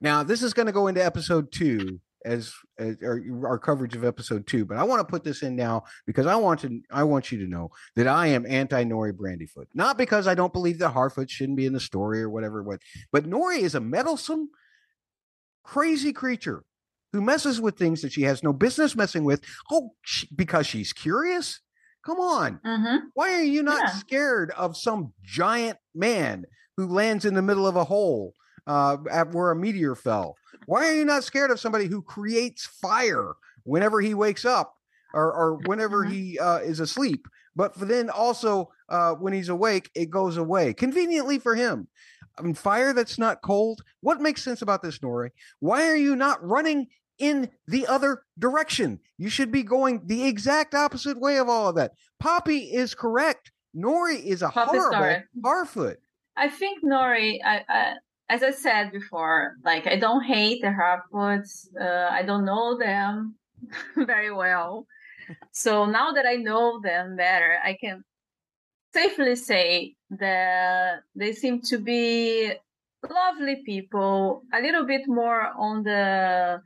Now, 0.00 0.22
this 0.22 0.42
is 0.42 0.52
going 0.52 0.66
to 0.66 0.72
go 0.72 0.86
into 0.86 1.04
episode 1.04 1.50
two 1.52 2.00
as, 2.26 2.52
as 2.78 2.96
our, 3.02 3.22
our 3.46 3.58
coverage 3.58 3.96
of 3.96 4.04
episode 4.04 4.46
two, 4.46 4.64
but 4.66 4.76
I 4.76 4.82
want 4.84 5.00
to 5.00 5.10
put 5.10 5.24
this 5.24 5.42
in 5.42 5.56
now 5.56 5.84
because 6.06 6.26
I 6.26 6.36
want 6.36 6.60
to 6.60 6.80
I 6.90 7.04
want 7.04 7.30
you 7.32 7.38
to 7.38 7.46
know 7.46 7.70
that 7.94 8.06
I 8.06 8.26
am 8.26 8.44
anti 8.46 8.84
Nori 8.84 9.12
Brandyfoot. 9.12 9.66
Not 9.74 9.96
because 9.96 10.26
I 10.26 10.34
don't 10.34 10.52
believe 10.52 10.78
that 10.80 10.92
Harfoot 10.92 11.30
shouldn't 11.30 11.56
be 11.56 11.66
in 11.66 11.72
the 11.72 11.80
story 11.80 12.20
or 12.20 12.28
whatever, 12.28 12.62
what, 12.62 12.80
but 13.12 13.24
Nori 13.24 13.60
is 13.60 13.74
a 13.74 13.80
meddlesome, 13.80 14.50
crazy 15.64 16.12
creature 16.12 16.64
who 17.12 17.22
messes 17.22 17.60
with 17.60 17.78
things 17.78 18.02
that 18.02 18.12
she 18.12 18.22
has 18.22 18.42
no 18.42 18.52
business 18.52 18.94
messing 18.96 19.24
with. 19.24 19.42
Oh, 19.70 19.90
she, 20.02 20.28
because 20.34 20.66
she's 20.66 20.92
curious. 20.92 21.60
Come 22.04 22.20
on. 22.20 22.60
hmm 22.64 22.96
Why 23.14 23.32
are 23.34 23.42
you 23.42 23.62
not 23.62 23.80
Yeah. 23.80 23.92
scared 23.94 24.50
of 24.52 24.76
some 24.76 25.12
giant 25.22 25.78
man 25.94 26.44
who 26.76 26.86
lands 26.88 27.24
in 27.24 27.34
the 27.34 27.42
middle 27.42 27.66
of 27.66 27.76
a 27.76 27.84
hole 27.84 28.34
uh, 28.66 28.98
at 29.10 29.32
where 29.32 29.50
a 29.50 29.56
meteor 29.56 29.94
fell? 29.94 30.36
Why 30.66 30.86
are 30.88 30.92
you 30.94 31.04
not 31.04 31.24
scared 31.24 31.50
of 31.50 31.58
somebody 31.60 31.86
who 31.86 32.02
creates 32.02 32.66
fire 32.66 33.32
whenever 33.64 34.00
he 34.00 34.14
wakes 34.14 34.44
up 34.44 34.74
or, 35.14 35.32
or 35.32 35.54
whenever 35.66 36.04
Mhm. 36.04 36.10
he 36.10 36.38
uh, 36.38 36.58
is 36.58 36.78
asleep? 36.80 37.26
But 37.54 37.74
for 37.74 37.86
then 37.86 38.10
also 38.10 38.70
uh, 38.88 39.12
when 39.14 39.32
he's 39.32 39.48
awake, 39.48 39.90
it 39.94 40.10
goes 40.10 40.36
away 40.36 40.74
conveniently 40.74 41.38
for 41.38 41.54
him. 41.56 41.88
I 42.38 42.42
mean, 42.42 42.54
fire 42.54 42.92
that's 42.92 43.18
not 43.18 43.40
cold. 43.42 43.82
What 44.00 44.20
makes 44.20 44.42
sense 44.44 44.60
about 44.62 44.82
this, 44.82 44.98
Nori? 44.98 45.30
Why 45.60 45.88
are 45.88 45.96
you 45.96 46.14
not 46.14 46.44
running 46.46 46.88
in 47.18 47.48
the 47.66 47.86
other 47.86 48.22
direction? 48.38 49.00
You 49.16 49.30
should 49.30 49.50
be 49.50 49.62
going 49.62 50.02
the 50.06 50.26
exact 50.26 50.74
opposite 50.74 51.18
way 51.18 51.38
of 51.38 51.48
all 51.48 51.68
of 51.70 51.76
that. 51.76 51.92
Poppy 52.20 52.74
is 52.74 52.94
correct. 52.94 53.50
Nori 53.74 54.22
is 54.22 54.42
a 54.42 54.48
Poppy's 54.50 54.82
horrible 54.82 54.98
correct. 54.98 55.28
Harfoot. 55.42 55.96
I 56.36 56.48
think 56.50 56.84
Nori, 56.84 57.38
I, 57.42 57.64
I, 57.68 57.94
as 58.28 58.42
I 58.42 58.50
said 58.50 58.92
before, 58.92 59.56
like 59.64 59.86
I 59.86 59.96
don't 59.96 60.22
hate 60.22 60.62
the 60.62 60.68
Harfoots. 60.68 61.68
Uh, 61.80 62.08
I 62.10 62.22
don't 62.22 62.44
know 62.44 62.76
them 62.78 63.36
very 63.96 64.32
well. 64.32 64.86
So 65.52 65.86
now 65.86 66.12
that 66.12 66.26
I 66.26 66.36
know 66.36 66.80
them 66.80 67.16
better, 67.16 67.58
I 67.64 67.76
can 67.80 68.04
safely 68.94 69.36
say 69.36 69.94
that 70.10 71.00
they 71.14 71.32
seem 71.32 71.60
to 71.62 71.78
be 71.78 72.52
lovely 73.08 73.62
people, 73.64 74.42
a 74.52 74.60
little 74.60 74.86
bit 74.86 75.06
more 75.06 75.52
on 75.56 75.82
the 75.82 76.60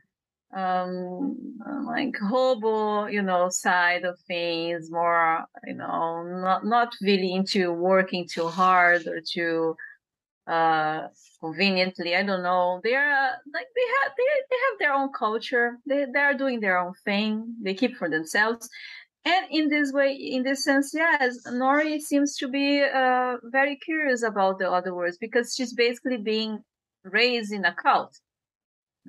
um 0.53 1.37
like 1.85 2.13
hobo 2.29 3.05
you 3.05 3.21
know 3.21 3.47
side 3.49 4.03
of 4.03 4.19
things 4.27 4.91
more 4.91 5.45
you 5.65 5.73
know 5.73 6.23
not 6.23 6.65
not 6.65 6.93
really 7.01 7.33
into 7.33 7.71
working 7.71 8.27
too 8.29 8.47
hard 8.47 9.07
or 9.07 9.21
too 9.21 9.73
uh 10.47 11.07
conveniently 11.39 12.15
i 12.15 12.23
don't 12.23 12.43
know. 12.43 12.81
They're 12.83 13.13
uh, 13.13 13.33
like 13.53 13.67
they 13.75 13.87
have 14.01 14.11
they, 14.17 14.23
they 14.49 14.55
have 14.69 14.79
their 14.79 14.93
own 14.93 15.11
culture. 15.17 15.77
They 15.87 16.05
they're 16.11 16.37
doing 16.37 16.59
their 16.59 16.77
own 16.77 16.93
thing. 17.05 17.55
They 17.63 17.73
keep 17.73 17.95
for 17.97 18.09
themselves. 18.09 18.67
And 19.23 19.45
in 19.51 19.69
this 19.69 19.91
way 19.93 20.13
in 20.13 20.43
this 20.43 20.63
sense 20.63 20.91
yes 20.95 21.37
nori 21.47 21.99
seems 21.99 22.35
to 22.37 22.47
be 22.47 22.81
uh 22.81 23.35
very 23.51 23.77
curious 23.77 24.23
about 24.23 24.57
the 24.57 24.69
other 24.71 24.95
words 24.95 25.17
because 25.19 25.53
she's 25.55 25.73
basically 25.73 26.17
being 26.17 26.59
raised 27.03 27.51
in 27.53 27.65
a 27.65 27.73
cult. 27.75 28.17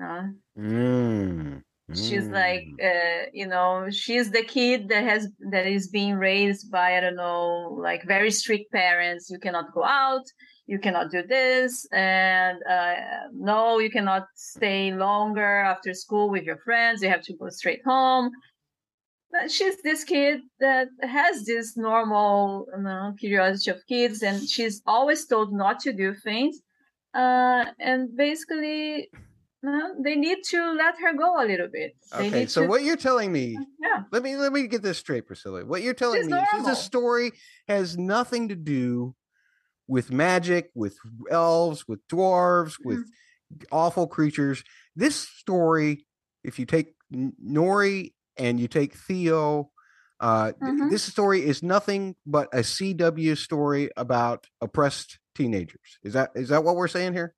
Uh, 0.02 0.28
Mm, 0.59 1.62
she's 1.94 2.28
like 2.28 2.64
mm. 2.80 2.84
uh, 2.90 3.26
you 3.32 3.46
know 3.46 3.88
she's 3.90 4.30
the 4.30 4.42
kid 4.42 4.88
that 4.88 5.04
has 5.04 5.28
that 5.50 5.66
is 5.66 5.88
being 5.88 6.14
raised 6.14 6.70
by 6.70 6.96
i 6.96 7.00
don't 7.00 7.16
know 7.16 7.76
like 7.80 8.02
very 8.06 8.30
strict 8.30 8.70
parents. 8.72 9.30
You 9.30 9.38
cannot 9.38 9.72
go 9.74 9.84
out 9.84 10.24
you 10.72 10.78
cannot 10.78 11.10
do 11.10 11.22
this 11.22 11.86
and 11.92 12.56
uh, 12.76 12.94
no 13.34 13.78
you 13.78 13.90
cannot 13.90 14.24
stay 14.34 14.82
longer 14.94 15.52
after 15.72 15.92
school 15.92 16.30
with 16.30 16.44
your 16.44 16.56
friends 16.66 17.02
you 17.02 17.10
have 17.10 17.20
to 17.28 17.34
go 17.34 17.50
straight 17.50 17.82
home 17.84 18.30
but 19.30 19.50
she's 19.50 19.76
this 19.82 20.02
kid 20.02 20.40
that 20.60 20.88
has 21.02 21.44
this 21.44 21.76
normal 21.76 22.66
you 22.74 22.82
know, 22.82 23.14
curiosity 23.20 23.70
of 23.70 23.80
kids 23.86 24.22
and 24.22 24.48
she's 24.48 24.80
always 24.86 25.26
told 25.26 25.52
not 25.52 25.78
to 25.78 25.92
do 25.92 26.14
things 26.14 26.54
uh, 27.14 27.66
and 27.78 28.16
basically 28.16 29.10
no, 29.64 29.94
they 30.02 30.16
need 30.16 30.38
to 30.50 30.72
let 30.72 30.94
her 30.98 31.12
go 31.16 31.40
a 31.40 31.46
little 31.46 31.68
bit. 31.68 31.92
They 32.18 32.26
Okay, 32.26 32.46
so 32.46 32.62
to, 32.62 32.68
what 32.68 32.82
you're 32.82 32.96
telling 32.96 33.30
me 33.30 33.56
Yeah, 33.80 34.02
let 34.10 34.24
me 34.24 34.34
let 34.34 34.52
me 34.52 34.66
get 34.66 34.82
this 34.82 34.98
straight, 34.98 35.24
Priscilla. 35.24 35.64
What 35.64 35.82
you're 35.82 35.94
telling 35.94 36.22
She's 36.22 36.32
me 36.32 36.36
is 36.36 36.48
normal. 36.52 36.70
this 36.70 36.80
story 36.80 37.30
has 37.68 37.96
nothing 37.96 38.48
to 38.48 38.56
do 38.56 39.14
with 39.88 40.10
magic, 40.10 40.70
with 40.74 40.96
elves, 41.30 41.86
with 41.88 42.06
dwarves, 42.09 42.74
with 42.84 42.98
Mm-hmm. 42.98 43.64
awful 43.70 44.06
creatures. 44.06 44.64
This 44.96 45.14
story, 45.16 46.06
if 46.42 46.59
you 46.59 46.64
take 46.66 46.94
Nori 47.12 48.14
and 48.38 48.59
you 48.59 48.66
take 48.66 48.94
Theo, 48.94 49.70
uh, 50.20 50.52
Mhm. 50.60 50.88
this 50.90 51.02
story 51.02 51.44
is 51.44 51.62
nothing 51.62 52.16
but 52.24 52.48
a 52.54 52.62
CW 52.62 53.34
story 53.36 53.90
about 53.96 54.46
oppressed 54.62 55.18
teenagers. 55.34 55.98
Is 56.02 56.14
that 56.14 56.30
is 56.34 56.48
that 56.48 56.64
what 56.64 56.76
we're 56.76 56.88
saying 56.88 57.12
here? 57.12 57.34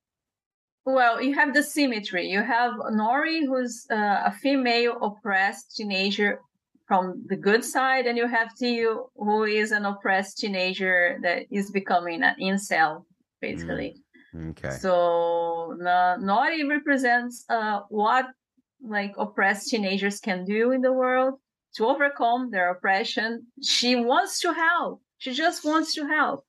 Well, 0.84 1.20
you 1.20 1.34
have 1.34 1.54
the 1.54 1.62
symmetry. 1.62 2.28
You 2.28 2.42
have 2.42 2.74
Nori, 2.74 3.46
who's 3.46 3.86
uh, 3.90 4.22
a 4.26 4.32
female 4.32 4.98
oppressed 5.02 5.74
teenager 5.76 6.40
from 6.86 7.24
the 7.26 7.36
good 7.36 7.64
side, 7.64 8.06
and 8.06 8.18
you 8.18 8.28
have 8.28 8.54
Tio, 8.54 9.10
who 9.16 9.44
is 9.44 9.72
an 9.72 9.84
oppressed 9.86 10.38
teenager 10.38 11.18
that 11.22 11.46
is 11.50 11.70
becoming 11.70 12.22
an 12.22 12.36
incel, 12.40 13.04
basically. 13.40 13.96
Okay. 14.36 14.70
So 14.70 15.76
Nori 15.80 16.68
represents 16.68 17.44
uh, 17.48 17.80
what 17.88 18.26
like 18.86 19.14
oppressed 19.16 19.68
teenagers 19.70 20.20
can 20.20 20.44
do 20.44 20.72
in 20.72 20.82
the 20.82 20.92
world 20.92 21.38
to 21.76 21.86
overcome 21.86 22.50
their 22.50 22.70
oppression. 22.70 23.46
She 23.62 23.96
wants 23.96 24.40
to 24.40 24.52
help. 24.52 25.00
She 25.18 25.32
just 25.32 25.64
wants 25.64 25.94
to 25.94 26.06
help. 26.06 26.44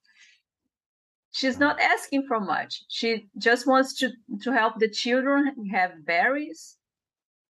She's 1.31 1.59
not 1.59 1.79
asking 1.79 2.25
for 2.27 2.39
much. 2.39 2.83
She 2.87 3.27
just 3.37 3.67
wants 3.67 3.99
to 3.99 4.11
to 4.41 4.51
help 4.51 4.79
the 4.79 4.89
children 4.89 5.69
have 5.71 6.05
berries. 6.05 6.77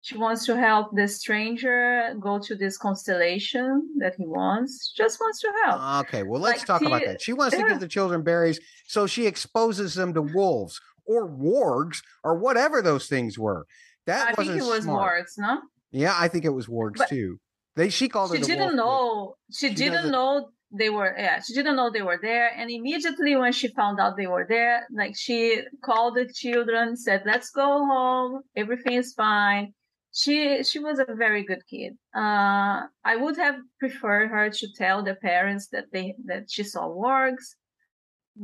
She 0.02 0.16
wants 0.16 0.46
to 0.46 0.56
help 0.56 0.94
the 0.94 1.06
stranger 1.08 2.14
go 2.18 2.38
to 2.38 2.54
this 2.54 2.78
constellation 2.78 3.86
that 3.98 4.14
he 4.16 4.24
wants. 4.26 4.92
She 4.94 5.02
just 5.02 5.20
wants 5.20 5.40
to 5.40 5.52
help. 5.64 6.06
Okay, 6.06 6.22
well, 6.22 6.40
let's 6.40 6.60
Like, 6.60 6.66
talk 6.66 6.82
about 6.82 7.02
that. 7.04 7.20
She 7.20 7.32
wants 7.34 7.56
to 7.56 7.62
give 7.62 7.80
the 7.80 7.88
children 7.88 8.22
berries, 8.22 8.58
so 8.86 9.06
she 9.06 9.26
exposes 9.26 9.94
them 9.94 10.14
to 10.14 10.22
wolves 10.22 10.80
or 11.04 11.28
wargs 11.28 11.98
or 12.24 12.38
whatever 12.38 12.80
those 12.82 13.08
things 13.08 13.38
were. 13.38 13.66
That 14.06 14.22
I 14.22 14.32
think 14.32 14.38
wasn't 14.38 14.58
it 14.58 14.68
was 14.70 14.84
smart. 14.84 15.02
words, 15.02 15.34
no? 15.38 15.60
Yeah, 15.92 16.14
I 16.16 16.28
think 16.28 16.44
it 16.44 16.50
was 16.50 16.66
wargs 16.66 16.96
But 16.96 17.08
too. 17.10 17.38
They 17.76 17.90
she 17.90 18.08
called 18.08 18.30
she 18.32 18.38
it. 18.38 18.46
didn't 18.46 18.76
know 18.76 19.34
she, 19.52 19.68
she 19.68 19.74
didn't 19.74 19.92
doesn't- 19.94 20.12
know 20.12 20.48
they 20.72 20.88
were 20.88 21.14
yeah 21.18 21.40
she 21.40 21.52
didn't 21.52 21.74
know 21.76 21.90
they 21.90 22.02
were 22.02 22.18
there 22.22 22.48
and 22.56 22.70
immediately 22.70 23.34
when 23.34 23.50
she 23.52 23.66
found 23.74 23.98
out 23.98 24.16
they 24.16 24.28
were 24.28 24.46
there 24.48 24.86
like 24.92 25.16
she 25.16 25.60
called 25.84 26.14
the 26.14 26.26
children 26.32 26.96
said 26.96 27.22
let's 27.26 27.50
go 27.50 27.84
home 27.86 28.40
everything 28.54 28.92
is 28.92 29.12
fine 29.14 29.72
she 30.12 30.62
she 30.64 30.78
was 30.78 30.98
a 30.98 31.14
very 31.14 31.44
good 31.44 31.62
kid 31.68 31.96
uh 32.16 32.82
i 33.04 33.16
would 33.16 33.36
have 33.36 33.56
preferred 33.78 34.28
her 34.28 34.50
to 34.50 34.66
tell 34.76 35.02
the 35.02 35.14
parents 35.16 35.68
that 35.68 35.86
they 35.92 36.14
that 36.24 36.50
she 36.50 36.64
saw 36.64 36.88
wargs 36.88 37.54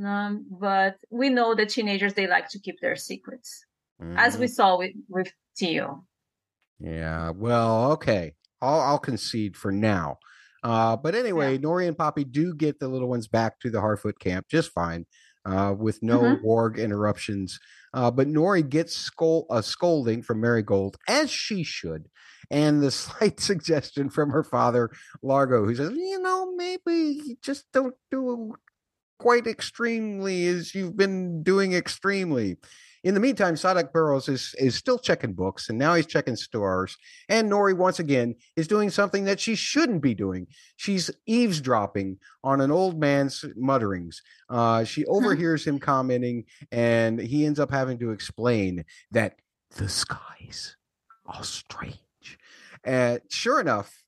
um, 0.04 0.46
but 0.50 0.96
we 1.10 1.28
know 1.30 1.54
that 1.54 1.68
teenagers 1.70 2.14
they 2.14 2.26
like 2.26 2.48
to 2.50 2.58
keep 2.58 2.80
their 2.80 2.96
secrets 2.96 3.64
as 4.16 4.36
we 4.36 4.46
Mhm. 4.46 4.50
saw 4.50 4.76
with 4.78 4.92
with 5.08 5.32
Tio. 5.56 6.06
Yeah. 6.78 7.30
Well, 7.30 7.92
okay. 7.92 8.34
I'll 8.60 8.80
I'll 8.80 8.98
concede 8.98 9.56
for 9.56 9.72
now. 9.72 10.18
Uh, 10.62 10.96
but 10.96 11.14
anyway, 11.14 11.56
Nori 11.58 11.86
and 11.86 11.96
Poppy 11.96 12.24
do 12.24 12.54
get 12.54 12.78
the 12.80 12.88
little 12.88 13.08
ones 13.08 13.28
back 13.28 13.58
to 13.60 13.70
the 13.70 13.80
Harfoot 13.80 14.18
camp 14.18 14.46
just 14.50 14.72
fine, 14.72 15.06
uh, 15.46 15.74
with 15.78 16.02
no 16.02 16.38
Mhm. 16.38 16.42
warg 16.44 16.78
interruptions. 16.78 17.58
Uh, 17.94 18.10
but 18.10 18.28
Nori 18.28 18.68
gets 18.68 18.96
scold, 18.96 19.46
a 19.50 19.62
scolding 19.62 20.22
from 20.22 20.40
Marigold, 20.40 20.96
as 21.08 21.30
she 21.30 21.62
should, 21.64 22.08
and 22.50 22.82
the 22.82 22.90
slight 23.30 23.40
suggestion 23.40 24.10
from 24.10 24.30
her 24.30 24.42
father, 24.44 24.90
Largo, 25.22 25.64
who 25.64 25.74
says, 25.74 25.92
"You 25.92 26.20
know, 26.20 26.54
maybe 26.56 27.20
you 27.24 27.36
just 27.42 27.64
don't 27.72 27.94
do 28.10 28.54
quite 29.18 29.46
extremely 29.46 30.46
as 30.46 30.74
you've 30.74 30.96
been 30.96 31.42
doing 31.42 31.72
extremely." 31.74 32.58
In 33.06 33.14
the 33.14 33.20
meantime, 33.20 33.54
Sadoc 33.54 33.92
Burrows 33.92 34.28
is 34.28 34.52
is 34.58 34.74
still 34.74 34.98
checking 34.98 35.32
books, 35.32 35.68
and 35.68 35.78
now 35.78 35.94
he's 35.94 36.06
checking 36.06 36.34
stars. 36.34 36.98
And 37.28 37.48
Nori 37.48 37.72
once 37.72 38.00
again 38.00 38.34
is 38.56 38.66
doing 38.66 38.90
something 38.90 39.22
that 39.26 39.38
she 39.38 39.54
shouldn't 39.54 40.02
be 40.02 40.12
doing. 40.12 40.48
She's 40.74 41.08
eavesdropping 41.24 42.18
on 42.42 42.60
an 42.60 42.72
old 42.72 42.98
man's 42.98 43.44
mutterings. 43.54 44.20
Uh, 44.50 44.82
she 44.82 45.04
overhears 45.04 45.64
him 45.64 45.78
commenting, 45.78 46.46
and 46.72 47.20
he 47.20 47.46
ends 47.46 47.60
up 47.60 47.70
having 47.70 47.96
to 48.00 48.10
explain 48.10 48.84
that 49.12 49.36
the 49.76 49.88
skies 49.88 50.74
are 51.26 51.44
strange. 51.44 51.94
And 52.82 53.20
sure 53.30 53.60
enough, 53.60 54.02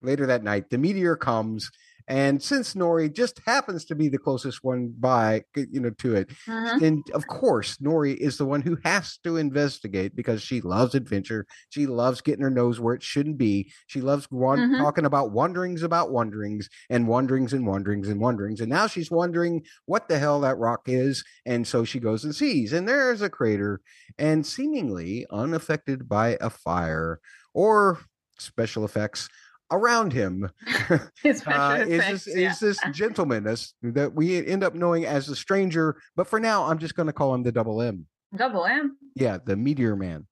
later 0.00 0.24
that 0.24 0.42
night, 0.42 0.70
the 0.70 0.78
meteor 0.78 1.16
comes. 1.16 1.70
And 2.08 2.42
since 2.42 2.74
Nori 2.74 3.12
just 3.12 3.40
happens 3.46 3.84
to 3.84 3.94
be 3.94 4.08
the 4.08 4.18
closest 4.18 4.64
one 4.64 4.94
by, 4.98 5.42
you 5.54 5.80
know, 5.80 5.90
to 5.98 6.14
it, 6.16 6.30
Mhm. 6.46 6.82
and 6.82 7.10
of 7.12 7.26
course, 7.26 7.76
Nori 7.78 8.16
is 8.16 8.38
the 8.38 8.46
one 8.46 8.62
who 8.62 8.78
has 8.84 9.18
to 9.24 9.36
investigate 9.36 10.16
because 10.16 10.42
she 10.42 10.60
loves 10.62 10.94
adventure. 10.94 11.46
She 11.68 11.86
loves 11.86 12.22
getting 12.22 12.42
her 12.42 12.50
nose 12.50 12.80
where 12.80 12.94
it 12.94 13.02
shouldn't 13.02 13.36
be. 13.38 13.70
She 13.86 14.00
loves 14.00 14.26
wan- 14.30 14.58
Mhm. 14.58 14.78
talking 14.78 15.04
about 15.04 15.32
wanderings 15.32 15.82
about 15.82 16.10
wanderings 16.10 16.68
and 16.88 17.06
wanderings 17.08 17.52
and 17.52 17.66
wanderings 17.66 18.08
and 18.08 18.20
wanderings. 18.20 18.60
And 18.60 18.70
now 18.70 18.86
she's 18.86 19.10
wondering 19.10 19.62
what 19.86 20.08
the 20.08 20.18
hell 20.18 20.40
that 20.40 20.58
rock 20.58 20.82
is. 20.86 21.24
And 21.44 21.66
so 21.66 21.84
she 21.84 22.00
goes 22.00 22.24
and 22.24 22.34
sees, 22.34 22.72
and 22.72 22.88
there's 22.88 23.20
a 23.22 23.28
crater, 23.30 23.80
and 24.18 24.46
seemingly 24.46 25.26
unaffected 25.30 26.08
by 26.08 26.38
a 26.40 26.48
fire 26.50 27.20
or 27.54 27.98
special 28.38 28.84
effects 28.84 29.28
around 29.70 30.12
him 30.12 30.48
It's 31.24 31.46
uh, 31.46 31.84
is 31.86 32.24
this 32.24 32.36
yeah. 32.36 32.50
is 32.50 32.60
this 32.60 32.78
gentleman 32.92 33.44
this, 33.44 33.74
that 33.82 34.14
we 34.14 34.46
end 34.46 34.64
up 34.64 34.74
knowing 34.74 35.04
as 35.04 35.26
the 35.26 35.36
stranger, 35.36 35.96
but 36.16 36.26
for 36.26 36.40
now 36.40 36.64
I'm 36.64 36.78
just 36.78 36.94
going 36.94 37.06
to 37.06 37.12
call 37.12 37.34
him 37.34 37.42
the 37.42 37.52
double 37.52 37.80
M. 37.82 38.06
Double 38.36 38.64
M. 38.64 38.96
Yeah, 39.14 39.38
the 39.44 39.56
Meteor 39.56 39.96
Man. 39.96 40.26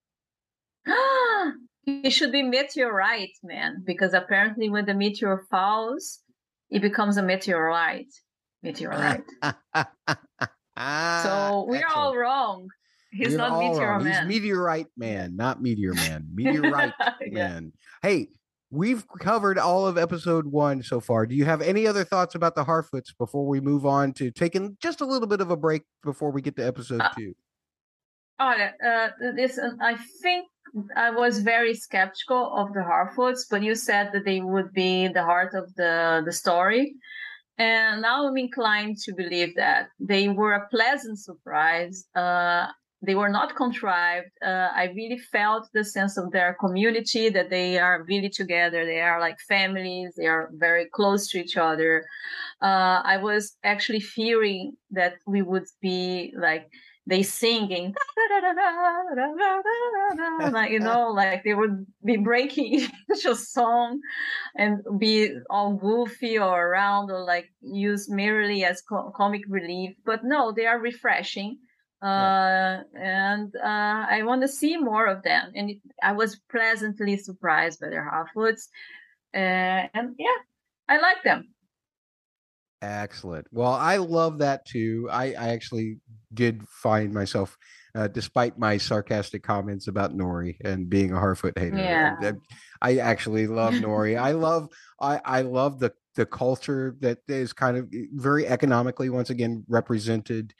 he 1.83 2.09
should 2.09 2.31
be 2.31 2.43
meteorite, 2.43 3.35
man, 3.43 3.83
because 3.85 4.13
apparently 4.13 4.69
when 4.69 4.85
the 4.85 4.93
meteor 4.93 5.45
falls, 5.49 6.19
it 6.69 6.81
becomes 6.81 7.17
a 7.17 7.23
meteorite. 7.23 8.13
Meteorite. 8.63 9.23
Ah, 10.75 11.21
so 11.23 11.65
we're 11.67 11.77
excellent. 11.77 11.97
all 11.97 12.17
wrong. 12.17 12.67
He's 13.11 13.29
We're 13.31 13.37
not 13.37 13.59
meteor 13.59 13.89
wrong. 13.89 14.03
man. 14.03 14.29
He's 14.29 14.41
Meteorite 14.41 14.87
Man, 14.97 15.35
not 15.35 15.61
Meteor 15.61 15.93
Man. 15.93 16.27
Meteorite 16.33 16.93
Yeah. 17.21 17.31
Man. 17.31 17.71
Hey, 18.01 18.27
we've 18.69 19.05
covered 19.19 19.57
all 19.57 19.87
of 19.87 19.97
episode 19.97 20.47
one 20.47 20.83
so 20.83 20.99
far. 20.99 21.25
Do 21.25 21.35
you 21.35 21.45
have 21.45 21.61
any 21.61 21.87
other 21.87 22.03
thoughts 22.03 22.35
about 22.35 22.55
the 22.55 22.65
Harfoots 22.65 23.17
before 23.17 23.47
we 23.47 23.59
move 23.59 23.85
on 23.85 24.13
to 24.13 24.31
taking 24.31 24.77
just 24.81 25.01
a 25.01 25.05
little 25.05 25.27
bit 25.27 25.41
of 25.41 25.51
a 25.51 25.57
break 25.57 25.83
before 26.03 26.31
we 26.31 26.41
get 26.41 26.55
to 26.57 26.65
episode 26.67 27.01
Uh, 27.01 27.09
two? 27.17 27.33
Oh, 28.39 28.53
uh, 28.85 29.09
this 29.35 29.57
uh, 29.57 29.71
I 29.81 29.95
think 30.21 30.47
I 30.95 31.09
was 31.09 31.39
very 31.39 31.73
skeptical 31.73 32.53
of 32.55 32.73
the 32.73 32.81
Harfoots, 32.81 33.45
but 33.49 33.63
you 33.63 33.73
said 33.73 34.11
that 34.13 34.25
they 34.25 34.41
would 34.41 34.73
be 34.73 35.07
the 35.07 35.23
heart 35.23 35.53
of 35.53 35.73
the 35.75 36.21
the 36.25 36.31
story. 36.31 36.95
And 37.57 38.03
now 38.03 38.27
I'm 38.27 38.37
inclined 38.37 38.97
to 38.99 39.13
believe 39.13 39.55
that 39.55 39.89
they 39.99 40.27
were 40.29 40.53
a 40.53 40.67
pleasant 40.67 41.17
surprise. 41.17 42.05
Uh, 42.13 42.67
they 43.01 43.15
were 43.15 43.29
not 43.29 43.55
contrived. 43.55 44.31
Uh, 44.43 44.69
I 44.73 44.91
really 44.95 45.19
felt 45.19 45.69
the 45.73 45.83
sense 45.83 46.17
of 46.17 46.31
their 46.31 46.57
community 46.59 47.29
that 47.29 47.49
they 47.49 47.77
are 47.77 48.03
really 48.03 48.29
together. 48.29 48.85
They 48.85 49.01
are 49.01 49.19
like 49.19 49.37
families. 49.47 50.15
They 50.17 50.25
are 50.25 50.49
very 50.53 50.87
close 50.93 51.27
to 51.29 51.39
each 51.39 51.57
other. 51.57 52.05
Uh, 52.61 53.01
I 53.03 53.17
was 53.17 53.55
actually 53.63 53.99
fearing 53.99 54.73
that 54.91 55.15
we 55.27 55.43
would 55.43 55.67
be 55.81 56.33
like 56.37 56.69
they 57.05 57.23
singing, 57.23 57.93
like 60.51 60.71
you 60.71 60.79
know, 60.79 61.11
like 61.11 61.43
they 61.43 61.53
would 61.53 61.85
be 62.03 62.17
breaking 62.17 62.87
a 63.25 63.35
song 63.35 64.01
and 64.55 64.81
be 64.99 65.33
all 65.49 65.73
goofy 65.73 66.37
or 66.37 66.67
around 66.67 67.11
or 67.11 67.23
like 67.23 67.47
used 67.61 68.09
merely 68.11 68.65
as 68.65 68.81
co- 68.81 69.13
comic 69.15 69.43
relief. 69.47 69.95
But 70.05 70.25
no, 70.25 70.51
they 70.51 70.65
are 70.65 70.79
refreshing 70.79 71.59
uh, 72.01 72.83
and 72.95 73.55
uh, 73.55 74.05
I 74.09 74.21
want 74.23 74.41
to 74.41 74.47
see 74.47 74.77
more 74.77 75.07
of 75.07 75.23
them. 75.23 75.51
And 75.55 75.71
it, 75.71 75.77
I 76.03 76.13
was 76.13 76.39
pleasantly 76.49 77.17
surprised 77.17 77.79
by 77.79 77.89
their 77.89 78.09
outputs, 78.11 78.67
uh, 79.33 79.87
and 79.93 80.15
yeah, 80.17 80.37
I 80.87 80.99
like 80.99 81.23
them. 81.23 81.49
Excellent. 82.81 83.47
Well, 83.51 83.71
I 83.71 83.97
love 83.97 84.39
that 84.39 84.65
too. 84.65 85.09
I, 85.11 85.33
I 85.33 85.49
actually 85.49 85.97
did 86.33 86.61
find 86.67 87.11
myself, 87.11 87.57
uh, 87.95 88.07
despite 88.07 88.59
my 88.59 88.77
sarcastic 88.77 89.41
comments 89.41 89.87
about 89.87 90.15
Nori 90.15 90.57
and 90.63 90.87
being 90.87 91.11
a 91.11 91.15
Harfoot 91.15 91.57
hater. 91.57 91.77
Yeah. 91.77 92.33
I, 92.81 92.91
I 92.91 92.97
actually 92.97 93.47
love 93.47 93.73
Nori. 93.73 94.19
I 94.19 94.31
love 94.33 94.69
I, 95.01 95.19
I 95.25 95.41
love 95.41 95.79
the 95.79 95.91
the 96.15 96.25
culture 96.25 96.95
that 96.99 97.19
is 97.27 97.53
kind 97.53 97.77
of 97.77 97.87
very 98.13 98.47
economically 98.47 99.09
once 99.09 99.29
again 99.29 99.63
represented 99.67 100.53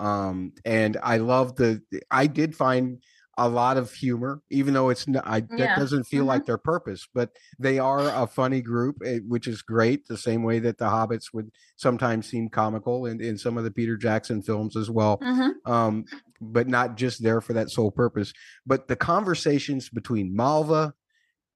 um 0.00 0.52
and 0.64 0.96
i 1.02 1.16
love 1.16 1.56
the 1.56 1.80
i 2.10 2.26
did 2.26 2.54
find 2.56 3.02
a 3.36 3.48
lot 3.48 3.76
of 3.76 3.92
humor 3.92 4.40
even 4.50 4.74
though 4.74 4.90
it's 4.90 5.08
not 5.08 5.26
I, 5.26 5.42
that 5.56 5.74
doesn't 5.74 6.04
feel 6.04 6.24
Mhm. 6.24 6.28
like 6.28 6.44
their 6.46 6.58
purpose 6.58 7.06
but 7.12 7.30
they 7.58 7.78
are 7.78 8.12
a 8.12 8.26
funny 8.26 8.62
group 8.62 8.96
eh, 9.04 9.18
which 9.26 9.46
is 9.48 9.62
great 9.62 10.06
the 10.06 10.16
same 10.18 10.42
way 10.44 10.58
that 10.60 10.78
the 10.78 10.86
hobbits 10.86 11.32
would 11.32 11.50
sometimes 11.76 12.28
seem 12.28 12.48
comical 12.48 13.06
in, 13.06 13.20
in 13.20 13.36
some 13.38 13.56
of 13.58 13.64
the 13.64 13.70
peter 13.72 13.96
jackson 13.96 14.42
films 14.42 14.76
as 14.76 14.90
well 14.90 15.20
Mhm. 15.20 15.54
um 15.64 16.04
but 16.40 16.68
not 16.68 16.96
just 16.96 17.22
there 17.22 17.40
for 17.40 17.52
that 17.54 17.70
sole 17.70 17.90
purpose 17.90 18.32
but 18.66 18.88
the 18.88 18.96
conversations 18.96 19.88
between 19.88 20.34
malva 20.34 20.94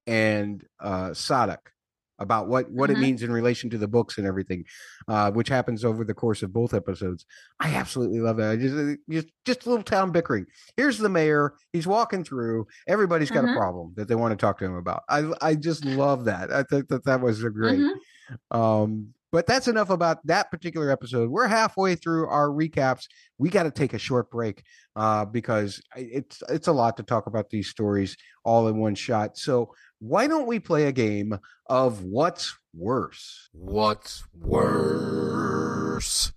and 0.07 0.65
uh 0.81 1.11
sadoc 1.11 1.59
about 2.19 2.49
what 2.49 2.71
what 2.71 2.91
it 2.91 2.97
Mhm. 2.97 3.01
means 3.01 3.23
in 3.23 3.31
relation 3.33 3.71
to 3.71 3.79
the 3.79 3.89
books 3.89 4.19
and 4.19 4.27
everything 4.27 4.65
uh 5.09 5.31
which 5.31 5.49
happens 5.49 5.85
over 5.85 6.05
the 6.05 6.15
course 6.15 6.43
of 6.43 6.53
both 6.53 6.75
episodes. 6.75 7.25
I 7.61 7.75
absolutely 7.75 8.21
love 8.21 8.37
that 8.39 8.51
I 8.51 8.57
just 8.57 8.75
uh, 8.77 8.95
just 9.11 9.29
just 9.45 9.67
a 9.67 9.69
little 9.71 9.85
town 9.85 10.11
bickering. 10.13 10.47
Here's 10.77 10.99
the 10.99 11.09
mayor. 11.09 11.55
He's 11.73 11.87
walking 11.87 12.25
through. 12.25 12.67
Everybody's 12.87 13.31
got 13.31 13.45
Mhm. 13.45 13.53
a 13.53 13.57
problem 13.57 13.93
that 13.97 14.09
they 14.09 14.15
want 14.17 14.33
to 14.33 14.37
talk 14.37 14.59
to 14.59 14.65
him 14.65 14.75
about. 14.75 15.03
I 15.09 15.31
i 15.41 15.55
just 15.55 15.85
love 15.85 16.25
that. 16.27 16.53
I 16.53 16.63
think 16.65 16.89
that 16.89 17.05
that 17.05 17.21
was 17.21 17.43
a 17.45 17.51
great 17.51 17.81
Mhm. 17.81 18.57
um, 18.57 19.15
but 19.31 19.47
that's 19.47 19.69
enough 19.69 19.91
about 19.91 20.27
that 20.27 20.51
particular 20.51 20.91
episode. 20.91 21.31
We're 21.31 21.49
halfway 21.49 21.95
through 21.95 22.29
our 22.29 22.49
recaps. 22.49 23.05
We 23.39 23.51
got 23.51 23.65
to 23.65 23.71
take 23.71 23.93
a 23.95 23.99
short 23.99 24.31
break 24.31 24.63
uh, 24.97 25.25
because 25.27 25.81
it's 25.97 26.43
it's 26.49 26.69
a 26.69 26.73
lot 26.73 26.97
to 26.97 27.03
talk 27.03 27.27
about 27.27 27.51
these 27.51 27.69
stories 27.69 28.17
all 28.45 28.69
in 28.69 28.79
one 28.79 28.95
shot. 28.95 29.37
So 29.37 29.75
why 29.99 30.27
don't 30.27 30.47
we 30.47 30.59
play 30.61 30.87
a 30.87 30.93
game 30.93 31.39
of 31.67 32.03
what's 32.03 32.57
worse? 32.75 33.49
What's 33.53 34.25
worse? 34.35 36.33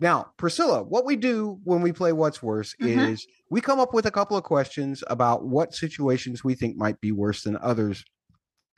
Now, 0.00 0.30
Priscilla, 0.36 0.82
what 0.84 1.04
we 1.04 1.16
do 1.16 1.58
when 1.64 1.82
we 1.82 1.90
play 1.92 2.12
What's 2.12 2.40
Worse 2.40 2.74
Mhm. 2.80 3.08
is 3.10 3.26
we 3.50 3.60
come 3.60 3.80
up 3.80 3.92
with 3.92 4.06
a 4.06 4.12
couple 4.12 4.36
of 4.36 4.44
questions 4.44 5.02
about 5.08 5.44
what 5.44 5.74
situations 5.74 6.44
we 6.44 6.54
think 6.54 6.76
might 6.76 7.00
be 7.00 7.10
worse 7.10 7.42
than 7.42 7.56
others. 7.56 8.04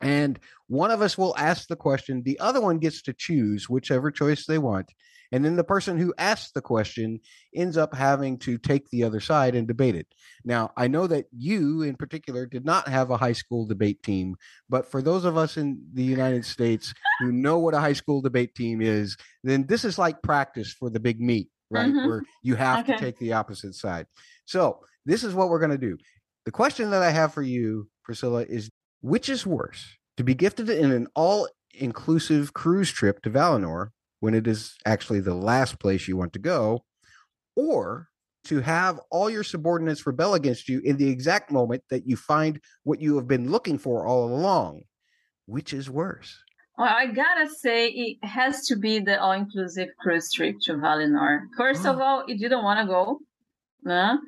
And 0.00 0.38
one 0.66 0.90
of 0.90 1.02
us 1.02 1.18
will 1.18 1.36
ask 1.36 1.68
the 1.68 1.76
question, 1.76 2.22
the 2.22 2.38
other 2.40 2.60
one 2.60 2.78
gets 2.78 3.02
to 3.02 3.12
choose 3.12 3.68
whichever 3.68 4.10
choice 4.10 4.46
they 4.46 4.58
want. 4.58 4.92
And 5.32 5.44
then 5.44 5.54
the 5.56 5.64
person 5.64 5.96
who 5.96 6.12
asks 6.18 6.50
the 6.50 6.60
question 6.60 7.20
ends 7.54 7.76
up 7.76 7.94
having 7.94 8.36
to 8.38 8.58
take 8.58 8.90
the 8.90 9.04
other 9.04 9.20
side 9.20 9.54
and 9.54 9.68
debate 9.68 9.94
it. 9.94 10.08
Now, 10.44 10.72
I 10.76 10.88
know 10.88 11.06
that 11.06 11.26
you 11.30 11.82
in 11.82 11.94
particular 11.94 12.46
did 12.46 12.64
not 12.64 12.88
have 12.88 13.10
a 13.10 13.16
high 13.16 13.34
school 13.34 13.66
debate 13.66 14.02
team, 14.02 14.36
but 14.68 14.90
for 14.90 15.00
those 15.00 15.24
of 15.24 15.36
us 15.36 15.56
in 15.56 15.80
the 15.92 16.02
United 16.02 16.44
States 16.44 16.92
who 17.20 17.30
know 17.30 17.58
what 17.58 17.74
a 17.74 17.80
high 17.80 17.92
school 17.92 18.20
debate 18.20 18.54
team 18.56 18.80
is, 18.80 19.16
then 19.44 19.66
this 19.66 19.84
is 19.84 19.98
like 19.98 20.20
practice 20.22 20.72
for 20.72 20.90
the 20.90 20.98
big 21.00 21.20
meet, 21.20 21.48
right? 21.70 21.92
Mhm. 21.92 22.08
Where 22.08 22.22
you 22.42 22.56
have 22.56 22.84
to 22.86 22.98
take 22.98 23.18
the 23.18 23.34
opposite 23.34 23.74
side. 23.74 24.06
So, 24.46 24.80
this 25.06 25.22
is 25.22 25.32
what 25.32 25.48
we're 25.48 25.60
going 25.60 25.70
to 25.70 25.78
do. 25.78 25.96
The 26.44 26.50
question 26.50 26.90
that 26.90 27.02
I 27.02 27.10
have 27.10 27.32
for 27.32 27.42
you, 27.42 27.88
Priscilla, 28.04 28.42
is 28.42 28.68
which 29.00 29.28
is 29.28 29.46
worse? 29.46 29.96
To 30.16 30.24
be 30.24 30.34
gifted 30.34 30.68
in 30.68 30.90
an 30.90 31.06
all 31.14 31.48
inclusive 31.74 32.52
cruise 32.52 32.90
trip 32.90 33.22
to 33.22 33.30
Valinor 33.30 33.88
when 34.20 34.34
it 34.34 34.46
is 34.46 34.76
actually 34.84 35.20
the 35.20 35.34
last 35.34 35.78
place 35.78 36.06
you 36.06 36.16
want 36.16 36.32
to 36.34 36.38
go, 36.38 36.84
or 37.56 38.08
to 38.44 38.60
have 38.60 39.00
all 39.10 39.30
your 39.30 39.44
subordinates 39.44 40.06
rebel 40.06 40.34
against 40.34 40.68
you 40.68 40.80
in 40.80 40.96
the 40.96 41.08
exact 41.08 41.50
moment 41.50 41.82
that 41.90 42.06
you 42.06 42.16
find 42.16 42.60
what 42.84 43.00
you 43.00 43.16
have 43.16 43.28
been 43.28 43.50
looking 43.50 43.78
for 43.78 44.06
all 44.06 44.24
along? 44.24 44.82
Which 45.46 45.72
is 45.72 45.90
worse? 45.90 46.36
Well, 46.78 46.88
I 46.88 47.06
gotta 47.06 47.48
say, 47.48 47.88
it 47.88 48.24
has 48.24 48.66
to 48.66 48.76
be 48.76 49.00
the 49.00 49.20
all-inclusive 49.20 49.88
cruise 50.00 50.32
trip 50.32 50.56
to 50.62 50.74
Valinor. 50.74 51.40
First 51.56 51.84
of 51.84 51.98
ah. 51.98 52.02
all, 52.02 52.24
you 52.26 52.38
didn't 52.38 52.64
want 52.64 52.80
to 52.80 52.86
go. 52.86 53.18
No. 53.82 54.18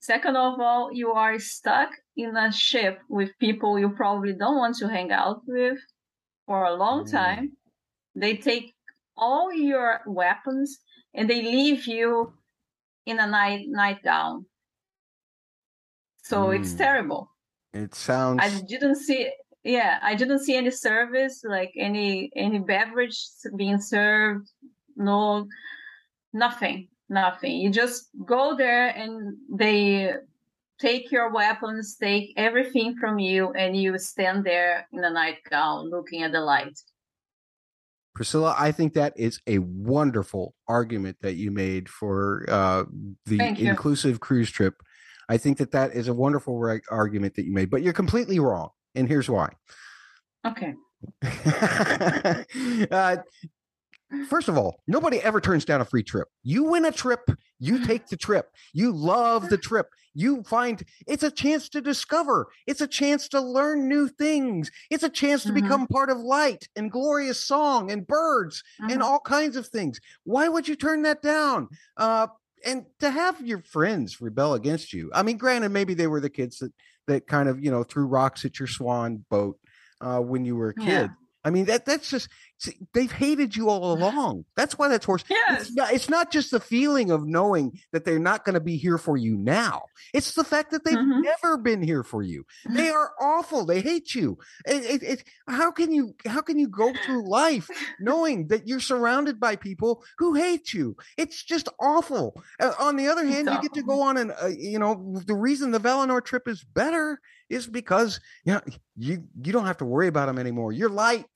Second 0.00 0.36
of 0.36 0.58
all, 0.58 0.90
you 0.92 1.12
are 1.12 1.38
stuck 1.38 1.90
in 2.22 2.36
a 2.36 2.52
ship 2.52 3.00
with 3.08 3.30
people 3.38 3.78
you 3.78 3.90
probably 3.90 4.32
don't 4.34 4.58
want 4.58 4.76
to 4.76 4.88
hang 4.88 5.10
out 5.10 5.42
with 5.46 5.78
for 6.46 6.64
a 6.64 6.74
long 6.74 7.04
Mm. 7.04 7.10
time. 7.10 7.56
They 8.14 8.36
take 8.36 8.74
all 9.16 9.52
your 9.52 10.00
weapons 10.06 10.78
and 11.14 11.28
they 11.28 11.42
leave 11.42 11.86
you 11.86 12.32
in 13.06 13.18
a 13.18 13.26
night 13.26 13.66
nightgown. 13.68 14.46
So 16.22 16.50
it's 16.50 16.74
Mm. 16.74 16.78
terrible. 16.78 17.30
It 17.72 17.94
sounds. 17.94 18.40
I 18.42 18.48
didn't 18.66 18.96
see 18.96 19.32
yeah, 19.62 19.98
I 20.02 20.14
didn't 20.14 20.40
see 20.40 20.56
any 20.56 20.70
service, 20.70 21.42
like 21.44 21.72
any 21.76 22.30
any 22.34 22.58
beverage 22.58 23.18
being 23.56 23.80
served, 23.80 24.50
no 24.96 25.46
nothing, 26.32 26.88
nothing. 27.08 27.56
You 27.60 27.70
just 27.70 28.08
go 28.24 28.56
there 28.56 28.88
and 28.88 29.36
they 29.52 30.14
take 30.80 31.12
your 31.12 31.30
weapons, 31.30 31.96
take 32.00 32.32
everything 32.36 32.96
from 32.98 33.18
you, 33.18 33.52
and 33.52 33.76
you 33.76 33.98
stand 33.98 34.44
there 34.44 34.86
in 34.92 35.04
a 35.04 35.10
nightgown 35.10 35.90
looking 35.90 36.22
at 36.22 36.32
the 36.32 36.40
light. 36.40 36.78
Priscilla, 38.14 38.54
I 38.58 38.72
think 38.72 38.94
that 38.94 39.12
is 39.16 39.40
a 39.46 39.58
wonderful 39.58 40.54
argument 40.66 41.18
that 41.20 41.34
you 41.34 41.50
made 41.50 41.88
for 41.88 42.44
uh, 42.48 42.84
the 43.26 43.40
inclusive 43.40 44.20
cruise 44.20 44.50
trip. 44.50 44.74
I 45.28 45.36
think 45.36 45.58
that 45.58 45.70
that 45.72 45.94
is 45.94 46.08
a 46.08 46.14
wonderful 46.14 46.58
re- 46.58 46.80
argument 46.90 47.34
that 47.36 47.44
you 47.44 47.52
made, 47.52 47.70
but 47.70 47.82
you're 47.82 47.92
completely 47.92 48.40
wrong. 48.40 48.70
And 48.96 49.06
here's 49.06 49.30
why. 49.30 49.50
Okay. 50.44 50.74
uh, 52.90 53.16
first 54.28 54.48
of 54.48 54.56
all, 54.58 54.80
nobody 54.86 55.18
ever 55.18 55.40
turns 55.40 55.64
down 55.64 55.80
a 55.80 55.84
free 55.84 56.02
trip. 56.02 56.28
You 56.42 56.64
win 56.64 56.84
a 56.84 56.92
trip, 56.92 57.20
you 57.58 57.78
take 57.86 58.06
the 58.08 58.16
trip. 58.16 58.50
You 58.72 58.92
love 58.92 59.48
the 59.48 59.58
trip. 59.58 59.88
You 60.14 60.42
find 60.42 60.82
it's 61.06 61.22
a 61.22 61.30
chance 61.30 61.68
to 61.70 61.80
discover, 61.80 62.48
it's 62.66 62.80
a 62.80 62.86
chance 62.88 63.28
to 63.28 63.40
learn 63.40 63.88
new 63.88 64.08
things, 64.08 64.70
it's 64.90 65.04
a 65.04 65.08
chance 65.08 65.44
to 65.44 65.50
Mhm. 65.50 65.54
become 65.62 65.86
part 65.86 66.10
of 66.10 66.18
light 66.18 66.68
and 66.74 66.90
glorious 66.90 67.42
song 67.44 67.90
and 67.92 68.06
birds 68.06 68.62
and 68.80 69.00
Mhm. 69.00 69.04
all 69.04 69.20
kinds 69.20 69.56
of 69.56 69.68
things. 69.68 70.00
Why 70.24 70.48
would 70.48 70.66
you 70.66 70.74
turn 70.74 71.02
that 71.02 71.22
down? 71.22 71.68
Uh, 71.96 72.26
and 72.66 72.84
to 72.98 73.10
have 73.10 73.40
your 73.40 73.62
friends 73.62 74.20
rebel 74.20 74.54
against 74.54 74.92
you. 74.92 75.10
I 75.14 75.22
mean, 75.22 75.38
granted, 75.38 75.70
maybe 75.70 75.94
they 75.94 76.06
were 76.08 76.20
the 76.20 76.28
kids 76.30 76.58
that 76.58 76.72
that 77.06 77.26
kind 77.26 77.48
of 77.48 77.64
you 77.64 77.70
know 77.70 77.82
threw 77.82 78.04
rocks 78.04 78.44
at 78.44 78.58
your 78.58 78.68
swan 78.68 79.24
boat 79.30 79.58
uh, 80.00 80.20
when 80.20 80.44
you 80.44 80.56
were 80.56 80.68
a 80.70 80.74
kid. 80.74 80.86
Yeah. 80.86 81.08
I 81.44 81.50
mean, 81.50 81.64
that 81.66 81.86
that's 81.86 82.10
just 82.10 82.28
see, 82.60 82.78
they've 82.94 83.10
hated 83.10 83.56
you 83.56 83.68
all 83.68 83.92
along. 83.92 84.44
That's 84.56 84.78
why 84.78 84.88
that's 84.88 85.04
horse. 85.06 85.24
Yes. 85.28 85.62
It's 85.62 85.74
not, 85.74 85.92
it's 85.92 86.08
not 86.08 86.30
just 86.30 86.50
the 86.52 86.60
feeling 86.60 87.10
of 87.10 87.26
knowing 87.26 87.80
that 87.92 88.04
they're 88.04 88.18
not 88.18 88.44
going 88.44 88.54
to 88.54 88.60
be 88.60 88.76
here 88.76 88.98
for 88.98 89.16
you 89.16 89.36
now. 89.36 89.82
It's 90.14 90.34
the 90.34 90.44
fact 90.44 90.70
that 90.70 90.84
they've 90.84 90.96
Mhm. 90.96 91.22
never 91.24 91.56
been 91.56 91.82
here 91.82 92.04
for 92.04 92.22
you. 92.22 92.44
They 92.68 92.90
are 93.00 93.12
awful. 93.20 93.64
They 93.66 93.80
hate 93.80 94.14
you. 94.14 94.38
It, 94.66 94.84
it, 94.84 95.02
it, 95.02 95.24
how 95.48 95.70
can 95.70 95.90
you 95.90 96.14
how 96.26 96.40
can 96.42 96.58
you 96.58 96.68
go 96.68 96.92
through 97.04 97.28
life 97.28 97.68
knowing 97.98 98.48
that 98.48 98.68
you're 98.68 98.80
surrounded 98.80 99.40
by 99.40 99.56
people 99.56 100.04
who 100.18 100.34
hate 100.34 100.72
you? 100.72 100.96
It's 101.16 101.42
just 101.42 101.68
awful. 101.80 102.40
Uh, 102.60 102.72
on 102.78 102.96
the 102.96 103.08
other 103.08 103.24
hand, 103.26 103.48
you 103.50 103.60
get 103.62 103.74
to 103.74 103.82
go 103.82 104.02
on 104.02 104.16
and 104.16 104.32
uh, 104.42 104.46
you 104.48 104.78
know 104.78 105.20
the 105.26 105.34
reason 105.34 105.70
the 105.70 105.80
Valinor 105.80 106.24
trip 106.24 106.46
is 106.46 106.62
better 106.62 107.18
is 107.48 107.66
because 107.66 108.20
you 108.44 108.52
know 108.52 108.60
you 108.96 109.24
you 109.42 109.52
don't 109.52 109.66
have 109.66 109.78
to 109.78 109.84
worry 109.84 110.06
about 110.08 110.26
them 110.26 110.38
anymore. 110.38 110.72
You're 110.72 110.90
light. 110.90 111.26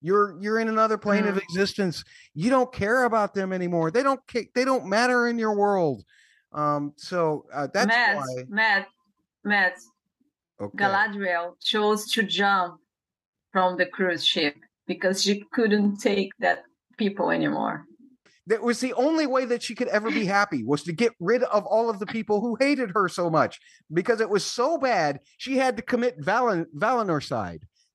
You're 0.00 0.36
you're 0.40 0.58
in 0.58 0.68
another 0.68 0.96
plane 0.98 1.26
of 1.26 1.36
Mm. 1.36 1.42
existence. 1.42 2.04
You 2.34 2.50
don't 2.50 2.72
care 2.72 3.04
about 3.04 3.34
them 3.34 3.52
anymore. 3.52 3.90
They 3.90 4.02
don't 4.02 4.20
they 4.54 4.64
don't 4.64 4.86
matter 4.86 5.26
in 5.28 5.38
your 5.38 5.54
world. 5.54 6.04
Um, 6.52 6.92
so 6.96 7.44
uh, 7.52 7.68
that's 7.72 7.86
Matt, 7.88 8.16
why. 8.16 8.44
Matt, 8.48 8.86
Matt, 9.44 9.74
Okay. 10.60 10.84
Galadriel 10.84 11.52
chose 11.62 12.10
to 12.12 12.22
jump 12.22 12.80
from 13.52 13.76
the 13.78 13.86
cruise 13.86 14.24
ship 14.26 14.56
because 14.86 15.22
she 15.22 15.42
couldn't 15.52 15.98
take 15.98 16.30
that 16.40 16.64
people 16.98 17.30
anymore. 17.30 17.84
that 18.46 18.62
was 18.62 18.80
the 18.80 18.92
only 18.94 19.26
way 19.26 19.44
that 19.44 19.62
she 19.62 19.74
could 19.74 19.86
ever 19.88 20.10
be 20.10 20.24
happy 20.26 20.64
was 20.64 20.82
to 20.82 20.92
get 20.92 21.12
rid 21.20 21.42
of 21.44 21.64
all 21.64 21.88
of 21.88 21.98
the 22.00 22.06
people 22.06 22.40
who 22.40 22.56
hated 22.56 22.90
her 22.94 23.08
so 23.08 23.30
much 23.30 23.60
because 23.92 24.20
it 24.20 24.28
was 24.28 24.44
so 24.44 24.76
bad 24.76 25.20
she 25.38 25.56
had 25.56 25.76
to 25.76 25.82
commit 25.82 26.20
Valen 26.20 26.66
Valinor 26.76 27.22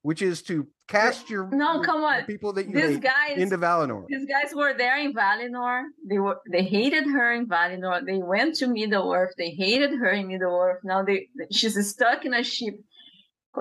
which 0.06 0.22
is 0.22 0.44
to 0.44 0.68
cast 0.88 1.32
your 1.32 1.49
No, 1.49 1.82
come 1.82 2.03
on. 2.03 2.26
people 2.26 2.53
that 2.53 2.68
you 2.69 2.77
hate 2.77 3.02
guys, 3.02 3.38
into 3.38 3.57
Valinor. 3.57 4.06
these 4.07 4.27
guys 4.36 4.53
were 4.53 4.73
there 4.77 4.98
in 5.06 5.14
Valinor. 5.15 5.77
They 6.07 6.19
were 6.19 6.38
they 6.52 6.64
hated 6.64 7.06
her 7.15 7.34
in 7.34 7.48
Valinor. 7.48 8.06
They 8.06 8.19
went 8.34 8.52
to 8.57 8.68
Middle 8.68 9.11
Earth. 9.11 9.34
They 9.36 9.49
hated 9.49 9.91
her 10.02 10.11
in 10.19 10.27
Middle 10.27 10.56
Earth. 10.65 10.82
Now 10.84 11.03
they 11.03 11.30
she's 11.52 11.76
stuck 11.90 12.23
in 12.23 12.36
a 12.36 12.44
ship. 12.44 12.76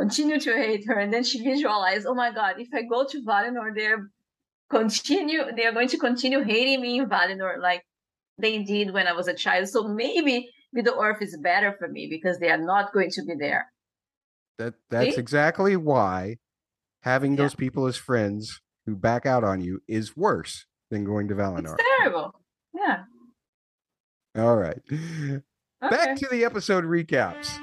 Continue 0.01 0.39
to 0.41 0.53
hate 0.65 0.85
her, 0.89 0.99
and 1.03 1.11
then 1.15 1.25
she 1.25 1.39
visualized, 1.43 2.05
oh 2.07 2.15
my 2.15 2.31
god, 2.41 2.55
if 2.59 2.69
I 2.75 2.83
go 2.83 3.07
to 3.13 3.23
Valinor, 3.23 3.69
they're 3.75 4.11
continue. 4.69 5.43
They 5.57 5.65
are 5.65 5.73
going 5.73 5.89
to 5.89 5.99
continue 6.09 6.43
hating 6.43 6.81
me 6.83 6.99
in 6.99 7.09
Valinor 7.09 7.59
like 7.69 7.83
they 8.39 8.63
did 8.65 8.93
when 8.93 9.07
I 9.07 9.15
was 9.21 9.29
a 9.29 9.35
child. 9.45 9.69
So 9.69 9.89
maybe 9.89 10.51
Middle 10.75 10.99
Earth 11.01 11.23
is 11.23 11.39
better 11.51 11.75
for 11.79 11.89
me 11.89 12.09
because 12.11 12.39
they 12.39 12.51
are 12.51 12.65
not 12.73 12.93
going 12.93 13.11
to 13.13 13.23
be 13.25 13.35
there. 13.47 13.65
That 14.59 14.75
that's 14.91 15.15
See? 15.15 15.21
exactly 15.21 15.77
why 15.77 16.39
having 17.03 17.33
Yeah. 17.33 17.39
those 17.45 17.55
people 17.55 17.87
as 17.87 17.97
friends 17.97 18.61
who 18.87 18.95
back 18.97 19.27
out 19.27 19.45
on 19.45 19.61
you 19.61 19.81
is 19.89 20.17
worse 20.17 20.67
than 20.91 21.05
going 21.05 21.29
to 21.29 21.35
Valinor. 21.35 21.75
It's 21.75 21.83
terrible. 21.99 22.35
Yeah. 22.75 23.05
All 24.37 24.57
right. 24.57 24.81
Okay. 24.91 25.43
Back 25.81 26.17
to 26.17 26.29
the 26.31 26.45
episode 26.45 26.85
recaps. 26.85 27.59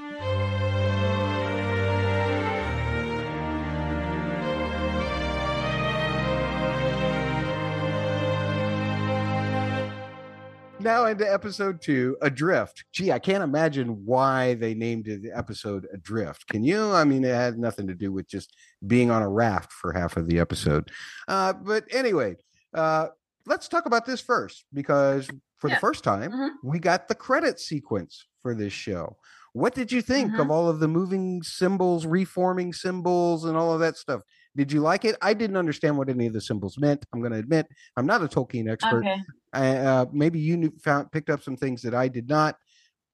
Now 10.84 11.06
into 11.06 11.32
episode 11.32 11.82
two, 11.82 12.18
Adrift. 12.22 12.86
Gee, 12.92 13.12
I 13.12 13.20
can't 13.20 13.44
imagine 13.44 14.04
why 14.06 14.56
they 14.56 14.74
named 14.74 15.06
the 15.06 15.32
episode 15.36 15.88
Adrift. 15.94 16.48
Can 16.48 16.64
you? 16.64 16.92
I 16.92 17.04
mean, 17.04 17.24
it 17.24 17.34
had 17.36 17.58
nothing 17.60 17.88
to 17.88 17.94
do 17.96 18.12
with 18.12 18.28
just 18.28 18.56
being 18.88 19.12
on 19.12 19.22
a 19.22 19.30
raft 19.30 19.72
for 19.72 19.94
half 19.94 20.18
of 20.18 20.28
the 20.28 20.40
episode. 20.40 20.90
Uh, 21.28 21.54
but 21.54 21.84
anyway, 21.92 22.36
uh, 22.74 23.08
let's 23.46 23.68
talk 23.68 23.86
about 23.86 24.06
this 24.06 24.22
first 24.22 24.66
because 24.74 25.28
for 25.58 25.70
the 25.70 25.76
first 25.78 26.04
time, 26.04 26.32
Mhm. 26.32 26.50
we 26.64 26.80
got 26.80 27.08
the 27.08 27.16
credit 27.16 27.60
sequence 27.60 28.26
for 28.42 28.56
this 28.56 28.74
show. 28.74 29.18
What 29.54 29.76
did 29.76 29.92
you 29.92 30.02
think 30.02 30.32
Mhm. 30.34 30.42
of 30.42 30.50
all 30.52 30.70
of 30.70 30.80
the 30.80 30.88
moving 30.88 31.44
symbols, 31.44 32.06
reforming 32.06 32.74
symbols, 32.74 33.46
and 33.46 33.56
all 33.58 33.74
of 33.74 33.80
that 33.82 33.98
stuff? 33.98 34.22
Did 34.56 34.72
you 34.72 34.82
like 34.82 35.06
it? 35.06 35.16
I 35.22 35.34
didn't 35.34 35.58
understand 35.58 35.98
what 35.98 36.10
any 36.10 36.26
of 36.28 36.34
the 36.34 36.42
symbols 36.42 36.78
meant. 36.78 37.06
I'm 37.14 37.20
going 37.20 37.32
to 37.34 37.38
admit 37.38 37.68
I'm 37.96 38.06
not 38.06 38.24
a 38.24 38.28
Tolkien 38.28 38.72
expert. 38.72 39.00
Okay. 39.06 39.22
Uh, 39.54 40.06
maybe 40.12 40.40
you 40.40 40.58
knew, 40.58 40.72
found 40.82 41.12
picked 41.12 41.30
up 41.30 41.42
some 41.44 41.58
things 41.58 41.82
that 41.82 41.94
I 41.94 42.08
did 42.08 42.30
not, 42.30 42.58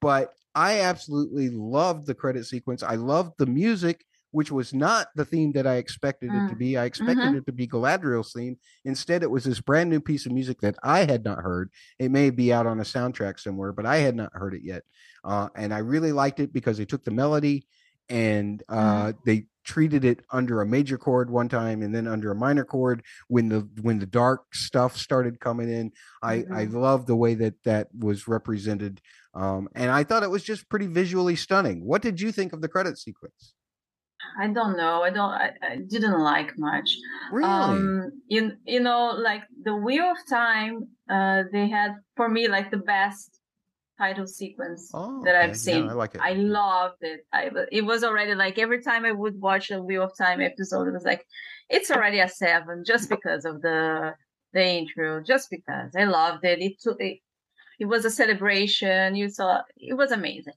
but 0.00 0.32
I 0.54 0.80
absolutely 0.80 1.50
loved 1.50 2.06
the 2.06 2.14
credit 2.14 2.46
sequence. 2.46 2.82
I 2.82 2.94
loved 2.96 3.32
the 3.38 3.46
music, 3.46 4.04
which 4.30 4.52
was 4.52 4.74
not 4.74 5.08
the 5.14 5.24
theme 5.24 5.52
that 5.52 5.66
I 5.66 5.76
expected 5.76 6.34
it 6.34 6.46
to 6.48 6.54
Mm. 6.54 6.58
be. 6.58 6.76
I 6.76 6.84
expected 6.84 7.32
Mhm. 7.32 7.38
it 7.38 7.46
to 7.46 7.52
be 7.52 7.66
Galadriel's 7.66 8.32
theme. 8.32 8.58
Instead, 8.84 9.22
it 9.22 9.30
was 9.30 9.44
this 9.44 9.60
brand 9.60 9.88
new 9.90 10.00
piece 10.00 10.26
of 10.26 10.32
music 10.32 10.60
that 10.60 10.76
I 10.82 11.04
had 11.06 11.24
not 11.24 11.38
heard. 11.38 11.70
It 11.98 12.10
may 12.10 12.30
be 12.30 12.52
out 12.52 12.66
on 12.66 12.80
a 12.80 12.84
soundtrack 12.84 13.40
somewhere, 13.40 13.72
but 13.72 13.86
I 13.86 13.98
had 13.98 14.16
not 14.16 14.32
heard 14.34 14.54
it 14.54 14.62
yet. 14.62 14.82
Uh, 15.24 15.48
and 15.56 15.72
I 15.72 15.78
really 15.78 16.12
liked 16.12 16.40
it 16.40 16.52
because 16.52 16.76
they 16.78 16.84
took 16.84 17.04
the 17.04 17.10
melody 17.10 17.66
and 18.08 18.62
uh, 18.68 19.12
they 19.24 19.46
treated 19.64 20.02
it 20.02 20.24
under 20.30 20.62
a 20.62 20.66
major 20.66 20.96
chord 20.96 21.28
one 21.28 21.46
time 21.46 21.82
and 21.82 21.94
then 21.94 22.06
under 22.06 22.30
a 22.30 22.34
minor 22.34 22.64
chord 22.64 23.02
when 23.28 23.50
the 23.50 23.68
when 23.82 23.98
the 23.98 24.06
dark 24.06 24.54
stuff 24.54 24.96
started 24.96 25.38
coming 25.40 25.70
in 25.70 25.92
i 26.22 26.42
i 26.54 26.64
love 26.64 27.04
the 27.04 27.14
way 27.14 27.34
that 27.34 27.52
that 27.64 27.86
was 27.98 28.26
represented 28.26 29.02
um 29.34 29.68
and 29.74 29.90
i 29.90 30.02
thought 30.02 30.22
it 30.22 30.30
was 30.30 30.42
just 30.42 30.70
pretty 30.70 30.86
visually 30.86 31.36
stunning 31.36 31.84
what 31.84 32.00
did 32.00 32.18
you 32.18 32.32
think 32.32 32.54
of 32.54 32.62
the 32.62 32.68
credit 32.68 32.96
sequence 32.96 33.52
I 34.40 34.48
don't 34.48 34.76
know. 34.76 35.02
I 35.02 35.10
don't. 35.10 35.30
I, 35.30 35.52
I 35.62 35.76
didn't 35.76 36.18
like 36.18 36.52
much. 36.58 36.96
really 37.30 37.48
Um, 37.48 38.10
you 38.26 38.52
you 38.66 38.80
know, 38.80 39.14
like 39.16 39.42
the 39.62 39.74
Wheel 39.74 40.10
of 40.10 40.18
Time. 40.28 40.88
Uh, 41.08 41.44
they 41.52 41.68
had 41.68 41.92
for 42.16 42.28
me 42.28 42.48
like 42.48 42.70
the 42.70 42.78
best 42.78 43.37
title 43.98 44.26
sequence 44.26 44.90
oh, 44.94 45.22
that 45.24 45.34
okay. 45.34 45.44
I've 45.44 45.56
seen. 45.56 45.84
yeah, 45.84 45.90
i 45.90 45.94
like 45.94 46.14
it 46.14 46.20
I 46.22 46.32
loved 46.34 47.02
it. 47.02 47.26
I 47.32 47.50
it 47.72 47.82
was 47.82 48.04
already 48.04 48.34
like 48.34 48.58
every 48.58 48.82
time 48.82 49.04
I 49.04 49.12
would 49.12 49.40
watch 49.40 49.70
a 49.70 49.82
Wheel 49.82 50.04
of 50.04 50.16
Time 50.16 50.40
episode, 50.40 50.88
it 50.88 50.92
was 50.92 51.04
like 51.04 51.26
it's 51.68 51.90
already 51.90 52.20
a 52.20 52.28
seven 52.28 52.84
just 52.86 53.08
because 53.08 53.44
of 53.44 53.60
the 53.62 54.14
the 54.52 54.64
intro, 54.64 55.22
just 55.22 55.50
because 55.50 55.94
I 55.96 56.04
loved 56.04 56.44
it. 56.44 56.60
It 56.60 56.80
took 56.80 57.00
it, 57.00 57.18
it 57.78 57.86
was 57.86 58.04
a 58.04 58.10
celebration. 58.10 59.14
You 59.16 59.28
saw 59.28 59.62
it 59.76 59.94
was 59.94 60.12
amazing. 60.12 60.54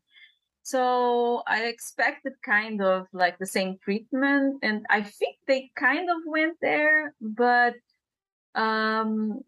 So 0.63 1.41
I 1.47 1.63
expected 1.65 2.34
kind 2.45 2.81
of 2.81 3.07
like 3.13 3.39
the 3.39 3.47
same 3.47 3.77
treatment, 3.84 4.59
and 4.61 4.85
I 4.89 5.01
think 5.01 5.38
they 5.47 5.72
kind 5.76 6.09
of 6.09 6.18
went 6.26 6.57
there, 6.61 7.15
but 7.19 7.73
um 8.53 9.41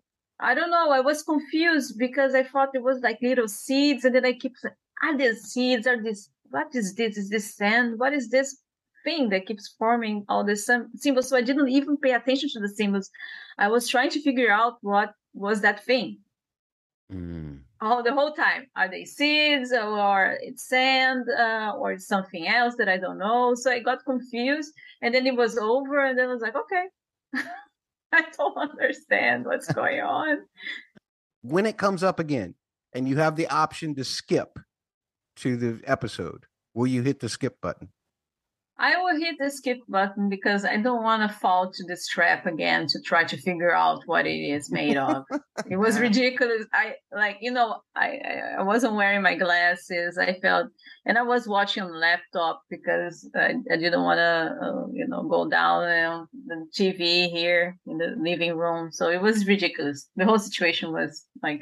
I 0.43 0.53
don't 0.53 0.69
know. 0.71 0.91
I 0.91 0.99
was 0.99 1.23
confused 1.23 1.97
because 1.97 2.35
I 2.35 2.43
thought 2.43 2.75
it 2.75 2.83
was 2.83 2.99
like 3.01 3.19
little 3.21 3.47
seeds, 3.47 4.03
and 4.05 4.13
then 4.13 4.25
I 4.25 4.33
keep 4.33 4.57
saying, 4.57 4.75
"Are 5.03 5.17
these 5.17 5.41
seeds? 5.43 5.87
Are 5.87 6.01
this? 6.01 6.29
What 6.51 6.75
is 6.75 6.95
this? 6.95 7.17
Is 7.17 7.29
this 7.29 7.55
sand? 7.55 7.97
What 7.99 8.13
is 8.13 8.29
this 8.29 8.57
thing 9.05 9.29
that 9.29 9.45
keeps 9.47 9.73
forming 9.79 10.25
all 10.29 10.45
sym- 10.55 10.91
symbols?" 10.95 11.29
So 11.29 11.37
I 11.37 11.41
didn't 11.41 11.69
even 11.69 11.97
pay 11.97 12.13
attention 12.13 12.49
to 12.53 12.59
the 12.59 12.67
symbols. 12.69 13.09
I 13.57 13.67
was 13.69 13.87
trying 13.87 14.09
to 14.11 14.21
figure 14.21 14.51
out 14.51 14.77
what 14.81 15.13
was 15.33 15.61
that 15.61 15.83
thing 15.85 16.19
Mm. 17.11 17.61
all 17.81 18.03
the 18.03 18.13
whole 18.13 18.33
time. 18.33 18.67
Are 18.75 18.89
they 18.89 19.05
seeds 19.05 19.71
or 19.73 20.37
it's 20.41 20.67
sand 20.67 21.29
uh, 21.29 21.73
or 21.77 21.93
it's 21.93 22.07
something 22.07 22.47
else 22.47 22.75
that 22.79 22.89
I 22.89 22.97
don't 22.97 23.17
know? 23.17 23.55
So 23.55 23.71
I 23.71 23.79
got 23.79 24.05
confused, 24.05 24.73
and 25.01 25.13
then 25.13 25.25
it 25.27 25.35
was 25.35 25.57
over, 25.57 26.05
and 26.05 26.17
then 26.17 26.29
I 26.29 26.33
was 26.33 26.41
like, 26.41 26.55
okay. 26.55 26.85
I 28.15 28.25
don't 28.37 28.57
understand 28.57 29.45
what's 29.45 29.71
going 29.73 30.01
on. 30.01 30.39
when 31.41 31.65
it 31.65 31.77
comes 31.77 32.03
up 32.03 32.19
again 32.19 32.53
and 32.93 33.07
you 33.09 33.17
have 33.17 33.35
the 33.35 33.47
option 33.47 33.95
to 33.95 34.03
skip 34.03 34.59
to 35.37 35.57
the 35.57 35.81
episode 35.89 36.45
will 36.75 36.87
you 36.87 37.01
hit 37.01 37.19
the 37.19 37.29
skip 37.29 37.59
button 37.59 37.89
I 38.77 38.97
will 38.97 39.19
hit 39.19 39.35
the 39.39 39.51
skip 39.51 39.77
button 39.87 40.29
because 40.29 40.65
I 40.65 40.77
don't 40.77 41.03
want 41.03 41.29
to 41.29 41.37
fall 41.37 41.71
to 41.71 41.83
this 41.87 42.07
trap 42.07 42.47
again 42.47 42.87
to 42.87 42.99
try 43.01 43.23
to 43.23 43.37
figure 43.37 43.73
out 43.73 44.01
what 44.07 44.25
it 44.25 44.39
is 44.39 44.71
made 44.71 44.97
of. 44.97 45.25
it 45.69 45.77
was 45.77 45.99
ridiculous. 45.99 46.65
I 46.73 46.95
like, 47.15 47.37
you 47.39 47.51
know, 47.51 47.81
I, 47.95 48.19
I 48.57 48.63
wasn't 48.63 48.95
wearing 48.95 49.21
my 49.21 49.35
glasses. 49.35 50.17
I 50.17 50.39
felt, 50.41 50.69
and 51.05 51.19
I 51.19 51.21
was 51.21 51.47
watching 51.47 51.83
on 51.83 51.99
laptop 51.99 52.63
because 52.69 53.29
I, 53.35 53.53
I 53.71 53.77
didn't 53.77 54.03
want 54.03 54.17
to, 54.17 54.57
uh, 54.61 54.87
you 54.91 55.07
know, 55.07 55.23
go 55.23 55.47
down 55.47 55.83
on 55.83 56.27
the 56.47 56.65
TV 56.75 57.29
here 57.29 57.77
in 57.85 57.99
the 57.99 58.15
living 58.17 58.57
room. 58.57 58.91
So 58.91 59.09
it 59.09 59.21
was 59.21 59.45
ridiculous. 59.45 60.09
The 60.15 60.25
whole 60.25 60.39
situation 60.39 60.91
was 60.91 61.25
like 61.43 61.61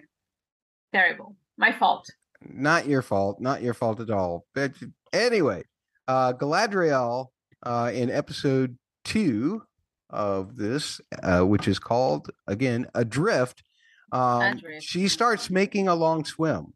terrible. 0.94 1.36
My 1.58 1.72
fault. 1.72 2.10
not 2.50 2.88
your 2.88 3.04
fault 3.04 3.40
not 3.40 3.62
your 3.62 3.74
fault 3.76 4.00
at 4.00 4.10
all 4.10 4.46
but 4.56 4.72
anyway 5.14 5.64
uh 6.12 6.34
galadriel 6.34 7.28
uh 7.64 7.90
in 7.94 8.10
episode 8.10 8.78
two 9.06 9.62
of 10.10 10.58
this 10.58 11.00
uh 11.24 11.42
which 11.42 11.68
is 11.70 11.80
called 11.80 12.30
again 12.48 12.86
adrift 12.94 13.64
um 14.12 14.42
Adrift. 14.42 14.84
she 14.84 15.08
starts 15.08 15.50
making 15.50 15.88
a 15.88 15.96
long 15.96 16.26
swim 16.26 16.74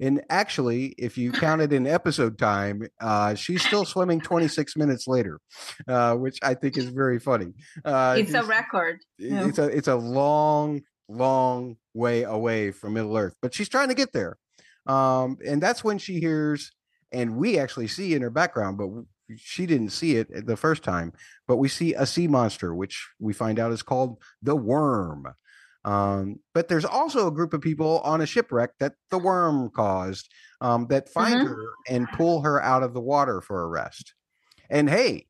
and 0.00 0.22
actually 0.30 0.94
if 0.96 1.18
you 1.18 1.30
count 1.44 1.60
it 1.60 1.72
in 1.74 1.86
episode 1.86 2.38
time 2.38 2.82
uh 3.02 3.34
she's 3.34 3.62
still 3.62 3.84
swimming 3.84 4.18
26 4.20 4.76
minutes 4.76 5.06
later 5.06 5.38
uh 5.86 6.14
which 6.14 6.38
i 6.42 6.54
think 6.54 6.78
is 6.78 6.86
very 6.86 7.18
funny 7.18 7.52
uh 7.84 8.14
it's 8.18 8.32
a 8.32 8.42
record. 8.44 8.96
Yeah. 9.18 9.46
it's 9.46 9.58
a 9.58 9.64
it's 9.64 9.88
a 9.88 9.96
long 9.96 10.80
long 11.06 11.76
way 11.92 12.22
away 12.22 12.70
from 12.70 12.94
middle 12.94 13.14
earth 13.16 13.34
but 13.42 13.52
she's 13.52 13.68
trying 13.68 13.88
to 13.88 13.94
get 13.94 14.12
there 14.14 14.38
um 14.86 15.36
and 15.46 15.60
that's 15.62 15.84
when 15.84 15.98
she 15.98 16.18
hears 16.18 16.72
and 17.12 17.36
we 17.36 17.58
actually 17.58 17.88
see 17.88 18.14
in 18.14 18.22
her 18.22 18.30
background 18.30 18.78
but 18.78 18.88
she 19.36 19.66
didn't 19.66 19.90
see 19.90 20.16
it 20.16 20.46
the 20.46 20.56
first 20.56 20.82
time 20.82 21.12
but 21.46 21.56
we 21.56 21.68
see 21.68 21.94
a 21.94 22.06
sea 22.06 22.26
monster 22.28 22.74
which 22.74 23.08
we 23.20 23.32
find 23.32 23.58
out 23.58 23.72
is 23.72 23.82
called 23.82 24.18
the 24.42 24.56
worm. 24.56 25.26
Um 25.84 26.40
but 26.52 26.68
there's 26.68 26.84
also 26.84 27.26
a 27.26 27.30
group 27.32 27.54
of 27.54 27.60
people 27.62 28.00
on 28.00 28.20
a 28.20 28.26
shipwreck 28.26 28.72
that 28.80 28.94
the 29.10 29.18
worm 29.18 29.70
caused 29.70 30.28
um 30.60 30.86
that 30.88 31.08
find 31.08 31.40
Mhm. 31.40 31.48
her 31.48 31.64
and 31.88 32.10
pull 32.12 32.42
her 32.42 32.62
out 32.62 32.82
of 32.82 32.92
the 32.92 33.00
water 33.00 33.40
for 33.40 33.62
a 33.62 33.66
rest 33.68 34.14
and 34.70 34.90
hey 34.90 35.26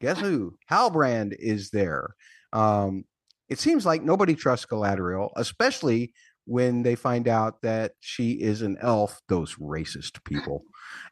guess 0.00 0.18
who? 0.20 0.56
Halbrand 0.70 1.34
is 1.38 1.70
there. 1.70 2.14
Um, 2.52 3.04
it 3.48 3.58
seems 3.58 3.86
like 3.86 4.02
nobody 4.02 4.34
trusts 4.34 4.66
Galadriel, 4.66 5.30
especially 5.36 6.12
when 6.46 6.82
they 6.82 6.94
find 6.94 7.26
out 7.28 7.62
that 7.62 7.92
she 8.00 8.32
is 8.32 8.62
an 8.62 8.76
elf, 8.80 9.20
those 9.28 9.54
racist 9.56 10.22
people. 10.24 10.62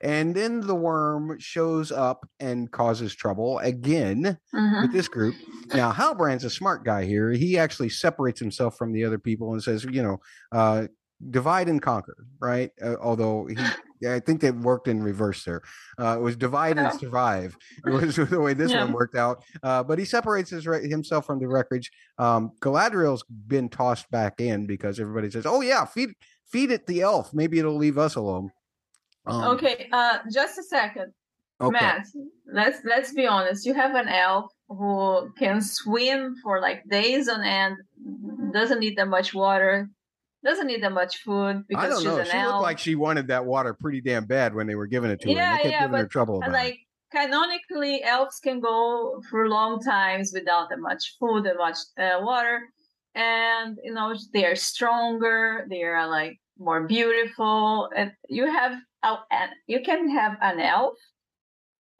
And 0.00 0.34
then 0.34 0.60
the 0.60 0.74
worm 0.74 1.36
shows 1.38 1.90
up 1.90 2.28
and 2.38 2.70
causes 2.70 3.14
trouble 3.14 3.58
again 3.60 4.38
Mhm. 4.54 4.82
with 4.82 4.92
this 4.92 5.08
group. 5.08 5.34
Now, 5.74 5.92
Halbrand's 5.92 6.44
a 6.44 6.50
smart 6.50 6.84
guy 6.84 7.04
here. 7.04 7.30
He 7.32 7.58
actually 7.58 7.88
separates 7.88 8.38
himself 8.40 8.76
from 8.76 8.92
the 8.92 9.04
other 9.04 9.18
people 9.18 9.52
and 9.52 9.62
says, 9.62 9.84
you 9.84 10.02
know, 10.02 10.18
uh, 10.52 10.88
divide 11.30 11.68
and 11.68 11.80
conquer, 11.80 12.16
right? 12.40 12.70
Uh, 12.82 12.96
although 13.00 13.46
he, 13.46 13.56
yeah, 14.02 14.14
I 14.14 14.20
think 14.20 14.40
they 14.40 14.50
worked 14.50 14.88
in 14.88 15.02
reverse 15.02 15.44
there. 15.44 15.62
Uh, 15.98 16.16
it 16.18 16.20
was 16.20 16.36
divide 16.36 16.76
and 16.78 16.92
survive. 17.00 17.56
It 17.86 17.90
was 18.02 18.16
the 18.16 18.40
way 18.40 18.52
this 18.54 18.72
Yeah. 18.72 18.84
one 18.84 18.92
worked 18.92 19.14
out. 19.14 19.42
Uh, 19.62 19.82
but 19.82 19.98
he 19.98 20.04
separates 20.04 20.50
his, 20.50 20.64
himself 20.64 21.24
from 21.24 21.38
the 21.38 21.46
wreckage. 21.48 21.90
Um, 22.18 22.50
Galadriel's 22.60 23.24
been 23.46 23.68
tossed 23.68 24.10
back 24.10 24.40
in 24.40 24.66
because 24.66 25.00
everybody 25.00 25.30
says, 25.30 25.46
"Oh 25.46 25.60
yeah, 25.60 25.84
feed 25.84 26.10
feed 26.50 26.70
it 26.70 26.86
the 26.86 27.00
elf. 27.00 27.32
Maybe 27.32 27.58
it'll 27.58 27.76
leave 27.76 27.96
us 27.98 28.16
alone." 28.16 28.50
Um, 29.24 29.44
okay, 29.56 29.88
uh, 29.92 30.18
just 30.32 30.58
a 30.58 30.64
second, 30.64 31.12
Okay. 31.60 31.72
Matt. 31.72 32.06
Let's 32.52 32.78
let's 32.84 33.14
be 33.14 33.26
honest. 33.26 33.64
You 33.64 33.72
have 33.74 33.94
an 33.94 34.08
elf 34.08 34.50
who 34.68 35.30
can 35.38 35.60
swim 35.60 36.34
for 36.42 36.60
like 36.60 36.82
days 36.88 37.28
on 37.28 37.42
end, 37.44 37.76
doesn't 38.52 38.80
need 38.80 38.96
that 38.98 39.06
much 39.08 39.32
water, 39.32 39.88
doesn't 40.44 40.66
need 40.66 40.82
that 40.82 40.92
much 40.92 41.18
food 41.18 41.56
I 41.58 41.62
because 41.68 41.90
don't 41.90 41.98
she's 41.98 42.06
know. 42.06 42.18
an 42.18 42.26
She 42.26 42.36
elf. 42.36 42.46
looked 42.54 42.62
like 42.62 42.78
she 42.78 42.94
wanted 42.94 43.28
that 43.28 43.44
water 43.44 43.74
pretty 43.74 44.00
damn 44.00 44.24
bad 44.26 44.54
when 44.54 44.66
they 44.66 44.74
were 44.74 44.86
giving 44.86 45.10
it 45.10 45.20
to 45.22 45.28
her. 45.28 45.30
and 45.30 45.38
Yeah, 45.38 45.56
they 45.56 45.62
kept 45.64 45.72
yeah, 45.72 45.80
giving 45.82 45.96
her 45.98 46.04
but, 46.04 46.10
trouble 46.10 46.34
Uh, 46.36 46.38
about 46.38 46.48
it. 46.50 46.52
like 46.52 46.78
canonically 47.12 48.02
elves 48.04 48.38
can 48.40 48.60
go 48.60 49.20
for 49.30 49.48
long 49.48 49.80
times 49.80 50.32
without 50.34 50.68
that 50.70 50.78
much 50.80 51.16
food 51.20 51.46
and 51.46 51.58
much 51.58 51.76
uh, 51.98 52.18
water 52.20 52.62
and 53.14 53.76
you 53.84 53.92
know 53.92 54.14
they 54.32 54.44
are 54.46 54.56
stronger 54.56 55.66
they 55.68 55.82
are 55.82 56.08
like 56.08 56.38
more 56.58 56.86
beautiful 56.86 57.90
and 57.94 58.12
you 58.28 58.46
have 58.50 58.72
an 59.30 59.48
you 59.66 59.80
can 59.84 60.08
have 60.08 60.36
an 60.40 60.58
elf 60.60 60.94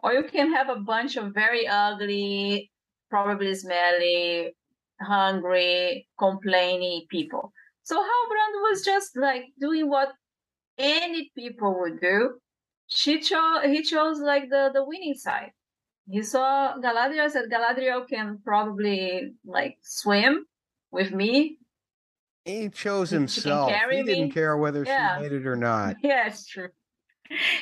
or 0.03 0.15
you 0.15 0.23
can 0.25 0.51
have 0.53 0.69
a 0.71 0.77
bunch 0.77 1.17
of 1.17 1.35
very 1.35 1.67
ugly 1.69 2.71
probably 3.11 3.55
smelly 3.55 4.55
hungry 5.03 6.07
complaining 6.19 7.05
people 7.11 7.53
so 7.85 7.97
Halbrand 7.97 8.55
was 8.71 8.83
just 8.85 9.17
like 9.17 9.45
doing 9.61 9.89
what 9.89 10.13
any 10.79 11.31
people 11.37 11.79
would 11.81 12.01
do 12.01 12.39
she 12.87 13.21
chose 13.21 13.65
he 13.65 13.83
chose 13.83 14.19
like 14.21 14.49
the 14.51 14.71
the 14.73 14.85
winning 14.85 15.15
side 15.15 15.51
he 16.11 16.23
saw 16.23 16.75
galadriel 16.79 17.31
said 17.31 17.45
galadriel 17.51 18.07
can 18.09 18.39
probably 18.45 19.33
like 19.47 19.77
swim 19.83 20.45
with 20.91 21.13
me 21.13 21.59
He 22.45 22.69
chose 22.71 23.11
himself. 23.11 23.71
carry 23.71 23.99
He 23.99 24.03
didn't 24.03 24.25
me. 24.25 24.31
care 24.31 24.57
whether 24.57 24.83
Yeah. 24.85 25.17
she 25.17 25.23
made 25.23 25.33
it 25.33 25.47
or 25.47 25.57
not. 25.57 25.97
yeah 26.03 26.27
it's 26.27 26.47
true 26.47 26.69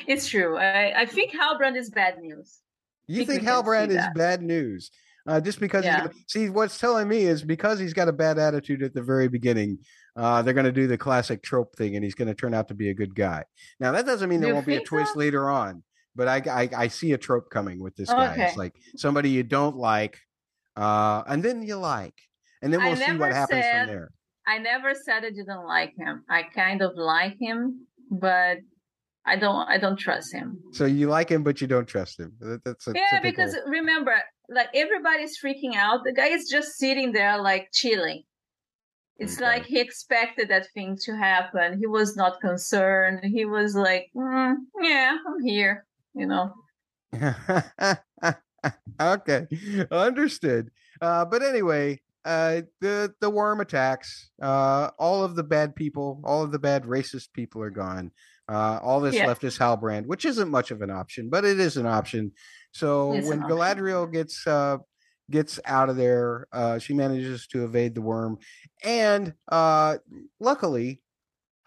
it's 0.07 0.27
true 0.27 0.57
i 0.57 1.01
i 1.01 1.05
think 1.05 1.31
halbrand 1.33 1.75
is 1.77 1.89
bad 1.89 2.17
news 2.19 2.59
You 3.07 3.25
think 3.25 3.43
think 3.43 3.43
Halbrand 3.43 3.89
is 3.89 3.95
that. 3.97 4.15
bad 4.15 4.41
news? 4.41 4.89
Uh, 5.27 5.39
just 5.39 5.59
because 5.59 5.85
Yeah. 5.85 6.07
see 6.27 6.49
what's 6.49 6.77
telling 6.79 7.07
me 7.07 7.23
is 7.23 7.43
because 7.43 7.77
he's 7.79 7.93
got 7.93 8.07
a 8.07 8.13
bad 8.13 8.39
attitude 8.39 8.81
at 8.81 8.93
the 8.93 9.01
very 9.03 9.27
beginning. 9.27 9.77
Uh, 10.15 10.41
they're 10.41 10.53
going 10.53 10.65
to 10.65 10.71
do 10.71 10.87
the 10.87 10.97
classic 10.97 11.41
trope 11.41 11.75
thing, 11.77 11.95
and 11.95 12.03
he's 12.03 12.15
going 12.15 12.27
to 12.27 12.33
turn 12.33 12.53
out 12.53 12.67
to 12.67 12.73
be 12.73 12.89
a 12.89 12.93
good 12.93 13.15
guy. 13.15 13.43
Now 13.79 13.91
that 13.93 14.05
doesn't 14.05 14.27
mean 14.29 14.41
there 14.41 14.49
you 14.49 14.55
won't 14.55 14.65
be 14.65 14.75
a 14.75 14.83
twist 14.83 15.13
so? 15.13 15.19
later 15.19 15.49
on, 15.49 15.83
but 16.15 16.27
I, 16.27 16.41
I 16.49 16.69
I 16.83 16.87
see 16.89 17.13
a 17.13 17.17
trope 17.17 17.49
coming 17.49 17.79
with 17.81 17.95
this 17.95 18.09
guy. 18.09 18.33
It's 18.33 18.51
Okay. 18.51 18.53
like 18.57 18.75
somebody 18.97 19.29
you 19.29 19.43
don't 19.43 19.77
like, 19.77 20.17
uh, 20.75 21.23
and 21.27 21.41
then 21.43 21.63
you 21.63 21.75
like, 21.77 22.15
and 22.61 22.73
then 22.73 22.81
I 22.81 22.87
we'll 22.87 22.97
see 22.97 23.17
what 23.17 23.31
happens 23.33 23.63
said- 23.63 23.85
from 23.87 23.95
there. 23.95 24.11
i 24.47 24.57
never 24.57 24.93
said 24.95 25.23
i 25.23 25.29
didn't 25.29 25.65
like 25.77 25.93
him 25.97 26.23
i 26.29 26.41
kind 26.43 26.81
of 26.81 26.91
like 26.95 27.37
him 27.39 27.85
but 28.09 28.57
i 29.25 29.35
don't 29.43 29.67
i 29.69 29.77
don't 29.77 29.99
trust 29.99 30.33
him 30.33 30.47
So 30.73 30.85
you 30.85 31.07
like 31.07 31.29
him, 31.29 31.43
but 31.43 31.61
you 31.61 31.67
don't 31.67 31.87
trust 31.87 32.19
him. 32.19 32.33
That, 32.39 32.63
that's 32.65 32.87
a 32.87 32.93
yeah 32.95 33.19
typical- 33.19 33.29
because 33.31 33.53
remember 33.67 34.15
like 34.49 34.69
everybody's 34.73 35.37
freaking 35.43 35.75
out 35.75 35.99
the 36.03 36.11
guy 36.21 36.27
is 36.37 36.49
just 36.49 36.69
sitting 36.83 37.11
there 37.13 37.37
like 37.49 37.69
chilling 37.71 38.23
it's 39.21 39.37
Okay. 39.37 39.45
like 39.45 39.65
he 39.65 39.79
expected 39.79 40.49
that 40.49 40.67
thing 40.73 40.97
to 41.05 41.15
happen 41.15 41.77
he 41.79 41.87
was 41.87 42.15
not 42.15 42.41
concerned 42.41 43.19
he 43.23 43.45
was 43.45 43.75
like 43.75 44.09
"Mm, 44.15 44.55
yeah 44.81 45.17
i'm 45.27 45.39
here 45.43 45.85
you 46.13 46.25
know 46.25 46.51
okay, 49.01 49.47
understood. 49.91 50.71
Uh, 51.01 51.25
but 51.25 51.41
anyway, 51.43 51.99
uh, 52.25 52.61
the 52.79 53.13
the 53.19 53.29
worm 53.29 53.59
attacks. 53.61 54.29
Uh, 54.41 54.89
all 54.99 55.23
of 55.23 55.35
the 55.35 55.43
bad 55.43 55.75
people, 55.75 56.21
all 56.23 56.43
of 56.43 56.51
the 56.51 56.59
bad 56.59 56.83
racist 56.83 57.33
people 57.33 57.61
are 57.61 57.69
gone. 57.69 58.11
Uh, 58.47 58.79
all 58.81 58.99
that's 59.01 59.17
Yeah. 59.17 59.27
left 59.27 59.43
is 59.43 59.57
Halbrand, 59.57 60.05
which 60.05 60.25
isn't 60.25 60.49
much 60.49 60.71
of 60.71 60.81
an 60.81 60.89
option, 60.89 61.29
but 61.29 61.45
it 61.45 61.59
is 61.59 61.77
an 61.77 61.85
option. 61.85 62.31
So 62.71 63.13
It's 63.13 63.27
when 63.27 63.41
option. 63.43 63.57
Galadriel 63.57 64.11
gets 64.11 64.45
uh, 64.45 64.77
gets 65.29 65.59
out 65.65 65.89
of 65.89 65.97
there, 65.97 66.47
uh, 66.51 66.79
she 66.79 66.93
manages 66.93 67.47
to 67.47 67.63
evade 67.63 67.95
the 67.95 68.01
worm, 68.01 68.39
and 68.83 69.33
uh, 69.49 69.97
luckily, 70.39 71.01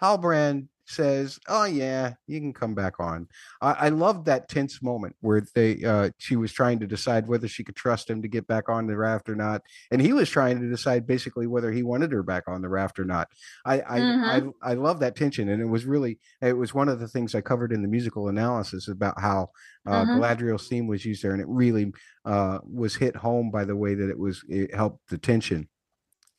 Halbrand 0.02 0.68
says, 0.86 1.38
"Oh 1.48 1.64
yeah, 1.64 2.14
you 2.26 2.40
can 2.40 2.52
come 2.52 2.74
back 2.74 3.00
on." 3.00 3.28
I, 3.60 3.72
I 3.72 3.88
loved 3.90 4.26
that 4.26 4.48
tense 4.48 4.82
moment 4.82 5.16
where 5.20 5.42
they 5.54 5.82
uh, 5.84 6.10
she 6.18 6.36
was 6.36 6.52
trying 6.52 6.78
to 6.80 6.86
decide 6.86 7.28
whether 7.28 7.48
she 7.48 7.64
could 7.64 7.76
trust 7.76 8.08
him 8.10 8.22
to 8.22 8.28
get 8.28 8.46
back 8.46 8.68
on 8.68 8.86
the 8.86 8.96
raft 8.96 9.28
or 9.28 9.34
not, 9.36 9.62
and 9.90 10.00
he 10.00 10.12
was 10.12 10.30
trying 10.30 10.60
to 10.60 10.68
decide 10.68 11.06
basically 11.06 11.46
whether 11.46 11.72
he 11.72 11.82
wanted 11.82 12.12
her 12.12 12.22
back 12.22 12.44
on 12.48 12.62
the 12.62 12.68
raft 12.68 12.98
or 12.98 13.04
not. 13.04 13.28
I 13.64 13.80
I, 13.80 14.06
Mhm. 14.26 14.38
I 14.38 14.42
I 14.62 14.74
love 14.74 15.00
that 15.00 15.16
tension, 15.16 15.48
and 15.48 15.62
it 15.62 15.66
was 15.66 15.84
really 15.84 16.18
it 16.40 16.56
was 16.56 16.74
one 16.74 16.88
of 16.88 17.00
the 17.00 17.08
things 17.08 17.34
I 17.34 17.40
covered 17.40 17.72
in 17.72 17.82
the 17.82 17.88
musical 17.88 18.28
analysis 18.28 18.88
about 18.88 19.20
how 19.20 19.48
uh, 19.86 20.06
Mhm. 20.06 20.06
Galadriel's 20.06 20.68
theme 20.68 20.86
was 20.86 21.04
used 21.04 21.22
there, 21.22 21.32
and 21.32 21.40
it 21.40 21.48
really 21.48 21.92
uh, 22.24 22.58
was 22.64 22.96
hit 22.96 23.16
home 23.16 23.50
by 23.50 23.64
the 23.64 23.76
way 23.76 23.94
that 23.94 24.08
it 24.10 24.18
was 24.18 24.44
it 24.48 24.74
helped 24.74 25.08
the 25.08 25.18
tension. 25.18 25.68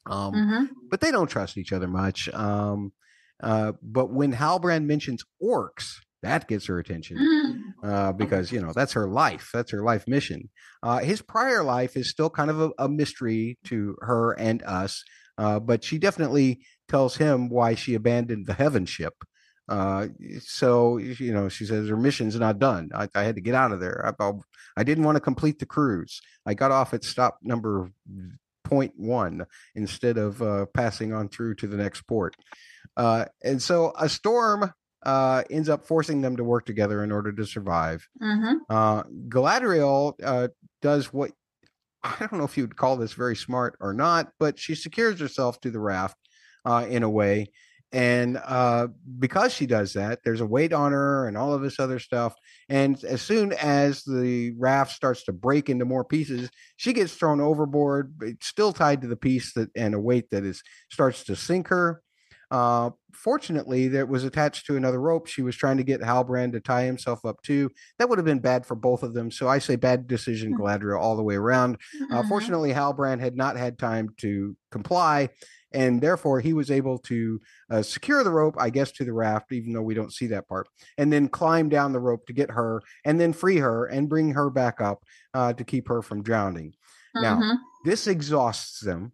Um, 0.05 0.43
Mhm. 0.43 0.85
but 0.89 1.01
they 1.01 1.11
don't 1.11 1.29
trust 1.29 1.57
each 1.57 1.73
other 1.73 1.87
much. 1.87 2.29
Um, 2.29 2.93
uh, 3.41 3.73
but 3.81 4.11
when 4.11 4.33
Halbrand 4.33 4.85
mentions 4.85 5.23
orcs, 5.41 5.95
that 6.23 6.47
gets 6.47 6.65
her 6.65 6.79
attention 6.79 7.73
uh, 7.83 8.11
because 8.11 8.51
you 8.51 8.59
know 8.59 8.73
that's 8.73 8.93
her 8.93 9.07
life. 9.07 9.49
That's 9.53 9.71
her 9.71 9.83
life 9.83 10.07
mission. 10.07 10.49
Uh, 10.81 10.99
his 10.99 11.21
prior 11.21 11.63
life 11.63 11.95
is 11.95 12.09
still 12.09 12.29
kind 12.29 12.49
of 12.49 12.59
a, 12.59 12.71
a 12.79 12.89
mystery 12.89 13.59
to 13.65 13.95
her 14.01 14.31
and 14.33 14.63
us, 14.63 15.03
uh, 15.37 15.59
but 15.59 15.83
she 15.83 15.97
definitely 15.97 16.61
tells 16.89 17.17
him 17.17 17.49
why 17.49 17.75
she 17.75 17.93
abandoned 17.93 18.47
the 18.47 18.53
Heaven 18.53 18.85
ship. 18.85 19.13
Uh, 19.67 20.07
so 20.39 20.97
you 20.97 21.33
know, 21.33 21.49
she 21.49 21.65
says 21.65 21.89
her 21.89 21.97
mission's 21.97 22.39
not 22.39 22.59
done. 22.59 22.89
I, 22.93 23.07
I 23.13 23.23
had 23.23 23.35
to 23.35 23.41
get 23.41 23.55
out 23.55 23.71
of 23.71 23.79
there. 23.79 24.13
I, 24.19 24.31
I 24.77 24.83
didn't 24.83 25.03
want 25.03 25.15
to 25.15 25.21
complete 25.21 25.59
the 25.59 25.65
cruise. 25.65 26.21
I 26.45 26.53
got 26.53 26.71
off 26.71 26.93
at 26.93 27.03
stop 27.03 27.39
number 27.43 27.91
point 28.65 28.93
one 28.97 29.45
instead 29.75 30.17
of 30.17 30.41
uh, 30.41 30.65
passing 30.73 31.13
on 31.13 31.29
through 31.29 31.55
to 31.55 31.67
the 31.67 31.77
next 31.77 32.01
port. 32.01 32.35
Uh, 32.97 33.25
and 33.43 33.61
so 33.61 33.93
a 33.97 34.09
storm 34.09 34.71
uh, 35.05 35.43
ends 35.49 35.69
up 35.69 35.85
forcing 35.85 36.21
them 36.21 36.35
to 36.35 36.43
work 36.43 36.65
together 36.65 37.03
in 37.03 37.11
order 37.11 37.31
to 37.31 37.45
survive. 37.45 38.05
Mhm. 38.21 38.55
Uh, 38.69 39.03
Galadriel 39.29 40.13
uh, 40.23 40.47
does 40.81 41.13
what 41.13 41.31
I 42.03 42.15
don't 42.19 42.33
know 42.33 42.43
if 42.43 42.57
you 42.57 42.63
would 42.63 42.75
call 42.75 42.97
this 42.97 43.13
very 43.13 43.35
smart 43.35 43.77
or 43.79 43.93
not, 43.93 44.31
but 44.39 44.59
she 44.59 44.75
secures 44.75 45.19
herself 45.19 45.59
to 45.61 45.71
the 45.71 45.79
raft 45.79 46.17
uh, 46.63 46.85
in 46.87 47.03
a 47.03 47.09
way. 47.09 47.51
And 47.95 48.41
uh, 48.43 48.89
because 49.19 49.53
she 49.53 49.65
does 49.65 49.93
that, 49.93 50.19
there's 50.25 50.41
a 50.41 50.45
weight 50.45 50.73
on 50.73 50.91
her 50.91 51.29
and 51.29 51.37
all 51.37 51.53
of 51.53 51.61
this 51.61 51.79
other 51.79 51.97
stuff. 51.97 52.35
And 52.67 53.01
as 53.05 53.21
soon 53.21 53.53
as 53.53 54.03
the 54.03 54.51
raft 54.57 54.91
starts 54.91 55.23
to 55.23 55.31
break 55.31 55.69
into 55.69 55.85
more 55.85 56.03
pieces, 56.03 56.49
she 56.75 56.91
gets 56.91 57.15
thrown 57.15 57.39
overboard, 57.39 58.19
but 58.19 58.43
still 58.43 58.73
tied 58.73 59.01
to 59.03 59.07
the 59.07 59.15
piece 59.15 59.53
that 59.53 59.69
and 59.77 59.95
a 59.95 59.99
weight 59.99 60.29
that 60.31 60.43
is 60.43 60.61
starts 60.91 61.23
to 61.23 61.37
sink 61.37 61.69
her. 61.69 62.01
Uh, 62.51 62.89
fortunately, 63.13 63.87
that 63.87 64.09
was 64.09 64.25
attached 64.25 64.65
to 64.65 64.75
another 64.75 64.99
rope. 64.99 65.27
She 65.27 65.41
was 65.41 65.55
trying 65.55 65.77
to 65.77 65.83
get 65.83 66.01
Halbrand 66.01 66.51
to 66.51 66.59
tie 66.59 66.83
himself 66.83 67.23
up 67.23 67.41
too. 67.43 67.71
That 67.97 68.09
would 68.09 68.17
have 68.19 68.25
been 68.25 68.39
bad 68.39 68.65
for 68.65 68.75
both 68.75 69.03
of 69.03 69.13
them. 69.13 69.31
So 69.31 69.47
I 69.47 69.59
say 69.59 69.77
bad 69.77 70.05
decision. 70.05 70.53
Galadriel, 70.53 70.99
all 70.99 71.15
the 71.15 71.23
way 71.23 71.35
around. 71.35 71.77
Uh, 72.11 72.21
Mhm. 72.21 72.27
fortunately, 72.27 72.73
Halbrand 72.73 73.21
had 73.21 73.35
not 73.37 73.55
had 73.57 73.79
time 73.79 74.09
to 74.17 74.55
comply, 74.69 75.29
and 75.75 76.01
therefore 76.01 76.39
he 76.39 76.53
was 76.53 76.71
able 76.71 76.97
to 76.99 77.39
uh, 77.69 77.81
secure 77.83 78.23
the 78.23 78.31
rope, 78.31 78.55
I 78.57 78.69
guess, 78.71 78.91
to 78.93 79.05
the 79.05 79.13
raft, 79.13 79.51
even 79.51 79.73
though 79.73 79.81
we 79.83 79.93
don't 79.93 80.13
see 80.13 80.27
that 80.27 80.47
part, 80.47 80.67
and 80.97 81.11
then 81.13 81.27
climb 81.27 81.69
down 81.69 81.93
the 81.93 81.99
rope 81.99 82.25
to 82.27 82.33
get 82.33 82.49
her, 82.51 82.81
and 83.05 83.19
then 83.19 83.33
free 83.33 83.57
her 83.57 83.85
and 83.85 84.09
bring 84.09 84.31
her 84.33 84.49
back 84.49 84.81
up 84.81 85.03
uh, 85.33 85.53
to 85.53 85.63
keep 85.63 85.87
her 85.89 86.01
from 86.01 86.23
drowning. 86.23 86.73
Now, 87.13 87.35
Mhm. 87.37 87.57
this 87.83 88.07
exhausts 88.07 88.79
them, 88.79 89.11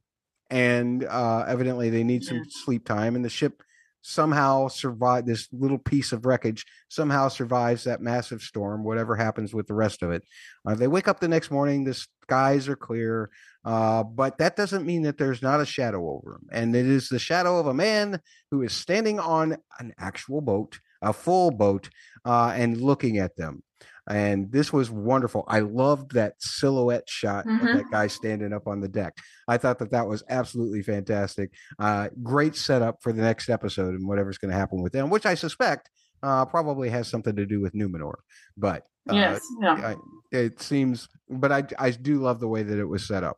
and 0.50 1.04
uh, 1.04 1.46
evidently 1.48 1.90
they 1.90 2.04
need 2.04 2.24
some 2.24 2.44
sleep 2.50 2.86
time, 2.86 3.16
and 3.16 3.26
the 3.26 3.30
ship 3.30 3.64
somehow 4.04 4.68
survive 4.68 5.26
this 5.28 5.48
little 5.52 5.78
piece 5.78 6.12
of 6.12 6.26
wreckage 6.26 6.66
somehow 6.90 7.28
survives 7.28 7.84
that 7.84 8.02
massive 8.02 8.42
storm 8.42 8.84
whatever 8.84 9.16
happens 9.16 9.54
with 9.54 9.68
the 9.68 9.76
rest 9.76 10.02
of 10.02 10.10
it 10.10 10.24
uh, 10.66 10.74
they 10.74 10.88
wake 10.88 11.08
up 11.08 11.20
the 11.20 11.28
next 11.28 11.52
morning 11.52 11.84
the 11.84 11.94
skies 11.94 12.68
are 12.68 12.76
clear 12.76 13.30
Uh, 13.64 14.04
but 14.04 14.38
that 14.40 14.56
doesn't 14.56 14.86
mean 14.86 15.04
that 15.04 15.18
there's 15.18 15.42
not 15.42 15.60
a 15.62 15.66
shadow 15.66 16.10
over 16.10 16.34
him. 16.36 16.48
And 16.52 16.76
it 16.76 16.86
is 16.88 17.10
the 17.10 17.20
shadow 17.20 17.60
of 17.60 17.68
a 17.68 17.74
man 17.74 18.20
who 18.50 18.62
is 18.64 18.74
standing 18.74 19.20
on 19.20 19.58
an 19.80 19.94
actual 20.00 20.42
boat, 20.42 20.80
a 21.02 21.14
full 21.14 21.52
boat, 21.52 21.90
uh, 22.26 22.54
and 22.56 22.82
looking 22.82 23.18
at 23.20 23.36
them. 23.38 23.64
And 24.10 24.52
this 24.52 24.74
was 24.74 24.90
wonderful. 24.90 25.44
I 25.48 25.60
loved 25.60 26.14
that 26.14 26.34
silhouette 26.40 27.08
shot 27.08 27.46
Mhm. 27.46 27.60
of 27.70 27.78
that 27.78 27.92
guy 27.92 28.08
standing 28.08 28.52
up 28.52 28.68
on 28.68 28.82
the 28.82 28.88
deck. 28.88 29.16
I 29.48 29.58
thought 29.58 29.78
that 29.78 29.92
that 29.92 30.08
was 30.08 30.24
absolutely 30.28 30.82
fantastic. 30.82 31.52
Uh, 31.78 32.10
great 32.24 32.56
setup 32.56 32.98
for 33.04 33.14
the 33.14 33.22
next 33.22 33.48
episode 33.48 33.94
and 33.94 34.08
whatever's 34.08 34.40
going 34.40 34.52
to 34.52 34.58
happen 34.58 34.82
with 34.82 34.92
them, 34.92 35.10
which 35.12 35.26
I 35.28 35.36
suspect 35.36 35.90
uh, 36.24 36.46
probably 36.46 36.90
has 36.90 37.08
something 37.10 37.36
to 37.36 37.46
do 37.46 37.60
with 37.62 37.74
Numenor. 37.74 38.14
But 38.58 38.84
uh, 39.10 39.14
yes, 39.16 39.42
yeah. 39.62 39.74
I, 39.94 39.96
it 40.32 40.62
seems, 40.62 41.08
but 41.30 41.52
I 41.52 41.64
I 41.80 41.90
do 41.92 42.20
love 42.20 42.40
the 42.40 42.48
way 42.48 42.62
that 42.64 42.78
it 42.80 42.86
was 42.86 43.08
set 43.08 43.24
up. 43.24 43.38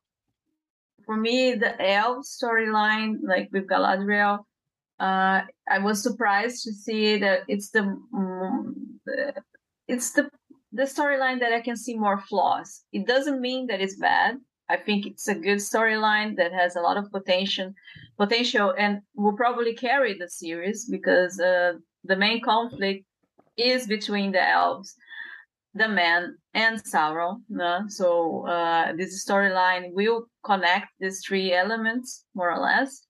For 1.06 1.18
me, 1.18 1.54
the 1.54 1.80
elf 1.82 2.26
storyline, 2.26 3.18
like 3.24 3.50
with 3.52 3.68
Galadriel, 3.68 4.40
uh, 5.00 5.42
I 5.70 5.80
was 5.80 6.02
surprised 6.02 6.64
to 6.64 6.74
see 6.74 7.18
that 7.18 7.42
it's 7.48 7.70
the, 7.72 7.98
it's 9.88 10.12
the 10.12 10.30
the 10.74 10.84
storyline 10.84 11.40
that 11.40 11.54
I 11.54 11.62
can 11.62 11.78
see 11.78 11.96
more 11.96 12.20
flaws. 12.20 12.84
It 12.92 13.06
doesn't 13.06 13.40
mean 13.40 13.68
that 13.68 13.80
it's 13.80 13.96
bad. 13.96 14.38
I 14.70 14.78
think 14.78 15.06
it's 15.06 15.28
a 15.28 15.36
good 15.36 15.60
storyline 15.60 16.36
that 16.38 16.52
has 16.52 16.76
a 16.76 16.82
lot 16.82 16.98
of 16.98 17.12
potential, 17.12 17.74
potential, 18.18 18.74
and 18.78 19.02
will 19.16 19.38
probably 19.38 19.76
carry 19.76 20.18
the 20.18 20.28
series 20.28 20.90
because 20.90 21.40
uh, 21.40 21.74
the 22.04 22.16
main 22.16 22.42
conflict 22.42 23.06
is 23.56 23.86
between 23.86 24.32
the 24.32 24.50
elves, 24.50 24.96
the 25.74 25.88
man, 25.88 26.38
and 26.54 26.82
Sauron. 26.84 27.42
So 27.90 28.48
uh, 28.48 28.94
this 28.96 29.26
storyline 29.26 29.94
will 29.94 30.26
connect 30.46 30.88
these 31.00 31.22
three 31.26 31.54
elements 31.54 32.26
more 32.36 32.52
or 32.52 32.60
less. 32.60 33.06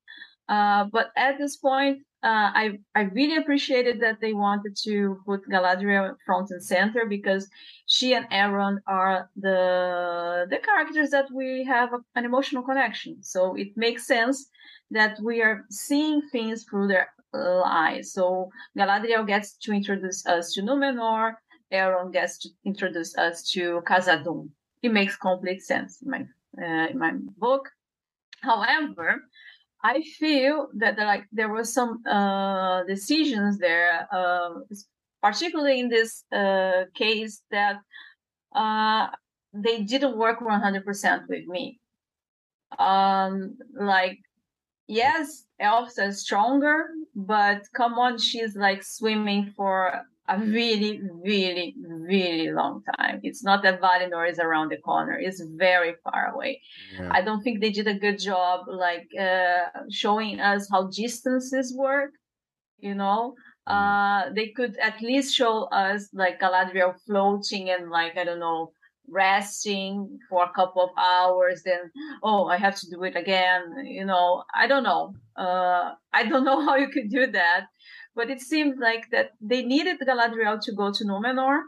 Uh, 0.50 0.86
but 0.92 1.08
at 1.18 1.38
this 1.38 1.58
point, 1.58 2.00
uh, 2.24 2.52
I 2.56 2.80
I 2.96 3.02
really 3.02 3.38
appreciated 3.38 4.00
that 4.02 4.20
they 4.22 4.34
wanted 4.34 4.78
to 4.84 5.18
put 5.26 5.48
Galadriel 5.50 6.16
front 6.26 6.52
and 6.52 6.64
center 6.64 7.06
because 7.06 7.50
she 7.86 8.14
and 8.14 8.26
Aaron 8.32 8.80
are 8.88 9.30
the 9.36 10.48
the 10.50 10.58
characters 10.58 11.10
that 11.10 11.28
we 11.34 11.66
have 11.66 11.90
an 12.16 12.24
emotional 12.24 12.64
connection. 12.64 13.22
So 13.22 13.56
it 13.56 13.70
makes 13.76 14.08
sense 14.08 14.50
that 14.92 15.20
we 15.22 15.42
are 15.42 15.66
seeing 15.70 16.22
things 16.32 16.64
through 16.64 16.88
their 16.88 17.10
uh, 17.34 17.62
eyes. 17.64 18.14
So 18.14 18.50
Galadriel 18.78 19.28
gets 19.28 19.58
to 19.64 19.74
introduce 19.74 20.26
us 20.26 20.54
to 20.54 20.62
Numenor. 20.62 21.34
Aaron 21.74 22.12
gets 22.12 22.38
to 22.40 22.50
introduce 22.64 23.18
us 23.18 23.50
to 23.52 23.82
Khazad-dûm. 23.88 24.50
It 24.82 24.94
makes 24.94 25.16
complete 25.16 25.62
sense 25.64 26.02
in 26.02 26.12
my 26.12 26.22
uh, 26.62 26.88
in 26.92 27.00
my 27.00 27.14
book. 27.38 27.70
However, 28.42 29.24
I 29.84 30.02
feel 30.20 30.70
that 30.76 30.98
like 30.98 31.26
there 31.32 31.50
were 31.50 31.64
some 31.64 32.06
uh, 32.06 32.84
decisions 32.84 33.58
there, 33.58 34.08
uh, 34.12 34.52
particularly 35.22 35.80
in 35.80 35.90
this 35.90 36.24
uh, 36.32 36.84
case, 36.94 37.42
that 37.52 37.78
uh, 38.56 39.08
they 39.54 39.82
didn't 39.82 40.18
work 40.18 40.40
100% 40.40 41.28
with 41.28 41.46
me. 41.48 41.80
Um, 42.80 43.58
like, 43.74 44.20
yes, 44.88 45.46
elves 45.60 46.00
are 46.00 46.12
stronger, 46.12 46.88
but 47.16 47.64
come 47.74 47.94
on, 47.94 48.18
she's 48.18 48.56
like 48.56 48.84
swimming 48.84 49.54
for 49.56 50.04
a 50.28 50.40
really, 50.40 51.02
really, 51.24 51.76
really 51.86 52.52
long 52.52 52.82
time. 52.98 53.20
It's 53.24 53.44
not 53.44 53.62
that 53.64 53.82
Valinor 53.82 54.30
is 54.30 54.40
around 54.40 54.70
the 54.70 54.78
corner; 54.78 55.18
it's 55.20 55.42
very 55.58 55.96
far 56.04 56.32
away. 56.34 56.62
I 57.12 57.22
don't 57.22 57.42
think 57.44 57.62
they 57.62 57.72
did 57.72 57.88
a 57.88 57.94
good 58.00 58.20
job, 58.20 58.66
like 58.68 59.08
uh, 59.20 59.66
showing 59.92 60.40
us 60.40 60.68
how 60.72 60.88
distances 60.88 61.74
work. 61.76 62.12
You 62.80 62.96
know, 62.96 63.36
uh, 63.68 64.30
they 64.36 64.50
could 64.50 64.78
at 64.78 65.02
least 65.02 65.36
show 65.36 65.64
us 65.66 66.10
like 66.14 66.40
Galadriel 66.42 66.96
floating 67.06 67.70
and 67.70 67.90
like 67.90 68.18
I 68.18 68.24
don't 68.26 68.40
know, 68.40 68.72
resting 69.10 70.20
for 70.30 70.44
a 70.44 70.54
couple 70.54 70.84
of 70.84 70.90
hours. 70.98 71.64
Then, 71.64 71.92
oh, 72.22 72.46
I 72.46 72.58
have 72.58 72.76
to 72.80 72.90
do 72.90 73.04
it 73.04 73.16
again. 73.16 73.86
You 73.86 74.06
know, 74.06 74.44
I 74.54 74.68
don't 74.68 74.84
know. 74.84 75.16
Uh, 75.36 75.94
I 76.14 76.24
don't 76.24 76.46
know 76.50 76.64
how 76.66 76.76
you 76.76 76.90
could 76.90 77.10
do 77.10 77.28
that, 77.28 77.66
but 78.16 78.30
it 78.30 78.42
seemed 78.42 78.80
like 78.80 79.10
that 79.12 79.32
they 79.42 79.64
needed 79.64 80.00
Galadriel 80.00 80.60
to 80.62 80.74
go 80.74 80.92
to 80.92 81.06
Numenor. 81.06 81.62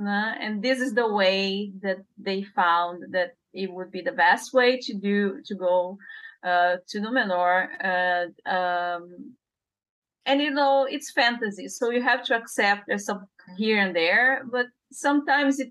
uh, 0.00 0.34
and 0.40 0.62
this 0.62 0.80
is 0.80 0.94
the 0.94 1.12
way 1.12 1.72
that 1.82 1.98
they 2.16 2.42
found 2.42 3.12
that 3.12 3.32
it 3.52 3.72
would 3.72 3.90
be 3.90 4.02
the 4.02 4.12
best 4.12 4.52
way 4.52 4.78
to 4.78 4.94
do 4.94 5.40
to 5.46 5.54
go 5.54 5.98
uh, 6.44 6.76
to 6.88 7.00
Numenor. 7.00 7.66
Uh, 7.82 8.48
um, 8.48 9.34
and 10.24 10.42
you 10.42 10.50
know, 10.50 10.86
it's 10.88 11.10
fantasy, 11.10 11.68
so 11.68 11.90
you 11.90 12.02
have 12.02 12.22
to 12.24 12.36
accept 12.36 12.82
there's 12.86 13.06
some 13.06 13.26
here 13.56 13.78
and 13.80 13.96
there, 13.96 14.42
but 14.52 14.66
sometimes 14.92 15.58
it 15.58 15.70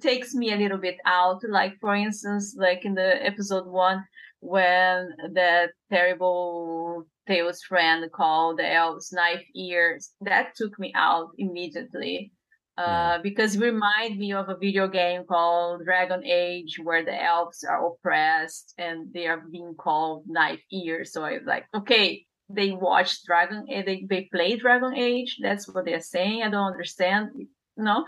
takes 0.00 0.34
me 0.34 0.52
a 0.52 0.56
little 0.56 0.78
bit 0.78 0.96
out. 1.04 1.42
Like 1.48 1.74
for 1.80 1.94
instance, 1.94 2.54
like 2.58 2.84
in 2.84 2.94
the 2.94 3.24
episode 3.24 3.66
one, 3.66 4.04
when 4.40 5.10
that 5.32 5.70
terrible 5.90 7.06
Theo's 7.26 7.62
friend 7.62 8.10
called 8.12 8.58
the 8.58 8.72
elves 8.72 9.12
knife 9.12 9.44
ears, 9.54 10.10
that 10.20 10.54
took 10.56 10.78
me 10.78 10.92
out 10.94 11.30
immediately 11.38 12.32
uh, 12.78 13.18
because 13.22 13.56
it 13.56 13.60
remind 13.60 14.18
me 14.18 14.32
of 14.32 14.48
a 14.48 14.56
video 14.56 14.86
game 14.86 15.24
called 15.28 15.84
Dragon 15.84 16.22
Age, 16.24 16.78
where 16.80 17.04
the 17.04 17.22
elves 17.22 17.64
are 17.64 17.84
oppressed 17.84 18.72
and 18.78 19.12
they 19.12 19.26
are 19.26 19.42
being 19.50 19.74
called 19.74 20.22
knife 20.28 20.60
ears. 20.70 21.12
So 21.12 21.24
I 21.24 21.32
was 21.32 21.42
like, 21.44 21.66
okay, 21.74 22.24
they 22.48 22.70
watch 22.70 23.24
Dragon, 23.24 23.66
eh, 23.68 23.82
they 23.84 24.06
they 24.08 24.28
play 24.32 24.56
Dragon 24.56 24.94
Age. 24.96 25.38
That's 25.42 25.68
what 25.68 25.86
they're 25.86 26.00
saying. 26.00 26.44
I 26.44 26.50
don't 26.50 26.72
understand, 26.72 27.30
you 27.36 27.48
know. 27.76 28.04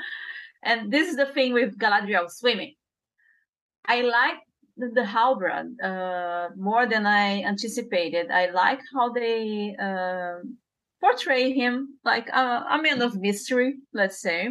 And 0.62 0.93
this 0.93 1.09
is 1.09 1.16
the 1.16 1.27
thing 1.27 1.53
with 1.53 1.78
Galadriel 1.78 2.31
swimming. 2.31 2.74
I 3.87 4.03
like 4.03 4.39
the, 4.77 4.89
the 4.89 5.03
Halbrand 5.03 5.81
uh, 5.82 6.51
more 6.57 6.87
than 6.87 7.07
I 7.07 7.43
anticipated. 7.43 8.31
I 8.31 8.51
like 8.51 8.81
how 8.95 9.12
they 9.12 9.74
uh, 9.81 10.39
portray 11.01 11.53
him 11.53 11.99
like 12.05 12.28
a, 12.28 12.66
a 12.70 12.82
man 12.82 13.01
of 13.03 13.16
mystery, 13.16 13.77
let's 13.95 14.20
say, 14.20 14.49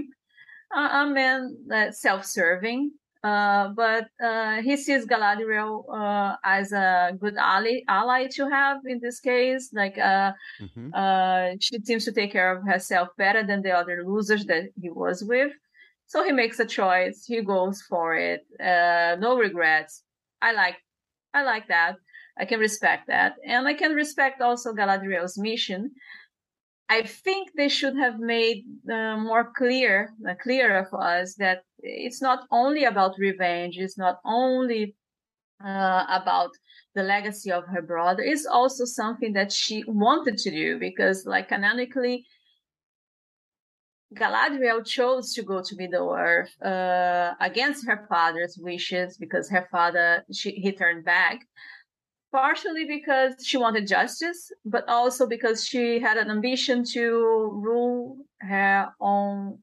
a, 0.76 0.80
a 0.80 1.06
man 1.07 1.57
that's 1.68 2.02
self-serving. 2.02 2.91
Uh, 3.22 3.68
but 3.76 4.07
uh, 4.23 4.61
he 4.61 4.77
sees 4.77 5.06
Galadriel 5.06 5.84
uh, 5.94 6.38
as 6.44 6.72
a 6.72 7.11
good 7.19 7.36
ally, 7.36 7.81
ally 7.90 8.27
to 8.27 8.49
have 8.49 8.77
in 8.86 8.99
this 9.02 9.19
case. 9.19 9.69
Like 9.73 9.98
uh, 9.98 10.31
Mhm. 10.61 10.91
uh, 10.94 11.57
she 11.60 11.80
seems 11.84 12.06
to 12.06 12.14
take 12.14 12.31
care 12.31 12.56
of 12.56 12.64
herself 12.65 13.10
better 13.18 13.44
than 13.44 13.61
the 13.61 13.72
other 13.72 14.03
losers 14.06 14.45
that 14.45 14.64
he 14.81 14.90
was 14.90 15.22
with. 15.23 15.52
So 16.10 16.23
he 16.23 16.31
makes 16.31 16.60
a 16.60 16.65
choice. 16.65 17.23
He 17.26 17.41
goes 17.44 17.81
for 17.88 18.15
it. 18.15 18.41
Uh, 18.60 19.15
no 19.19 19.38
regrets. 19.38 20.03
I 20.41 20.53
like, 20.53 20.77
I 21.34 21.44
like 21.44 21.68
that. 21.68 21.95
I 22.41 22.45
can 22.45 22.60
respect 22.60 23.07
that, 23.07 23.34
and 23.45 23.68
I 23.68 23.73
can 23.73 23.94
respect 23.94 24.41
also 24.41 24.73
Galadriel's 24.73 25.38
mission. 25.38 25.91
I 26.88 27.03
think 27.03 27.49
they 27.56 27.68
should 27.69 27.95
have 27.98 28.18
made 28.18 28.64
uh, 28.90 29.18
more 29.18 29.52
clear, 29.56 30.14
uh, 30.27 30.34
clearer 30.41 30.88
for 30.90 31.03
us 31.03 31.36
that 31.36 31.64
it's 31.80 32.22
not 32.22 32.40
only 32.49 32.86
about 32.86 33.19
revenge. 33.19 33.76
It's 33.77 33.98
not 33.98 34.19
only 34.26 34.95
uh, 35.64 36.06
about 36.10 36.52
the 36.95 37.03
legacy 37.03 37.52
of 37.52 37.65
her 37.68 37.81
brother. 37.81 38.23
It's 38.23 38.48
also 38.48 38.86
something 38.86 39.34
that 39.34 39.52
she 39.52 39.84
wanted 39.86 40.38
to 40.40 40.49
do 40.49 40.80
because, 40.80 41.26
like, 41.26 41.49
canonically, 41.49 42.26
Galadriel 44.15 44.86
chose 44.86 45.34
to 45.34 45.44
go 45.44 45.61
to 45.61 45.76
Middle 45.76 46.11
Earth 46.11 46.60
uh, 46.64 47.34
against 47.40 47.86
her 47.86 48.06
father's 48.10 48.57
wishes 48.57 49.18
because 49.18 49.49
her 49.49 49.68
father 49.72 50.26
she, 50.34 50.52
he 50.52 50.72
turned 50.72 51.06
back, 51.06 51.45
partially 52.31 52.86
because 52.86 53.34
she 53.45 53.57
wanted 53.57 53.88
justice, 53.88 54.52
but 54.65 54.88
also 54.90 55.27
because 55.27 55.64
she 55.64 55.99
had 55.99 56.18
an 56.18 56.31
ambition 56.31 56.84
to 56.94 57.52
rule 57.53 58.18
her 58.41 58.90
own 58.99 59.60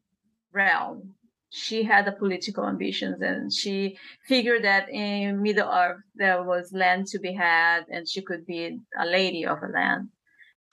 realm. 0.53 1.15
She 1.51 1.83
had 1.83 2.07
a 2.07 2.13
political 2.13 2.69
ambitions, 2.69 3.23
and 3.23 3.53
she 3.53 3.99
figured 4.29 4.63
that 4.65 4.89
in 4.91 5.43
Middle 5.43 5.71
Earth 5.71 6.03
there 6.15 6.45
was 6.45 6.73
land 6.73 7.07
to 7.09 7.19
be 7.19 7.33
had, 7.33 7.87
and 7.89 8.07
she 8.09 8.23
could 8.23 8.47
be 8.47 8.79
a 8.97 9.07
lady 9.07 9.45
of 9.45 9.59
a 9.63 9.69
land 9.69 10.09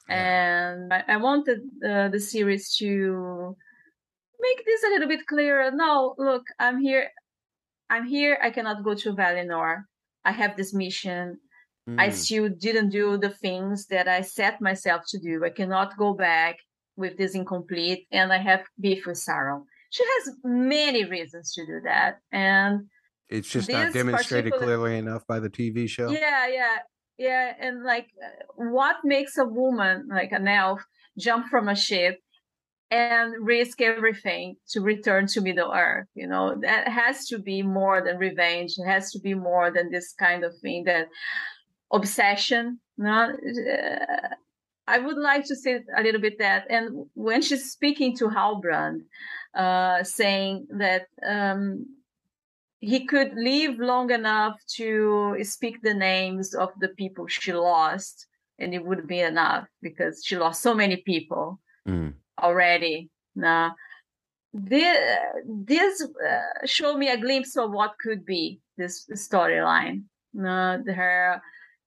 and 0.09 0.93
I, 0.93 1.03
I 1.07 1.17
wanted 1.17 1.61
uh, 1.85 2.09
the 2.09 2.19
series 2.19 2.75
to 2.77 3.55
make 4.47 4.59
this 4.65 4.83
a 4.83 4.89
little 4.93 5.07
bit 5.13 5.25
clearer. 5.33 5.71
No, 5.71 6.15
look, 6.17 6.43
I'm 6.59 6.79
here. 6.87 7.05
I'm 7.89 8.05
here. 8.05 8.37
I 8.47 8.49
cannot 8.55 8.83
go 8.83 8.93
to 8.95 9.13
Valinor. 9.13 9.83
I 10.25 10.31
have 10.31 10.53
this 10.55 10.73
mission. 10.73 11.25
I 12.05 12.07
Mm. 12.09 12.13
still 12.23 12.47
didn't 12.65 12.89
do 12.99 13.07
the 13.25 13.33
things 13.45 13.87
that 13.93 14.07
I 14.17 14.21
set 14.21 14.55
myself 14.69 15.01
to 15.11 15.17
do. 15.19 15.33
I 15.49 15.51
cannot 15.59 15.89
go 16.03 16.09
back 16.13 16.55
with 17.01 17.13
this 17.17 17.33
incomplete, 17.35 18.01
and 18.19 18.27
I 18.37 18.39
have 18.49 18.61
beef 18.79 19.01
with 19.07 19.17
Sauron. 19.25 19.61
She 19.95 20.03
has 20.13 20.23
many 20.43 21.03
reasons 21.15 21.45
to 21.55 21.61
do 21.71 21.77
that, 21.89 22.11
and 22.31 22.73
It's 23.29 23.49
just 23.49 23.69
not 23.69 23.93
demonstrated 23.93 24.53
clearly 24.53 24.93
enough 25.03 25.23
by 25.27 25.39
the 25.39 25.49
TV 25.49 25.87
show. 25.95 26.09
Yeah, 26.09 26.45
yeah, 26.59 26.77
yeah. 27.17 27.45
And 27.65 27.83
like, 27.93 28.07
what 28.55 28.97
makes 29.03 29.37
a 29.37 29.45
woman, 29.61 29.95
like 30.19 30.31
an 30.31 30.47
elf, 30.47 30.81
jump 31.17 31.43
from 31.51 31.67
a 31.67 31.75
ship 31.87 32.15
and 32.93 33.33
risk 33.43 33.81
everything 33.81 34.55
to 34.69 34.81
return 34.81 35.25
to 35.27 35.41
Middle 35.41 35.73
Earth? 35.73 36.07
You 36.13 36.27
know, 36.27 36.55
that 36.61 36.87
has 36.87 37.25
to 37.29 37.39
be 37.39 37.63
more 37.63 38.03
than 38.03 38.17
revenge. 38.17 38.75
It 38.77 38.85
has 38.85 39.11
to 39.13 39.19
be 39.19 39.33
more 39.33 39.71
than 39.71 39.89
this 39.89 40.13
kind 40.13 40.43
of 40.43 40.55
thing 40.59 40.83
that 40.83 41.07
obsession. 41.91 42.79
No, 42.97 43.31
uh, 43.31 44.27
I 44.87 44.99
would 44.99 45.17
like 45.17 45.45
to 45.45 45.55
say 45.55 45.79
a 45.97 46.03
little 46.03 46.21
bit 46.21 46.37
that. 46.37 46.69
And 46.69 47.07
when 47.15 47.41
she's 47.41 47.71
speaking 47.71 48.15
to 48.17 48.25
Halbrand, 48.27 48.99
uh, 49.55 50.03
saying 50.03 50.67
that. 50.77 51.07
Um, 51.27 51.85
he 52.85 53.05
could 53.05 53.31
live 53.35 53.79
long 53.79 54.11
enough 54.11 54.59
to 54.75 55.37
speak 55.41 55.81
the 55.81 55.93
names 55.93 56.53
of 56.53 56.69
the 56.81 56.89
people 56.89 57.25
she 57.27 57.53
lost 57.53 58.27
and 58.59 58.73
it 58.73 58.83
would 58.85 59.07
be 59.07 59.21
enough 59.21 59.69
because 59.81 60.21
she 60.25 60.35
lost 60.35 60.61
so 60.61 60.73
many 60.75 60.97
people 60.97 61.61
Mm. 61.87 62.13
Already 62.41 63.09
now 63.35 63.75
this, 64.53 64.97
this 65.47 66.03
uh, 66.03 66.65
showed 66.65 66.97
me 66.97 67.09
a 67.09 67.17
glimpse 67.17 67.57
of 67.57 67.71
what 67.71 67.95
could 67.99 68.25
be 68.25 68.59
this 68.77 69.07
storyline 69.13 70.03
uh, 70.39 70.77
her 70.93 71.41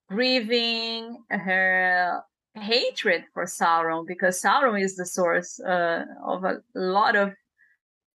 grieving 0.08 1.18
her 1.30 2.22
hatred 2.54 3.24
for 3.34 3.44
sauron 3.44 4.06
because 4.06 4.40
sauron 4.40 4.80
is 4.82 4.96
the 4.96 5.06
source 5.06 5.60
uh, 5.60 6.04
of 6.24 6.44
a 6.44 6.60
lot 6.74 7.16
of 7.16 7.32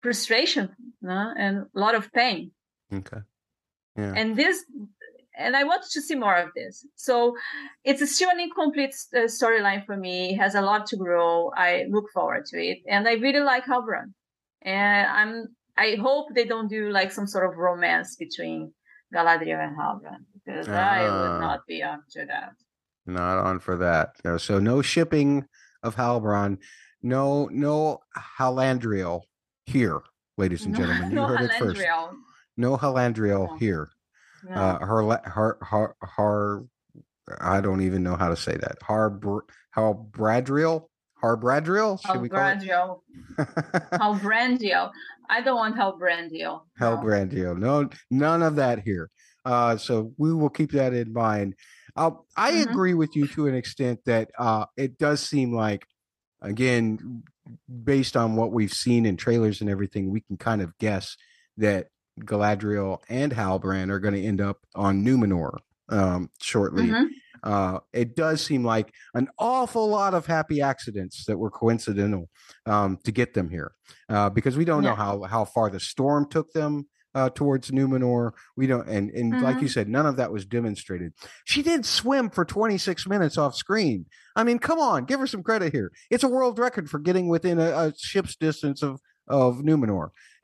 frustration 0.02 0.70
uh, 1.08 1.34
and 1.38 1.58
a 1.60 1.80
lot 1.80 1.96
of 1.96 2.12
pain 2.12 2.52
Okay. 2.94 3.20
Yeah. 3.98 4.14
and 4.16 4.36
this 4.36 4.66
and 5.38 5.56
i 5.56 5.64
wanted 5.64 5.90
to 5.90 6.02
see 6.02 6.16
more 6.16 6.36
of 6.36 6.50
this 6.56 6.86
so 6.96 7.36
it's 7.84 8.16
still 8.16 8.30
an 8.30 8.40
incomplete 8.40 8.94
uh, 9.16 9.20
storyline 9.22 9.86
for 9.86 9.96
me 9.98 10.32
it 10.34 10.38
has 10.38 10.56
a 10.56 10.62
lot 10.62 10.86
to 10.86 10.98
grow 10.98 11.52
i 11.56 11.86
look 11.90 12.06
forward 12.14 12.46
to 12.46 12.58
it 12.58 12.80
and 12.88 13.08
i 13.08 13.14
really 13.14 13.40
like 13.40 13.66
halbrand 13.66 14.12
and 14.64 15.08
i'm 15.08 15.48
i 15.78 15.96
hope 15.96 16.28
they 16.36 16.46
don't 16.46 16.68
do 16.68 16.90
like 16.90 17.12
some 17.12 17.28
sort 17.28 17.50
of 17.50 17.58
romance 17.58 18.16
between 18.18 18.74
galadriel 19.14 19.60
and 19.66 19.78
halbrand 19.78 20.24
because 20.34 20.68
i 20.68 21.06
Ah. 21.08 21.22
would 21.22 21.40
not 21.42 21.60
be 21.68 21.82
up 21.84 22.02
to 22.12 22.26
that 22.26 22.52
Not 23.06 23.38
on 23.40 23.60
for 23.60 23.76
that. 23.78 24.08
So 24.40 24.60
no 24.60 24.82
shipping 24.84 25.46
of 25.82 25.96
Halbron. 25.96 26.60
No, 27.02 27.50
no 27.52 27.98
Halandriel 28.38 29.22
here, 29.66 30.00
ladies 30.38 30.66
and 30.66 30.76
gentlemen. 30.76 31.10
You 31.10 31.16
no 31.16 31.26
heard 31.26 31.42
it 31.42 31.54
first. 31.54 31.82
No 32.58 32.78
Halandriel 32.78 33.48
No. 33.50 33.58
here. 33.58 33.90
No. 34.48 34.56
Uh, 34.56 34.86
her, 34.86 35.20
her, 35.30 35.58
her, 35.62 35.96
her, 36.02 36.64
I 37.40 37.62
don't 37.62 37.82
even 37.82 38.04
know 38.04 38.16
how 38.16 38.30
to 38.30 38.36
say 38.36 38.58
that. 38.58 38.78
Har, 38.82 39.20
how 39.72 40.08
Bradriel? 40.12 40.88
Har 41.22 41.38
Bradriel? 41.38 42.02
Should 42.06 42.22
we 42.22 42.30
call 42.30 42.48
it? 42.48 42.58
Halbrandriel. 43.94 44.92
I 45.30 45.42
don't 45.42 45.56
want 45.56 45.76
Halbrandriel. 45.78 46.62
Hell 46.78 46.96
No. 46.98 47.04
Brandio. 47.04 47.58
No, 47.58 47.90
none 48.10 48.42
of 48.44 48.56
that 48.56 48.80
here. 48.84 49.10
Uh, 49.46 49.78
so 49.78 50.14
we 50.18 50.34
will 50.34 50.50
keep 50.50 50.72
that 50.72 50.94
in 50.94 51.14
mind. 51.14 51.56
Uh, 51.96 52.12
I 52.36 52.52
Mhm. 52.54 52.70
agree 52.72 52.94
with 52.94 53.16
you 53.16 53.28
to 53.30 53.48
an 53.48 53.56
extent 53.56 54.00
that 54.06 54.32
uh, 54.38 54.66
it 54.78 54.98
does 54.98 55.22
seem 55.22 55.54
like, 55.54 55.86
again, 56.42 57.24
based 57.84 58.16
on 58.18 58.36
what 58.36 58.52
we've 58.52 58.74
seen 58.74 59.06
in 59.06 59.18
trailers 59.18 59.62
and 59.62 59.70
everything, 59.70 60.10
we 60.12 60.22
can 60.22 60.38
kind 60.38 60.62
of 60.62 60.78
guess 60.78 61.16
that 61.58 61.88
Galadriel 62.20 63.00
and 63.10 63.32
Halbrand 63.32 63.90
are 63.90 64.00
going 64.00 64.14
to 64.14 64.24
end 64.24 64.42
up 64.42 64.58
on 64.76 65.04
Numenor 65.04 65.58
um, 65.90 66.30
shortly. 66.42 66.88
Mhm. 66.88 67.08
Uh, 67.44 67.80
it 67.92 68.16
does 68.16 68.40
seem 68.46 68.64
like 68.64 68.94
an 69.16 69.28
awful 69.40 69.88
lot 69.90 70.14
of 70.14 70.28
happy 70.28 70.62
accidents 70.62 71.26
that 71.26 71.38
were 71.40 71.50
coincidental 71.50 72.30
um, 72.68 72.98
to 73.04 73.12
get 73.12 73.34
them 73.34 73.50
here, 73.50 73.72
uh, 74.10 74.30
because 74.30 74.56
we 74.56 74.64
don't 74.66 74.84
know 74.84 74.94
how 74.94 75.24
how 75.24 75.44
far 75.44 75.70
the 75.72 75.80
storm 75.80 76.30
took 76.30 76.52
them 76.54 76.86
uh, 77.16 77.30
towards 77.32 77.72
Numenor. 77.72 78.34
We 78.56 78.68
don't, 78.68 78.88
and 78.88 79.10
and 79.10 79.42
like 79.42 79.58
Mhm. 79.58 79.62
you 79.64 79.68
said, 79.70 79.90
none 79.90 80.06
of 80.06 80.18
that 80.18 80.32
was 80.32 80.46
demonstrated. 80.46 81.14
She 81.46 81.64
did 81.64 81.84
swim 81.84 82.30
for 82.30 82.46
26 82.46 83.08
minutes 83.08 83.40
off 83.40 83.56
screen. 83.56 84.06
I 84.36 84.44
mean, 84.44 84.60
come 84.60 84.78
on, 84.80 85.06
give 85.06 85.20
her 85.20 85.26
some 85.28 85.42
credit 85.42 85.74
here. 85.74 85.92
It's 86.12 86.24
a 86.24 86.30
world 86.30 86.60
record 86.60 86.92
for 86.92 87.00
getting 87.00 87.28
within 87.28 87.58
a, 87.60 87.72
a 87.72 87.94
ship's 87.98 88.36
distance 88.36 88.84
of 88.84 89.02
of 89.28 89.58
Numenor. 89.64 90.10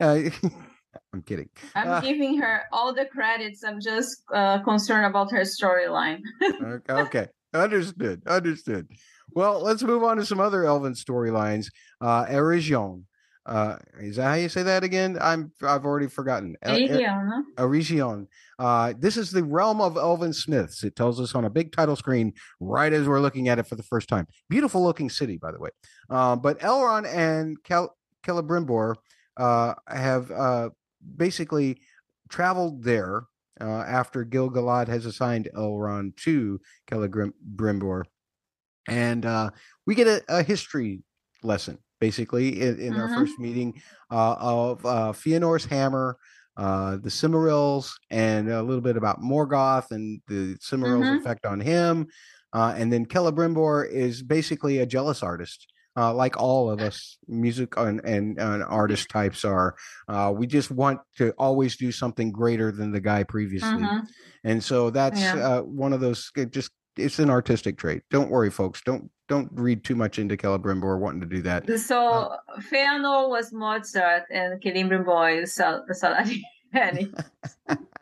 I'm 1.18 1.22
kidding. 1.24 1.48
I'm 1.74 1.88
Uh, 1.88 2.00
giving 2.00 2.38
her 2.38 2.62
all 2.70 2.94
the 2.94 3.06
credits. 3.06 3.64
I'm 3.64 3.80
just 3.80 4.22
uh, 4.32 4.62
concerned 4.62 5.06
about 5.06 5.32
her 5.32 5.40
storyline. 5.40 6.20
okay, 6.62 6.92
okay. 6.92 7.26
understood 7.54 8.22
understood 8.26 8.86
well 9.32 9.58
let's 9.60 9.82
move 9.82 10.04
on 10.04 10.18
to 10.18 10.24
some 10.26 10.38
other 10.38 10.64
elven 10.66 10.92
storylines 10.92 11.68
uh 12.02 12.26
Eregion. 12.26 13.04
uh 13.46 13.76
is 13.98 14.16
that 14.16 14.24
how 14.24 14.34
you 14.34 14.50
say 14.50 14.62
that 14.62 14.84
again 14.84 15.16
i'm 15.22 15.50
i've 15.62 15.86
already 15.86 16.08
forgotten 16.08 16.54
E- 16.68 16.84
E- 16.84 17.06
uh 18.58 18.92
this 18.98 19.16
is 19.16 19.30
the 19.30 19.42
realm 19.42 19.80
of 19.80 19.96
elven 19.96 20.34
smiths 20.34 20.84
it 20.84 20.94
tells 20.94 21.18
us 21.18 21.34
on 21.34 21.46
a 21.46 21.50
big 21.50 21.72
title 21.72 21.96
screen 21.96 22.34
right 22.60 22.92
as 22.92 23.08
we're 23.08 23.20
looking 23.20 23.48
at 23.48 23.58
it 23.58 23.66
for 23.66 23.76
the 23.76 23.82
first 23.82 24.08
time 24.08 24.26
beautiful 24.50 24.82
looking 24.84 25.08
city 25.08 25.38
by 25.38 25.50
the 25.50 25.58
way 25.58 25.70
uh, 26.10 26.36
but 26.36 26.58
elrond 26.60 27.06
and 27.06 27.56
Kel- 27.64 27.96
celebrimbor 28.26 28.94
uh 29.38 29.72
have 29.88 30.30
uh 30.30 30.68
basically 31.16 31.80
traveled 32.28 32.82
there 32.84 33.24
uh, 33.60 33.64
after 33.86 34.24
Gil-galad 34.24 34.88
has 34.88 35.06
assigned 35.06 35.48
Elrond 35.54 36.16
to 36.18 36.60
Celebrimbor, 36.90 38.04
and 38.88 39.26
uh, 39.26 39.50
we 39.86 39.94
get 39.94 40.06
a, 40.06 40.22
a 40.28 40.42
history 40.42 41.02
lesson 41.42 41.78
basically 42.00 42.60
in, 42.60 42.78
in 42.80 42.98
our 42.98 43.08
Mhm. 43.08 43.14
first 43.14 43.38
meeting 43.38 43.80
uh, 44.10 44.36
of 44.38 44.84
uh, 44.86 45.12
Fëanor's 45.12 45.64
hammer, 45.64 46.16
uh, 46.56 46.96
the 46.96 47.08
Silmarils, 47.08 47.92
and 48.10 48.48
a 48.50 48.62
little 48.62 48.80
bit 48.82 48.96
about 48.96 49.20
Morgoth 49.20 49.90
and 49.90 50.20
the 50.28 50.56
Silmarils' 50.60 51.10
Mhm. 51.10 51.18
effect 51.18 51.44
on 51.44 51.60
him. 51.60 52.06
Uh, 52.52 52.74
and 52.76 52.92
then 52.92 53.04
Celebrimbor 53.04 53.90
is 53.90 54.22
basically 54.22 54.78
a 54.78 54.86
jealous 54.86 55.22
artist. 55.22 55.66
Uh, 55.98 56.14
like 56.14 56.36
all 56.40 56.70
of 56.70 56.80
us, 56.80 57.18
music 57.26 57.76
and, 57.76 58.00
and, 58.04 58.38
and 58.38 58.62
artist 58.62 59.08
types 59.08 59.44
are, 59.44 59.74
uh, 60.08 60.32
we 60.32 60.46
just 60.46 60.70
want 60.70 61.00
to 61.16 61.32
always 61.38 61.76
do 61.76 61.90
something 61.90 62.30
greater 62.30 62.70
than 62.70 62.92
the 62.92 63.00
guy 63.00 63.24
previously 63.24 63.68
Mhm. 63.82 64.06
and 64.44 64.62
so 64.62 64.90
that's 64.90 65.20
Yeah. 65.20 65.34
uh, 65.48 65.60
one 65.62 65.92
of 65.92 66.00
those 66.00 66.30
it 66.36 66.52
just 66.52 66.70
it's 66.96 67.18
an 67.18 67.30
artistic 67.30 67.78
trait 67.78 68.02
don't 68.10 68.30
worry 68.30 68.50
folks 68.50 68.80
don't 68.84 69.10
don't 69.28 69.48
read 69.52 69.82
too 69.82 69.96
much 69.96 70.18
into 70.20 70.36
Celebrimbor 70.36 71.00
wanting 71.00 71.20
to 71.20 71.26
do 71.36 71.42
that 71.42 71.66
So 71.80 72.32
Fëanor 72.70 73.28
was 73.28 73.52
Mozart 73.52 74.24
and 74.30 74.60
Celebrimbor 74.62 75.42
is 75.42 75.52
Sal- 75.54 75.84
Saladiani. 75.90 77.06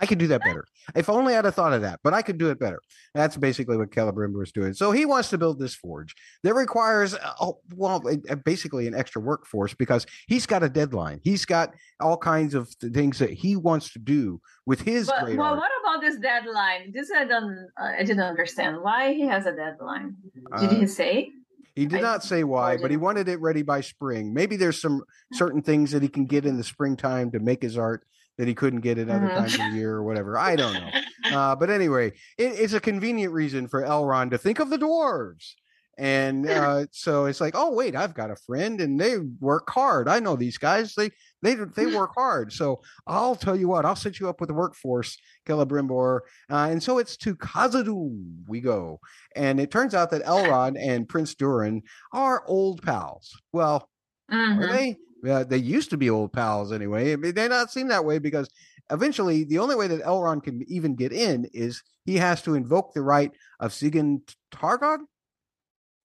i 0.00 0.06
could 0.06 0.18
do 0.18 0.26
that 0.26 0.40
better 0.42 0.64
if 0.94 1.08
only 1.08 1.34
i'd 1.36 1.44
have 1.44 1.54
thought 1.54 1.72
of 1.72 1.82
that 1.82 2.00
but 2.02 2.12
i 2.14 2.22
could 2.22 2.38
do 2.38 2.50
it 2.50 2.58
better 2.58 2.80
that's 3.14 3.36
basically 3.36 3.76
what 3.76 3.90
Celebrimbor 3.90 4.42
is 4.42 4.52
doing 4.52 4.72
so 4.74 4.90
he 4.92 5.04
wants 5.06 5.30
to 5.30 5.38
build 5.38 5.58
this 5.58 5.74
forge 5.74 6.14
that 6.42 6.54
requires 6.54 7.14
uh, 7.14 7.32
oh, 7.40 7.58
well 7.74 8.02
basically 8.44 8.86
an 8.86 8.94
extra 8.94 9.20
workforce 9.20 9.74
because 9.74 10.06
he's 10.26 10.46
got 10.46 10.62
a 10.62 10.68
deadline 10.68 11.20
he's 11.22 11.44
got 11.44 11.72
all 12.00 12.16
kinds 12.16 12.54
of 12.54 12.68
things 12.92 13.18
that 13.18 13.30
he 13.30 13.56
wants 13.56 13.92
to 13.92 13.98
do 13.98 14.40
with 14.66 14.80
his 14.80 15.06
But 15.08 15.24
great 15.24 15.36
well, 15.38 15.48
art. 15.54 15.58
what 15.58 15.70
about 15.80 16.00
this 16.00 16.18
deadline? 16.18 16.90
This 16.92 17.10
I 17.14 17.24
don't. 17.24 17.68
Uh, 17.78 17.92
I 17.98 18.02
didn't 18.02 18.20
understand 18.22 18.80
why 18.82 19.12
he 19.12 19.22
has 19.26 19.44
a 19.46 19.52
deadline. 19.54 20.16
Did 20.58 20.70
Uh, 20.70 20.74
he 20.74 20.86
say? 20.86 21.30
He 21.74 21.84
did 21.86 21.98
I- 21.98 22.02
not 22.02 22.24
say 22.24 22.44
why, 22.44 22.76
but 22.78 22.90
he 22.90 22.96
wanted 22.96 23.28
it 23.28 23.40
ready 23.40 23.62
by 23.62 23.80
spring. 23.82 24.32
Maybe 24.32 24.56
there's 24.56 24.80
some 24.80 25.02
certain 25.34 25.60
things 25.60 25.90
that 25.92 26.02
he 26.02 26.08
can 26.08 26.24
get 26.24 26.46
in 26.46 26.56
the 26.56 26.64
springtime 26.64 27.30
to 27.32 27.38
make 27.40 27.62
his 27.62 27.76
art 27.76 28.06
that 28.38 28.48
he 28.48 28.54
couldn't 28.54 28.80
get 28.80 28.98
at 28.98 29.08
other 29.08 29.28
Mhm. 29.28 29.34
times 29.34 29.54
of 29.54 29.60
the 29.60 29.76
year 29.76 29.92
or 29.94 30.02
whatever. 30.02 30.38
I 30.38 30.56
don't 30.56 30.74
know. 30.74 30.90
Uh, 31.32 31.56
but 31.56 31.70
anyway, 31.70 32.08
it, 32.36 32.52
it's 32.60 32.74
a 32.74 32.80
convenient 32.80 33.32
reason 33.32 33.66
for 33.66 33.80
Elrond 33.82 34.30
to 34.30 34.36
think 34.36 34.58
of 34.58 34.68
the 34.68 34.76
dwarves. 34.76 35.52
And 35.96 36.46
uh, 36.50 36.84
so 36.90 37.24
it's 37.24 37.40
like, 37.40 37.54
oh 37.56 37.72
wait, 37.72 37.96
I've 37.96 38.12
got 38.12 38.30
a 38.30 38.36
friend, 38.36 38.78
and 38.80 39.00
they 39.00 39.16
work 39.40 39.70
hard. 39.70 40.06
I 40.06 40.18
know 40.20 40.36
these 40.36 40.58
guys; 40.58 40.94
they 40.94 41.10
they 41.40 41.54
they 41.54 41.86
work 41.86 42.10
hard. 42.16 42.52
So 42.52 42.82
I'll 43.06 43.36
tell 43.36 43.56
you 43.56 43.68
what, 43.68 43.86
I'll 43.86 43.96
set 43.96 44.20
you 44.20 44.28
up 44.28 44.38
with 44.40 44.50
a 44.50 44.54
workforce, 44.54 45.16
Celebrimbor. 45.48 46.20
Uh, 46.50 46.68
and 46.70 46.82
so 46.82 46.98
it's 46.98 47.16
to 47.18 47.34
Khazad-dûm 47.36 48.46
we 48.46 48.60
go, 48.60 49.00
and 49.34 49.58
it 49.60 49.70
turns 49.70 49.94
out 49.94 50.10
that 50.10 50.24
Elrond 50.24 50.76
and 50.78 51.08
Prince 51.08 51.34
Durin 51.34 51.82
are 52.12 52.44
old 52.46 52.82
pals. 52.82 53.32
Well, 53.52 53.88
Mhm. 54.30 54.58
are 54.62 54.66
they? 54.72 54.96
Uh, 55.28 55.44
they 55.44 55.56
used 55.56 55.90
to 55.90 55.96
be 55.96 56.10
old 56.10 56.32
pals 56.32 56.72
anyway. 56.72 57.12
I 57.12 57.16
mean, 57.16 57.34
they 57.34 57.48
not 57.48 57.70
seem 57.72 57.88
that 57.88 58.04
way 58.04 58.18
because 58.18 58.48
eventually 58.90 59.44
the 59.44 59.58
only 59.58 59.74
way 59.76 59.86
that 59.86 60.02
Elrond 60.02 60.42
can 60.42 60.62
even 60.68 60.94
get 60.96 61.12
in 61.12 61.46
is 61.54 61.82
he 62.04 62.16
has 62.16 62.42
to 62.42 62.54
invoke 62.54 62.92
the 62.92 63.02
right 63.02 63.30
of 63.60 63.72
Sigyn 63.72 64.20
Targog. 64.52 64.98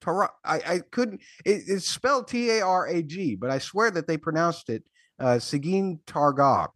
Tar- 0.01 0.31
I, 0.45 0.55
I 0.65 0.79
couldn't. 0.91 1.21
It, 1.43 1.63
it's 1.67 1.89
spelled 1.89 2.27
T 2.29 2.49
A 2.51 2.61
R 2.61 2.87
A 2.87 3.01
G, 3.03 3.35
but 3.35 3.49
I 3.49 3.57
swear 3.59 3.91
that 3.91 4.07
they 4.07 4.17
pronounced 4.17 4.69
it 4.69 4.83
uh, 5.19 5.39
Sigyn 5.39 5.99
Targog. 6.07 6.69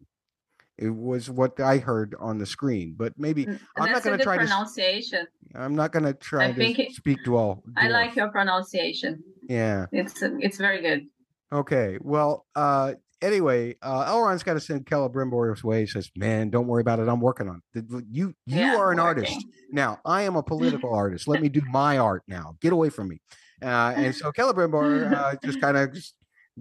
It 0.78 0.90
was 0.90 1.30
what 1.30 1.60
I 1.60 1.78
heard 1.78 2.16
on 2.20 2.40
the 2.40 2.46
screen, 2.48 2.96
but 2.98 3.14
maybe 3.16 3.46
Mm, 3.46 3.60
I'm 3.78 3.92
not 3.92 4.04
going 4.04 4.18
to 4.18 4.24
try 4.24 4.38
to. 4.38 4.44
pronunciation. 4.44 5.28
I'm 5.56 5.76
not 5.76 5.92
going 5.94 6.04
to 6.04 6.14
try 6.16 6.48
I 6.48 6.52
to 6.52 6.62
it- 6.82 6.92
speak 6.94 7.24
dwell. 7.24 7.64
I 7.78 7.88
like 7.90 8.16
your 8.16 8.30
pronunciation. 8.30 9.24
Yeah. 9.48 9.86
It's 9.94 10.22
it's 10.22 10.58
very 10.58 10.82
good. 10.82 11.06
Okay. 11.54 11.98
Well, 12.02 12.46
uh, 12.56 12.94
anyway, 13.22 13.76
uh, 13.82 14.06
Elrond's 14.12 14.44
got 14.44 14.54
to 14.56 14.60
send 14.60 14.86
Celebrimbor's 14.86 15.64
way. 15.64 15.82
He 15.82 15.88
says, 15.88 16.10
"Man, 16.16 16.50
don't 16.50 16.68
worry 16.68 16.82
about 16.82 17.00
it. 17.00 17.08
I'm 17.08 17.22
working 17.22 17.48
on 17.48 17.62
it. 17.76 17.86
You, 17.90 18.04
you 18.10 18.36
Yeah, 18.46 18.78
are 18.78 18.92
an 18.92 19.00
I'm 19.00 19.06
artist 19.06 19.38
now. 19.72 20.00
I 20.06 20.24
am 20.24 20.36
a 20.36 20.44
political 20.44 20.94
artist. 20.96 21.28
Let 21.28 21.42
me 21.42 21.50
do 21.50 21.62
my 21.72 21.98
art 22.00 22.24
now. 22.28 22.56
Get 22.62 22.74
away 22.74 22.90
from 22.90 23.10
me." 23.10 23.20
Uh, 23.62 23.94
and 23.96 24.16
so 24.16 24.32
Celebrimbor 24.32 25.14
uh, 25.14 25.36
just 25.44 25.62
kind 25.62 25.78
of 25.78 25.96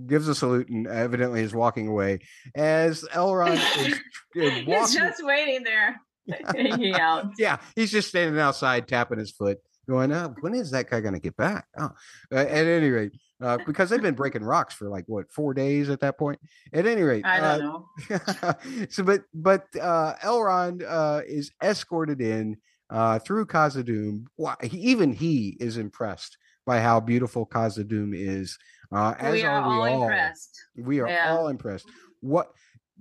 gives 0.06 0.28
a 0.28 0.34
salute 0.34 0.68
and 0.68 0.86
evidently 0.86 1.40
is 1.42 1.52
walking 1.54 1.88
away 1.88 2.18
as 2.54 3.02
Elrond 3.12 3.54
is 3.86 3.94
uh, 3.94 4.62
walking. 4.66 4.94
just 4.96 5.24
waiting 5.24 5.64
there, 5.64 6.00
hanging 6.54 6.94
out. 6.94 7.26
Yeah, 7.38 7.58
he's 7.76 7.90
just 7.90 8.08
standing 8.08 8.40
outside 8.40 8.86
tapping 8.88 9.18
his 9.18 9.32
foot, 9.32 9.58
going, 9.88 10.12
oh, 10.12 10.34
when 10.40 10.54
is 10.54 10.70
that 10.70 10.90
guy 10.90 11.00
going 11.00 11.14
to 11.14 11.20
get 11.20 11.36
back? 11.36 11.66
Oh, 11.78 11.90
uh, 12.32 12.36
at 12.36 12.66
any 12.66 12.90
rate, 12.90 13.12
uh, 13.42 13.58
because 13.66 13.90
they've 13.90 14.02
been 14.02 14.14
breaking 14.14 14.44
rocks 14.44 14.74
for 14.74 14.88
like 14.88 15.04
what 15.06 15.30
four 15.32 15.54
days 15.54 15.90
at 15.90 16.00
that 16.00 16.18
point. 16.18 16.38
At 16.72 16.86
any 16.86 17.02
rate, 17.02 17.24
I 17.24 17.40
uh, 17.40 17.58
don't 17.58 17.84
know. 18.10 18.84
so, 18.90 19.02
but 19.02 19.22
but 19.34 19.66
uh, 19.80 20.14
Elrond 20.22 20.84
uh, 20.86 21.22
is 21.26 21.50
escorted 21.62 22.20
in 22.20 22.56
uh, 22.90 23.18
through 23.18 23.46
Khazad-dûm. 23.46 24.24
He, 24.62 24.78
even 24.78 25.12
he 25.12 25.56
is 25.60 25.76
impressed 25.78 26.36
by 26.66 26.80
how 26.80 27.00
beautiful 27.00 27.46
Khazad-dûm 27.46 28.12
is. 28.14 28.56
Uh, 28.94 29.14
as 29.18 29.32
We 29.32 29.44
are 29.44 29.68
we 29.68 29.74
all 29.74 29.82
all. 29.82 30.02
impressed. 30.02 30.62
We 30.76 31.00
are 31.00 31.08
Yeah. 31.08 31.36
all 31.36 31.48
impressed. 31.48 31.86
What 32.20 32.52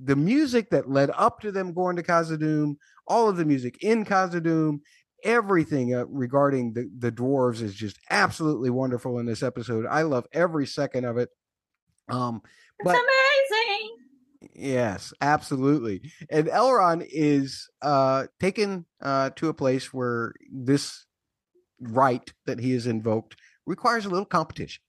the 0.02 0.16
music 0.16 0.70
that 0.72 0.90
led 0.90 1.12
up 1.16 1.42
to 1.42 1.52
them 1.52 1.74
going 1.74 1.96
to 1.98 2.04
Khazad-dûm, 2.04 2.76
all 3.08 3.30
of 3.30 3.38
the 3.38 3.46
music 3.46 3.84
in 3.84 4.06
Khazad-dûm, 4.06 4.80
everything 5.24 5.94
uh, 5.94 6.06
regarding 6.08 6.74
the, 6.74 6.90
the 6.98 7.12
dwarves 7.12 7.62
is 7.62 7.74
just 7.76 7.98
absolutely 8.10 8.70
wonderful 8.70 9.20
in 9.20 9.26
this 9.26 9.44
episode. 9.44 9.86
I 9.86 10.04
love 10.04 10.26
every 10.34 10.66
second 10.68 11.06
of 11.06 11.18
it. 11.18 11.30
Um, 12.10 12.42
It's 12.80 12.84
but 12.86 12.96
amazing. 12.96 13.98
yes, 14.56 15.14
absolutely. 15.22 16.12
And 16.30 16.48
Elrond 16.48 17.08
is 17.12 17.70
uh, 17.82 18.28
taken 18.40 18.86
uh, 19.02 19.32
to 19.38 19.50
a 19.50 19.54
place 19.54 19.94
where 19.94 20.34
this 20.52 21.06
right 21.80 22.32
that 22.46 22.60
he 22.60 22.74
has 22.74 22.86
invoked 22.88 23.36
requires 23.66 24.06
a 24.06 24.10
little 24.10 24.26
competition. 24.26 24.82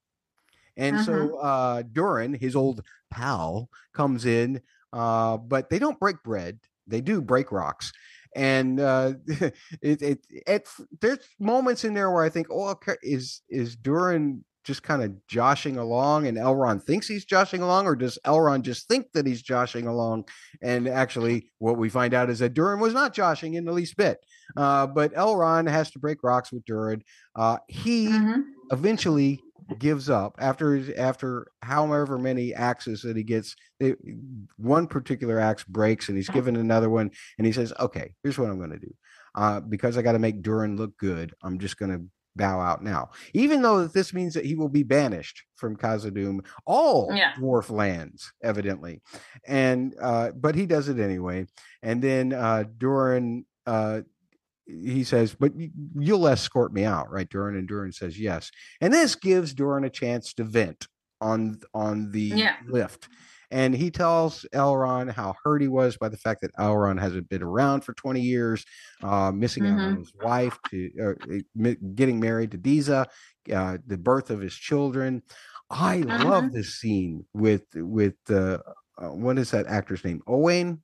And 0.76 1.00
so 1.00 1.36
uh 1.36 1.82
Durin, 1.82 2.32
his 2.34 2.56
old 2.56 2.82
pal, 3.10 3.68
comes 3.92 4.24
in, 4.24 4.62
uh, 4.92 5.36
but 5.36 5.68
they 5.68 5.78
don't 5.78 6.00
break 6.00 6.22
bread. 6.22 6.60
They 6.86 7.00
do 7.02 7.20
break 7.20 7.52
rocks. 7.52 7.92
And 8.34 8.80
uh 8.80 9.14
it, 9.26 10.02
it 10.02 10.26
it 10.30 10.68
there's 11.00 11.18
moments 11.38 11.84
in 11.84 11.94
there 11.94 12.10
where 12.10 12.24
I 12.24 12.28
think, 12.28 12.46
oh, 12.50 12.68
okay, 12.70 12.96
is 13.02 13.42
is 13.48 13.76
Durin 13.76 14.44
just 14.64 14.84
kind 14.84 15.02
of 15.02 15.26
joshing 15.26 15.76
along 15.76 16.28
and 16.28 16.38
Elrond 16.38 16.84
thinks 16.84 17.08
he's 17.08 17.24
joshing 17.24 17.62
along, 17.62 17.84
or 17.86 17.96
does 17.96 18.16
Elrond 18.24 18.62
just 18.62 18.86
think 18.86 19.10
that 19.12 19.26
he's 19.26 19.42
joshing 19.42 19.88
along? 19.88 20.28
And 20.62 20.86
actually, 20.86 21.50
what 21.58 21.76
we 21.78 21.88
find 21.88 22.14
out 22.14 22.30
is 22.30 22.38
that 22.38 22.54
Durin 22.54 22.78
was 22.78 22.94
not 22.94 23.12
joshing 23.12 23.54
in 23.54 23.64
the 23.64 23.72
least 23.72 23.96
bit. 23.96 24.18
Uh, 24.56 24.86
but 24.86 25.12
Elrond 25.14 25.68
has 25.68 25.90
to 25.90 25.98
break 25.98 26.22
rocks 26.22 26.52
with 26.52 26.64
Durin. 26.64 27.02
Uh, 27.34 27.58
he 27.66 28.06
Mhm. 28.06 28.42
eventually 28.70 29.40
gives 29.78 30.08
up 30.10 30.34
after 30.38 30.98
after 30.98 31.46
however 31.62 32.18
many 32.18 32.54
axes 32.54 33.02
that 33.02 33.16
he 33.16 33.22
gets 33.22 33.54
they, 33.80 33.94
one 34.56 34.86
particular 34.86 35.38
axe 35.38 35.64
breaks 35.64 36.08
and 36.08 36.16
he's 36.16 36.28
given 36.28 36.56
another 36.56 36.90
one 36.90 37.10
and 37.38 37.46
he 37.46 37.52
says 37.52 37.72
okay 37.80 38.14
here's 38.22 38.38
what 38.38 38.48
i'm 38.50 38.58
going 38.58 38.70
to 38.70 38.78
do. 38.78 38.94
Uh, 39.34 39.60
because 39.60 39.96
i 39.96 40.02
got 40.02 40.12
to 40.12 40.18
make 40.18 40.42
durin 40.42 40.76
look 40.76 40.96
good 40.98 41.32
i'm 41.42 41.58
just 41.58 41.78
going 41.78 41.90
to 41.90 42.04
bow 42.34 42.60
out 42.60 42.82
now. 42.82 43.10
Even 43.34 43.60
though 43.60 43.82
that 43.82 43.92
this 43.92 44.14
means 44.14 44.32
that 44.34 44.46
he 44.46 44.54
will 44.54 44.70
be 44.70 44.82
banished 44.82 45.42
from 45.56 45.76
Khazad-dûm 45.76 46.40
all 46.64 47.12
Yeah. 47.14 47.32
dwarf 47.34 47.68
lands 47.70 48.32
evidently. 48.42 49.02
And 49.46 49.94
uh, 50.00 50.30
but 50.32 50.54
he 50.54 50.64
does 50.64 50.88
it 50.88 50.98
anyway. 50.98 51.46
And 51.82 52.00
then 52.02 52.32
uh, 52.32 52.64
durin 52.78 53.44
uh, 53.66 54.00
he 54.66 55.04
says, 55.04 55.34
"But 55.34 55.52
you'll 55.98 56.28
escort 56.28 56.72
me 56.72 56.84
out, 56.84 57.10
right?" 57.10 57.28
Durin 57.28 57.56
and 57.56 57.68
Durin 57.68 57.92
says, 57.92 58.18
"Yes." 58.18 58.50
And 58.80 58.92
this 58.92 59.14
gives 59.14 59.54
Durin 59.54 59.84
a 59.84 59.90
chance 59.90 60.32
to 60.34 60.44
vent 60.44 60.86
on 61.20 61.60
on 61.74 62.10
the 62.12 62.20
Yeah. 62.20 62.56
lift, 62.68 63.08
and 63.50 63.74
he 63.74 63.90
tells 63.90 64.44
Elrond 64.54 65.12
how 65.12 65.34
hurt 65.44 65.62
he 65.62 65.68
was 65.68 65.96
by 65.96 66.08
the 66.08 66.16
fact 66.16 66.40
that 66.42 66.54
Elrond 66.58 67.00
hasn't 67.00 67.28
been 67.28 67.42
around 67.42 67.82
for 67.84 67.92
twenty 67.94 68.20
years, 68.22 68.64
uh, 69.02 69.30
missing 69.32 69.68
out 69.68 69.82
on 69.82 69.96
his 69.96 70.12
wife, 70.14 70.58
to 70.70 70.90
uh, 71.02 71.40
getting 71.94 72.20
married 72.20 72.50
to 72.52 72.56
Disa, 72.58 73.06
uh, 73.52 73.78
the 73.86 73.98
birth 73.98 74.30
of 74.30 74.40
his 74.40 74.54
children. 74.54 75.22
I 75.70 75.98
love 75.98 76.52
this 76.52 76.74
scene 76.80 77.24
with 77.34 77.64
with 77.74 78.16
uh, 78.30 78.58
uh, 78.98 79.08
what 79.08 79.38
is 79.38 79.50
that 79.52 79.66
actor's 79.66 80.04
name? 80.04 80.22
Owain 80.26 80.82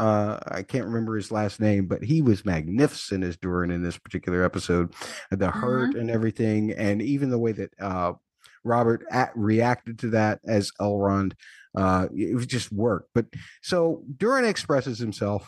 uh, 0.00 0.38
I 0.48 0.62
can't 0.62 0.86
remember 0.86 1.14
his 1.14 1.30
last 1.30 1.60
name, 1.60 1.86
but 1.86 2.02
he 2.02 2.22
was 2.22 2.46
magnificent 2.46 3.22
as 3.22 3.36
Durin 3.36 3.70
in 3.70 3.82
this 3.82 3.98
particular 3.98 4.42
episode. 4.42 4.94
The 5.30 5.50
hurt 5.50 5.94
and 5.94 6.10
everything, 6.10 6.72
and 6.72 7.02
even 7.02 7.28
the 7.28 7.38
way 7.38 7.52
that 7.52 7.70
uh, 7.78 8.14
Robert 8.64 9.04
at, 9.10 9.30
reacted 9.36 9.98
to 9.98 10.10
that 10.10 10.40
as 10.46 10.72
Elrond, 10.80 11.32
uh, 11.76 12.08
it 12.16 12.34
was 12.34 12.46
just 12.46 12.72
work. 12.72 13.08
But 13.14 13.26
so 13.62 14.02
Durin 14.16 14.46
expresses 14.46 14.98
himself. 14.98 15.46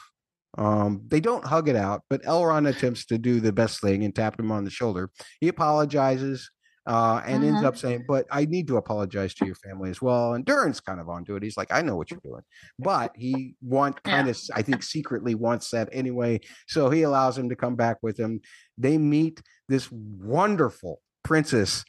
Um, 0.58 1.00
they 1.08 1.20
don't 1.20 1.46
hug 1.46 1.70
it 1.70 1.76
out, 1.76 2.02
but 2.10 2.22
Elrond 2.24 2.68
attempts 2.68 3.06
to 3.06 3.16
do 3.16 3.40
the 3.40 3.52
best 3.52 3.80
thing 3.80 4.04
and 4.04 4.14
tap 4.14 4.38
him 4.38 4.52
on 4.52 4.64
the 4.64 4.70
shoulder. 4.70 5.08
He 5.40 5.48
apologizes 5.48 6.50
uh, 6.86 7.22
and 7.26 7.44
ends 7.44 7.62
Mhm. 7.62 7.66
up 7.66 7.76
saying, 7.76 8.04
"But 8.06 8.26
I 8.30 8.44
need 8.44 8.66
to 8.68 8.76
apologize 8.76 9.34
to 9.34 9.46
your 9.46 9.54
family 9.56 9.90
as 9.90 10.02
well." 10.02 10.34
And 10.34 10.44
Durin's 10.44 10.80
kind 10.80 11.00
of 11.00 11.09
onto 11.09 11.36
it. 11.36 11.42
He's 11.42 11.56
like, 11.56 11.72
"I 11.72 11.82
know 11.82 11.96
what 11.96 12.10
you're 12.12 12.20
doing," 12.24 12.42
but 12.78 13.12
he 13.16 13.56
want 13.62 14.02
kind 14.02 14.28
of, 14.28 14.38
I 14.54 14.62
think, 14.62 14.82
secretly 14.82 15.34
wants 15.34 15.70
that 15.70 15.88
anyway. 15.92 16.40
So 16.68 16.90
he 16.90 17.02
allows 17.02 17.38
him 17.38 17.48
to 17.50 17.56
come 17.56 17.76
back 17.76 17.98
with 18.02 18.18
him. 18.18 18.40
They 18.78 18.98
meet 18.98 19.42
this 19.68 19.90
wonderful 19.92 21.00
princess, 21.22 21.84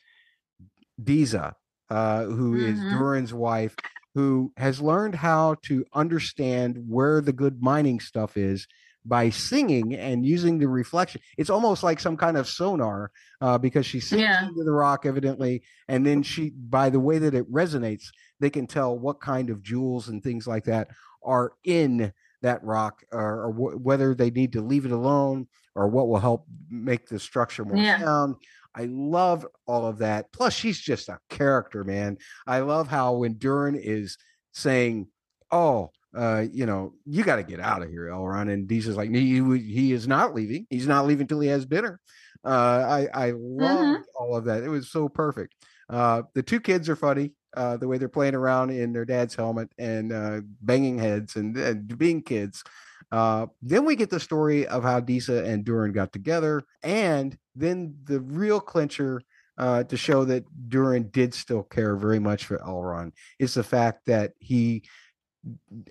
Disa, 1.04 1.56
uh, 1.90 2.26
who 2.26 2.62
is 2.62 2.80
Mhm. 2.80 2.88
Durin's 2.90 3.34
wife, 3.34 3.78
who 4.16 4.54
has 4.58 4.80
learned 4.82 5.16
how 5.16 5.56
to 5.64 5.86
understand 5.94 6.78
where 6.88 7.20
the 7.22 7.34
good 7.34 7.62
mining 7.62 8.00
stuff 8.00 8.38
is 8.38 8.68
by 9.06 9.30
singing 9.30 9.94
and 9.96 10.26
using 10.26 10.58
the 10.60 10.68
reflection. 10.68 11.22
It's 11.38 11.50
almost 11.50 11.84
like 11.84 12.00
some 12.00 12.16
kind 12.18 12.38
of 12.38 12.48
sonar 12.48 13.12
uh, 13.42 13.58
because 13.58 13.86
she 13.86 14.00
sings 14.00 14.22
Yeah. 14.22 14.48
into 14.48 14.64
the 14.64 14.72
rock, 14.72 15.06
evidently, 15.06 15.64
and 15.88 16.06
then 16.06 16.24
she, 16.24 16.52
by 16.52 16.90
the 16.90 17.00
way 17.00 17.18
that 17.20 17.34
it 17.34 17.52
resonates, 17.52 18.06
they 18.40 18.50
can 18.50 18.68
tell 18.68 18.98
what 18.98 19.20
kind 19.22 19.50
of 19.50 19.62
jewels 19.62 20.08
and 20.08 20.24
things 20.24 20.48
like 20.48 20.66
that 20.66 20.88
are 21.24 21.54
in 21.64 22.14
that 22.42 22.64
rock, 22.64 23.04
or, 23.12 23.46
or 23.46 23.52
wh- 23.54 23.86
whether 23.86 24.14
they 24.14 24.30
need 24.30 24.54
to 24.54 24.62
leave 24.62 24.86
it 24.86 24.92
alone, 24.92 25.48
or 25.76 25.88
what 25.88 26.08
will 26.08 26.20
help 26.20 26.46
make 26.70 27.08
the 27.08 27.20
structure 27.20 27.64
more 27.66 27.78
Yeah. 27.78 28.00
sound. 28.00 28.36
I 28.76 28.86
love 28.86 29.46
all 29.68 29.86
of 29.86 30.00
that. 30.00 30.32
Plus, 30.34 30.54
she's 30.54 30.80
just 30.80 31.08
a 31.10 31.20
character, 31.30 31.84
man. 31.84 32.18
I 32.48 32.60
love 32.60 32.88
how 32.88 33.14
when 33.18 33.38
Durin 33.38 33.76
is 33.76 34.18
saying, 34.52 35.08
"Oh, 35.52 35.92
uh, 36.16 36.46
you 36.52 36.66
know, 36.66 36.94
you 37.06 37.24
got 37.24 37.38
to 37.38 37.44
get 37.44 37.60
out 37.60 37.82
of 37.82 37.90
here, 37.90 38.08
Elrond," 38.08 38.52
and 38.52 38.68
Disa's 38.68 38.98
like, 38.98 39.10
"He 39.10 39.42
he 39.60 39.92
is 39.92 40.08
not 40.08 40.36
leaving. 40.36 40.68
He's 40.70 40.88
not 40.88 41.06
leaving 41.06 41.28
till 41.28 41.40
he 41.40 41.50
has 41.50 41.66
dinner." 41.66 42.00
Uh, 42.46 43.08
I 43.14 43.28
I 43.28 43.34
loved 43.36 44.06
all 44.16 44.36
of 44.36 44.46
that. 44.46 44.64
It 44.64 44.70
was 44.70 44.92
so 44.92 45.10
perfect. 45.10 45.56
Uh, 45.90 46.24
the 46.34 46.44
two 46.44 46.60
kids 46.60 46.90
are 46.90 46.96
funny. 46.96 47.32
Uh, 47.56 47.78
the 47.78 47.88
way 47.88 47.98
they're 47.98 48.10
playing 48.10 48.36
around 48.36 48.72
in 48.72 48.94
their 48.94 49.06
dad's 49.06 49.36
helmet 49.36 49.70
and 49.78 50.12
uh, 50.12 50.42
banging 50.62 50.98
heads 50.98 51.36
and, 51.36 51.56
and 51.56 51.98
being 52.00 52.22
kids. 52.22 52.64
Uh, 53.12 53.46
then 53.62 53.86
we 53.86 53.96
get 53.96 54.10
the 54.10 54.20
story 54.20 54.66
of 54.66 54.82
how 54.82 55.00
Disa 55.00 55.44
and 55.46 55.64
Durin 55.64 55.92
got 55.92 56.12
together, 56.12 56.64
and 56.82 57.38
then 57.56 57.96
the 58.06 58.20
real 58.20 58.60
clincher 58.60 59.22
uh, 59.58 59.84
to 59.84 59.98
show 59.98 60.26
that 60.26 60.46
Durin 60.70 61.10
did 61.10 61.34
still 61.34 61.64
care 61.64 61.96
very 61.96 62.20
much 62.20 62.46
for 62.46 62.58
Elrond 62.58 63.12
is 63.38 63.54
the 63.54 63.64
fact 63.64 64.06
that 64.08 64.34
he 64.40 64.84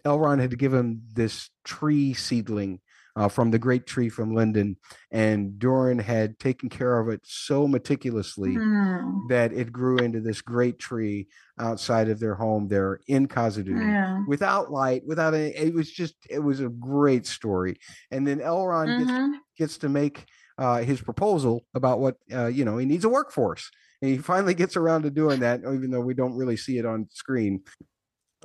Elrond 0.04 0.40
had 0.40 0.58
given 0.58 0.80
him 0.80 1.02
this 1.12 1.50
tree 1.64 2.14
seedling 2.14 2.80
uh, 3.16 3.28
from 3.28 3.50
the 3.50 3.58
great 3.58 3.86
tree 3.86 4.08
from 4.08 4.34
Lindon, 4.34 4.76
and 5.10 5.58
Durin 5.58 5.98
had 5.98 6.38
taken 6.38 6.68
care 6.70 6.98
of 6.98 7.08
it 7.08 7.20
so 7.24 7.68
meticulously 7.68 8.54
Hmm. 8.56 9.28
that 9.28 9.52
it 9.52 9.70
grew 9.72 9.98
into 9.98 10.20
this 10.20 10.40
great 10.40 10.78
tree 10.78 11.28
outside 11.58 12.08
of 12.08 12.18
their 12.18 12.34
home 12.34 12.68
there 12.68 13.00
in 13.08 13.28
Khazad-dûm 13.28 13.80
Yeah. 13.80 14.24
without 14.26 14.70
light, 14.72 15.02
without 15.06 15.34
any. 15.34 15.50
It 15.54 15.74
was 15.74 15.90
just, 15.90 16.14
it 16.30 16.38
was 16.38 16.60
a 16.60 16.68
great 16.70 17.26
story. 17.26 17.76
And 18.10 18.26
then 18.26 18.38
Elrond 18.40 18.96
gets 18.98 19.12
Mhm. 19.12 19.34
gets 19.58 19.78
to 19.78 19.88
make 19.90 20.24
uh, 20.58 20.82
his 20.82 21.00
proposal 21.00 21.62
about 21.74 22.00
what 22.00 22.16
uh, 22.32 22.46
you 22.46 22.64
know 22.64 22.78
he 22.78 22.86
needs 22.86 23.04
a 23.04 23.08
workforce, 23.08 23.70
and 24.00 24.10
he 24.10 24.18
finally 24.18 24.54
gets 24.54 24.76
around 24.76 25.02
to 25.02 25.10
doing 25.10 25.40
that, 25.40 25.60
even 25.60 25.90
though 25.90 26.00
we 26.00 26.14
don't 26.14 26.36
really 26.36 26.56
see 26.56 26.78
it 26.78 26.86
on 26.86 27.06
screen. 27.10 27.62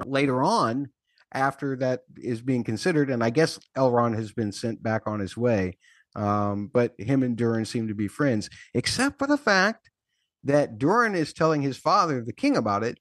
Later 0.05 0.43
on, 0.43 0.89
after 1.33 1.75
that 1.77 2.01
is 2.17 2.41
being 2.41 2.63
considered, 2.63 3.09
and 3.09 3.23
I 3.23 3.29
guess 3.29 3.59
Elrond 3.77 4.15
has 4.15 4.31
been 4.31 4.51
sent 4.51 4.81
back 4.81 5.03
on 5.07 5.19
his 5.19 5.35
way. 5.37 5.77
Um, 6.15 6.69
but 6.73 6.93
him 6.97 7.21
and 7.21 7.35
Durin 7.37 7.65
seem 7.65 7.87
to 7.89 7.93
be 7.93 8.07
friends, 8.07 8.49
except 8.73 9.19
for 9.19 9.27
the 9.27 9.37
fact 9.37 9.91
that 10.43 10.77
Durin 10.79 11.15
is 11.15 11.33
telling 11.33 11.61
his 11.61 11.77
father, 11.77 12.23
the 12.23 12.33
king, 12.33 12.57
about 12.57 12.83
it. 12.83 12.99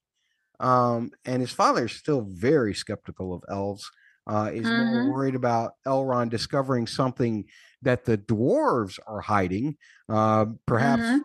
Um, 0.59 1.11
and 1.24 1.40
his 1.40 1.53
father 1.53 1.86
is 1.86 1.93
still 1.93 2.23
very 2.28 2.74
skeptical 2.74 3.35
of 3.35 3.43
elves. 3.48 3.90
Uh, 4.28 4.51
is 4.53 4.66
more 4.66 5.12
worried 5.12 5.36
about 5.36 5.74
Elrond 5.86 6.31
discovering 6.31 6.89
something 6.89 7.44
that 7.82 8.05
the 8.07 8.19
dwarves 8.19 8.98
are 9.07 9.20
hiding. 9.20 9.77
Uh, 10.09 10.47
perhaps 10.66 11.03
Mhm. 11.05 11.20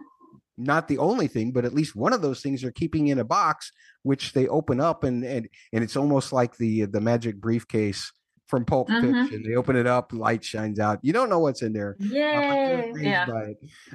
Not 0.64 0.88
the 0.88 0.98
only 0.98 1.28
thing, 1.28 1.52
but 1.52 1.66
at 1.66 1.74
least 1.74 1.96
one 1.96 2.14
of 2.14 2.22
those 2.22 2.42
things 2.42 2.62
they're 2.62 2.72
keeping 2.72 3.08
in 3.08 3.20
a 3.20 3.24
box, 3.24 3.72
which 4.04 4.34
they 4.34 4.48
open 4.48 4.80
up 4.80 5.04
and 5.04 5.24
and 5.24 5.48
and 5.74 5.84
it's 5.84 5.96
almost 5.98 6.32
like 6.34 6.58
the 6.58 6.86
the 6.86 7.02
magic 7.02 7.40
briefcase 7.42 8.12
from 8.48 8.66
Pulp 8.66 8.90
Mhm. 8.90 9.24
Fiction. 9.24 9.44
They 9.44 9.56
open 9.56 9.76
it 9.76 9.88
up, 9.88 10.12
light 10.12 10.44
shines 10.44 10.80
out. 10.80 11.00
You 11.02 11.14
don't 11.14 11.30
know 11.30 11.40
what's 11.40 11.62
in 11.62 11.72
there. 11.74 11.96
uh, 12.02 12.06
Yay! 12.06 12.92
Yeah. 12.98 13.26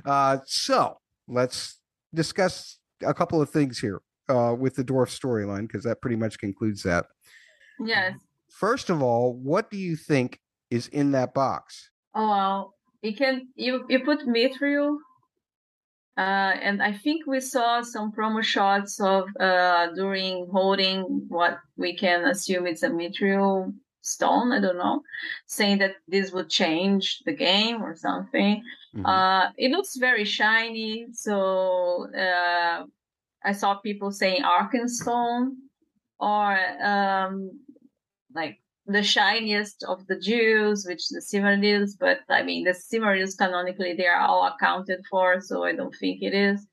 Uh, 0.05 0.39
so 0.47 0.99
let's 1.29 1.79
discuss 2.15 2.79
a 3.03 3.13
couple 3.13 3.41
of 3.43 3.51
things 3.51 3.79
here 3.79 4.01
uh, 4.29 4.55
with 4.59 4.75
the 4.77 4.85
dwarf 4.85 5.09
storyline 5.09 5.63
because 5.69 5.85
that 5.85 6.01
pretty 6.01 6.17
much 6.17 6.39
concludes 6.39 6.83
that. 6.85 7.07
Yes. 7.85 8.15
First 8.51 8.89
of 8.89 9.03
all, 9.03 9.35
what 9.35 9.71
do 9.71 9.77
you 9.77 9.97
think 9.97 10.41
is 10.71 10.89
in 10.89 11.13
that 11.13 11.35
box? 11.35 11.91
Oh 12.15 12.29
well, 12.31 12.75
you 13.03 13.15
can 13.15 13.49
you 13.57 13.85
you 13.91 14.01
put 14.05 14.21
Mithril, 14.27 14.97
uh, 16.17 16.55
and 16.63 16.83
I 16.83 16.93
think 16.93 17.27
we 17.27 17.41
saw 17.41 17.83
some 17.83 18.13
promo 18.13 18.43
shots 18.43 19.01
of 19.01 19.25
uh 19.39 19.89
Durin 19.95 20.49
holding 20.51 21.27
what 21.29 21.59
we 21.77 21.97
can 21.97 22.25
assume 22.25 22.67
it's 22.67 22.83
a 22.83 22.91
material 22.91 23.73
stone. 24.03 24.53
I 24.53 24.61
don't 24.61 24.79
know, 24.79 25.03
saying 25.47 25.79
that 25.79 25.97
this 26.09 26.33
would 26.33 26.49
change 26.49 27.23
the 27.27 27.33
game 27.33 27.83
or 27.83 27.97
something. 27.97 28.63
Mhm. 28.95 29.05
Uh, 29.05 29.51
it 29.59 29.71
looks 29.71 29.97
very 29.97 30.25
shiny, 30.25 31.07
so 31.13 32.09
uh, 32.15 32.85
I 33.45 33.53
saw 33.53 33.75
people 33.75 34.11
saying 34.11 34.43
Arkenstone 34.43 35.57
or 36.19 36.59
um, 36.83 37.61
like 38.35 38.59
the 38.87 39.03
shiniest 39.03 39.85
of 39.85 40.07
the 40.07 40.19
Jews, 40.19 40.87
which 40.87 41.09
the 41.09 41.21
Silmarils, 41.21 41.93
but 41.99 42.21
I 42.29 42.43
mean 42.43 42.65
the 42.65 42.71
Silmarils 42.71 43.37
canonically 43.37 43.95
they 43.95 44.07
are 44.07 44.21
all 44.21 44.47
accounted 44.47 45.01
for, 45.11 45.41
so 45.41 45.65
I 45.65 45.73
don't 45.75 45.95
think 45.95 46.23
it 46.23 46.35
is. 46.35 46.67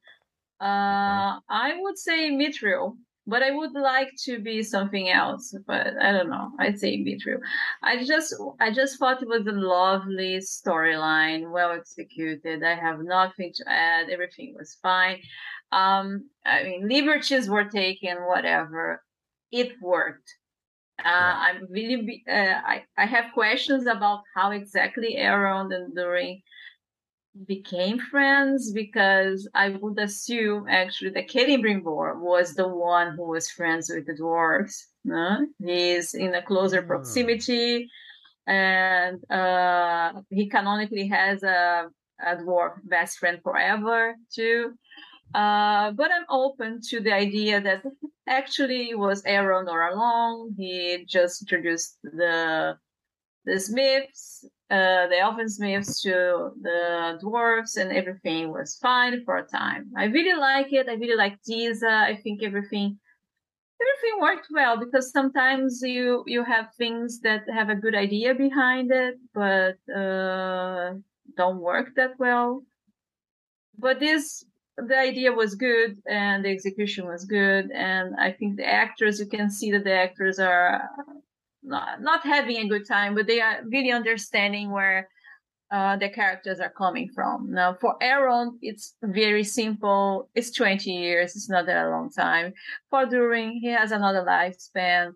Uh, 0.62 1.40
I 1.50 1.74
would 1.80 1.98
say 1.98 2.32
Mithril, 2.32 2.96
but 3.26 3.42
I 3.42 3.52
would 3.52 3.74
like 3.74 4.12
to 4.26 4.40
be 4.40 4.64
something 4.64 5.10
else, 5.10 5.56
but 5.66 5.96
I 6.02 6.12
don't 6.12 6.30
know. 6.30 6.52
I'd 6.60 6.80
say 6.80 6.98
Mithril. 6.98 7.40
I 7.82 8.04
just 8.04 8.36
I 8.60 8.72
just 8.72 9.00
thought 9.00 9.22
it 9.22 9.28
was 9.28 9.48
a 9.48 9.52
lovely 9.52 10.38
storyline, 10.38 11.52
well 11.52 11.72
executed. 11.72 12.64
I 12.64 12.76
have 12.76 13.00
nothing 13.02 13.52
to 13.56 13.70
add. 13.70 14.10
Everything 14.10 14.56
was 14.58 14.78
fine. 14.82 15.22
Um, 15.72 16.30
I 16.46 16.64
mean, 16.64 16.88
liberties 16.88 17.50
were 17.50 17.66
taken, 17.66 18.18
whatever. 18.28 19.02
It 19.52 19.74
worked. 19.82 20.30
Uh. 21.06 21.36
I'm 21.46 21.68
really, 21.70 22.02
be- 22.02 22.24
uh, 22.30 22.60
I, 22.66 22.84
I 22.98 23.06
have 23.06 23.34
questions 23.34 23.88
about 23.88 24.22
how 24.36 24.52
exactly 24.52 25.16
Aaron 25.18 25.72
and 25.72 25.96
Durin 25.96 26.42
became 27.48 27.98
friends 28.00 28.72
because 28.72 29.50
I 29.56 29.70
would 29.70 29.98
assume 30.00 30.68
actually 30.70 31.10
that 31.12 31.30
Celebrimbor 31.30 32.20
was 32.20 32.54
the 32.54 32.68
one 32.68 33.16
who 33.16 33.28
was 33.30 33.50
friends 33.50 33.90
with 33.94 34.06
the 34.06 34.14
dwarves. 34.14 34.76
No? 35.04 35.46
He's 35.64 36.14
in 36.14 36.36
a 36.36 36.42
closer 36.44 36.82
Oh. 36.84 36.88
proximity 36.88 37.90
and 38.46 39.20
uh, 39.32 40.14
he 40.30 40.48
canonically 40.48 41.08
has 41.08 41.42
a, 41.44 41.88
a 42.24 42.36
dwarf 42.36 42.74
best 42.84 43.18
friend 43.18 43.40
forever 43.44 44.16
too. 44.34 44.74
Uh, 45.34 45.92
but 45.92 46.12
I'm 46.12 46.26
open 46.30 46.80
to 46.90 47.00
the 47.00 47.12
idea 47.14 47.60
that 47.62 47.84
actually 48.28 48.92
it 48.92 49.00
was 49.00 49.24
Aaron 49.26 49.68
all 49.68 49.94
along. 49.94 50.56
He 50.58 51.06
just 51.08 51.42
introduced 51.42 51.98
the 52.04 52.78
the 53.46 53.60
Smiths, 53.60 54.46
uh, 54.72 55.08
the 55.08 55.18
Elven 55.20 55.50
Smiths 55.50 56.02
to 56.04 56.52
the 56.62 57.20
dwarves, 57.22 57.76
and 57.76 57.92
everything 57.92 58.52
was 58.52 58.78
fine 58.78 59.24
for 59.26 59.38
a 59.38 59.46
time. 59.46 59.92
I 59.98 60.06
really 60.06 60.40
like 60.40 60.72
it. 60.72 60.88
I 60.88 60.94
really 60.94 61.18
like 61.18 61.42
Disa. 61.44 61.90
I 61.90 62.16
think 62.24 62.42
everything 62.42 62.98
everything 63.82 64.22
worked 64.22 64.48
well 64.52 64.78
because 64.78 65.12
sometimes 65.12 65.82
you 65.82 66.24
you 66.26 66.44
have 66.44 66.74
things 66.78 67.20
that 67.22 67.42
have 67.50 67.70
a 67.70 67.76
good 67.76 67.96
idea 67.96 68.34
behind 68.34 68.92
it, 68.92 69.16
but 69.34 69.78
uh, 69.94 70.94
don't 71.36 71.60
work 71.60 71.96
that 71.96 72.12
well. 72.20 72.64
But 73.78 74.00
this 74.00 74.46
the 74.78 74.98
idea 74.98 75.32
was 75.32 75.56
good 75.56 75.98
and 76.08 76.44
the 76.44 76.50
execution 76.50 77.06
was 77.06 77.26
good. 77.26 77.72
And 77.72 78.16
i 78.20 78.32
think 78.32 78.58
the 78.58 78.66
actors 78.66 79.20
you 79.20 79.28
can 79.28 79.50
see 79.50 79.72
that 79.72 79.84
the 79.84 79.94
actors 79.94 80.40
are 80.40 80.90
not, 81.62 82.02
not 82.02 82.26
having 82.26 82.58
a 82.58 82.68
good 82.68 82.88
time 82.88 83.16
but 83.16 83.28
they 83.28 83.40
are 83.42 83.62
really 83.66 83.92
understanding 83.92 84.72
where 84.72 85.10
uh, 85.72 85.98
the 85.98 86.10
characters 86.10 86.60
are 86.60 86.72
coming 86.72 87.10
from. 87.16 87.52
Now 87.52 87.76
for 87.80 87.96
aaron 88.02 88.58
it's 88.62 88.96
very 89.04 89.44
simple. 89.44 90.30
It's 90.36 90.52
20 90.52 90.92
years. 90.92 91.36
It's 91.36 91.50
not 91.50 91.66
that 91.66 91.86
a 91.86 91.90
long 91.90 92.12
time. 92.12 92.54
For 92.90 93.06
Durin 93.06 93.60
he 93.62 93.68
has 93.68 93.92
another 93.92 94.24
lifespan. 94.28 95.14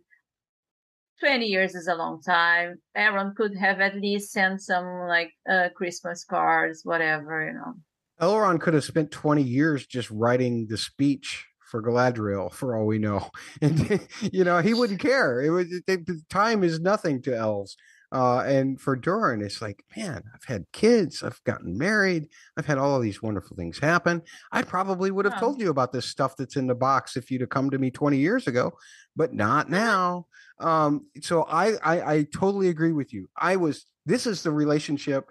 20 1.19 1.47
years 1.47 1.73
is 1.73 1.87
a 1.87 1.95
long 1.95 2.21
time. 2.21 2.75
Aaron 2.95 3.33
could 3.35 3.55
have 3.57 3.81
at 3.81 3.95
least 3.95 4.31
sent 4.31 4.61
some 4.61 5.07
like 5.07 5.31
uh, 5.49 5.69
christmas 5.75 6.23
cards 6.23 6.81
whatever 6.83 7.43
you 7.47 7.53
know 7.53 7.73
Elrond 8.21 8.61
could 8.61 8.73
have 8.73 8.83
spent 8.83 9.11
20 9.11 9.43
years 9.43 9.85
just 9.85 10.09
writing 10.11 10.67
the 10.67 10.77
speech 10.77 11.45
for 11.69 11.81
Galadriel, 11.83 12.51
for 12.51 12.75
all 12.75 12.85
we 12.85 12.97
know. 12.99 13.29
And, 13.61 14.07
you 14.21 14.43
know, 14.43 14.59
he 14.59 14.73
wouldn't 14.73 14.99
care. 14.99 15.41
It 15.41 15.49
was 15.49 15.67
they, 15.85 15.97
the 15.97 16.21
time 16.29 16.63
is 16.63 16.79
nothing 16.79 17.21
to 17.23 17.35
elves. 17.35 17.75
Uh, 18.09 18.39
and 18.39 18.79
for 18.79 18.95
Durin, 18.95 19.41
it's 19.41 19.61
like, 19.61 19.83
man, 19.97 20.23
I've 20.33 20.45
had 20.45 20.63
kids, 20.71 21.21
I've 21.23 21.43
gotten 21.43 21.77
married, 21.77 22.29
I've 22.55 22.65
had 22.65 22.77
all 22.77 22.95
of 22.95 23.01
these 23.01 23.21
wonderful 23.21 23.57
things 23.57 23.79
happen. 23.79 24.21
I 24.53 24.61
probably 24.61 25.11
would 25.11 25.25
have 25.25 25.33
Yeah. 25.33 25.39
told 25.41 25.59
you 25.59 25.69
about 25.69 25.91
this 25.91 26.05
stuff 26.05 26.37
that's 26.37 26.55
in 26.55 26.67
the 26.67 26.75
box 26.75 27.17
if 27.17 27.29
you'd 27.29 27.41
have 27.41 27.49
come 27.49 27.69
to 27.69 27.77
me 27.77 27.91
20 27.91 28.17
years 28.17 28.47
ago, 28.47 28.71
but 29.17 29.33
not 29.33 29.69
now. 29.69 30.27
Um, 30.59 31.07
so 31.21 31.43
I, 31.43 31.73
I 31.83 32.13
I 32.13 32.23
totally 32.33 32.69
agree 32.69 32.93
with 32.93 33.13
you. 33.13 33.27
I 33.35 33.57
was 33.57 33.85
this 34.05 34.25
is 34.25 34.41
the 34.41 34.51
relationship 34.51 35.29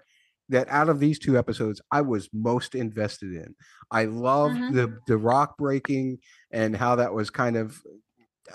that 0.49 0.67
out 0.69 0.89
of 0.89 0.99
these 0.99 1.19
two 1.19 1.37
episodes 1.37 1.81
I 1.91 2.01
was 2.01 2.29
most 2.33 2.75
invested 2.75 3.33
in. 3.33 3.55
I 3.91 4.05
loved 4.05 4.55
Mhm. 4.55 4.73
the 4.73 4.97
the 5.07 5.17
rock 5.17 5.57
breaking 5.57 6.19
and 6.51 6.75
how 6.75 6.95
that 6.97 7.13
was 7.13 7.29
kind 7.29 7.57
of 7.57 7.81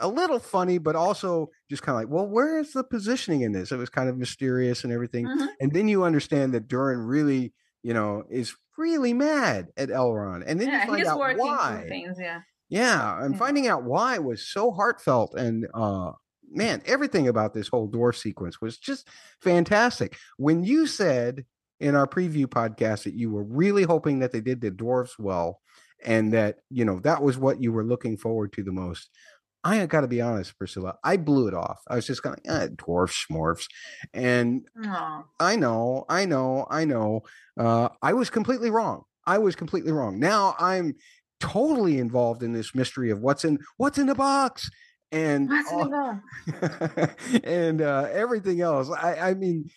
a 0.00 0.08
little 0.08 0.38
funny, 0.38 0.78
but 0.78 0.96
also 0.96 1.50
just 1.70 1.82
kind 1.82 1.96
of 1.96 2.02
like, 2.02 2.14
well, 2.14 2.26
where 2.28 2.58
is 2.58 2.72
the 2.72 2.84
positioning 2.84 3.42
in 3.42 3.52
this? 3.52 3.72
It 3.72 3.76
was 3.76 3.90
kind 3.90 4.08
of 4.08 4.16
mysterious 4.16 4.84
and 4.84 4.92
everything. 4.92 5.26
Mhm. 5.26 5.48
And 5.60 5.72
then 5.72 5.88
you 5.88 6.04
understand 6.04 6.54
that 6.54 6.68
Durin 6.68 7.00
really, 7.00 7.52
you 7.82 7.92
know, 7.94 8.24
is 8.30 8.56
really 8.78 9.12
mad 9.12 9.68
at 9.76 9.90
Elrond. 9.90 10.44
And 10.46 10.60
then 10.60 10.68
yeah 10.68 10.72
you 10.72 10.80
find 10.80 11.06
out 11.06 11.18
why. 11.36 11.84
things 11.88 12.16
yeah 12.20 12.40
Yeah, 12.70 13.22
and 13.22 13.34
Yeah. 13.34 13.38
finding 13.38 13.66
out 13.68 13.84
why 13.84 14.18
was 14.18 14.46
so 14.48 14.70
heartfelt 14.72 15.34
and 15.36 15.66
uh 15.74 16.12
man, 16.54 16.82
everything 16.86 17.28
about 17.28 17.54
this 17.54 17.68
whole 17.68 17.86
door 17.88 18.12
sequence 18.12 18.60
was 18.60 18.78
just 18.78 19.08
fantastic. 19.42 20.16
When 20.38 20.64
you 20.64 20.86
said 20.86 21.46
in 21.82 21.96
our 21.96 22.06
preview 22.06 22.46
podcast 22.46 23.02
that 23.02 23.14
you 23.14 23.30
were 23.30 23.42
really 23.42 23.82
hoping 23.82 24.20
that 24.20 24.30
they 24.32 24.40
did 24.40 24.60
the 24.60 24.70
dwarves 24.70 25.18
well 25.18 25.60
and 26.04 26.32
that, 26.32 26.58
you 26.70 26.84
know, 26.84 27.00
that 27.00 27.22
was 27.22 27.36
what 27.36 27.60
you 27.60 27.72
were 27.72 27.84
looking 27.84 28.16
forward 28.16 28.52
to 28.52 28.62
the 28.62 28.72
most. 28.72 29.10
I 29.64 29.84
got 29.86 30.00
to 30.00 30.08
be 30.08 30.20
honest, 30.20 30.56
Priscilla, 30.58 30.94
I 31.04 31.16
blew 31.16 31.48
it 31.48 31.54
off. 31.54 31.80
I 31.88 31.96
was 31.96 32.06
just 32.06 32.22
kind 32.22 32.36
of 32.46 32.62
eh, 32.62 32.68
dwarfs, 32.76 33.26
smorfs. 33.30 33.66
And 34.14 34.62
Aw. 34.84 35.24
I 35.38 35.56
know, 35.56 36.04
I 36.08 36.24
know, 36.24 36.66
I 36.70 36.84
know. 36.84 37.22
Uh, 37.58 37.88
I 38.00 38.12
was 38.12 38.30
completely 38.30 38.70
wrong. 38.70 39.02
I 39.26 39.38
was 39.38 39.54
completely 39.54 39.92
wrong. 39.92 40.18
Now 40.18 40.54
I'm 40.58 40.94
totally 41.40 41.98
involved 41.98 42.42
in 42.42 42.52
this 42.52 42.74
mystery 42.74 43.10
of 43.10 43.20
what's 43.20 43.44
in 43.44 43.58
what's 43.76 43.98
in 43.98 44.06
the 44.06 44.14
box 44.14 44.70
and 45.12 45.48
What's 45.48 45.70
in 45.72 45.78
the 45.90 46.20
all- 46.94 47.10
and 47.44 47.82
uh, 47.82 48.08
everything 48.12 48.60
else. 48.60 48.88
I, 48.90 49.30
I 49.30 49.34
mean, 49.34 49.68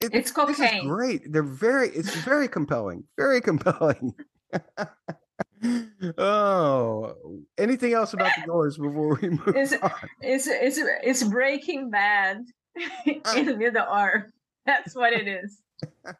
it- 0.00 0.14
It's 0.14 0.30
cocaine. 0.32 0.86
great. 0.88 1.32
They're 1.32 1.42
very. 1.42 1.88
It's 1.90 2.14
very 2.16 2.48
compelling. 2.48 3.04
Very 3.16 3.40
compelling. 3.40 4.14
oh, 6.18 7.14
anything 7.58 7.92
else 7.92 8.12
about 8.12 8.32
the 8.36 8.46
doors 8.46 8.76
before 8.78 9.18
we 9.20 9.30
move 9.30 9.56
Is- 9.56 9.74
on? 9.80 9.90
It's 10.20 10.46
it's 10.46 10.78
it's 11.02 11.22
Breaking 11.24 11.90
Bad 11.90 12.44
in 13.06 13.46
the 13.58 13.86
Earth. 13.90 14.30
That's 14.64 14.94
what 14.94 15.12
it 15.12 15.28
is. 15.28 15.60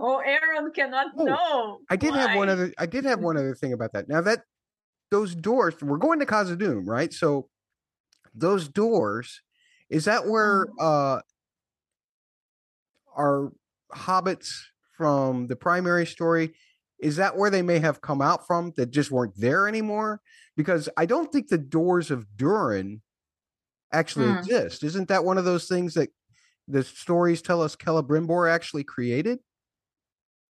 oh, 0.00 0.22
Aaron 0.24 0.72
cannot 0.72 1.08
Oh, 1.16 1.24
know. 1.24 1.78
I 1.90 1.96
did 1.96 2.14
have 2.14 2.36
one 2.36 2.48
other. 2.48 2.72
I 2.78 2.86
did 2.86 3.04
have 3.04 3.20
one 3.20 3.36
other 3.36 3.54
thing 3.54 3.72
about 3.72 3.92
that. 3.92 4.08
Now 4.08 4.20
that 4.22 4.42
those 5.10 5.34
doors, 5.34 5.74
we're 5.82 5.98
going 5.98 6.18
to 6.20 6.26
Khazad-dûm, 6.26 6.86
right? 6.86 7.12
So 7.12 7.48
those 8.34 8.68
doors 8.68 9.40
is 9.88 10.04
that 10.06 10.26
where 10.26 10.66
uh 10.80 11.20
our 13.16 13.52
hobbits 13.94 14.50
from 14.96 15.46
the 15.46 15.56
primary 15.56 16.06
story 16.06 16.54
is 17.00 17.16
that 17.16 17.36
where 17.36 17.50
they 17.50 17.62
may 17.62 17.78
have 17.78 18.00
come 18.00 18.22
out 18.22 18.46
from 18.46 18.72
that 18.76 18.90
just 18.90 19.10
weren't 19.10 19.34
there 19.36 19.68
anymore 19.68 20.20
because 20.56 20.88
i 20.96 21.04
don't 21.06 21.32
think 21.32 21.48
the 21.48 21.58
doors 21.58 22.10
of 22.10 22.26
durin 22.36 23.02
actually 23.92 24.26
Hmm. 24.26 24.38
exist 24.38 24.82
isn't 24.82 25.08
that 25.08 25.24
one 25.24 25.38
of 25.38 25.44
those 25.44 25.68
things 25.68 25.94
that 25.94 26.10
the 26.68 26.82
stories 26.82 27.42
tell 27.42 27.62
us 27.62 27.76
Celebrimbor 27.76 28.50
actually 28.50 28.84
created 28.84 29.38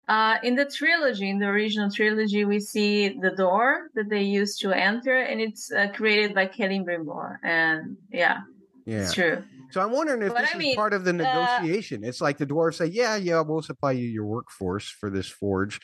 Uh, 0.08 0.38
in 0.42 0.56
the 0.56 0.64
trilogy, 0.64 1.30
in 1.30 1.38
the 1.38 1.46
original 1.46 1.88
trilogy, 1.88 2.44
we 2.44 2.58
see 2.58 3.10
the 3.20 3.30
door 3.30 3.90
that 3.94 4.08
they 4.08 4.22
used 4.22 4.60
to 4.60 4.72
enter, 4.72 5.16
and 5.22 5.40
it's 5.40 5.70
uh, 5.70 5.86
created 5.94 6.34
by 6.34 6.46
Celebrimbor. 6.48 7.38
And 7.44 7.96
yeah, 8.10 8.38
yeah 8.86 9.02
it's 9.02 9.14
true. 9.14 9.44
So 9.70 9.80
i'm 9.80 9.92
wondering 9.92 10.22
if 10.22 10.32
But 10.32 10.42
this 10.42 10.50
I 10.54 10.58
is 10.58 10.58
mean, 10.58 10.76
part 10.76 10.92
of 10.94 11.04
the 11.04 11.10
uh, 11.10 11.14
negotiation. 11.24 12.04
It's 12.04 12.20
like 12.20 12.38
the 12.38 12.46
dwarves 12.46 12.74
say 12.74 12.86
yeah 12.86 13.16
yeah 13.16 13.40
we'll 13.40 13.62
supply 13.62 13.92
you 13.92 14.06
your 14.08 14.26
workforce 14.26 14.88
for 14.88 15.10
this 15.10 15.28
forge 15.28 15.80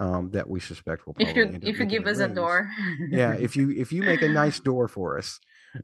um 0.00 0.30
that 0.30 0.48
we 0.48 0.60
suspect 0.60 1.06
will 1.06 1.14
If 1.18 1.34
you 1.36 1.58
if 1.62 1.78
you 1.78 1.86
give 1.86 2.06
us 2.06 2.18
a 2.18 2.28
door, 2.28 2.70
yeah 3.10 3.32
if 3.32 3.56
you 3.56 3.70
if 3.70 3.92
you 3.92 4.02
make 4.02 4.22
a 4.22 4.28
nice 4.28 4.60
door 4.70 4.88
for 4.88 5.18
us. 5.18 5.38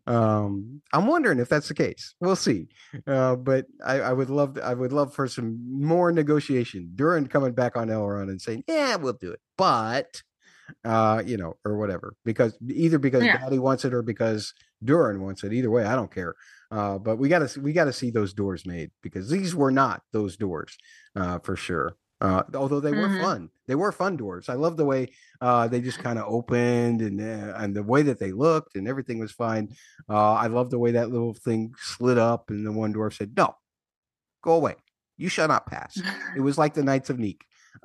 Um 0.06 0.80
i'm 0.92 1.06
wondering 1.06 1.38
if 1.38 1.48
that's 1.48 1.68
the 1.68 1.74
case. 1.74 2.14
We'll 2.20 2.36
see. 2.36 2.68
Uh 3.06 3.36
but 3.36 3.66
i 3.84 4.00
i 4.00 4.12
would 4.12 4.30
love 4.30 4.58
i 4.62 4.72
would 4.72 4.92
love 4.92 5.14
for 5.14 5.28
some 5.28 5.58
more 5.80 6.10
negotiation 6.12 6.90
Durin 6.94 7.26
coming 7.26 7.52
back 7.52 7.76
on 7.76 7.88
elrond 7.88 8.30
and 8.30 8.40
saying 8.40 8.64
yeah 8.66 8.96
we'll 8.96 9.12
do 9.20 9.32
it. 9.32 9.40
But 9.58 10.22
uh 10.84 11.22
you 11.26 11.36
know 11.36 11.54
or 11.64 11.76
whatever 11.76 12.14
because 12.24 12.56
either 12.68 12.98
because 12.98 13.22
Yeah. 13.24 13.36
daddy 13.38 13.58
wants 13.58 13.84
it 13.84 13.92
or 13.92 14.02
because 14.02 14.54
durin 14.82 15.20
wants 15.20 15.44
it. 15.44 15.52
Either 15.52 15.70
way 15.70 15.84
i 15.84 15.94
don't 15.94 16.10
care 16.10 16.34
uh 16.76 16.96
but 17.06 17.16
we 17.20 17.26
gotta 17.34 17.48
we 17.60 17.72
gotta 17.78 17.92
see 18.00 18.10
those 18.10 18.32
doors 18.42 18.62
made 18.74 18.90
because 19.06 19.26
these 19.36 19.52
were 19.60 19.70
not 19.82 19.98
those 20.16 20.34
doors 20.46 20.72
uh 21.20 21.38
for 21.46 21.56
sure. 21.66 21.88
Uh 22.20 22.42
although 22.62 22.80
they 22.84 22.92
were 23.00 23.08
Mhm. 23.12 23.20
fun. 23.26 23.40
They 23.68 23.74
were 23.82 23.92
fun 24.02 24.14
doors. 24.24 24.48
I 24.48 24.56
love 24.64 24.76
the 24.80 24.84
way 24.92 25.02
uh 25.46 25.64
they 25.72 25.80
just 25.88 26.00
kind 26.06 26.18
of 26.20 26.24
opened 26.38 26.98
and 27.08 27.16
uh, 27.20 27.52
and 27.60 27.70
the 27.78 27.82
way 27.92 28.02
that 28.08 28.18
they 28.22 28.32
looked 28.46 28.72
and 28.76 28.86
everything 28.92 29.18
was 29.24 29.32
fine. 29.44 29.64
Uh 30.14 30.34
i 30.44 30.46
love 30.56 30.68
the 30.70 30.78
way 30.84 30.92
that 30.92 31.10
little 31.16 31.34
thing 31.46 31.60
slid 31.92 32.18
up 32.30 32.42
and 32.50 32.64
the 32.66 32.72
one 32.82 32.92
dwarf 32.94 33.14
said 33.18 33.32
no 33.36 33.48
go 34.42 34.52
away. 34.60 34.76
You 35.16 35.28
shall 35.34 35.48
not 35.54 35.66
pass. 35.74 35.92
It 36.36 36.40
was 36.48 36.56
like 36.62 36.74
the 36.74 36.82
knights 36.90 37.10
of 37.10 37.18
neek 37.26 37.40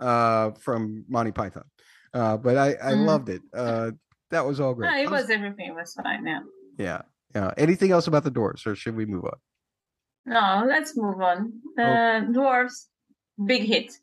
uh 0.10 0.52
from 0.66 1.06
monty 1.16 1.32
python. 1.40 1.68
Uh 2.14 2.38
but 2.46 2.56
i 2.66 2.70
i 2.90 2.92
Mhm. 2.94 3.06
loved 3.12 3.30
it. 3.36 3.42
Uh 3.54 3.92
that 4.32 4.46
was 4.46 4.60
all 4.60 4.74
great. 4.76 4.90
No, 4.92 4.98
it 5.04 5.10
was- 5.10 5.22
was 5.24 5.30
everything 5.38 5.74
was 5.76 5.94
fine. 5.94 6.26
Yeah. 6.32 6.42
yeah 6.88 7.02
yeah 7.36 7.52
anything 7.58 7.92
else 7.92 8.08
about 8.08 8.24
the 8.24 8.32
doors 8.32 8.66
or 8.66 8.76
should 8.76 8.96
we 8.96 9.06
move 9.06 9.26
on? 9.26 9.38
No, 10.26 10.66
let's 10.68 10.96
move 10.98 11.22
on. 11.22 11.54
Oh. 11.80 11.84
Uh, 11.84 12.22
dwarves, 12.26 12.86
big 13.46 13.64
hit. 13.64 13.94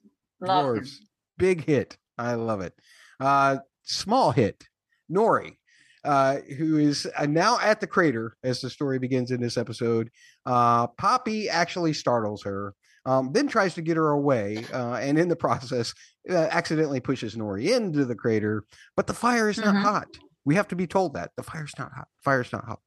Love 0.41 0.67
dwarves 0.67 0.97
big 1.39 1.65
hit. 1.65 1.97
I 2.19 2.35
love 2.35 2.61
it. 2.63 2.75
Uh 3.21 3.59
small 3.83 4.33
hit 4.33 4.65
nori 5.13 5.57
uh 6.05 6.37
who 6.59 6.77
is 6.79 7.07
uh, 7.17 7.27
now 7.27 7.59
at 7.61 7.81
the 7.81 7.87
crater 7.87 8.37
as 8.43 8.61
the 8.61 8.71
story 8.71 8.99
begins 8.99 9.31
in 9.31 9.41
this 9.41 9.57
episode. 9.57 10.11
Uh 10.45 10.87
poppy 10.89 11.49
actually 11.49 11.93
startles 11.93 12.43
her 12.43 12.75
um 13.05 13.33
then 13.33 13.47
tries 13.47 13.75
to 13.75 13.83
get 13.83 13.97
her 13.97 14.11
away 14.11 14.65
uh 14.73 14.95
and 14.95 15.19
in 15.19 15.29
the 15.29 15.37
process 15.47 15.93
uh, 16.31 16.35
accidentally 16.51 17.01
pushes 17.01 17.37
nori 17.37 17.77
into 17.77 18.05
the 18.05 18.15
crater 18.17 18.65
but 18.97 19.07
the 19.07 19.15
fire 19.15 19.49
is 19.49 19.59
not 19.59 19.75
Mhm. 19.75 19.83
hot. 19.83 20.09
We 20.45 20.55
have 20.55 20.69
to 20.69 20.77
be 20.77 20.87
told 20.87 21.15
that. 21.15 21.31
The 21.37 21.43
fire's 21.43 21.75
not 21.79 21.93
hot. 21.93 22.09
Fire's 22.25 22.53
not 22.53 22.65
hot 22.65 22.81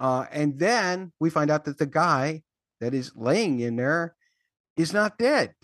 uh 0.00 0.26
and 0.32 0.58
then 0.58 1.12
we 1.20 1.30
find 1.30 1.50
out 1.50 1.64
that 1.64 1.78
the 1.78 1.86
guy 1.86 2.42
that 2.80 2.94
is 2.94 3.12
laying 3.14 3.60
in 3.60 3.76
there 3.76 4.14
is 4.76 4.92
not 4.92 5.18
dead 5.18 5.54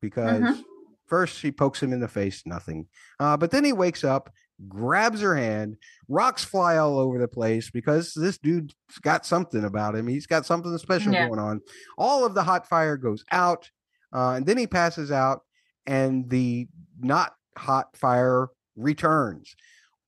because 0.00 0.42
Mhm. 0.42 0.62
first 1.06 1.36
she 1.38 1.50
pokes 1.52 1.82
him 1.82 1.92
in 1.92 2.00
the 2.00 2.08
face, 2.08 2.42
nothing. 2.46 2.86
Uh, 3.20 3.36
but 3.36 3.50
then 3.50 3.64
he 3.64 3.72
wakes 3.72 4.02
up, 4.04 4.30
grabs 4.68 5.20
her 5.20 5.34
hand, 5.36 5.76
rocks 6.08 6.44
fly 6.44 6.76
all 6.76 6.98
over 6.98 7.18
the 7.18 7.28
place 7.28 7.70
because 7.70 8.14
this 8.14 8.38
dude's 8.38 8.74
got 9.02 9.26
something 9.26 9.64
about 9.64 9.94
him. 9.96 10.06
He's 10.06 10.26
got 10.26 10.46
something 10.46 10.76
special 10.78 11.12
Yeah. 11.12 11.26
going 11.26 11.40
on. 11.40 11.60
All 11.98 12.24
of 12.24 12.34
the 12.34 12.42
hot 12.44 12.68
fire 12.68 12.96
goes 12.96 13.24
out, 13.32 13.70
uh, 14.12 14.30
and 14.36 14.46
then 14.46 14.56
he 14.58 14.66
passes 14.66 15.10
out, 15.10 15.40
and 15.86 16.30
the 16.30 16.68
not 17.00 17.34
hot 17.58 17.96
fire 17.96 18.48
returns. 18.76 19.54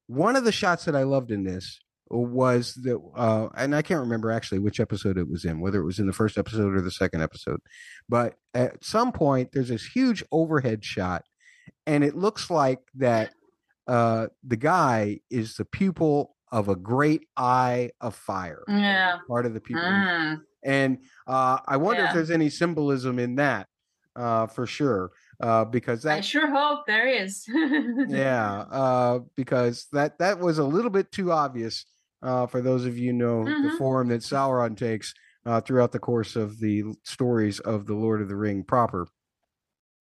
One 0.07 0.37
of 0.37 0.45
the 0.45 0.53
shots 0.53 0.85
that 0.85 0.95
I 0.97 1.03
loved 1.03 1.31
in 1.31 1.45
this 1.45 1.81
was 2.11 2.75
that, 2.83 3.01
uh, 3.17 3.49
and 3.57 3.75
I 3.75 3.83
can't 3.83 4.01
remember 4.01 4.31
actually 4.31 4.59
which 4.59 4.79
episode 4.81 5.17
it 5.19 5.29
was 5.29 5.45
in, 5.45 5.61
whether 5.61 5.81
it 5.81 5.85
was 5.87 5.99
in 5.99 6.07
the 6.07 6.13
first 6.13 6.37
episode 6.39 6.75
or 6.75 6.81
the 6.83 6.91
second 6.91 7.23
episode, 7.23 7.61
but 8.09 8.35
at 8.53 8.85
some 8.85 9.11
point 9.13 9.51
there's 9.53 9.69
this 9.69 9.85
huge 9.87 10.23
overhead 10.31 10.85
shot, 10.85 11.25
and 11.87 12.05
it 12.05 12.15
looks 12.17 12.51
like 12.51 12.81
that 12.97 13.33
uh, 13.87 14.27
the 14.47 14.57
guy 14.57 15.21
is 15.31 15.55
the 15.57 15.65
pupil 15.65 16.37
of 16.53 16.69
a 16.69 16.77
great 16.77 17.27
eye 17.37 17.91
of 18.01 18.15
fire. 18.15 18.63
Yeah. 18.69 19.19
part 19.29 19.47
of 19.47 19.55
the 19.55 19.61
pupil, 19.61 19.83
Mm. 19.85 20.41
and 20.63 20.99
uh, 21.27 21.59
I 21.67 21.77
wonder 21.79 22.05
if 22.05 22.13
there's 22.15 22.31
any 22.31 22.49
symbolism 22.51 23.19
in 23.19 23.37
that 23.37 23.67
uh, 24.17 24.47
for 24.47 24.67
sure, 24.67 25.11
uh, 25.43 25.65
because 25.65 26.07
I 26.07 26.17
that 26.17 26.25
sure 26.25 26.49
hope 26.49 26.87
there 26.87 27.09
is. 27.09 27.45
yeah 28.09 28.61
uh 28.71 29.19
because 29.37 29.87
that 29.93 30.19
that 30.19 30.39
was 30.39 30.59
a 30.59 30.65
little 30.65 30.91
bit 30.91 31.11
too 31.11 31.33
obvious 31.33 31.85
uh 32.25 32.47
for 32.47 32.61
those 32.61 32.87
of 32.87 32.99
you 32.99 33.13
know 33.13 33.45
the 33.45 33.51
Mhm. 33.51 33.79
form 33.79 34.09
that 34.09 34.23
sauron 34.23 34.77
takes 34.77 35.15
uh 35.47 35.61
throughout 35.61 35.93
the 35.93 35.99
course 36.01 36.37
of 36.37 36.59
the 36.59 36.83
stories 37.05 37.61
of 37.61 37.87
the 37.87 37.95
lord 37.95 38.21
of 38.23 38.29
the 38.29 38.37
ring 38.37 38.65
proper 38.65 39.07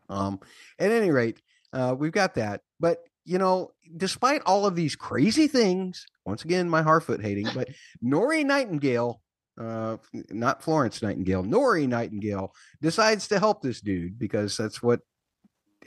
um 0.10 0.40
at 0.80 0.92
any 0.92 1.12
rate 1.12 1.42
uh 1.74 1.96
we've 1.98 2.12
got 2.12 2.36
that 2.36 2.62
but 2.80 3.00
you 3.26 3.38
know 3.38 3.72
despite 3.98 4.42
all 4.46 4.66
of 4.66 4.76
these 4.76 4.96
crazy 4.96 5.48
things 5.48 6.06
once 6.26 6.44
again 6.44 6.70
my 6.70 6.82
harfoot 6.82 7.22
hating 7.22 7.48
but 7.54 7.70
nori 8.04 8.46
nightingale 8.46 9.22
uh 9.60 9.98
not 10.32 10.64
florence 10.64 11.02
nightingale 11.02 11.44
nori 11.44 11.88
nightingale 11.88 12.54
decides 12.82 13.28
to 13.28 13.40
help 13.40 13.62
this 13.62 13.82
dude 13.82 14.18
because 14.18 14.58
that's 14.58 14.82
what 14.82 15.02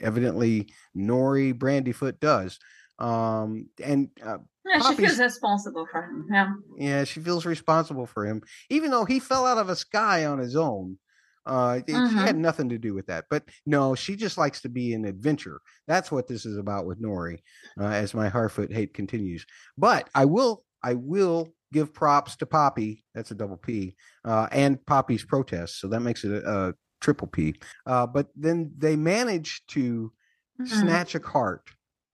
evidently 0.01 0.69
Nori 0.95 1.53
Brandyfoot 1.53 2.19
does. 2.19 2.59
Um, 2.99 3.69
and 3.83 4.09
uh, 4.23 4.39
yeah, 4.67 4.79
she 4.89 4.95
feels 4.95 5.19
responsible 5.19 5.87
for 5.91 6.03
him. 6.03 6.27
Yeah. 6.31 6.53
yeah, 6.77 7.03
she 7.03 7.19
feels 7.19 7.45
responsible 7.45 8.05
for 8.05 8.25
him, 8.25 8.41
even 8.69 8.91
though 8.91 9.05
he 9.05 9.19
fell 9.19 9.45
out 9.45 9.57
of 9.57 9.69
a 9.69 9.75
sky 9.75 10.25
on 10.25 10.39
his 10.39 10.55
own. 10.55 10.97
Uh, 11.45 11.79
it- 11.87 11.87
she 11.87 11.93
Mhm. 11.93 12.25
had 12.25 12.37
nothing 12.37 12.67
to 12.69 12.77
do 12.77 12.93
with 12.93 13.05
that. 13.07 13.25
But 13.29 13.45
no, 13.65 13.95
she 13.95 14.17
just 14.17 14.37
likes 14.37 14.61
to 14.61 14.69
be 14.69 14.93
an 14.93 15.05
adventure. 15.05 15.61
That's 15.87 16.11
what 16.11 16.27
this 16.27 16.45
is 16.45 16.57
about 16.57 16.85
with 16.85 17.01
Nori. 17.01 17.39
Uh, 17.79 17.85
as 17.85 18.13
my 18.13 18.29
Harfoot 18.29 18.71
hate 18.73 18.93
continues, 18.93 19.45
but 19.77 20.09
I 20.13 20.25
will, 20.25 20.65
I 20.83 20.95
will 20.95 21.47
give 21.71 21.93
props 21.93 22.35
to 22.37 22.45
Poppy. 22.45 23.05
That's 23.15 23.31
a 23.31 23.35
double 23.35 23.57
P, 23.57 23.95
uh, 24.25 24.47
and 24.51 24.85
Poppy's 24.85 25.23
protest. 25.23 25.79
So 25.79 25.87
that 25.87 26.01
makes 26.01 26.23
it 26.25 26.31
a, 26.43 26.49
a 26.69 26.73
triple 26.99 27.27
P. 27.27 27.55
Uh, 27.85 28.07
but 28.07 28.27
then 28.35 28.71
they 28.77 28.95
manage 28.97 29.65
to 29.67 30.11
Mhm. 30.59 30.67
snatch 30.67 31.15
a 31.15 31.19
cart 31.19 31.69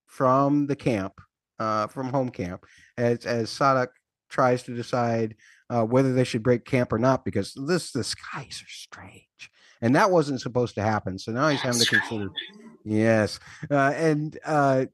from 0.05 0.67
the 0.67 0.75
camp, 0.75 1.13
uh, 1.63 1.87
from 1.87 2.09
home 2.09 2.29
camp, 2.29 2.65
as 2.97 3.25
as 3.25 3.49
Sadoc 3.49 3.87
tries 4.29 4.63
to 4.63 4.75
decide 4.75 5.35
uh, 5.69 5.83
whether 5.83 6.13
they 6.13 6.23
should 6.23 6.43
break 6.43 6.65
camp 6.65 6.91
or 6.91 6.99
not 6.99 7.23
because 7.23 7.53
this 7.67 7.91
the 7.91 8.03
skies 8.03 8.61
are 8.61 8.69
strange, 8.69 9.49
and 9.81 9.95
that 9.95 10.11
wasn't 10.11 10.41
supposed 10.41 10.75
to 10.75 10.83
happen. 10.83 11.17
So 11.17 11.31
now 11.31 11.47
he's 11.49 11.61
having 11.61 11.81
to 11.81 11.85
consider. 11.87 12.29
Yes, 12.83 13.39
uh, 13.71 13.93
and 13.95 14.37
uh, 14.45 14.85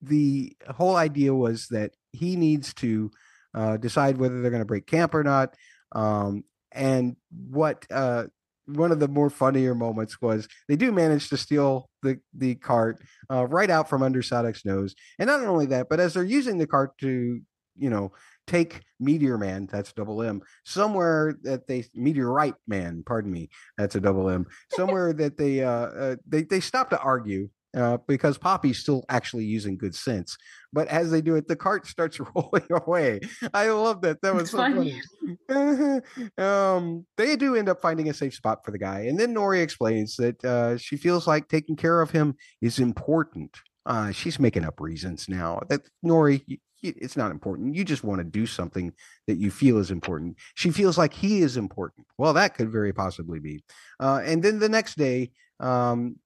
the 0.00 0.56
whole 0.70 0.96
idea 0.96 1.34
was 1.34 1.66
that 1.68 1.90
he 2.12 2.36
needs 2.36 2.72
to 2.74 3.10
uh, 3.54 3.76
decide 3.76 4.16
whether 4.16 4.40
they're 4.40 4.50
going 4.50 4.62
to 4.62 4.66
break 4.66 4.86
camp 4.86 5.14
or 5.14 5.24
not. 5.24 5.54
Um, 5.90 6.44
and 6.70 7.16
what 7.50 7.84
uh, 7.90 8.26
one 8.72 8.92
of 8.92 9.00
the 9.00 9.08
more 9.08 9.30
funnier 9.30 9.74
moments 9.74 10.20
was 10.20 10.48
they 10.68 10.76
do 10.76 10.92
manage 10.92 11.28
to 11.28 11.36
steal 11.36 11.88
the 12.02 12.18
the 12.36 12.54
cart 12.56 12.98
uh, 13.30 13.46
right 13.46 13.70
out 13.70 13.88
from 13.88 14.02
under 14.02 14.22
Sadoc's 14.22 14.64
nose, 14.64 14.94
and 15.18 15.28
not 15.28 15.40
only 15.40 15.66
that, 15.66 15.88
but 15.88 16.00
as 16.00 16.14
they're 16.14 16.24
using 16.24 16.58
the 16.58 16.66
cart 16.66 16.96
to 16.98 17.40
you 17.76 17.90
know 17.90 18.12
take 18.46 18.80
Meteor 19.00 19.38
Man, 19.38 19.68
that's 19.70 19.92
double 19.92 20.22
M, 20.22 20.42
somewhere 20.64 21.36
that 21.42 21.66
they 21.66 21.84
Meteorite 21.94 22.54
Man, 22.66 23.02
pardon 23.06 23.32
me, 23.32 23.50
that's 23.78 23.94
a 23.94 24.00
double 24.00 24.28
M, 24.28 24.46
somewhere 24.72 25.12
that 25.12 25.36
they 25.36 25.62
uh, 25.62 25.70
uh 25.70 26.16
they 26.26 26.42
they 26.42 26.60
stop 26.60 26.90
to 26.90 26.98
argue. 26.98 27.48
Uh, 27.74 27.96
because 28.06 28.36
Poppy's 28.36 28.78
still 28.78 29.02
actually 29.08 29.44
using 29.44 29.78
good 29.78 29.94
sense, 29.94 30.36
but 30.74 30.88
as 30.88 31.10
they 31.10 31.22
do 31.22 31.36
it, 31.36 31.48
the 31.48 31.56
cart 31.56 31.86
starts 31.86 32.20
rolling 32.34 32.66
away. 32.70 33.20
I 33.54 33.70
love 33.70 34.02
that. 34.02 34.20
That 34.20 34.34
was 34.34 34.50
so 34.50 34.58
funny. 34.58 35.00
funny. 35.48 36.00
um, 36.38 37.06
they 37.16 37.36
do 37.36 37.56
end 37.56 37.70
up 37.70 37.80
finding 37.80 38.10
a 38.10 38.14
safe 38.14 38.34
spot 38.34 38.64
for 38.64 38.72
the 38.72 38.78
guy, 38.78 39.00
and 39.00 39.18
then 39.18 39.34
Nori 39.34 39.62
explains 39.62 40.16
that 40.16 40.44
uh, 40.44 40.76
she 40.76 40.96
feels 40.96 41.26
like 41.26 41.48
taking 41.48 41.76
care 41.76 42.02
of 42.02 42.10
him 42.10 42.34
is 42.60 42.78
important. 42.78 43.56
Uh, 43.86 44.12
she's 44.12 44.38
making 44.38 44.64
up 44.64 44.80
reasons 44.80 45.28
now. 45.28 45.60
That 45.68 45.80
Nori, 46.04 46.60
it's 46.82 47.16
not 47.16 47.30
important. 47.30 47.74
You 47.74 47.84
just 47.84 48.04
want 48.04 48.18
to 48.20 48.24
do 48.24 48.46
something 48.46 48.92
that 49.26 49.38
you 49.38 49.50
feel 49.50 49.78
is 49.78 49.90
important. 49.90 50.36
She 50.54 50.70
feels 50.70 50.98
like 50.98 51.14
he 51.14 51.40
is 51.42 51.56
important. 51.56 52.06
Well, 52.18 52.32
that 52.34 52.54
could 52.54 52.70
very 52.70 52.92
possibly 52.92 53.38
be. 53.38 53.64
Uh, 54.00 54.20
and 54.24 54.42
then 54.42 54.58
the 54.58 54.68
next 54.68 54.96
day, 54.96 55.30
um, 55.60 56.16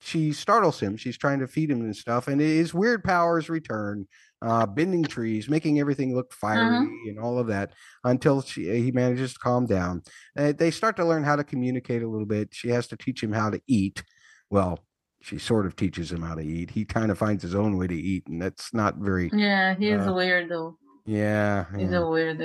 she 0.00 0.32
startles 0.32 0.80
him. 0.80 0.96
She's 0.96 1.18
trying 1.18 1.40
to 1.40 1.46
feed 1.46 1.70
him 1.70 1.80
and 1.82 1.94
stuff, 1.94 2.26
and 2.28 2.40
his 2.40 2.72
weird 2.74 3.04
powers 3.04 3.48
return, 3.48 4.06
uh, 4.42 4.66
bending 4.66 5.02
trees, 5.04 5.48
making 5.48 5.78
everything 5.78 6.14
look 6.14 6.32
fiery 6.32 6.86
and 7.08 7.18
all 7.20 7.38
of 7.38 7.46
that 7.48 7.72
until 8.04 8.40
she, 8.42 8.64
he 8.82 8.90
manages 8.92 9.34
to 9.34 9.38
calm 9.38 9.66
down. 9.66 10.02
Uh, 10.38 10.52
they 10.52 10.70
start 10.70 10.96
to 10.96 11.04
learn 11.04 11.22
how 11.22 11.36
to 11.36 11.44
communicate 11.44 12.02
a 12.02 12.08
little 12.08 12.26
bit. 12.26 12.48
She 12.52 12.68
has 12.70 12.86
to 12.88 12.96
teach 12.96 13.22
him 13.22 13.32
how 13.32 13.50
to 13.50 13.60
eat. 13.66 14.02
Well, 14.48 14.78
she 15.22 15.36
sort 15.38 15.66
of 15.66 15.76
teaches 15.76 16.10
him 16.10 16.22
how 16.22 16.34
to 16.34 16.42
eat. 16.42 16.70
He 16.70 16.86
kind 16.86 17.10
of 17.10 17.18
finds 17.18 17.42
his 17.42 17.54
own 17.54 17.76
way 17.76 17.86
to 17.86 17.94
eat, 17.94 18.26
and 18.26 18.40
that's 18.40 18.72
not 18.72 18.96
very. 18.96 19.30
Yeah, 19.34 19.74
he's 19.78 19.98
Uh, 20.00 20.04
a 20.04 20.14
weirdo. 20.16 20.76
Yeah, 21.04 21.66
He's 21.76 21.90
yeah. 21.90 21.98
a 21.98 22.02
weirdo. 22.02 22.40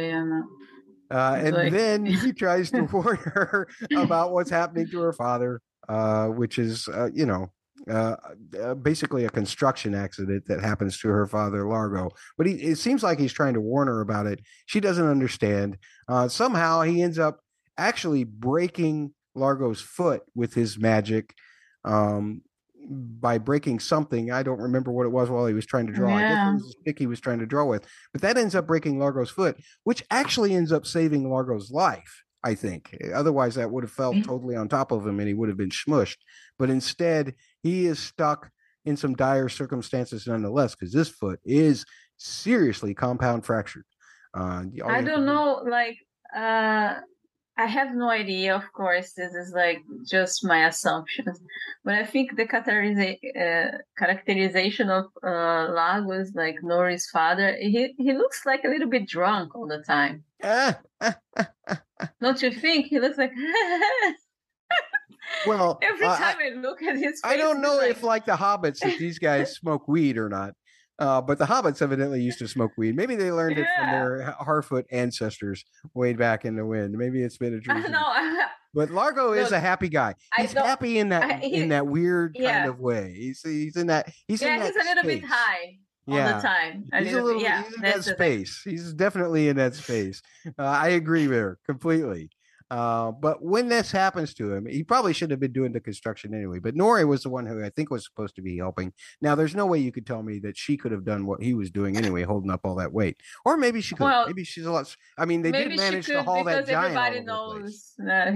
Yeah. 1.11 1.15
Uh, 1.17 1.35
and 1.35 1.55
like- 1.55 1.71
then 1.71 2.05
he 2.05 2.33
tries 2.43 2.71
to 2.71 2.81
warn 2.81 3.17
her 3.17 3.67
about 3.95 4.31
what's 4.33 4.49
happening 4.49 4.87
to 4.89 4.99
her 4.99 5.13
father, 5.13 5.61
uh, 5.89 6.27
which 6.27 6.57
is, 6.59 6.87
uh, 6.87 7.09
you 7.13 7.25
know, 7.25 7.51
uh, 7.89 8.15
uh, 8.63 8.73
basically 8.75 9.25
a 9.25 9.29
construction 9.29 9.93
accident 9.93 10.43
that 10.47 10.61
happens 10.61 10.97
to 10.99 11.07
her 11.07 11.27
father, 11.27 11.67
Largo. 11.67 12.09
But 12.37 12.47
he, 12.47 12.53
it 12.53 12.77
seems 12.77 13.03
like 13.03 13.19
he's 13.19 13.33
trying 13.33 13.53
to 13.53 13.61
warn 13.61 13.87
her 13.87 14.01
about 14.01 14.25
it. 14.25 14.39
She 14.65 14.79
doesn't 14.79 15.05
understand. 15.05 15.77
Uh, 16.07 16.27
somehow 16.27 16.81
he 16.81 17.01
ends 17.01 17.19
up 17.19 17.41
actually 17.77 18.23
breaking 18.23 19.13
Largo's 19.35 19.81
foot 19.81 20.23
with 20.33 20.53
his 20.53 20.79
magic. 20.79 21.33
Um, 21.83 22.41
by 22.87 23.39
breaking 23.39 23.79
something, 23.79 24.31
I 24.31 24.43
don't 24.43 24.61
remember 24.61 24.91
what 24.91 25.05
it 25.07 25.11
was 25.11 25.29
while 25.29 25.47
he 25.47 25.53
was 25.55 25.65
trying 25.65 25.87
to 25.87 25.93
draw. 25.93 26.15
I 26.15 26.21
guess 26.21 26.29
Yeah. 26.31 26.49
it 26.49 26.53
was 26.53 26.65
a 26.67 26.71
stick 26.81 26.99
he 26.99 27.07
was 27.07 27.19
trying 27.19 27.39
to 27.39 27.45
draw 27.47 27.65
with, 27.65 27.85
but 28.13 28.21
that 28.21 28.37
ends 28.37 28.53
up 28.55 28.67
breaking 28.67 28.99
Largo's 28.99 29.31
foot, 29.31 29.57
which 29.83 30.03
actually 30.11 30.53
ends 30.53 30.71
up 30.71 30.85
saving 30.85 31.27
Largo's 31.29 31.71
life. 31.71 32.23
I 32.45 32.53
think. 32.53 32.95
Otherwise, 33.13 33.55
that 33.55 33.71
would 33.71 33.83
have 33.83 33.91
felt 33.91 34.15
Mhm. 34.17 34.23
totally 34.23 34.55
on 34.55 34.69
top 34.69 34.91
of 34.91 35.05
him 35.05 35.19
and 35.19 35.27
he 35.27 35.33
would 35.33 35.49
have 35.49 35.57
been 35.57 35.71
smushed. 35.71 36.17
But 36.59 36.69
instead, 36.69 37.33
he 37.63 37.87
is 37.87 37.97
stuck 37.99 38.51
in 38.85 38.95
some 38.95 39.15
dire 39.15 39.49
circumstances 39.49 40.27
nonetheless 40.27 40.75
because 40.75 40.93
this 40.93 41.09
foot 41.09 41.39
is 41.43 41.85
seriously 42.17 42.93
compound 42.93 43.45
fractured. 43.45 43.85
Uh, 44.37 44.41
I 44.41 44.65
you 44.71 44.83
have 44.85 44.99
to 44.99 45.05
don't 45.09 45.25
know. 45.25 45.63
Like, 45.67 45.97
uh, 46.35 46.99
I 47.57 47.65
have 47.67 47.95
no 47.95 48.09
idea. 48.09 48.53
Of 48.55 48.71
course, 48.73 49.13
this 49.13 49.33
is 49.33 49.53
like 49.53 49.81
just 50.05 50.43
my 50.43 50.67
assumptions, 50.67 51.39
but 51.85 51.95
I 51.95 52.05
think 52.05 52.35
the 52.35 52.43
uh, 52.43 53.77
characterization 53.97 54.89
of 54.89 55.05
uh, 55.23 55.71
Largo, 55.71 56.25
like 56.33 56.57
Nori's 56.61 57.09
father, 57.09 57.55
he 57.59 57.93
he 57.97 58.11
looks 58.13 58.45
like 58.45 58.63
a 58.65 58.67
little 58.67 58.89
bit 58.89 59.07
drunk 59.07 59.55
all 59.55 59.67
the 59.67 59.81
time. 59.83 60.23
Ah, 60.43 60.77
Don't 62.21 62.41
you 62.41 62.51
think? 62.51 62.87
He 62.87 62.99
looks 62.99 63.17
like. 63.17 63.31
well, 65.47 65.79
Every 65.81 66.05
uh, 66.05 66.13
I- 66.13 66.17
time 66.17 66.37
I, 66.39 66.49
look 66.59 66.81
at 66.81 66.95
his 66.97 67.21
face, 67.21 67.23
I 67.23 67.37
don't 67.37 67.61
know 67.61 67.77
like, 67.77 67.91
if, 67.91 68.03
like 68.03 68.25
the 68.25 68.35
hobbits, 68.35 68.85
if 68.85 68.99
these 68.99 69.19
guys 69.19 69.55
smoke 69.55 69.87
weed 69.87 70.17
or 70.17 70.29
not. 70.29 70.53
Uh, 70.97 71.21
but 71.21 71.37
the 71.37 71.45
hobbits 71.45 71.81
evidently 71.81 72.21
used 72.21 72.39
to 72.39 72.47
smoke 72.47 72.71
weed. 72.77 72.95
Maybe 72.95 73.15
they 73.15 73.31
learned 73.31 73.57
it 73.57 73.67
from 73.77 73.91
their 73.91 74.35
Harfoot 74.39 74.85
ancestors 74.91 75.65
way 75.93 76.13
back 76.13 76.45
in 76.45 76.55
the 76.55 76.65
wind. 76.65 76.93
Maybe 76.97 77.21
it's 77.21 77.37
been 77.37 77.53
a 77.53 77.57
I 77.57 77.59
tradition. 77.59 77.91
don't 77.91 78.33
know. 78.33 78.45
But 78.73 78.91
Largo 78.91 79.33
is 79.33 79.51
a 79.51 79.59
happy 79.59 79.89
guy. 79.89 80.15
He's 80.37 80.53
happy 80.53 80.99
in 80.99 81.09
that 81.09 81.23
I- 81.23 81.37
he- 81.39 81.55
in 81.55 81.69
that 81.69 81.87
weird 81.87 82.37
kind 82.41 82.69
of 82.69 82.79
way. 82.79 83.13
He's 83.15 83.41
he's 83.41 83.75
in 83.77 83.87
that 83.87 84.09
he's 84.27 84.41
in 84.41 84.47
yeah, 84.47 84.59
that 84.59 84.65
he's 84.73 84.75
a 84.75 84.87
little 84.87 85.03
bit 85.03 85.23
high 85.25 85.77
all 86.07 86.15
Yeah. 86.15 86.35
the 86.37 86.41
time. 86.41 86.85
A 86.93 87.03
He's 87.03 87.13
a 87.13 87.21
little, 87.21 87.41
yeah, 87.41 87.63
he's 87.63 87.73
in 87.75 87.81
that 87.81 88.03
thing. 88.03 88.13
space. 88.15 88.61
He's 88.65 88.93
definitely 88.93 89.47
in 89.49 89.55
that 89.57 89.75
space. 89.83 90.21
Uh, 90.59 90.63
I 90.63 90.89
agree 90.89 91.25
there 91.25 91.57
completely. 91.65 92.29
Uh, 92.75 93.09
but 93.09 93.41
when 93.41 93.69
this 93.69 93.89
happens 93.89 94.33
to 94.33 94.51
him, 94.51 94.65
he 94.65 94.83
probably 94.83 95.13
should 95.13 95.31
have 95.31 95.39
been 95.39 95.53
doing 95.53 95.71
the 95.71 95.79
construction 95.79 96.33
anyway. 96.33 96.59
But 96.59 96.75
Nori 96.75 97.07
was 97.07 97.23
the 97.23 97.29
one 97.29 97.45
who 97.45 97.63
I 97.63 97.69
think 97.69 97.89
was 97.89 98.03
supposed 98.03 98.35
to 98.35 98.41
be 98.41 98.57
helping. 98.57 98.91
Now, 99.21 99.33
there's 99.33 99.55
no 99.55 99.65
way 99.65 99.79
you 99.79 99.93
could 99.93 100.05
tell 100.05 100.21
me 100.21 100.39
that 100.39 100.57
she 100.57 100.75
could 100.75 100.91
have 100.91 101.05
done 101.05 101.25
what 101.25 101.41
he 101.41 101.53
was 101.53 101.71
doing 101.71 101.95
anyway, 101.95 102.23
holding 102.23 102.51
up 102.51 102.65
all 102.65 102.75
that 102.75 102.91
weight. 102.91 103.15
Or 103.45 103.55
maybe 103.55 103.79
she 103.79 103.95
could. 103.95 104.03
Well, 104.03 104.25
maybe 104.27 104.43
she's 104.43 104.65
a 104.65 104.73
lot. 104.73 104.93
I 105.17 105.23
mean, 105.23 105.41
they 105.41 105.53
did 105.53 105.77
manage 105.77 106.07
to 106.07 106.21
haul 106.21 106.43
that 106.43 106.67
giant 106.67 106.97
everybody 106.97 107.29
over 107.29 107.59
the 107.59 107.61
place. 107.61 107.93
knows. 107.97 108.09
Uh, 108.11 108.31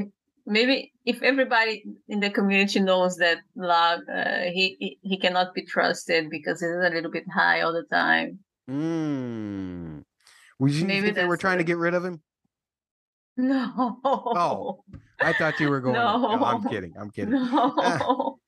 maybe 0.46 0.94
if 1.04 1.22
everybody 1.22 1.84
in 2.08 2.22
the 2.22 2.30
community 2.30 2.80
knows 2.80 3.18
that 3.18 3.40
Lag, 3.58 4.00
uh, 4.10 4.44
he, 4.54 4.98
he 5.02 5.18
cannot 5.18 5.54
be 5.54 5.66
trusted 5.66 6.30
because 6.30 6.62
he's 6.62 6.70
a 6.70 6.90
little 6.90 7.12
bit 7.12 7.26
high 7.30 7.60
all 7.60 7.74
the 7.74 7.84
time. 7.92 8.40
Mm. 8.72 10.04
Was 10.60 10.80
you 10.80 10.88
Maybe 10.88 11.08
think 11.08 11.16
they 11.16 11.26
were 11.26 11.36
trying 11.36 11.58
to 11.58 11.66
get 11.66 11.76
rid 11.76 11.94
of 11.94 12.06
him? 12.06 12.22
No. 13.40 14.00
Oh, 14.04 14.84
I 15.22 15.34
thought 15.34 15.60
you 15.60 15.70
were 15.70 15.80
going. 15.86 15.94
No, 15.94 16.44
I'm 16.44 16.64
kidding. 16.68 16.94
I'm 17.00 17.10
kidding. 17.10 17.32
No. 17.32 18.40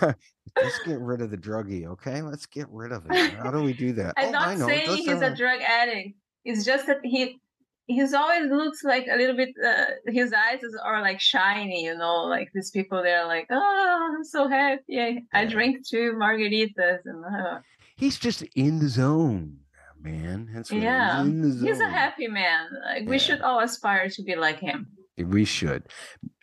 Let's 0.56 0.78
get 0.86 0.98
rid 1.00 1.20
of 1.20 1.30
the 1.30 1.36
druggie, 1.36 1.86
okay? 1.86 2.22
Let's 2.22 2.46
get 2.46 2.66
rid 2.70 2.90
of 2.92 3.04
it. 3.10 3.34
How 3.34 3.50
do 3.50 3.62
we 3.62 3.74
do 3.74 3.92
that? 3.92 4.14
I'm 4.16 4.28
oh, 4.28 4.32
not 4.32 4.48
I 4.48 4.54
know. 4.54 4.66
saying 4.66 4.96
he's 4.96 5.22
uh, 5.22 5.30
a 5.32 5.36
drug 5.36 5.60
addict. 5.60 6.16
It's 6.44 6.64
just 6.64 6.86
that 6.86 6.98
he 7.04 7.38
he's 7.86 8.14
always 8.14 8.50
looks 8.50 8.82
like 8.82 9.06
a 9.10 9.16
little 9.16 9.36
bit. 9.36 9.50
Uh, 9.62 9.84
his 10.06 10.32
eyes 10.32 10.62
is- 10.62 10.80
are 10.82 11.02
like 11.02 11.20
shiny, 11.20 11.84
you 11.84 11.96
know, 11.96 12.24
like 12.24 12.48
these 12.54 12.70
people. 12.70 13.02
They're 13.02 13.26
like, 13.26 13.46
oh, 13.50 14.14
I'm 14.16 14.24
so 14.24 14.48
happy. 14.48 14.98
I, 15.00 15.22
I 15.32 15.44
drink 15.44 15.86
two 15.86 16.12
margaritas, 16.14 17.00
and 17.04 17.24
uh, 17.24 17.58
He's 17.96 18.18
just 18.18 18.42
in 18.54 18.78
the 18.78 18.88
zone, 18.88 19.58
man. 20.02 20.48
That's 20.52 20.70
Yeah. 20.70 21.18
he's 21.22 21.28
in 21.30 21.42
the 21.42 21.50
zone. 21.52 21.66
he's 21.68 21.80
a 21.80 21.88
happy 21.88 22.28
man. 22.28 22.66
Like 22.84 23.02
Yeah. 23.04 23.08
we 23.10 23.18
should 23.18 23.40
all 23.40 23.60
aspire 23.60 24.08
to 24.08 24.22
be 24.22 24.34
like 24.36 24.58
him. 24.60 24.88
We 25.16 25.44
should. 25.44 25.84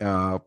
Uh, 0.01 0.39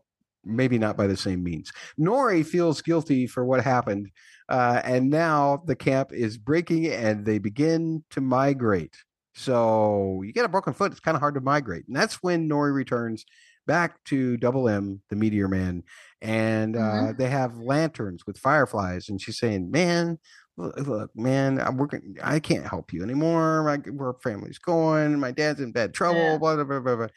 maybe 0.45 0.77
not 0.77 0.95
by 0.97 1.07
the 1.07 1.17
same 1.17 1.43
means. 1.43 1.71
Nori 1.99 2.45
feels 2.45 2.81
guilty 2.81 3.27
for 3.27 3.43
what 3.45 3.63
happened. 3.63 4.09
Uh, 4.47 4.81
and 4.83 5.09
now 5.09 5.61
the 5.65 5.75
camp 5.75 6.11
is 6.13 6.37
breaking 6.37 6.87
and 6.87 7.25
they 7.25 7.37
begin 7.39 8.03
to 8.11 8.21
migrate. 8.21 8.95
So 9.35 10.21
you 10.23 10.33
get 10.33 10.45
a 10.45 10.49
broken 10.49 10.73
foot, 10.73 10.91
it's 10.91 10.99
kind 10.99 11.15
of 11.15 11.21
hard 11.21 11.35
to 11.35 11.41
migrate. 11.41 11.85
And 11.87 11.95
that's 11.95 12.15
when 12.23 12.49
Nori 12.49 12.73
returns 12.73 13.25
back 13.67 14.03
to 14.05 14.35
Double 14.37 14.67
M, 14.67 15.01
the 15.09 15.15
Meteor 15.15 15.47
Man. 15.47 15.83
And 16.21 16.75
uh, 16.75 16.79
Mhm. 16.79 17.17
they 17.17 17.29
have 17.29 17.57
lanterns 17.57 18.25
with 18.27 18.37
fireflies. 18.37 19.07
And 19.09 19.21
she's 19.21 19.37
saying, 19.37 19.71
Man, 19.71 20.17
look, 20.59 20.77
look, 20.87 21.11
man, 21.15 21.59
I'm 21.59 21.77
working. 21.77 22.17
I 22.23 22.39
can't 22.39 22.67
help 22.67 22.93
you 22.93 23.03
anymore. 23.03 23.63
My 23.63 23.79
our 24.03 24.15
family's 24.21 24.59
going. 24.59 25.19
My 25.19 25.31
dad's 25.31 25.59
in 25.59 25.71
bad 25.71 25.93
trouble. 25.93 26.19
Yeah. 26.19 26.37
Blah, 26.37 26.55
blah, 26.55 26.63
blah, 26.65 26.79
blah, 26.79 26.95
blah. 26.95 27.07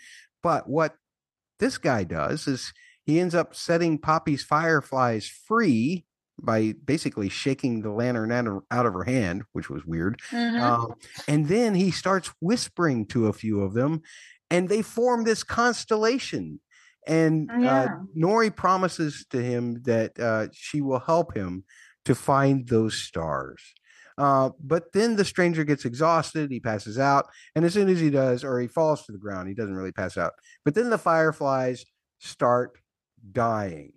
But 0.43 0.69
what 0.69 0.97
this 1.59 1.79
guy 1.79 2.05
does 2.05 2.47
is 2.47 2.73
he 3.05 3.21
ends 3.21 3.35
up 3.35 3.55
setting 3.55 3.99
Poppy's 3.99 4.43
fireflies 4.45 5.27
free 5.29 6.05
by 6.41 6.75
basically 6.85 7.29
shaking 7.29 7.83
the 7.83 7.91
lantern 7.91 8.33
out 8.33 8.47
of, 8.47 8.63
out 8.71 8.87
of 8.87 8.95
her 8.95 9.05
hand, 9.05 9.43
which 9.53 9.69
was 9.71 9.85
weird. 9.85 10.21
Mhm. 10.31 10.61
Um, 10.61 10.95
and 11.29 11.47
then 11.49 11.75
he 11.75 11.91
starts 11.91 12.31
whispering 12.41 13.07
to 13.07 13.27
a 13.27 13.33
few 13.33 13.61
of 13.61 13.75
them, 13.75 14.03
and 14.51 14.69
they 14.69 14.83
form 14.83 15.25
this 15.25 15.45
constellation. 15.45 16.61
And 17.07 17.51
uh, 17.51 17.59
Yeah. 17.61 17.89
Nori 18.17 18.55
promises 18.55 19.27
to 19.31 19.43
him 19.43 19.83
that 19.83 20.19
uh, 20.19 20.49
she 20.53 20.81
will 20.81 21.01
help 21.01 21.35
him 21.37 21.65
to 22.05 22.15
find 22.15 22.69
those 22.69 22.95
stars. 22.97 23.63
Uh, 24.19 24.51
but 24.61 24.93
then 24.93 25.17
the 25.17 25.25
stranger 25.25 25.65
gets 25.65 25.85
exhausted. 25.85 26.51
He 26.51 26.61
passes 26.61 26.99
out. 26.99 27.27
And 27.55 27.65
as 27.65 27.73
soon 27.73 27.89
as 27.89 27.99
he 28.01 28.11
does, 28.11 28.45
or 28.45 28.61
he 28.61 28.69
falls 28.69 29.07
to 29.07 29.13
the 29.13 29.19
ground, 29.19 29.49
he 29.49 29.55
doesn't 29.55 29.75
really 29.75 29.93
pass 29.93 30.19
out. 30.19 30.33
But 30.65 30.75
then 30.75 30.91
the 30.91 30.99
fireflies 30.99 31.85
start 32.19 32.79
dying. 33.33 33.93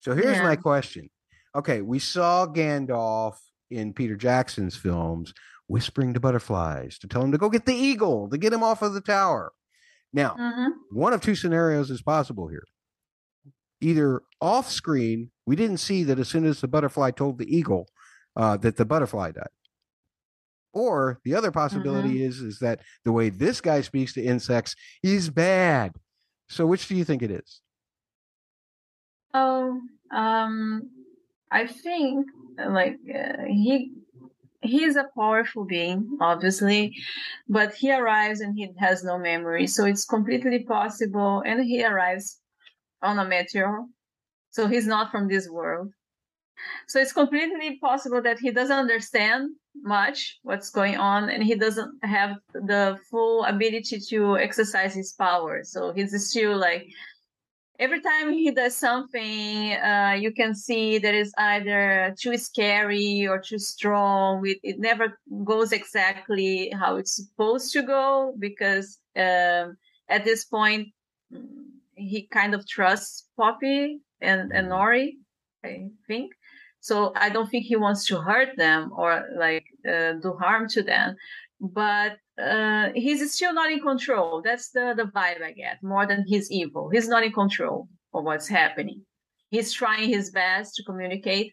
So 0.00 0.14
here's 0.14 0.38
my 0.44 0.56
question. 0.56 1.10
Okay, 1.54 1.82
we 1.82 1.98
saw 1.98 2.46
Gandalf 2.46 3.34
in 3.70 3.92
Peter 3.92 4.16
Jackson's 4.16 4.74
films 4.76 5.34
whispering 5.66 6.14
to 6.14 6.20
butterflies 6.20 6.98
to 6.98 7.08
tell 7.08 7.22
him 7.22 7.32
to 7.32 7.38
go 7.38 7.48
get 7.50 7.66
the 7.66 7.74
eagle, 7.74 8.28
to 8.30 8.38
get 8.38 8.52
him 8.52 8.62
off 8.62 8.82
of 8.82 8.94
the 8.94 9.00
tower. 9.00 9.52
Now, 10.12 10.34
Mhm. 10.38 10.72
one 10.90 11.12
of 11.12 11.20
two 11.20 11.34
scenarios 11.34 11.90
is 11.90 12.02
possible 12.02 12.48
here. 12.48 12.64
Either 13.80 14.22
off 14.40 14.70
screen, 14.70 15.30
we 15.46 15.56
didn't 15.56 15.78
see 15.78 16.04
that 16.04 16.18
as 16.18 16.28
soon 16.28 16.44
as 16.44 16.60
the 16.60 16.68
butterfly 16.68 17.10
told 17.10 17.38
the 17.38 17.56
eagle 17.56 17.88
uh, 18.36 18.56
that 18.58 18.76
the 18.76 18.84
butterfly 18.84 19.32
died. 19.32 19.48
Or 20.72 21.20
the 21.24 21.34
other 21.34 21.50
possibility 21.50 22.24
is 22.24 22.40
is 22.40 22.58
that 22.60 22.80
the 23.04 23.12
way 23.12 23.28
this 23.28 23.60
guy 23.60 23.82
speaks 23.82 24.14
to 24.14 24.22
insects 24.22 24.74
is 25.02 25.28
bad. 25.28 25.92
So 26.48 26.66
which 26.66 26.88
do 26.88 26.94
you 26.94 27.04
think 27.04 27.22
it 27.22 27.30
is? 27.30 27.60
Oh, 29.34 29.80
um, 30.10 30.90
I 31.50 31.66
think 31.66 32.26
uh, 32.58 32.70
like 32.70 32.96
uh, 33.14 33.44
he 33.48 33.92
he's 34.62 34.96
a 34.96 35.08
powerful 35.14 35.64
being, 35.64 36.16
obviously, 36.20 36.96
but 37.48 37.74
he 37.74 37.92
arrives 37.92 38.40
and 38.40 38.56
he 38.56 38.72
has 38.78 39.04
no 39.04 39.18
memory, 39.18 39.66
so 39.66 39.84
it's 39.84 40.04
completely 40.04 40.64
possible. 40.64 41.42
And 41.44 41.64
he 41.64 41.84
arrives 41.84 42.40
on 43.02 43.18
a 43.18 43.24
meteor, 43.24 43.84
so 44.52 44.68
he's 44.68 44.86
not 44.86 45.10
from 45.10 45.28
this 45.28 45.48
world. 45.48 45.92
So 46.86 47.00
it's 47.00 47.12
completely 47.12 47.78
possible 47.78 48.22
that 48.22 48.38
he 48.38 48.52
doesn't 48.52 48.78
understand 48.78 49.50
much 49.74 50.38
what's 50.42 50.70
going 50.70 50.96
on 50.96 51.30
and 51.30 51.42
he 51.42 51.56
doesn't 51.56 51.92
have 52.04 52.36
the 52.54 52.98
full 53.10 53.44
ability 53.44 53.98
to 54.10 54.36
exercise 54.36 54.94
his 54.94 55.12
power. 55.12 55.62
So 55.64 55.92
he's 55.92 56.14
still 56.28 56.56
like 56.56 56.86
every 57.78 58.00
time 58.00 58.32
he 58.32 58.50
does 58.52 58.76
something, 58.76 59.72
uh, 59.72 60.16
you 60.20 60.32
can 60.32 60.54
see 60.54 60.98
that 60.98 61.14
is 61.14 61.32
either 61.38 62.14
too 62.20 62.36
scary 62.36 63.26
or 63.26 63.40
too 63.40 63.58
strong. 63.58 64.46
It, 64.46 64.58
it 64.62 64.78
never 64.78 65.18
goes 65.44 65.72
exactly 65.72 66.70
how 66.78 66.96
it's 66.96 67.16
supposed 67.16 67.72
to 67.72 67.82
go 67.82 68.34
because 68.38 68.98
um, 69.16 69.76
at 70.08 70.24
this 70.24 70.44
point 70.44 70.88
he 71.94 72.28
kind 72.30 72.54
of 72.54 72.68
trusts 72.68 73.26
Poppy 73.36 74.00
and, 74.22 74.52
and 74.52 74.68
Nori, 74.68 75.12
I 75.64 75.88
think. 76.06 76.32
So 76.80 77.12
I 77.14 77.28
don't 77.28 77.48
think 77.48 77.66
he 77.66 77.76
wants 77.76 78.06
to 78.06 78.20
hurt 78.20 78.56
them 78.56 78.90
or 78.96 79.24
like 79.36 79.64
uh, 79.88 80.14
do 80.14 80.36
harm 80.40 80.68
to 80.70 80.82
them, 80.82 81.14
but 81.60 82.16
uh, 82.42 82.88
he's 82.94 83.32
still 83.32 83.54
not 83.54 83.70
in 83.70 83.80
control. 83.80 84.42
That's 84.42 84.70
the 84.70 84.94
the 84.96 85.04
vibe 85.04 85.42
I 85.42 85.52
get 85.52 85.82
more 85.82 86.06
than 86.06 86.24
he's 86.26 86.50
evil. 86.50 86.90
He's 86.90 87.08
not 87.08 87.22
in 87.22 87.32
control 87.32 87.88
of 88.12 88.24
what's 88.24 88.48
happening. 88.48 89.02
He's 89.50 89.72
trying 89.72 90.08
his 90.08 90.30
best 90.30 90.74
to 90.76 90.82
communicate, 90.82 91.52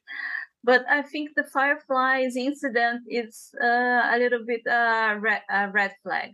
but 0.64 0.84
I 0.90 1.04
think 1.04 1.32
the 1.36 1.44
Fireflies 1.44 2.36
incident 2.36 3.04
is 3.08 3.52
uh, 3.62 4.02
a 4.14 4.18
little 4.18 4.44
bit 4.46 4.66
uh, 4.66 5.16
red, 5.20 5.42
a 5.50 5.70
red 5.70 5.94
flag. 6.02 6.32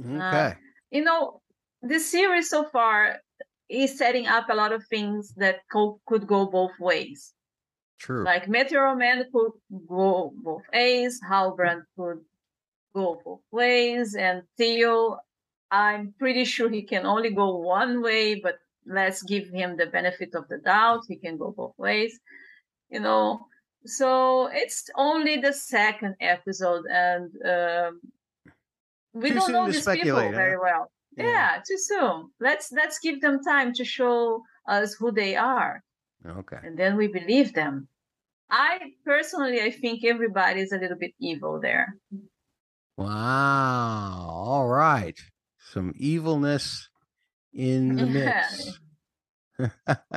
Okay. 0.00 0.54
you 0.90 1.04
know, 1.04 1.40
this 1.82 2.10
series 2.10 2.50
so 2.50 2.64
far 2.72 3.18
is 3.68 3.96
setting 3.96 4.26
up 4.26 4.48
a 4.50 4.54
lot 4.54 4.72
of 4.72 4.84
things 4.86 5.32
that 5.36 5.60
co- 5.70 6.00
could 6.06 6.26
go 6.26 6.46
both 6.46 6.78
ways. 6.78 7.32
True. 7.98 8.24
Like 8.24 8.48
Meteor 8.48 8.94
Man 8.96 9.24
could 9.32 9.52
go 9.88 10.32
both 10.36 10.62
ways, 10.72 11.20
Halbrand 11.28 11.82
could 11.96 12.20
go 12.94 13.20
both 13.24 13.40
ways, 13.50 14.14
and 14.14 14.42
Theo, 14.56 15.18
I'm 15.70 16.14
pretty 16.18 16.44
sure 16.44 16.68
he 16.68 16.82
can 16.82 17.06
only 17.06 17.30
go 17.30 17.56
one 17.56 18.02
way, 18.02 18.40
but 18.40 18.58
let's 18.86 19.22
give 19.22 19.48
him 19.48 19.76
the 19.76 19.86
benefit 19.86 20.34
of 20.34 20.46
the 20.48 20.58
doubt. 20.58 21.04
He 21.08 21.16
can 21.16 21.36
go 21.36 21.50
both 21.50 21.74
ways, 21.78 22.18
you 22.90 23.00
know. 23.00 23.46
So 23.86 24.48
it's 24.52 24.88
only 24.96 25.38
the 25.38 25.52
second 25.52 26.16
episode, 26.20 26.84
and 26.90 27.30
um, 27.44 28.00
we 29.12 29.30
Too 29.30 29.34
don't 29.36 29.52
know 29.52 29.66
these 29.70 29.86
people 29.86 30.30
very 30.32 30.58
well. 30.58 30.90
Yeah. 31.16 31.24
Yeah. 31.24 31.50
too 31.66 31.78
soon. 31.78 32.30
Let's 32.40 32.70
let's 32.72 32.98
give 32.98 33.20
them 33.20 33.42
time 33.42 33.72
to 33.74 33.84
show 33.84 34.42
us 34.68 34.94
who 34.94 35.12
they 35.12 35.36
are, 35.36 35.82
Okay. 36.26 36.58
and 36.62 36.78
then 36.78 36.96
we 36.96 37.08
believe 37.08 37.52
them. 37.54 37.88
I 38.50 38.78
personally, 39.04 39.60
I 39.62 39.70
think 39.70 40.04
everybody 40.04 40.60
is 40.60 40.72
a 40.72 40.78
little 40.78 40.98
bit 40.98 41.12
evil 41.20 41.60
there. 41.60 41.96
Wow. 42.96 44.26
All 44.30 44.68
right. 44.68 45.18
Some 45.72 45.92
evilness 45.96 46.88
in 47.52 47.96
the 47.96 48.06
mix. 48.18 48.78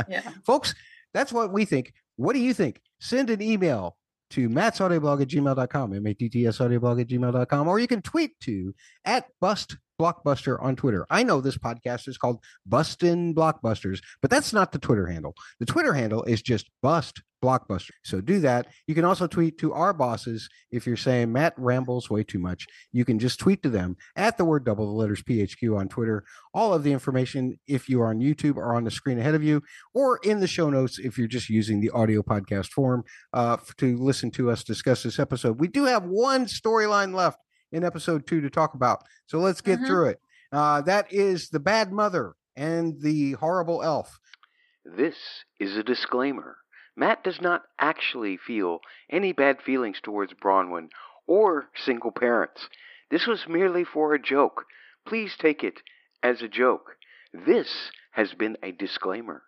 Yeah. 0.10 0.32
Folks, 0.46 0.74
that's 1.14 1.32
what 1.32 1.52
we 1.54 1.64
think. 1.66 1.94
What 2.16 2.34
do 2.34 2.40
you 2.40 2.54
think? 2.56 2.82
Send 3.00 3.30
an 3.30 3.42
email 3.42 3.96
to 4.32 4.50
mattsaudioblog 4.50 5.22
at 5.22 5.28
gmail.com, 5.28 5.94
M-A-T-T-S 5.94 6.58
audioblog 6.58 7.00
at 7.02 7.08
gmail.com, 7.08 7.68
or 7.68 7.78
you 7.80 7.88
can 7.88 8.02
tweet 8.02 8.32
to 8.42 8.74
at 9.06 9.26
bust 9.40 9.78
blockbuster 10.00 10.62
on 10.62 10.76
Twitter. 10.76 11.06
I 11.10 11.24
know 11.24 11.42
this 11.42 11.58
podcast 11.58 12.08
is 12.08 12.18
called 12.18 12.44
Bustin' 12.66 13.34
Blockbusters, 13.34 14.00
but 14.22 14.32
that's 14.32 14.54
not 14.54 14.72
the 14.72 14.80
Twitter 14.80 15.08
handle. 15.08 15.36
The 15.60 15.66
Twitter 15.66 15.94
handle 15.94 16.24
is 16.24 16.42
just 16.42 16.70
Bust 16.82 17.22
Blockbuster. 17.44 17.92
So 18.04 18.20
do 18.20 18.40
that. 18.40 18.68
You 18.88 18.96
can 18.96 19.06
also 19.06 19.28
tweet 19.28 19.58
to 19.60 19.74
our 19.74 19.94
bosses 19.94 20.50
if 20.72 20.88
you're 20.88 20.98
saying 20.98 21.32
Matt 21.32 21.54
rambles 21.58 22.10
way 22.10 22.24
too 22.24 22.40
much. 22.40 22.66
You 22.92 23.06
can 23.06 23.20
just 23.20 23.40
tweet 23.40 23.62
to 23.64 23.70
them 23.70 23.96
at 24.16 24.38
the 24.38 24.46
word 24.46 24.66
double 24.66 24.88
the 24.88 24.94
letters 24.94 25.22
PHQ 25.22 25.78
on 25.78 25.88
Twitter. 25.88 26.24
All 26.54 26.74
of 26.74 26.84
the 26.84 26.92
information, 26.92 27.60
if 27.68 27.90
you 27.90 28.02
are 28.02 28.08
on 28.08 28.20
YouTube, 28.20 28.58
are 28.58 28.76
on 28.76 28.86
the 28.86 28.92
screen 28.92 29.20
ahead 29.20 29.36
of 29.36 29.44
you, 29.44 29.62
or 29.94 30.20
in 30.24 30.40
the 30.40 30.48
show 30.48 30.70
notes 30.70 30.98
if 30.98 31.18
you're 31.18 31.28
just 31.28 31.50
using 31.50 31.80
the 31.80 31.92
audio 31.92 32.24
podcast 32.24 32.70
form 32.70 33.04
uh, 33.34 33.58
to 33.78 33.98
listen 33.98 34.32
to 34.32 34.50
us 34.50 34.64
discuss 34.64 35.04
this 35.04 35.20
episode. 35.20 35.60
We 35.60 35.68
do 35.68 35.86
have 35.86 36.06
one 36.06 36.46
storyline 36.46 37.14
left 37.14 37.38
in 37.72 37.84
episode 37.84 38.26
two 38.28 38.42
to 38.42 38.50
talk 38.50 38.74
about. 38.74 39.04
So 39.26 39.40
let's 39.40 39.62
get 39.62 39.80
Mhm. 39.80 39.88
through 39.88 40.06
it. 40.10 40.20
Uh, 40.52 40.82
that 40.82 41.12
is 41.12 41.50
the 41.50 41.60
bad 41.60 41.92
mother 41.92 42.34
and 42.56 43.02
the 43.02 43.34
horrible 43.34 43.84
elf. 43.84 44.20
This 44.86 45.44
is 45.60 45.76
a 45.76 45.84
disclaimer. 45.84 46.58
Matt 46.96 47.24
does 47.24 47.42
not 47.42 47.64
actually 47.80 48.38
feel 48.38 48.80
any 49.10 49.34
bad 49.34 49.62
feelings 49.62 50.00
towards 50.02 50.34
Bronwyn 50.34 50.90
or 51.28 51.70
single 51.76 52.12
parents. 52.12 52.70
This 53.12 53.28
was 53.28 53.48
merely 53.48 53.84
for 53.84 54.14
a 54.14 54.22
joke. 54.22 54.66
Please 55.06 55.36
take 55.38 55.64
it 55.64 55.82
as 56.24 56.42
a 56.42 56.48
joke. 56.48 56.96
This 57.34 57.92
has 58.12 58.34
been 58.34 58.58
a 58.64 58.72
disclaimer. 58.72 59.44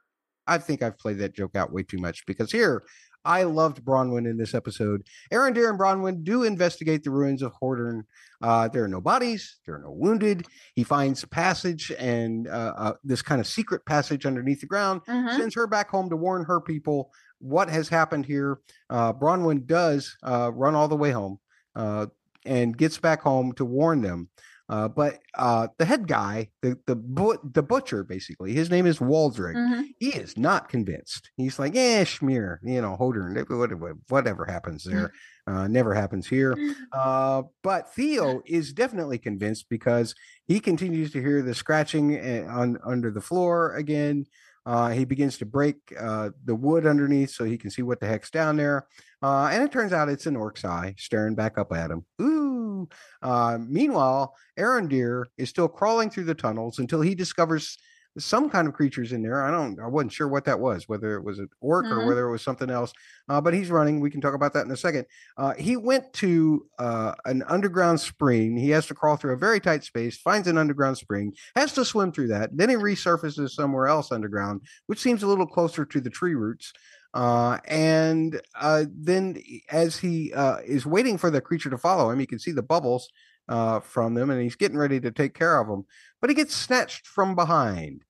I 0.46 0.58
think 0.58 0.82
I've 0.82 0.98
played 0.98 1.20
that 1.20 1.34
joke 1.36 1.56
out 1.56 1.72
way 1.72 1.84
too 1.84 1.98
much 1.98 2.26
because 2.26 2.52
here 2.52 2.84
I 3.26 3.44
loved 3.44 3.84
Bronwyn 3.84 4.30
in 4.30 4.38
this 4.38 4.54
episode. 4.54 5.04
Arondir 5.32 5.70
and 5.70 5.80
Bronwyn 5.80 6.24
do 6.24 6.44
investigate 6.44 7.04
the 7.04 7.12
ruins 7.12 7.42
of 7.42 7.54
Hordern. 7.62 8.04
Uh, 8.42 8.68
there 8.70 8.84
are 8.84 8.88
no 8.88 9.02
bodies, 9.02 9.58
there 9.66 9.76
are 9.76 9.80
no 9.80 9.92
wounded. 9.92 10.46
He 10.76 10.84
finds 10.84 11.26
passage 11.26 11.92
and 12.00 12.48
uh, 12.48 12.74
uh, 12.78 12.94
this 13.04 13.22
kind 13.22 13.42
of 13.42 13.48
secret 13.48 13.86
passage 13.86 14.26
underneath 14.26 14.62
the 14.62 14.68
ground, 14.68 15.02
Mhm. 15.08 15.38
sends 15.38 15.56
her 15.56 15.68
back 15.68 15.90
home 15.90 16.10
to 16.10 16.16
warn 16.16 16.46
her 16.46 16.62
people 16.62 17.12
what 17.40 17.70
has 17.70 17.90
happened 17.90 18.26
here. 18.26 18.60
Uh, 18.90 19.12
Bronwyn 19.14 19.66
does 19.66 20.16
uh, 20.24 20.52
run 20.54 20.76
all 20.76 20.88
the 20.88 20.96
way 20.96 21.12
home 21.12 21.40
uh, 21.76 22.08
and 22.46 22.78
gets 22.78 22.98
back 22.98 23.22
home 23.22 23.52
to 23.54 23.66
warn 23.66 24.02
them. 24.02 24.30
Uh, 24.70 24.88
but 24.88 25.20
uh, 25.36 25.68
the 25.80 25.86
head 25.86 26.08
guy, 26.08 26.50
the 26.62 26.78
the 26.86 26.96
bu- 26.96 27.40
the 27.44 27.64
butcher, 27.64 28.04
basically, 28.04 28.54
his 28.54 28.70
name 28.70 28.86
is 28.86 29.00
Waldreg 29.00 29.56
Mhm. 29.56 29.86
he 30.00 30.10
is 30.10 30.38
not 30.38 30.70
convinced. 30.70 31.32
He's 31.38 31.58
like, 31.58 31.74
yeah, 31.74 32.04
schmear, 32.04 32.60
you 32.64 32.80
know, 32.82 32.96
Hordern, 33.00 33.34
whatever, 33.50 33.96
whatever 34.10 34.46
happens 34.46 34.84
there, 34.84 35.12
uh, 35.48 35.68
never 35.68 35.94
happens 35.96 36.28
here. 36.28 36.56
Uh, 36.92 37.44
but 37.64 37.94
Theo 37.94 38.42
is 38.46 38.74
definitely 38.74 39.18
convinced 39.18 39.68
because 39.70 40.14
he 40.46 40.60
continues 40.60 41.12
to 41.14 41.22
hear 41.22 41.42
the 41.42 41.56
scratching 41.56 42.18
on 42.48 42.78
under 42.86 43.12
the 43.12 43.22
floor 43.22 43.74
again. 43.76 44.26
Uh, 44.66 44.90
he 44.90 45.04
begins 45.06 45.38
to 45.40 45.46
break 45.46 45.78
uh, 46.00 46.30
the 46.44 46.54
wood 46.56 46.86
underneath 46.86 47.32
so 47.32 47.44
he 47.44 47.58
can 47.58 47.72
see 47.72 47.82
what 47.82 48.00
the 48.00 48.08
heck's 48.08 48.30
down 48.30 48.58
there. 48.58 48.88
Uh, 49.22 49.50
and 49.52 49.64
it 49.64 49.72
turns 49.72 49.92
out 49.94 50.10
it's 50.10 50.26
an 50.28 50.36
orc's 50.36 50.64
eye 50.64 50.96
staring 50.98 51.36
back 51.36 51.58
up 51.58 51.72
at 51.74 51.92
him. 51.92 52.06
Ooh. 52.22 52.88
Uh, 53.22 53.58
meanwhile, 53.68 54.36
Arondir 54.58 55.26
is 55.38 55.50
still 55.50 55.68
crawling 55.68 56.10
through 56.10 56.24
the 56.26 56.36
tunnels 56.36 56.80
until 56.80 57.02
he 57.02 57.16
discovers 57.16 57.78
some 58.18 58.50
kind 58.50 58.68
of 58.68 58.74
creatures 58.74 59.12
in 59.14 59.22
there. 59.22 59.44
I 59.44 59.52
don't, 59.52 59.80
I 59.80 59.88
wasn't 59.88 60.12
sure 60.12 60.28
what 60.28 60.44
that 60.46 60.60
was, 60.60 60.90
whether 60.90 61.16
it 61.16 61.24
was 61.24 61.40
an 61.40 61.48
orc 61.62 61.86
or 61.86 61.98
Mhm. 62.00 62.08
whether 62.08 62.28
it 62.28 62.32
was 62.32 62.42
something 62.42 62.70
else. 62.70 62.92
Uh, 63.30 63.40
but 63.40 63.54
he's 63.54 63.70
running. 63.70 64.00
We 64.00 64.10
can 64.10 64.20
talk 64.20 64.34
about 64.34 64.52
that 64.54 64.66
in 64.66 64.72
a 64.72 64.78
second. 64.78 65.06
Uh, 65.38 65.54
he 65.54 65.78
went 65.78 66.12
to 66.14 66.66
uh, 66.80 67.14
an 67.26 67.44
underground 67.44 68.00
spring. 68.00 68.58
He 68.58 68.72
has 68.72 68.88
to 68.88 68.96
crawl 68.96 69.16
through 69.16 69.34
a 69.34 69.38
very 69.38 69.60
tight 69.60 69.84
space, 69.84 70.18
finds 70.18 70.48
an 70.48 70.58
underground 70.58 70.98
spring, 70.98 71.34
has 71.56 71.72
to 71.74 71.86
swim 71.86 72.12
through 72.12 72.30
that. 72.30 72.50
Then 72.58 72.70
he 72.70 72.76
resurfaces 72.76 73.52
somewhere 73.52 73.88
else 73.88 74.12
underground, 74.12 74.62
which 74.88 75.00
seems 75.00 75.22
a 75.24 75.28
little 75.28 75.48
closer 75.48 75.86
to 75.86 76.02
the 76.02 76.10
tree 76.10 76.36
roots. 76.36 76.74
Uh, 77.14 77.58
and 77.66 78.42
uh, 78.56 78.86
then 78.94 79.42
as 79.72 79.98
he 79.98 80.34
uh, 80.34 80.58
is 80.66 80.86
waiting 80.86 81.18
for 81.18 81.32
the 81.32 81.42
creature 81.42 81.70
to 81.70 81.78
follow 81.78 82.10
him, 82.10 82.20
you 82.20 82.28
can 82.28 82.40
see 82.40 82.52
the 82.52 82.62
bubbles 82.64 83.10
uh, 83.48 83.80
from 83.80 84.14
them, 84.14 84.30
and 84.30 84.42
he's 84.42 84.56
getting 84.56 84.78
ready 84.78 85.00
to 85.00 85.12
take 85.12 85.34
care 85.34 85.60
of 85.60 85.68
them. 85.68 85.86
But 86.22 86.30
he 86.30 86.36
gets 86.36 86.56
snatched 86.56 87.08
from 87.08 87.36
behind. 87.36 88.04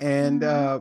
And 0.00 0.42
Mhm. 0.42 0.48
uh, 0.48 0.80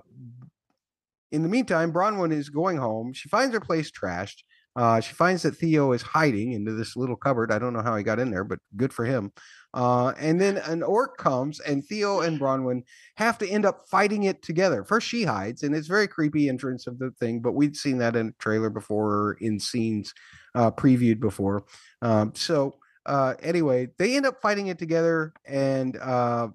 in 1.32 1.44
the 1.44 1.50
meantime, 1.50 1.94
Bronwyn 1.94 2.32
is 2.34 2.50
going 2.50 2.78
home. 2.78 3.14
She 3.14 3.30
finds 3.30 3.54
her 3.54 3.60
place 3.60 3.92
trashed. 3.92 4.44
Uh, 4.76 5.00
she 5.02 5.14
finds 5.14 5.44
that 5.44 5.56
Theo 5.56 5.92
is 5.92 6.02
hiding 6.02 6.54
into 6.54 6.74
this 6.74 6.96
little 6.96 7.16
cupboard. 7.16 7.52
I 7.52 7.60
don't 7.60 7.74
know 7.74 7.82
how 7.82 7.96
he 7.96 8.04
got 8.04 8.20
in 8.20 8.32
there, 8.32 8.44
but 8.44 8.60
good 8.78 8.94
for 8.94 9.04
him. 9.04 9.32
Uh, 9.74 10.14
and 10.20 10.40
then 10.40 10.58
an 10.58 10.84
orc 10.84 11.18
comes, 11.18 11.60
and 11.60 11.86
Theo 11.86 12.22
and 12.22 12.40
Bronwyn 12.40 12.84
have 13.16 13.38
to 13.40 13.50
end 13.50 13.66
up 13.66 13.88
fighting 13.90 14.24
it 14.24 14.42
together. 14.42 14.84
First, 14.84 15.08
she 15.08 15.24
hides, 15.24 15.64
and 15.64 15.76
it's 15.76 15.88
very 15.88 16.08
creepy 16.08 16.50
entrance 16.50 16.88
of 16.88 16.98
the 16.98 17.12
thing, 17.20 17.40
but 17.40 17.54
we'd 17.54 17.76
seen 17.76 17.98
that 18.00 18.16
in 18.16 18.30
a 18.30 18.42
trailer 18.42 18.70
before, 18.70 19.10
or 19.10 19.38
in 19.42 19.60
scenes 19.60 20.14
uh, 20.56 20.72
previewed 20.72 21.20
before. 21.20 21.66
Um, 22.02 22.34
so 22.36 22.76
uh, 23.06 23.36
anyway, 23.42 23.90
they 23.98 24.16
end 24.16 24.26
up 24.26 24.42
fighting 24.42 24.68
it 24.68 24.80
together, 24.80 25.34
and 25.46 25.98
uh, 25.98 26.50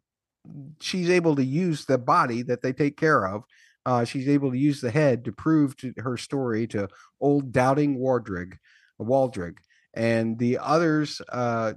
she's 0.81 1.11
able 1.11 1.37
to 1.37 1.45
use 1.45 1.85
the 1.85 1.99
body 1.99 2.43
that 2.43 2.63
they 2.63 2.73
take 2.73 2.97
care 2.97 3.27
of. 3.27 3.43
Uh, 3.87 4.05
she's 4.05 4.29
able 4.29 4.51
to 4.51 4.59
use 4.59 4.81
the 4.81 4.91
head 4.91 5.25
to 5.25 5.33
prove 5.33 5.77
to 5.77 5.93
her 5.99 6.17
story 6.17 6.67
to 6.69 6.89
old 7.21 7.53
doubting 7.53 7.99
Wardrig, 7.99 8.55
Waldreg, 9.01 9.59
and 9.95 10.39
the 10.39 10.59
others 10.59 11.21
uh, 11.31 11.75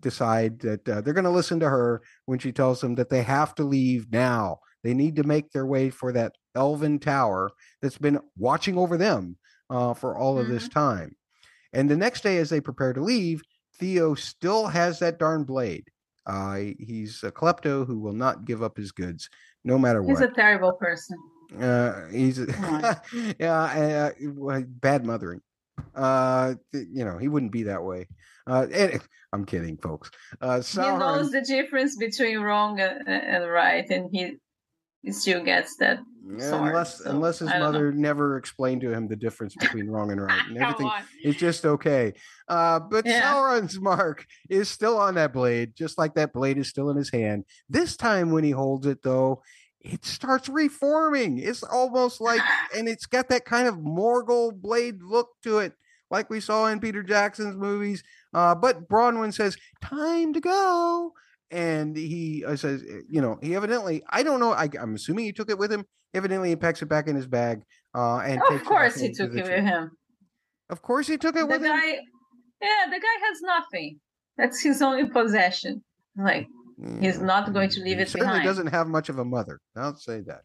decide 0.00 0.60
that 0.60 0.88
uh, 0.88 1.00
they're 1.00 1.14
going 1.14 1.24
to 1.24 1.30
listen 1.30 1.60
to 1.60 1.68
her 1.68 2.02
when 2.26 2.38
she 2.38 2.52
tells 2.52 2.80
them 2.80 2.94
that 2.96 3.10
they 3.10 3.22
have 3.22 3.54
to 3.56 3.64
leave 3.64 4.10
now. 4.10 4.58
They 4.82 4.94
need 4.94 5.16
to 5.16 5.24
make 5.24 5.50
their 5.50 5.66
way 5.66 5.90
for 5.90 6.12
that 6.12 6.32
elven 6.54 6.98
tower 6.98 7.50
that's 7.80 7.98
been 7.98 8.20
watching 8.36 8.78
over 8.78 8.96
them 8.96 9.36
uh, 9.70 9.94
for 9.94 10.16
all 10.16 10.38
of 10.38 10.48
this 10.48 10.68
time. 10.68 11.16
And 11.72 11.90
the 11.90 11.96
next 11.96 12.22
day, 12.22 12.38
as 12.38 12.50
they 12.50 12.60
prepare 12.60 12.92
to 12.92 13.02
leave, 13.02 13.42
Theo 13.78 14.14
still 14.14 14.68
has 14.68 15.00
that 15.00 15.18
darn 15.18 15.44
blade. 15.44 15.88
Uh, 16.26 16.60
he's 16.78 17.22
a 17.22 17.32
klepto 17.32 17.86
who 17.86 17.98
will 17.98 18.12
not 18.12 18.44
give 18.44 18.62
up 18.62 18.76
his 18.76 18.92
goods, 18.92 19.28
no 19.64 19.78
matter 19.78 20.02
what. 20.02 20.10
He's 20.10 20.20
a 20.20 20.28
terrible 20.28 20.72
person. 20.72 21.18
Uh, 21.60 22.06
he's 22.08 22.38
yeah, 23.38 24.12
uh, 24.12 24.60
bad 24.66 25.06
mothering. 25.06 25.40
Uh, 25.94 26.54
you 26.72 27.04
know, 27.04 27.18
he 27.18 27.28
wouldn't 27.28 27.52
be 27.52 27.64
that 27.64 27.82
way. 27.82 28.08
Uh, 28.46 28.66
and, 28.72 29.00
I'm 29.32 29.44
kidding, 29.44 29.76
folks. 29.78 30.10
Uh, 30.40 30.62
He 30.62 30.78
knows 30.78 31.32
the 31.32 31.40
difference 31.40 31.96
between 31.96 32.38
wrong 32.38 32.78
and, 32.78 33.08
and 33.08 33.50
right, 33.50 33.88
and 33.90 34.08
he, 34.12 34.36
he 35.04 35.12
still 35.12 35.44
gets 35.44 35.76
that. 35.76 35.98
sword, 36.38 36.68
unless 36.68 36.98
so 37.04 37.10
unless 37.10 37.38
his 37.38 37.50
don't 37.50 37.58
know. 37.60 37.66
mother 37.66 37.92
never 37.92 38.38
explained 38.38 38.80
to 38.80 38.90
him 38.90 39.06
the 39.06 39.16
difference 39.16 39.54
between 39.54 39.86
wrong 39.88 40.10
and 40.10 40.20
right, 40.20 40.46
and 40.48 40.56
everything 40.62 40.90
is 41.22 41.36
just 41.36 41.66
okay. 41.66 42.14
Uh, 42.48 42.80
but 42.80 43.04
Yeah. 43.04 43.20
Sauron's 43.20 43.78
mark 43.78 44.26
is 44.48 44.68
still 44.68 44.96
on 44.98 45.14
that 45.16 45.32
blade, 45.32 45.74
just 45.76 45.98
like 45.98 46.14
that 46.14 46.32
blade 46.32 46.56
is 46.58 46.68
still 46.68 46.90
in 46.90 46.96
his 46.96 47.10
hand. 47.10 47.44
This 47.68 47.96
time, 47.96 48.30
when 48.30 48.44
he 48.44 48.50
holds 48.50 48.86
it, 48.86 49.02
though, 49.02 49.42
it 49.80 50.04
starts 50.06 50.48
reforming. 50.48 51.38
It's 51.38 51.62
almost 51.62 52.20
like, 52.20 52.40
and 52.76 52.88
it's 52.88 53.06
got 53.06 53.28
that 53.28 53.44
kind 53.44 53.68
of 53.68 53.76
Morgul 53.76 54.54
blade 54.54 55.02
look 55.02 55.28
to 55.42 55.58
it, 55.58 55.74
like 56.10 56.30
we 56.30 56.40
saw 56.40 56.66
in 56.66 56.80
Peter 56.80 57.02
Jackson's 57.02 57.56
movies. 57.56 58.02
Uh, 58.32 58.54
but 58.54 58.88
Bronwyn 58.88 59.34
says, 59.34 59.56
"Time 59.82 60.32
to 60.32 60.40
go." 60.40 61.12
And 61.54 61.96
he 61.96 62.44
uh, 62.44 62.56
says, 62.56 62.82
uh, 62.82 62.96
you 63.08 63.20
know, 63.20 63.38
he 63.40 63.54
evidently, 63.54 64.02
I 64.10 64.22
don't 64.24 64.40
know, 64.40 64.52
I, 64.52 64.68
I'm 64.80 64.94
assuming 64.96 65.24
he 65.26 65.32
took 65.32 65.48
it 65.50 65.56
with 65.58 65.70
him. 65.72 65.84
Evidently, 66.12 66.48
he 66.48 66.56
packs 66.56 66.82
it 66.82 66.86
back 66.86 67.06
in 67.06 67.14
his 67.14 67.26
bag. 67.28 67.62
Uh, 67.94 68.18
and 68.18 68.40
Of 68.50 68.64
course, 68.64 68.96
he 68.98 69.12
took 69.12 69.30
the 69.32 69.38
it 69.38 69.44
tree. 69.46 69.54
with 69.56 69.64
him. 69.64 69.90
Of 70.68 70.82
course, 70.82 71.06
he 71.06 71.16
took 71.16 71.36
it 71.36 71.40
The 71.40 71.46
with 71.46 71.62
him. 71.62 71.68
guy, 71.72 71.90
yeah, 72.60 72.86
the 72.90 73.00
guy 73.00 73.16
has 73.28 73.40
nothing. 73.42 74.00
That's 74.36 74.60
his 74.60 74.82
only 74.82 75.08
possession. 75.08 75.82
Like 76.16 76.48
he's 77.00 77.20
not 77.20 77.52
going 77.52 77.68
to 77.70 77.80
leave 77.80 77.98
He 77.98 78.02
it 78.02 78.08
certainly 78.08 78.32
behind. 78.32 78.44
doesn't 78.46 78.66
have 78.68 78.86
much 78.88 79.08
of 79.08 79.18
a 79.18 79.24
mother. 79.24 79.60
I'll 79.76 79.96
say 79.96 80.20
that. 80.22 80.42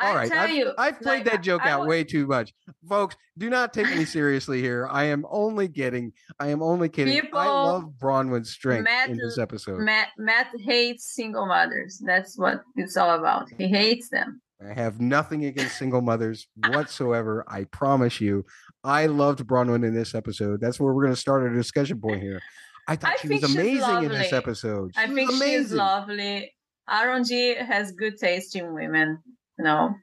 All 0.00 0.12
I 0.12 0.14
right, 0.14 0.32
I've, 0.32 0.50
you, 0.50 0.72
I've 0.78 1.00
played 1.00 1.24
like, 1.24 1.32
that 1.32 1.42
joke 1.42 1.62
I 1.64 1.70
out 1.70 1.80
wa- 1.80 1.86
way 1.86 2.04
too 2.04 2.26
much, 2.26 2.52
folks. 2.88 3.16
Do 3.36 3.50
not 3.50 3.72
take 3.72 3.86
me 3.94 4.04
seriously 4.06 4.60
here. 4.60 4.88
I 4.90 5.04
am 5.04 5.24
only 5.30 5.68
kidding. 5.68 6.12
I 6.38 6.48
am 6.48 6.62
only 6.62 6.88
kidding. 6.88 7.20
I 7.32 7.46
love 7.46 7.92
Bronwyn's 7.98 8.50
strength 8.50 8.84
Matt- 8.84 9.10
in 9.10 9.16
this 9.16 9.38
episode. 9.38 9.80
Matt, 9.80 10.08
Matt 10.18 10.48
hates 10.58 11.14
single 11.14 11.46
mothers. 11.46 12.02
That's 12.04 12.38
what 12.38 12.62
it's 12.76 12.96
all 12.96 13.18
about. 13.18 13.48
He 13.56 13.68
hates 13.68 14.08
them. 14.10 14.40
I 14.60 14.74
have 14.74 15.00
nothing 15.00 15.44
against 15.44 15.78
single 15.78 16.00
mothers 16.00 16.48
whatsoever. 16.68 17.44
I 17.46 17.64
promise 17.64 18.20
you. 18.20 18.44
I 18.82 19.06
loved 19.06 19.46
Bronwyn 19.46 19.86
in 19.86 19.94
this 19.94 20.14
episode. 20.14 20.60
That's 20.60 20.80
where 20.80 20.92
we're 20.92 21.04
going 21.04 21.14
to 21.14 21.20
start 21.20 21.42
our 21.42 21.48
discussion 21.54 22.00
point 22.00 22.22
here. 22.22 22.40
I 22.88 22.96
thought 22.96 23.12
I 23.12 23.16
she 23.16 23.28
was 23.28 23.44
amazing 23.54 24.04
in 24.04 24.08
this 24.10 24.32
episode. 24.32 24.92
She 24.96 25.00
I 25.02 25.06
think 25.06 25.30
she's 25.30 25.40
amazing. 25.40 25.76
lovely. 25.76 26.52
Arondir 26.88 27.58
has 27.66 27.92
good 27.92 28.16
taste 28.18 28.56
in 28.56 28.72
women. 28.72 29.18
You 29.58 29.64
know, 29.64 29.94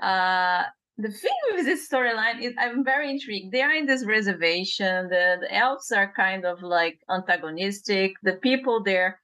uh, 0.00 0.64
the 0.98 1.10
thing 1.10 1.32
with 1.54 1.64
this 1.64 1.88
storyline 1.88 2.40
is 2.40 2.54
I'm 2.58 2.84
very 2.84 3.10
intrigued. 3.10 3.52
They 3.52 3.62
are 3.62 3.72
in 3.74 3.86
this 3.86 4.04
reservation. 4.04 5.08
The, 5.08 5.38
the 5.40 5.54
elves 5.54 5.90
are 5.90 6.12
kind 6.14 6.44
of 6.44 6.62
like 6.62 7.00
antagonistic. 7.10 8.12
The 8.22 8.34
people 8.34 8.82
there, 8.82 9.18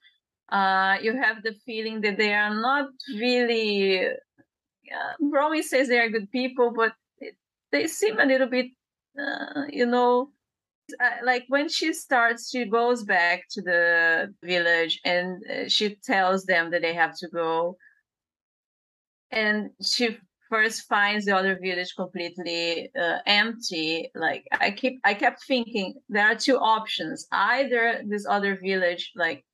uh, 0.50 0.96
you 1.00 1.16
have 1.16 1.42
the 1.42 1.54
feeling 1.64 2.00
that 2.02 2.16
they 2.16 2.34
are 2.34 2.54
not 2.54 2.88
really. 3.18 4.06
Uh, 4.06 5.12
Romy 5.20 5.62
says 5.62 5.88
they 5.88 5.98
are 5.98 6.08
good 6.08 6.30
people, 6.30 6.72
but 6.74 6.94
it, 7.18 7.34
they 7.70 7.86
seem 7.86 8.18
a 8.18 8.24
little 8.24 8.48
bit, 8.48 8.66
uh, 9.20 9.62
you 9.68 9.84
know, 9.86 10.30
uh, 11.00 11.10
like 11.22 11.44
when 11.48 11.68
she 11.68 11.92
starts, 11.92 12.50
she 12.50 12.64
goes 12.64 13.04
back 13.04 13.44
to 13.50 13.60
the 13.62 14.34
village 14.42 15.00
and 15.04 15.42
uh, 15.50 15.68
she 15.68 15.96
tells 16.04 16.44
them 16.44 16.70
that 16.70 16.82
they 16.82 16.94
have 16.94 17.16
to 17.18 17.28
go. 17.28 17.76
And 19.30 19.70
she 19.82 20.16
first 20.48 20.88
finds 20.88 21.24
the 21.24 21.36
other 21.36 21.58
village 21.60 21.94
completely 21.96 22.90
uh, 22.98 23.18
empty. 23.26 24.10
Like 24.14 24.44
I 24.52 24.70
keep, 24.70 25.00
I 25.04 25.14
kept 25.14 25.44
thinking 25.44 25.94
there 26.08 26.26
are 26.26 26.34
two 26.34 26.56
options: 26.56 27.26
either 27.32 28.02
this 28.06 28.26
other 28.28 28.58
village, 28.62 29.12
like 29.14 29.44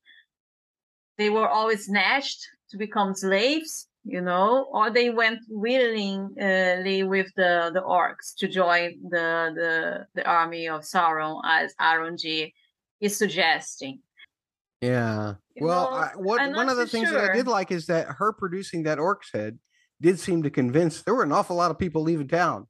they 1.19 1.31
were 1.31 1.49
always 1.49 1.87
snatched 1.87 2.47
to 2.71 2.79
become 2.79 3.15
slaves, 3.15 3.89
you 4.05 4.21
know, 4.21 4.67
or 4.73 4.91
they 4.91 5.11
went 5.11 5.41
willingly 5.49 7.03
with 7.03 7.31
the 7.37 7.71
the 7.73 7.83
orcs 7.83 8.35
to 8.39 8.49
join 8.49 8.95
the 9.11 9.53
the 9.55 10.07
the 10.15 10.27
army 10.27 10.69
of 10.69 10.83
Sauron, 10.83 11.41
as 11.45 11.75
G 12.21 12.55
is 13.01 13.17
suggesting. 13.17 14.01
Yeah. 14.81 15.35
You 15.55 15.67
Well, 15.67 15.89
I, 15.89 16.11
what 16.17 16.41
I'm 16.41 16.53
one 16.53 16.69
of 16.69 16.77
the 16.77 16.87
so 16.87 16.99
things 16.99 17.11
that 17.11 17.31
I 17.31 17.35
did 17.35 17.47
like 17.47 17.71
is 17.71 17.87
that 17.87 18.09
her 18.09 18.33
producing 18.33 18.83
that 18.85 18.99
orc's 18.99 19.31
head 19.33 19.59
did 20.01 20.19
seem 20.19 20.43
to 20.43 20.51
convince. 20.51 21.03
There 21.03 21.15
were 21.15 21.23
an 21.23 21.33
awful 21.33 21.57
lot 21.57 21.71
of 21.71 21.79
people 21.79 22.03
leaving 22.03 22.29
town 22.29 22.67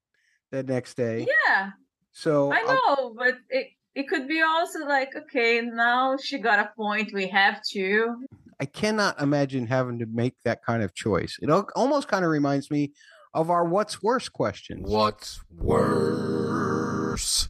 that 0.53 0.67
next 0.67 0.97
day. 0.97 1.27
Yeah, 1.47 1.71
So 2.13 2.53
I 2.53 2.63
know, 2.63 3.15
but 3.17 3.35
it 3.51 3.69
it 3.95 4.09
could 4.09 4.27
be 4.27 4.43
also 4.43 4.81
like, 4.87 5.11
okay, 5.17 5.61
now 5.61 6.17
she 6.17 6.39
got 6.39 6.59
a 6.59 6.71
point. 6.77 7.13
We 7.13 7.29
have 7.29 7.63
to. 7.73 8.25
I 8.61 8.67
cannot 8.67 9.21
imagine 9.21 9.67
having 9.67 9.99
to 10.01 10.07
make 10.07 10.35
that 10.45 10.65
kind 10.65 10.83
of 10.83 10.95
choice. 10.95 11.39
It 11.41 11.51
almost 11.75 12.09
kind 12.09 12.25
of 12.25 12.31
reminds 12.31 12.71
me 12.71 12.93
of 13.33 13.51
our 13.51 13.65
"What's 13.65 14.03
worse" 14.03 14.29
question. 14.29 14.83
What's 14.83 15.41
worse? 15.51 17.49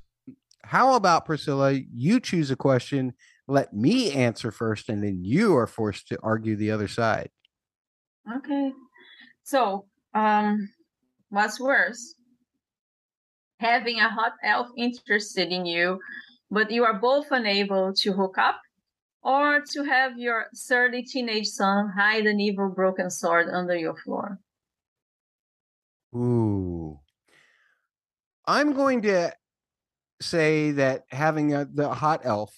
How 0.64 0.94
about 0.94 1.26
Priscilla? 1.26 1.72
You 1.72 2.20
choose 2.20 2.50
a 2.50 2.56
question. 2.56 3.12
Let 3.46 3.74
me 3.74 4.12
answer 4.12 4.50
first, 4.50 4.88
and 4.88 5.02
then 5.02 5.22
you 5.22 5.56
are 5.56 5.66
forced 5.66 6.08
to 6.08 6.18
argue 6.22 6.56
the 6.56 6.70
other 6.70 6.88
side. 6.88 7.30
Okay. 8.36 8.72
So, 9.42 9.86
um, 10.14 10.70
what's 11.28 11.60
worse? 11.60 12.14
Having 13.60 14.00
a 14.00 14.08
hot 14.08 14.32
elf 14.42 14.68
interested 14.76 15.52
in 15.52 15.66
you, 15.66 16.00
but 16.50 16.70
you 16.70 16.84
are 16.84 16.98
both 16.98 17.26
unable 17.30 17.92
to 17.94 18.12
hook 18.12 18.38
up, 18.38 18.60
or 19.22 19.60
to 19.72 19.84
have 19.84 20.18
your 20.18 20.46
surly 20.54 21.02
teenage 21.02 21.46
son 21.46 21.90
hide 21.96 22.26
an 22.26 22.40
evil 22.40 22.70
broken 22.70 23.10
sword 23.10 23.48
under 23.52 23.76
your 23.76 23.96
floor. 23.96 24.38
Ooh. 26.14 27.00
I'm 28.46 28.72
going 28.72 29.02
to 29.02 29.34
say 30.20 30.72
that 30.72 31.04
having 31.10 31.54
a, 31.54 31.64
the 31.64 31.88
hot 31.88 32.20
elf, 32.24 32.54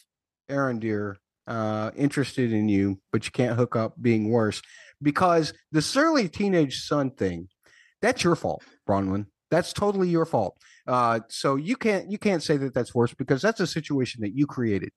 Arondir, 0.48 1.16
uh, 1.46 1.90
interested 1.96 2.52
in 2.52 2.68
you, 2.68 3.00
but 3.12 3.24
you 3.24 3.30
can't 3.30 3.56
hook 3.56 3.76
up 3.76 3.94
being 4.00 4.30
worse 4.30 4.62
because 5.02 5.52
the 5.72 5.82
surly 5.82 6.28
teenage 6.28 6.80
son 6.80 7.10
thing, 7.10 7.48
that's 8.02 8.24
your 8.24 8.36
fault, 8.36 8.62
Bronwyn. 8.88 9.26
That's 9.50 9.72
totally 9.72 10.08
your 10.08 10.26
fault. 10.26 10.56
Uh, 10.86 11.20
so 11.28 11.56
you 11.56 11.76
can't 11.76 12.10
you 12.10 12.18
can't 12.18 12.42
say 12.42 12.56
that 12.56 12.74
that's 12.74 12.94
worse 12.94 13.14
because 13.14 13.42
that's 13.42 13.60
a 13.60 13.66
situation 13.66 14.20
that 14.22 14.34
you 14.34 14.46
created. 14.46 14.90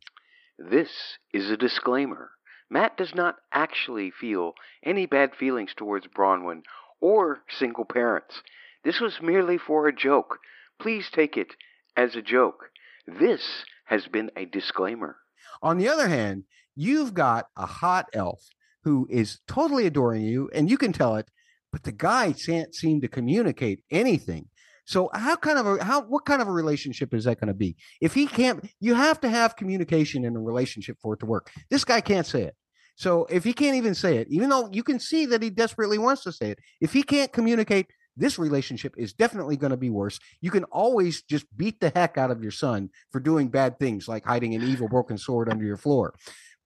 This 0.57 0.89
is 1.34 1.49
a 1.49 1.57
disclaimer. 1.57 2.31
Matt 2.69 2.97
does 2.97 3.15
not 3.15 3.38
actually 3.51 4.11
feel 4.11 4.53
any 4.84 5.05
bad 5.05 5.35
feelings 5.35 5.73
towards 5.76 6.07
Bronwyn 6.07 6.61
or 6.99 7.43
single 7.49 7.85
parents. 7.85 8.41
This 8.84 8.99
was 8.99 9.21
merely 9.21 9.57
for 9.57 9.88
a 9.88 9.95
joke. 9.95 10.39
Please 10.80 11.09
take 11.09 11.35
it 11.38 11.55
as 11.95 12.15
a 12.15 12.21
joke. 12.21 12.69
This 13.07 13.65
has 13.85 14.07
been 14.07 14.30
a 14.35 14.45
disclaimer. 14.45 15.17
On 15.61 15.77
the 15.77 15.90
other 15.90 16.07
hand, 16.07 16.44
you've 16.76 17.14
got 17.14 17.48
a 17.57 17.65
hot 17.65 18.07
elf 18.14 18.41
who 18.84 19.07
is 19.10 19.40
totally 19.48 19.86
adoring 19.86 20.22
you, 20.22 20.49
and 20.53 20.69
you 20.69 20.77
can 20.77 20.94
tell 20.94 21.15
it, 21.15 21.27
but 21.72 21.84
the 21.84 21.91
guy 21.91 22.34
can't 22.34 22.73
seem 22.73 23.02
to 23.02 23.07
communicate 23.07 23.84
anything. 23.91 24.48
So 24.86 25.10
how 25.14 25.36
kind 25.36 25.60
of 25.60 25.68
a 25.68 25.84
how 25.84 26.02
what 26.02 26.26
kind 26.26 26.41
of 26.41 26.48
a 26.48 26.52
relationship 26.52 27.14
is 27.14 27.26
that 27.26 27.40
going 27.40 27.49
to 27.49 27.53
be? 27.53 27.76
If 28.02 28.15
he 28.15 28.26
can't, 28.26 28.68
you 28.80 28.95
have 28.95 29.22
to 29.22 29.30
have 29.30 29.56
communication 29.56 30.26
in 30.26 30.36
a 30.36 30.41
relationship 30.41 30.98
for 30.99 31.14
it 31.14 31.19
to 31.19 31.27
work. 31.27 31.52
This 31.69 31.86
guy 31.86 32.02
can't 32.02 32.26
say 32.26 32.44
it. 32.44 32.56
So 32.95 33.26
if 33.30 33.44
he 33.44 33.53
can't 33.53 33.77
even 33.77 33.94
say 33.94 34.18
it, 34.18 34.27
even 34.31 34.49
though 34.49 34.68
you 34.72 34.81
can 34.81 34.99
see 34.99 35.27
that 35.27 35.44
he 35.44 35.52
desperately 35.52 35.99
wants 35.99 36.23
to 36.23 36.31
say 36.31 36.52
it, 36.52 36.60
if 36.81 36.91
he 36.91 37.03
can't 37.03 37.31
communicate, 37.31 37.86
this 38.18 38.38
relationship 38.38 38.95
is 38.98 39.14
definitely 39.14 39.57
going 39.57 39.72
to 39.72 39.77
be 39.77 39.90
worse. 39.90 40.19
You 40.41 40.52
can 40.52 40.65
always 40.65 41.22
just 41.23 41.45
beat 41.56 41.80
the 41.80 41.91
heck 41.95 42.18
out 42.18 42.31
of 42.31 42.41
your 42.41 42.52
son 42.52 42.90
for 43.11 43.19
doing 43.19 43.48
bad 43.48 43.80
things 43.80 44.07
like 44.07 44.26
hiding 44.26 44.56
an 44.56 44.64
evil 44.64 44.88
broken 44.88 45.18
sword 45.18 45.49
under 45.49 45.65
your 45.65 45.77
floor. 45.77 46.14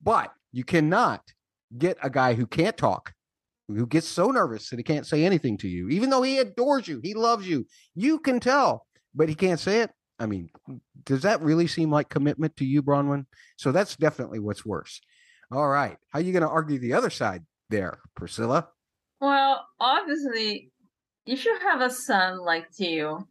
But 0.02 0.32
you 0.52 0.64
cannot 0.64 1.22
get 1.78 1.98
a 2.02 2.10
guy 2.10 2.34
who 2.34 2.46
can't 2.46 2.78
talk, 2.78 3.14
who 3.68 3.86
gets 3.86 4.08
so 4.08 4.30
nervous 4.30 4.70
that 4.70 4.80
he 4.80 4.84
can't 4.84 5.08
say 5.08 5.24
anything 5.24 5.58
to 5.60 5.68
you, 5.68 5.90
even 5.90 6.10
though 6.10 6.24
he 6.24 6.38
adores 6.40 6.88
you, 6.88 7.00
he 7.04 7.14
loves 7.14 7.48
you. 7.48 7.66
You 7.96 8.20
can 8.20 8.40
tell, 8.40 8.86
but 9.16 9.30
he 9.30 9.36
can't 9.36 9.60
say 9.60 9.82
it. 9.82 9.92
I 10.20 10.26
mean, 10.26 10.50
does 11.06 11.24
that 11.24 11.42
really 11.42 11.68
seem 11.68 11.92
like 11.92 12.10
commitment 12.10 12.56
to 12.58 12.66
you, 12.66 12.84
Bronwyn? 12.84 13.26
So 13.58 13.72
that's 13.72 13.96
definitely 13.96 14.40
what's 14.40 14.66
worse. 14.66 15.02
All 15.52 15.68
right. 15.68 15.98
How 16.10 16.20
are 16.20 16.22
you 16.22 16.32
going 16.32 16.44
to 16.44 16.50
argue 16.50 16.80
the 16.80 16.94
other 16.94 17.10
side 17.10 17.44
there, 17.70 18.00
Priscilla? 18.16 18.70
Well, 19.20 19.66
obviously, 19.80 20.72
if 21.26 21.46
you 21.46 21.58
have 21.62 21.82
a 21.82 21.90
son 21.90 22.40
like 22.40 22.72
Theo, 22.72 23.28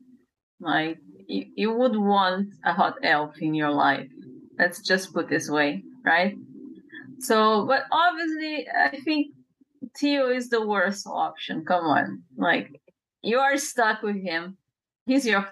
like 0.61 0.99
you, 1.27 1.47
you 1.55 1.73
would 1.73 1.97
want 1.97 2.55
a 2.65 2.73
hot 2.73 2.97
elf 3.03 3.39
in 3.41 3.55
your 3.55 3.71
life. 3.71 4.09
Let's 4.59 4.81
just 4.81 5.13
put 5.13 5.29
this 5.29 5.51
way, 5.51 5.83
right? 6.05 6.37
So, 7.19 7.67
but 7.67 7.85
obviously, 7.91 8.67
I 8.69 8.99
think 9.05 9.35
Theo 9.97 10.31
is 10.31 10.49
the 10.49 10.67
worst 10.67 11.07
option. 11.07 11.65
Come 11.65 11.85
on, 11.85 12.23
like 12.37 12.81
you 13.23 13.39
are 13.39 13.57
stuck 13.57 14.03
with 14.03 14.17
him. 14.17 14.57
He's 15.07 15.27
your 15.27 15.49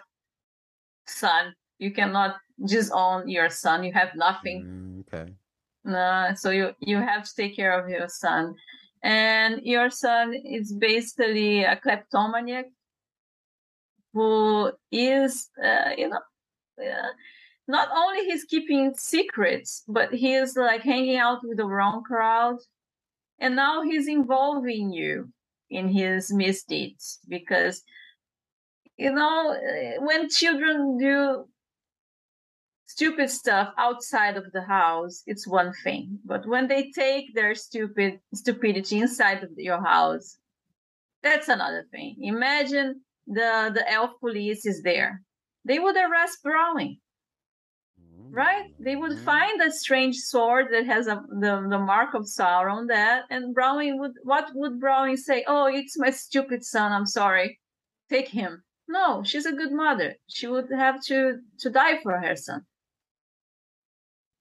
son. 1.07 1.55
You 1.79 1.93
cannot 1.93 2.37
just 2.67 2.93
own 2.93 3.29
your 3.29 3.51
son. 3.51 3.85
You 3.85 3.93
have 3.93 4.15
nothing. 4.15 4.65
Mm, 4.65 5.01
okay. 5.13 5.33
Uh, 5.89 6.35
so 6.35 6.51
you 6.51 6.73
you 6.81 6.97
have 6.99 7.25
to 7.25 7.35
take 7.35 7.57
care 7.57 7.73
of 7.79 7.89
your 7.89 8.09
son, 8.09 8.55
and 9.03 9.61
your 9.63 9.91
son 9.91 10.35
is 10.35 10.73
basically 10.73 11.65
a 11.65 11.77
kleptomaniac 11.77 12.67
who 14.13 14.73
is, 14.91 15.49
uh, 15.63 15.91
you 15.97 16.09
know, 16.09 16.21
uh, 16.83 17.13
not 17.69 17.89
only 17.95 18.25
he's 18.25 18.45
keeping 18.45 18.93
secrets, 18.97 19.85
but 19.87 20.13
he 20.13 20.35
is 20.35 20.57
like 20.57 20.83
hanging 20.83 21.17
out 21.17 21.39
with 21.45 21.59
the 21.59 21.65
wrong 21.65 22.03
crowd, 22.03 22.57
and 23.39 23.55
now 23.55 23.83
he's 23.83 24.09
involving 24.09 24.93
you 24.93 25.33
in 25.71 25.89
his 25.89 26.33
misdeeds 26.33 27.21
because 27.29 27.83
you 28.97 29.13
know 29.13 29.57
when 30.01 30.29
children 30.29 30.99
do 30.99 31.47
stupid 32.93 33.31
stuff 33.31 33.69
outside 33.79 34.37
of 34.37 34.47
the 34.53 34.63
house 34.63 35.23
it's 35.27 35.47
one 35.47 35.73
thing. 35.85 36.19
But 36.25 36.47
when 36.47 36.69
they 36.69 36.91
take 36.93 37.35
their 37.35 37.55
stupid 37.55 38.21
stupidity 38.35 38.99
inside 39.01 39.43
of 39.45 39.51
your 39.57 39.83
house 39.85 40.39
that's 41.23 41.49
another 41.49 41.85
thing. 41.93 42.17
Imagine 42.23 43.03
the 43.27 43.71
the 43.77 43.85
elf 43.91 44.13
police 44.21 44.67
is 44.67 44.83
there. 44.83 45.23
They 45.65 45.79
would 45.79 45.97
arrest 45.97 46.39
Bronwyn 46.45 46.99
right? 48.33 48.67
They 48.79 48.97
would 48.97 49.13
Mm-hmm. 49.13 49.25
find 49.25 49.63
a 49.63 49.73
strange 49.73 50.17
sword 50.17 50.67
that 50.73 50.87
has 50.87 51.07
a 51.07 51.23
the, 51.29 51.67
the 51.69 51.79
mark 51.79 52.15
of 52.15 52.23
sauron 52.27 52.73
on 52.79 52.87
that 52.89 53.25
and 53.31 53.55
Bronwyn 53.55 53.99
would 53.99 54.13
what 54.25 54.51
would 54.55 54.81
Bronwyn 54.81 55.17
say? 55.19 55.45
Oh 55.47 55.67
it's 55.67 55.99
my 55.99 56.11
stupid 56.11 56.65
son 56.65 56.93
i'm 56.93 57.07
sorry. 57.07 57.61
Take 58.09 58.29
him. 58.29 58.63
No 58.89 59.23
she's 59.25 59.47
a 59.47 59.53
good 59.53 59.73
mother. 59.73 60.17
She 60.29 60.47
would 60.47 60.71
have 60.73 61.03
to 61.07 61.41
to 61.61 61.71
die 61.71 62.01
for 62.03 62.19
her 62.21 62.37
son 62.37 62.67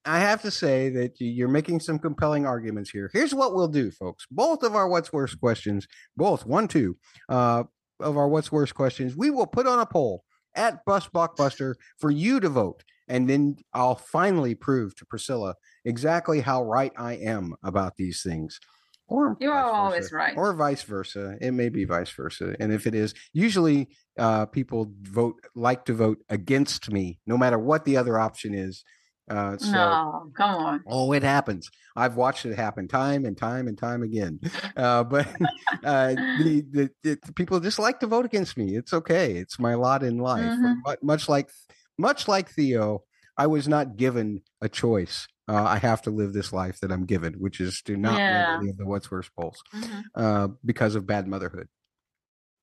I 0.09 0.19
have 0.19 0.41
to 0.41 0.49
say 0.51 0.89
that 0.89 1.19
you- 1.19 1.29
you're 1.29 1.47
making 1.47 1.81
some 1.81 1.99
compelling 1.99 2.45
arguments 2.45 2.89
here. 2.89 3.11
Here's 3.13 3.33
what 3.35 3.53
we'll 3.53 3.67
do, 3.67 3.91
folks. 3.91 4.25
Both 4.31 4.63
of 4.63 4.75
our 4.75 4.87
what's 4.87 5.13
worse 5.13 5.35
questions, 5.35 5.87
both 6.17 6.45
one, 6.47 6.67
two, 6.67 6.97
uh, 7.29 7.65
of 7.99 8.17
our 8.17 8.27
what's 8.27 8.51
worse 8.51 8.71
questions, 8.71 9.15
we 9.15 9.29
will 9.29 9.45
put 9.45 9.67
on 9.67 9.77
a 9.79 9.85
poll 9.85 10.23
at 10.55 10.83
Bust 10.83 11.13
Blockbuster 11.13 11.75
for 11.99 12.09
you 12.09 12.39
to 12.39 12.49
vote. 12.49 12.83
And 13.07 13.29
then 13.29 13.57
I'll 13.73 13.95
finally 13.95 14.55
prove 14.55 14.95
to 14.95 15.05
Priscilla 15.05 15.55
exactly 15.85 16.41
how 16.41 16.63
right 16.63 16.93
I 16.97 17.13
am 17.13 17.53
about 17.63 17.97
these 17.97 18.23
things. 18.23 18.59
Or 19.07 19.35
You 19.39 19.51
are 19.51 19.63
always 19.63 20.05
versa. 20.05 20.15
right. 20.15 20.37
Or 20.37 20.53
vice 20.53 20.83
versa. 20.83 21.37
It 21.41 21.51
may 21.51 21.69
be 21.69 21.83
vice 21.85 22.11
versa. 22.11 22.55
And 22.59 22.71
if 22.71 22.85
it 22.87 22.93
is, 22.95 23.13
usually 23.33 23.89
uh, 24.17 24.45
people 24.47 24.91
vote 25.01 25.35
like 25.55 25.85
to 25.85 25.93
vote 25.93 26.19
against 26.29 26.91
me, 26.91 27.19
no 27.25 27.37
matter 27.37 27.57
what 27.59 27.85
the 27.85 27.97
other 27.97 28.19
option 28.19 28.53
is. 28.53 28.83
Uh, 29.29 29.57
so 29.57 29.71
no 29.73 30.31
come 30.35 30.55
on 30.55 30.83
Oh, 30.87 31.13
it 31.13 31.21
happens. 31.23 31.69
I've 31.95 32.15
watched 32.15 32.45
it 32.45 32.55
happen 32.55 32.87
time 32.87 33.25
and 33.25 33.37
time 33.37 33.67
and 33.67 33.77
time 33.77 34.01
again. 34.03 34.39
Uh, 34.75 35.03
but 35.03 35.27
uh, 35.83 36.15
the, 36.37 36.61
the, 36.71 36.89
the 37.03 37.17
people 37.35 37.59
just 37.59 37.79
like 37.79 37.99
to 37.99 38.07
vote 38.07 38.23
against 38.25 38.55
me. 38.57 38.75
It's 38.77 38.93
okay. 38.93 39.33
It's 39.33 39.59
my 39.59 39.73
lot 39.73 40.03
in 40.03 40.17
life. 40.19 40.53
Mhm. 40.53 40.75
But 40.85 41.03
much 41.03 41.27
like 41.27 41.49
much 41.97 42.27
like 42.29 42.49
Theo, 42.49 43.03
I 43.37 43.47
was 43.47 43.67
not 43.67 43.97
given 43.97 44.41
a 44.61 44.69
choice. 44.69 45.27
Uh, 45.49 45.63
I 45.63 45.77
have 45.79 46.01
to 46.03 46.11
live 46.11 46.31
this 46.33 46.53
life 46.53 46.79
that 46.79 46.91
I'm 46.91 47.05
given, 47.05 47.33
which 47.33 47.59
is 47.59 47.81
to 47.83 47.97
not 47.97 48.19
Yeah. 48.19 48.55
any 48.57 48.69
of 48.69 48.77
the 48.77 48.85
what's 48.85 49.11
worse 49.11 49.29
polls 49.29 49.61
Mhm. 49.73 50.03
uh, 50.15 50.47
because 50.63 50.95
of 50.95 51.05
bad 51.05 51.27
motherhood. 51.27 51.67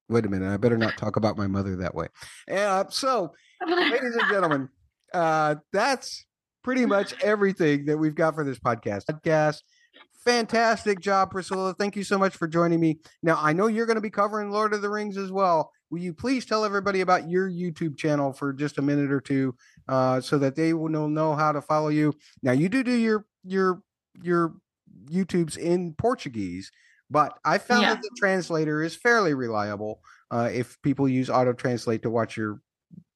Wait 0.08 0.24
a 0.24 0.28
minute. 0.28 0.50
I 0.52 0.56
better 0.56 0.78
not 0.78 0.96
talk 0.96 1.16
about 1.16 1.36
my 1.36 1.48
mother 1.48 1.76
that 1.76 1.94
way. 1.94 2.06
Uh, 2.50 2.84
so, 2.88 3.34
ladies 3.66 4.16
and 4.16 4.28
gentlemen, 4.30 4.68
uh, 5.12 5.56
that's 5.72 6.24
pretty 6.66 6.84
much 6.84 7.14
everything 7.22 7.84
that 7.84 7.96
we've 7.96 8.16
got 8.16 8.34
for 8.34 8.42
this 8.42 8.58
podcast. 8.58 9.04
Podcast. 9.04 9.60
Fantastic 10.24 10.98
job, 10.98 11.30
Priscilla. 11.30 11.72
Thank 11.78 11.94
you 11.94 12.02
so 12.02 12.18
much 12.18 12.36
for 12.36 12.48
joining 12.48 12.80
me. 12.80 12.98
Now, 13.22 13.38
I 13.40 13.52
know 13.52 13.68
you're 13.68 13.86
going 13.86 13.94
to 13.94 14.00
be 14.00 14.10
covering 14.10 14.50
Lord 14.50 14.74
of 14.74 14.82
the 14.82 14.90
Rings 14.90 15.16
as 15.16 15.30
well. 15.30 15.70
Will 15.90 16.00
you 16.00 16.12
please 16.12 16.44
tell 16.44 16.64
everybody 16.64 17.02
about 17.02 17.30
your 17.30 17.48
YouTube 17.48 17.96
channel 17.96 18.32
for 18.32 18.52
just 18.52 18.78
a 18.78 18.82
minute 18.82 19.12
or 19.12 19.20
two, 19.20 19.54
uh, 19.86 20.20
so 20.20 20.38
that 20.38 20.56
they 20.56 20.74
will 20.74 20.88
know- 21.08 21.36
how 21.36 21.52
to 21.52 21.62
follow 21.62 21.86
you? 21.88 22.12
Now, 22.42 22.50
you 22.50 22.68
do 22.68 22.82
do 22.82 22.90
your 22.90 23.24
your 23.44 23.80
your 24.20 24.54
YouTubes 25.08 25.56
in 25.56 25.94
Portuguese, 25.94 26.72
but 27.08 27.38
I 27.44 27.58
found 27.58 27.82
Yeah. 27.82 27.94
that 27.94 28.02
the 28.02 28.10
translator 28.18 28.82
is 28.82 28.96
fairly 28.96 29.34
reliable. 29.34 30.00
Uh, 30.32 30.50
if 30.52 30.76
people 30.82 31.08
use 31.08 31.30
auto 31.30 31.52
translate 31.52 32.02
to 32.02 32.10
watch 32.10 32.36
your 32.36 32.60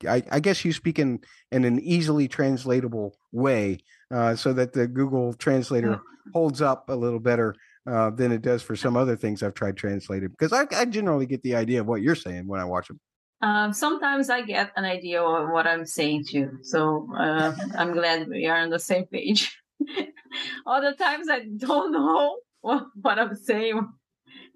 I, 0.08 0.22
I 0.30 0.40
guess 0.40 0.64
you 0.64 0.72
speak 0.72 0.98
in 0.98 1.20
in 1.52 1.64
an 1.64 1.80
easily 1.80 2.28
translatable 2.28 3.16
way, 3.32 3.80
uh, 4.10 4.36
so 4.36 4.52
that 4.52 4.72
the 4.72 4.86
Google 4.86 5.34
Translator 5.34 6.00
holds 6.32 6.62
up 6.62 6.88
a 6.88 6.94
little 6.94 7.20
better 7.20 7.54
uh, 7.86 8.10
than 8.10 8.32
it 8.32 8.42
does 8.42 8.62
for 8.62 8.76
some 8.76 8.96
other 8.96 9.16
things 9.16 9.42
I've 9.42 9.54
tried 9.54 9.76
translated. 9.76 10.30
Because 10.30 10.52
I, 10.52 10.66
I 10.76 10.84
generally 10.84 11.26
get 11.26 11.42
the 11.42 11.54
idea 11.54 11.80
of 11.80 11.86
what 11.86 12.02
you're 12.02 12.14
saying 12.14 12.46
when 12.46 12.60
I 12.60 12.64
watch 12.64 12.88
them. 12.88 13.00
Um, 13.42 13.72
sometimes 13.72 14.28
I 14.28 14.42
get 14.42 14.70
an 14.76 14.84
idea 14.84 15.22
of 15.22 15.50
what 15.50 15.66
I'm 15.66 15.86
saying 15.86 16.26
too. 16.28 16.58
So 16.62 17.08
uh, 17.16 17.54
I'm 17.76 17.92
glad 17.92 18.28
we 18.28 18.46
are 18.46 18.58
on 18.58 18.70
the 18.70 18.78
same 18.78 19.06
page. 19.06 19.58
Other 20.66 20.92
times 20.92 21.28
I 21.30 21.46
don't 21.56 21.92
know 21.92 22.38
what, 22.60 22.84
what 23.00 23.18
I'm 23.18 23.34
saying. 23.34 23.88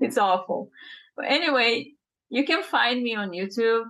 It's 0.01 0.19
awful. 0.19 0.71
But 1.17 1.27
anyway, 1.27 1.93
you 2.29 2.45
can 2.45 2.63
find 2.63 3.03
me 3.03 3.15
on 3.15 3.31
YouTube. 3.31 3.85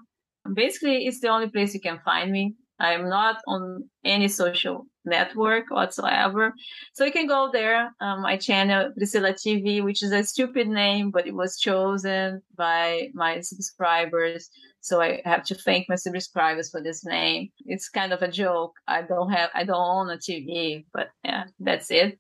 Basically, 0.52 1.06
it's 1.06 1.20
the 1.20 1.28
only 1.28 1.48
place 1.48 1.74
you 1.74 1.80
can 1.80 2.00
find 2.04 2.30
me. 2.30 2.54
I'm 2.80 3.08
not 3.08 3.38
on 3.46 3.88
any 4.04 4.28
social 4.28 4.86
network 5.04 5.70
whatsoever. 5.70 6.54
So 6.94 7.04
you 7.04 7.12
can 7.12 7.26
go 7.26 7.50
there. 7.52 7.94
Um, 8.00 8.22
my 8.22 8.36
channel, 8.36 8.92
Priscilla 8.96 9.32
TV, 9.32 9.82
which 9.82 10.02
is 10.02 10.12
a 10.12 10.24
stupid 10.24 10.68
name, 10.68 11.10
but 11.10 11.26
it 11.26 11.34
was 11.34 11.58
chosen 11.58 12.42
by 12.56 13.08
my 13.14 13.40
subscribers. 13.40 14.48
So 14.80 15.00
I 15.00 15.22
have 15.24 15.44
to 15.44 15.54
thank 15.54 15.88
my 15.88 15.96
subscribers 15.96 16.70
for 16.70 16.82
this 16.82 17.04
name. 17.04 17.50
It's 17.64 17.88
kind 17.88 18.12
of 18.12 18.22
a 18.22 18.30
joke. 18.30 18.72
I 18.88 19.02
don't 19.02 19.30
have, 19.30 19.50
I 19.54 19.64
don't 19.64 19.76
own 19.76 20.10
a 20.10 20.16
TV, 20.16 20.84
but 20.92 21.08
yeah, 21.24 21.44
that's 21.60 21.90
it. 21.90 22.18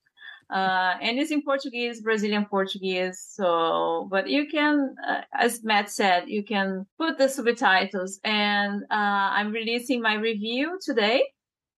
Uh, 0.54 0.94
and 1.02 1.18
it's 1.18 1.32
in 1.32 1.42
Portuguese, 1.42 2.00
Brazilian 2.00 2.46
Portuguese. 2.46 3.18
So, 3.28 4.06
but 4.08 4.28
you 4.28 4.46
can, 4.46 4.94
uh, 5.04 5.22
as 5.36 5.64
Matt 5.64 5.90
said, 5.90 6.28
you 6.28 6.44
can 6.44 6.86
put 6.96 7.18
the 7.18 7.28
subtitles. 7.28 8.20
And 8.22 8.84
uh, 8.84 9.34
I'm 9.36 9.50
releasing 9.50 10.00
my 10.00 10.14
review 10.14 10.78
today. 10.80 11.24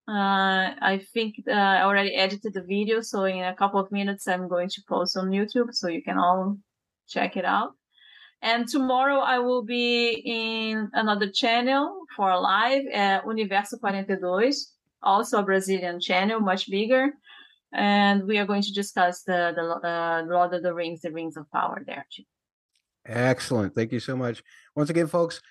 Uh, 0.09 0.75
I 0.81 1.01
think 1.13 1.35
uh, 1.47 1.51
I 1.53 1.83
already 1.83 2.13
edited 2.13 2.53
the 2.53 2.61
video, 2.61 3.01
so 3.01 3.23
in 3.23 3.43
a 3.43 3.55
couple 3.55 3.79
of 3.79 3.91
minutes 3.91 4.27
I'm 4.27 4.47
going 4.47 4.69
to 4.69 4.81
post 4.87 5.17
on 5.17 5.29
YouTube, 5.29 5.73
so 5.73 5.87
you 5.87 6.03
can 6.03 6.19
all 6.19 6.57
check 7.07 7.37
it 7.37 7.45
out. 7.45 7.71
And 8.41 8.67
tomorrow 8.67 9.19
I 9.19 9.39
will 9.39 9.63
be 9.63 10.21
in 10.23 10.91
another 10.93 11.31
channel 11.31 12.01
for 12.15 12.39
live 12.39 12.85
at 12.93 13.25
Universo 13.25 13.77
42, 13.79 14.51
also 15.01 15.39
a 15.39 15.43
Brazilian 15.43 15.99
channel, 15.99 16.39
much 16.39 16.69
bigger. 16.69 17.13
And 17.73 18.25
we 18.25 18.37
are 18.37 18.45
going 18.45 18.61
to 18.61 18.73
discuss 18.73 19.23
the, 19.23 19.53
the 19.55 19.87
uh, 19.87 20.23
Lord 20.27 20.53
of 20.53 20.63
the 20.63 20.73
Rings, 20.73 21.01
the 21.01 21.11
Rings 21.11 21.37
of 21.37 21.49
Power 21.51 21.83
there 21.85 22.05
too. 22.11 22.23
Excellent. 23.05 23.75
Thank 23.75 23.91
you 23.91 23.99
so 23.99 24.15
much. 24.15 24.43
Once 24.75 24.89
again, 24.89 25.07
folks, 25.07 25.41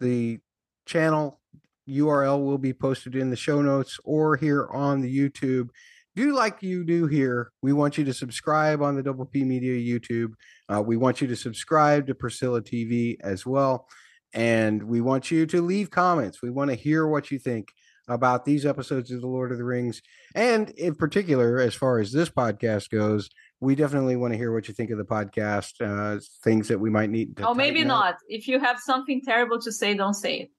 the 0.00 0.38
channel 0.86 1.40
URL 1.88 2.44
will 2.44 2.58
be 2.58 2.72
posted 2.72 3.16
in 3.16 3.30
the 3.30 3.36
show 3.36 3.60
notes 3.60 3.98
or 4.04 4.36
here 4.36 4.68
on 4.68 5.00
the 5.00 5.18
YouTube. 5.18 5.70
Do 6.14 6.34
like 6.34 6.62
you 6.62 6.84
do 6.84 7.06
here. 7.06 7.52
We 7.62 7.72
want 7.72 7.96
you 7.96 8.04
to 8.04 8.12
subscribe 8.12 8.82
on 8.82 8.94
the 8.94 9.02
Double 9.02 9.24
P 9.24 9.44
Media 9.44 9.74
YouTube. 9.74 10.32
Uh, 10.68 10.82
we 10.82 10.96
want 10.96 11.20
you 11.20 11.26
to 11.28 11.36
subscribe 11.36 12.06
to 12.06 12.14
Priscilla 12.14 12.60
TV 12.60 13.16
as 13.22 13.46
well. 13.46 13.88
And 14.34 14.82
we 14.82 15.00
want 15.00 15.30
you 15.30 15.46
to 15.46 15.62
leave 15.62 15.90
comments. 15.90 16.42
We 16.42 16.50
want 16.50 16.70
to 16.70 16.76
hear 16.76 17.06
what 17.06 17.30
you 17.30 17.38
think 17.38 17.72
about 18.08 18.44
these 18.44 18.66
episodes 18.66 19.10
of 19.10 19.20
The 19.20 19.26
Lord 19.26 19.52
of 19.52 19.58
the 19.58 19.64
Rings. 19.64 20.02
And 20.34 20.70
in 20.70 20.94
particular, 20.94 21.58
as 21.58 21.74
far 21.74 21.98
as 21.98 22.12
this 22.12 22.30
podcast 22.30 22.90
goes, 22.90 23.28
we 23.60 23.74
definitely 23.74 24.16
want 24.16 24.32
to 24.32 24.38
hear 24.38 24.52
what 24.52 24.66
you 24.68 24.74
think 24.74 24.90
of 24.90 24.98
the 24.98 25.04
podcast, 25.04 25.74
uh, 25.80 26.20
things 26.42 26.68
that 26.68 26.80
we 26.80 26.90
might 26.90 27.10
need 27.10 27.36
to. 27.36 27.48
Oh, 27.48 27.54
maybe 27.54 27.80
tighten 27.80 27.90
up. 27.90 28.04
not. 28.04 28.14
If 28.28 28.48
you 28.48 28.58
have 28.58 28.78
something 28.80 29.22
terrible 29.24 29.60
to 29.60 29.72
say, 29.72 29.94
don't 29.94 30.14
say 30.14 30.40
it. 30.40 30.50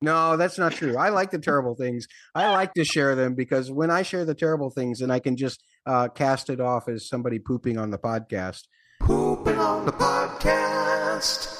No, 0.00 0.36
that's 0.36 0.58
not 0.58 0.72
true. 0.72 0.96
I 0.96 1.08
like 1.08 1.30
the 1.30 1.38
terrible 1.38 1.74
things. 1.74 2.06
I 2.34 2.50
like 2.52 2.72
to 2.74 2.84
share 2.84 3.16
them 3.16 3.34
because 3.34 3.70
when 3.70 3.90
I 3.90 4.02
share 4.02 4.24
the 4.24 4.34
terrible 4.34 4.70
things, 4.70 5.00
and 5.00 5.12
I 5.12 5.18
can 5.18 5.36
just 5.36 5.62
uh, 5.86 6.08
cast 6.08 6.50
it 6.50 6.60
off 6.60 6.88
as 6.88 7.08
somebody 7.08 7.38
pooping 7.40 7.78
on 7.78 7.90
the 7.90 7.98
podcast. 7.98 8.62
Pooping 9.00 9.58
on 9.58 9.86
the 9.86 9.92
podcast. 9.92 11.56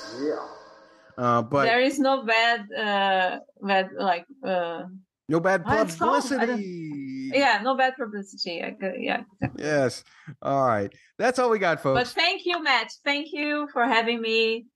Uh, 1.16 1.42
but 1.42 1.64
there 1.64 1.80
is 1.80 1.98
no 1.98 2.24
bad, 2.24 2.60
uh, 2.72 3.38
bad 3.60 3.90
like, 3.98 4.24
uh, 4.46 4.84
no 5.28 5.40
bad 5.40 5.62
it's 5.66 5.96
called- 5.96 6.24
I 6.32 6.46
don't- 6.46 6.56
publicity. 6.56 7.30
yeah, 7.34 7.60
no 7.62 7.76
bad 7.76 7.94
publicity. 7.96 8.62
Yeah. 9.00 9.22
Yes. 9.56 10.04
All 10.42 10.66
right. 10.66 10.92
That's 11.18 11.38
all 11.38 11.50
we 11.50 11.58
got, 11.58 11.80
folks. 11.82 11.98
But 12.00 12.08
thank 12.08 12.44
you, 12.46 12.62
Matt. 12.62 12.90
Thank 13.04 13.28
you 13.32 13.68
for 13.72 13.84
having 13.86 14.20
me, 14.20 14.66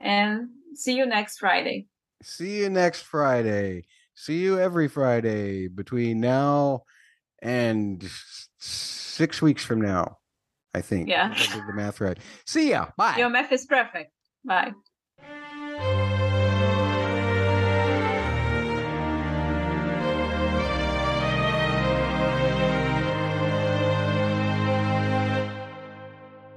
and 0.00 0.48
see 0.74 0.96
you 0.96 1.06
next 1.06 1.38
Friday. 1.38 1.86
See 2.22 2.58
you 2.58 2.70
next 2.70 3.02
Friday. 3.02 3.84
See 4.14 4.38
you 4.38 4.58
every 4.58 4.88
Friday 4.88 5.68
between 5.68 6.20
now 6.20 6.82
and 7.42 8.08
six 8.58 9.40
weeks 9.40 9.64
from 9.64 9.80
now. 9.80 10.18
I 10.74 10.82
think. 10.82 11.08
Yeah. 11.08 11.34
I 11.34 11.38
did 11.56 11.66
the 11.66 11.72
math 11.74 12.00
right. 12.00 12.18
See 12.46 12.70
ya. 12.70 12.88
Bye. 12.96 13.16
Your 13.18 13.28
math 13.30 13.50
is 13.50 13.66
perfect. 13.66 14.12
Bye. 14.44 14.72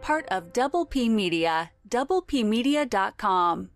Part 0.03 0.27
of 0.29 0.51
Double 0.51 0.85
P 0.85 1.07
Media, 1.07 1.71
doublepmedia.com. 1.87 3.69